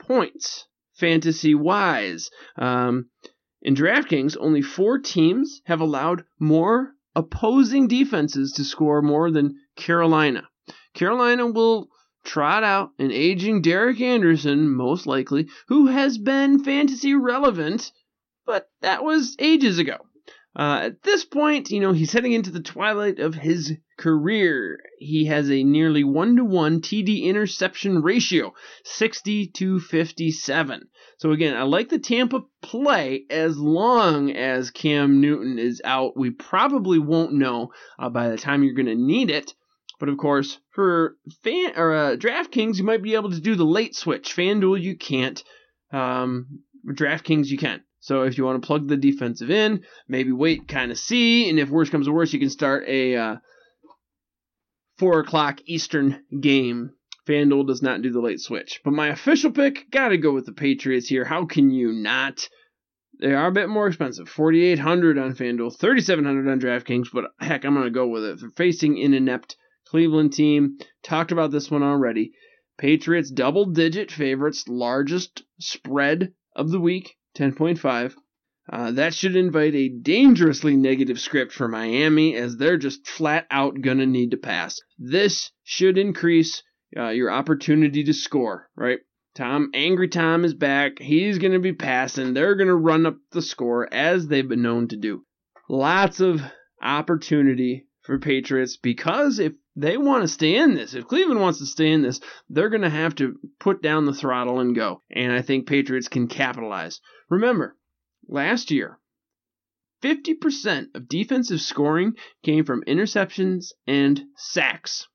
points 0.00 0.67
fantasy 0.98 1.54
wise. 1.54 2.30
Um, 2.56 3.08
in 3.62 3.74
DraftKings, 3.74 4.36
only 4.38 4.62
four 4.62 4.98
teams 4.98 5.62
have 5.64 5.80
allowed 5.80 6.24
more 6.38 6.92
opposing 7.14 7.88
defenses 7.88 8.52
to 8.52 8.64
score 8.64 9.02
more 9.02 9.30
than 9.30 9.56
Carolina. 9.76 10.48
Carolina 10.94 11.46
will 11.46 11.88
trot 12.24 12.62
out 12.62 12.90
an 12.98 13.10
aging 13.10 13.62
Derek 13.62 14.00
Anderson, 14.00 14.68
most 14.68 15.06
likely, 15.06 15.48
who 15.68 15.86
has 15.86 16.18
been 16.18 16.62
fantasy 16.62 17.14
relevant, 17.14 17.90
but 18.46 18.68
that 18.82 19.02
was 19.02 19.36
ages 19.38 19.78
ago. 19.78 19.96
Uh, 20.58 20.80
at 20.86 21.02
this 21.04 21.24
point, 21.24 21.70
you 21.70 21.78
know, 21.78 21.92
he's 21.92 22.12
heading 22.12 22.32
into 22.32 22.50
the 22.50 22.60
twilight 22.60 23.20
of 23.20 23.32
his 23.32 23.76
career. 23.96 24.80
He 24.98 25.26
has 25.26 25.48
a 25.48 25.62
nearly 25.62 26.02
one 26.02 26.34
to 26.34 26.44
one 26.44 26.80
TD 26.80 27.22
interception 27.22 28.02
ratio, 28.02 28.52
60 28.82 29.46
to 29.46 29.78
57. 29.78 30.88
So 31.18 31.30
again, 31.30 31.56
I 31.56 31.62
like 31.62 31.90
the 31.90 32.00
Tampa 32.00 32.40
play 32.60 33.24
as 33.30 33.56
long 33.56 34.32
as 34.32 34.72
Cam 34.72 35.20
Newton 35.20 35.60
is 35.60 35.80
out. 35.84 36.16
We 36.16 36.30
probably 36.30 36.98
won't 36.98 37.34
know 37.34 37.70
uh, 37.96 38.08
by 38.08 38.28
the 38.28 38.38
time 38.38 38.64
you're 38.64 38.74
going 38.74 38.86
to 38.86 38.96
need 38.96 39.30
it. 39.30 39.54
But 40.00 40.08
of 40.08 40.18
course, 40.18 40.58
for 40.70 41.16
fan 41.44 41.72
or 41.76 41.94
uh, 41.94 42.16
DraftKings, 42.16 42.78
you 42.78 42.84
might 42.84 43.02
be 43.02 43.14
able 43.14 43.30
to 43.30 43.40
do 43.40 43.54
the 43.54 43.64
late 43.64 43.94
switch. 43.94 44.34
FanDuel, 44.34 44.80
you 44.80 44.96
can't. 44.96 45.42
Um, 45.92 46.62
DraftKings, 46.84 47.46
you 47.46 47.58
can. 47.58 47.82
So 48.00 48.22
if 48.22 48.38
you 48.38 48.44
want 48.44 48.62
to 48.62 48.66
plug 48.66 48.88
the 48.88 48.96
defensive 48.96 49.50
in, 49.50 49.84
maybe 50.06 50.32
wait, 50.32 50.68
kind 50.68 50.90
of 50.90 50.98
see, 50.98 51.48
and 51.48 51.58
if 51.58 51.68
worse 51.68 51.90
comes 51.90 52.06
to 52.06 52.12
worse, 52.12 52.32
you 52.32 52.38
can 52.38 52.50
start 52.50 52.84
a 52.86 53.16
uh, 53.16 53.36
four 54.98 55.20
o'clock 55.20 55.60
Eastern 55.66 56.22
game. 56.40 56.90
FanDuel 57.26 57.66
does 57.66 57.82
not 57.82 58.00
do 58.00 58.10
the 58.10 58.22
late 58.22 58.40
switch, 58.40 58.80
but 58.84 58.94
my 58.94 59.08
official 59.08 59.50
pick 59.50 59.90
got 59.90 60.08
to 60.08 60.16
go 60.16 60.32
with 60.32 60.46
the 60.46 60.52
Patriots 60.52 61.08
here. 61.08 61.24
How 61.24 61.44
can 61.44 61.70
you 61.70 61.92
not? 61.92 62.48
They 63.20 63.34
are 63.34 63.48
a 63.48 63.52
bit 63.52 63.68
more 63.68 63.88
expensive, 63.88 64.28
forty 64.28 64.64
eight 64.64 64.78
hundred 64.78 65.18
on 65.18 65.34
FanDuel, 65.34 65.76
thirty 65.76 66.00
seven 66.00 66.24
hundred 66.24 66.50
on 66.50 66.60
DraftKings, 66.60 67.08
but 67.12 67.24
heck, 67.40 67.64
I'm 67.64 67.74
gonna 67.74 67.90
go 67.90 68.06
with 68.06 68.24
it. 68.24 68.40
They're 68.40 68.50
facing 68.50 69.02
an 69.02 69.12
inept 69.12 69.56
Cleveland 69.88 70.32
team. 70.32 70.78
Talked 71.02 71.32
about 71.32 71.50
this 71.50 71.70
one 71.70 71.82
already. 71.82 72.32
Patriots 72.78 73.30
double 73.30 73.66
digit 73.66 74.12
favorites, 74.12 74.68
largest 74.68 75.42
spread 75.58 76.32
of 76.54 76.70
the 76.70 76.80
week. 76.80 77.16
10.5. 77.38 78.14
Uh, 78.70 78.90
that 78.92 79.14
should 79.14 79.36
invite 79.36 79.74
a 79.74 79.88
dangerously 79.88 80.76
negative 80.76 81.18
script 81.18 81.52
for 81.52 81.68
Miami, 81.68 82.34
as 82.34 82.56
they're 82.56 82.76
just 82.76 83.06
flat 83.06 83.46
out 83.50 83.80
gonna 83.80 84.04
need 84.04 84.32
to 84.32 84.36
pass. 84.36 84.78
This 84.98 85.50
should 85.64 85.96
increase 85.96 86.62
uh, 86.96 87.08
your 87.08 87.30
opportunity 87.30 88.04
to 88.04 88.12
score, 88.12 88.68
right? 88.76 88.98
Tom, 89.34 89.70
Angry 89.72 90.08
Tom 90.08 90.44
is 90.44 90.52
back. 90.52 90.98
He's 90.98 91.38
gonna 91.38 91.60
be 91.60 91.72
passing. 91.72 92.34
They're 92.34 92.56
gonna 92.56 92.74
run 92.74 93.06
up 93.06 93.16
the 93.32 93.40
score 93.40 93.88
as 93.92 94.26
they've 94.26 94.48
been 94.48 94.62
known 94.62 94.88
to 94.88 94.96
do. 94.96 95.24
Lots 95.70 96.20
of 96.20 96.42
opportunity 96.82 97.86
for 98.02 98.18
Patriots 98.18 98.76
because 98.76 99.38
if 99.38 99.52
they 99.76 99.96
want 99.96 100.22
to 100.22 100.28
stay 100.28 100.56
in 100.56 100.74
this, 100.74 100.94
if 100.94 101.06
Cleveland 101.06 101.40
wants 101.40 101.60
to 101.60 101.66
stay 101.66 101.92
in 101.92 102.02
this, 102.02 102.20
they're 102.48 102.70
going 102.70 102.82
to 102.82 102.90
have 102.90 103.14
to 103.16 103.38
put 103.60 103.80
down 103.80 104.06
the 104.06 104.14
throttle 104.14 104.60
and 104.60 104.74
go. 104.74 105.02
And 105.10 105.30
I 105.30 105.42
think 105.42 105.68
Patriots 105.68 106.08
can 106.08 106.26
capitalize. 106.26 107.00
Remember, 107.28 107.76
last 108.26 108.70
year, 108.70 108.98
50% 110.02 110.94
of 110.94 111.08
defensive 111.08 111.60
scoring 111.60 112.14
came 112.42 112.64
from 112.64 112.84
interceptions 112.84 113.72
and 113.86 114.24
sacks. 114.36 115.08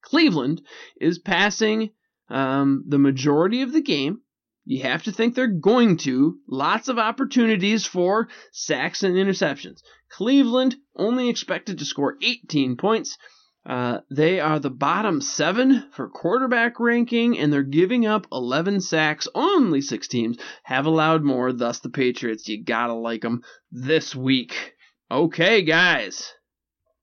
Cleveland 0.00 0.62
is 1.00 1.18
passing 1.18 1.90
um, 2.28 2.84
the 2.86 2.98
majority 2.98 3.62
of 3.62 3.72
the 3.72 3.82
game. 3.82 4.20
You 4.64 4.82
have 4.82 5.02
to 5.04 5.12
think 5.12 5.34
they're 5.34 5.48
going 5.48 5.96
to. 5.98 6.38
Lots 6.48 6.88
of 6.88 6.98
opportunities 6.98 7.84
for 7.84 8.28
sacks 8.52 9.02
and 9.02 9.16
interceptions. 9.16 9.80
Cleveland 10.08 10.76
only 10.94 11.28
expected 11.28 11.78
to 11.78 11.84
score 11.84 12.16
18 12.22 12.76
points. 12.76 13.18
Uh, 13.64 14.00
they 14.10 14.40
are 14.40 14.58
the 14.58 14.70
bottom 14.70 15.20
seven 15.20 15.88
for 15.92 16.08
quarterback 16.08 16.80
ranking, 16.80 17.38
and 17.38 17.52
they're 17.52 17.62
giving 17.62 18.06
up 18.06 18.26
11 18.32 18.80
sacks. 18.80 19.28
Only 19.34 19.80
six 19.80 20.08
teams 20.08 20.36
have 20.64 20.86
allowed 20.86 21.22
more, 21.22 21.52
thus, 21.52 21.78
the 21.78 21.88
Patriots. 21.88 22.48
You 22.48 22.64
gotta 22.64 22.94
like 22.94 23.22
them 23.22 23.42
this 23.70 24.16
week. 24.16 24.74
Okay, 25.10 25.62
guys. 25.62 26.32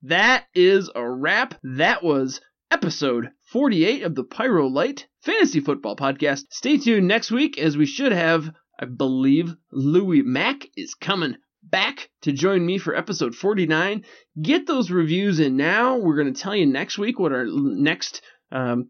That 0.01 0.45
is 0.53 0.89
a 0.93 1.09
wrap. 1.09 1.55
That 1.63 2.03
was 2.03 2.41
episode 2.71 3.29
48 3.51 4.03
of 4.03 4.15
the 4.15 4.23
Pyro 4.23 4.67
Light 4.67 5.07
Fantasy 5.21 5.59
Football 5.59 5.95
Podcast. 5.95 6.43
Stay 6.49 6.77
tuned 6.77 7.07
next 7.07 7.31
week 7.31 7.57
as 7.57 7.77
we 7.77 7.85
should 7.85 8.11
have, 8.11 8.51
I 8.79 8.85
believe, 8.85 9.55
Louis 9.71 10.23
Mack 10.23 10.67
is 10.75 10.93
coming 10.93 11.35
back 11.63 12.09
to 12.21 12.31
join 12.31 12.65
me 12.65 12.77
for 12.77 12.95
episode 12.95 13.35
49. 13.35 14.05
Get 14.41 14.67
those 14.67 14.91
reviews 14.91 15.39
in 15.39 15.57
now. 15.57 15.97
We're 15.97 16.15
going 16.15 16.33
to 16.33 16.41
tell 16.41 16.55
you 16.55 16.65
next 16.65 16.97
week 16.97 17.19
what 17.19 17.31
our 17.31 17.45
next 17.47 18.21
um, 18.51 18.89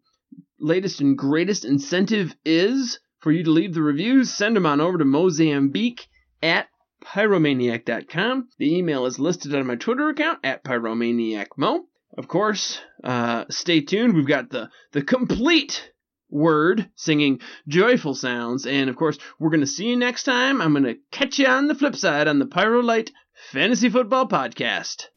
latest 0.60 1.02
and 1.02 1.18
greatest 1.18 1.66
incentive 1.66 2.36
is 2.46 3.00
for 3.20 3.32
you 3.32 3.44
to 3.44 3.52
leave 3.52 3.74
the 3.74 3.82
reviews. 3.82 4.34
Send 4.34 4.56
them 4.56 4.66
on 4.66 4.82
over 4.82 4.98
to 4.98 5.06
Mozambique 5.06 6.08
at 6.42 6.68
pyromaniac.com. 7.04 8.50
The 8.58 8.78
email 8.78 9.06
is 9.06 9.20
listed 9.20 9.56
on 9.56 9.68
my 9.68 9.76
Twitter 9.76 10.10
account 10.10 10.40
at 10.44 10.64
pyromaniacmo. 10.64 11.80
Of 12.18 12.28
course, 12.28 12.80
uh, 13.04 13.46
stay 13.50 13.82
tuned. 13.82 14.16
We've 14.16 14.28
got 14.28 14.50
the 14.50 14.70
the 14.92 15.04
complete 15.04 15.92
word 16.30 16.90
singing 16.96 17.40
joyful 17.68 18.16
sounds. 18.16 18.66
And 18.66 18.90
of 18.90 18.96
course, 18.96 19.18
we're 19.40 19.50
going 19.50 19.60
to 19.62 19.68
see 19.68 19.88
you 19.88 19.96
next 19.96 20.24
time. 20.24 20.62
I'm 20.62 20.74
going 20.74 20.84
to 20.84 20.98
catch 21.12 21.40
you 21.40 21.48
on 21.48 21.68
the 21.68 21.76
flip 21.76 21.96
side 21.96 22.28
on 22.28 22.40
the 22.40 22.46
Pyro 22.46 22.82
Light 22.82 23.12
Fantasy 23.52 23.90
Football 23.90 24.28
Podcast. 24.28 25.08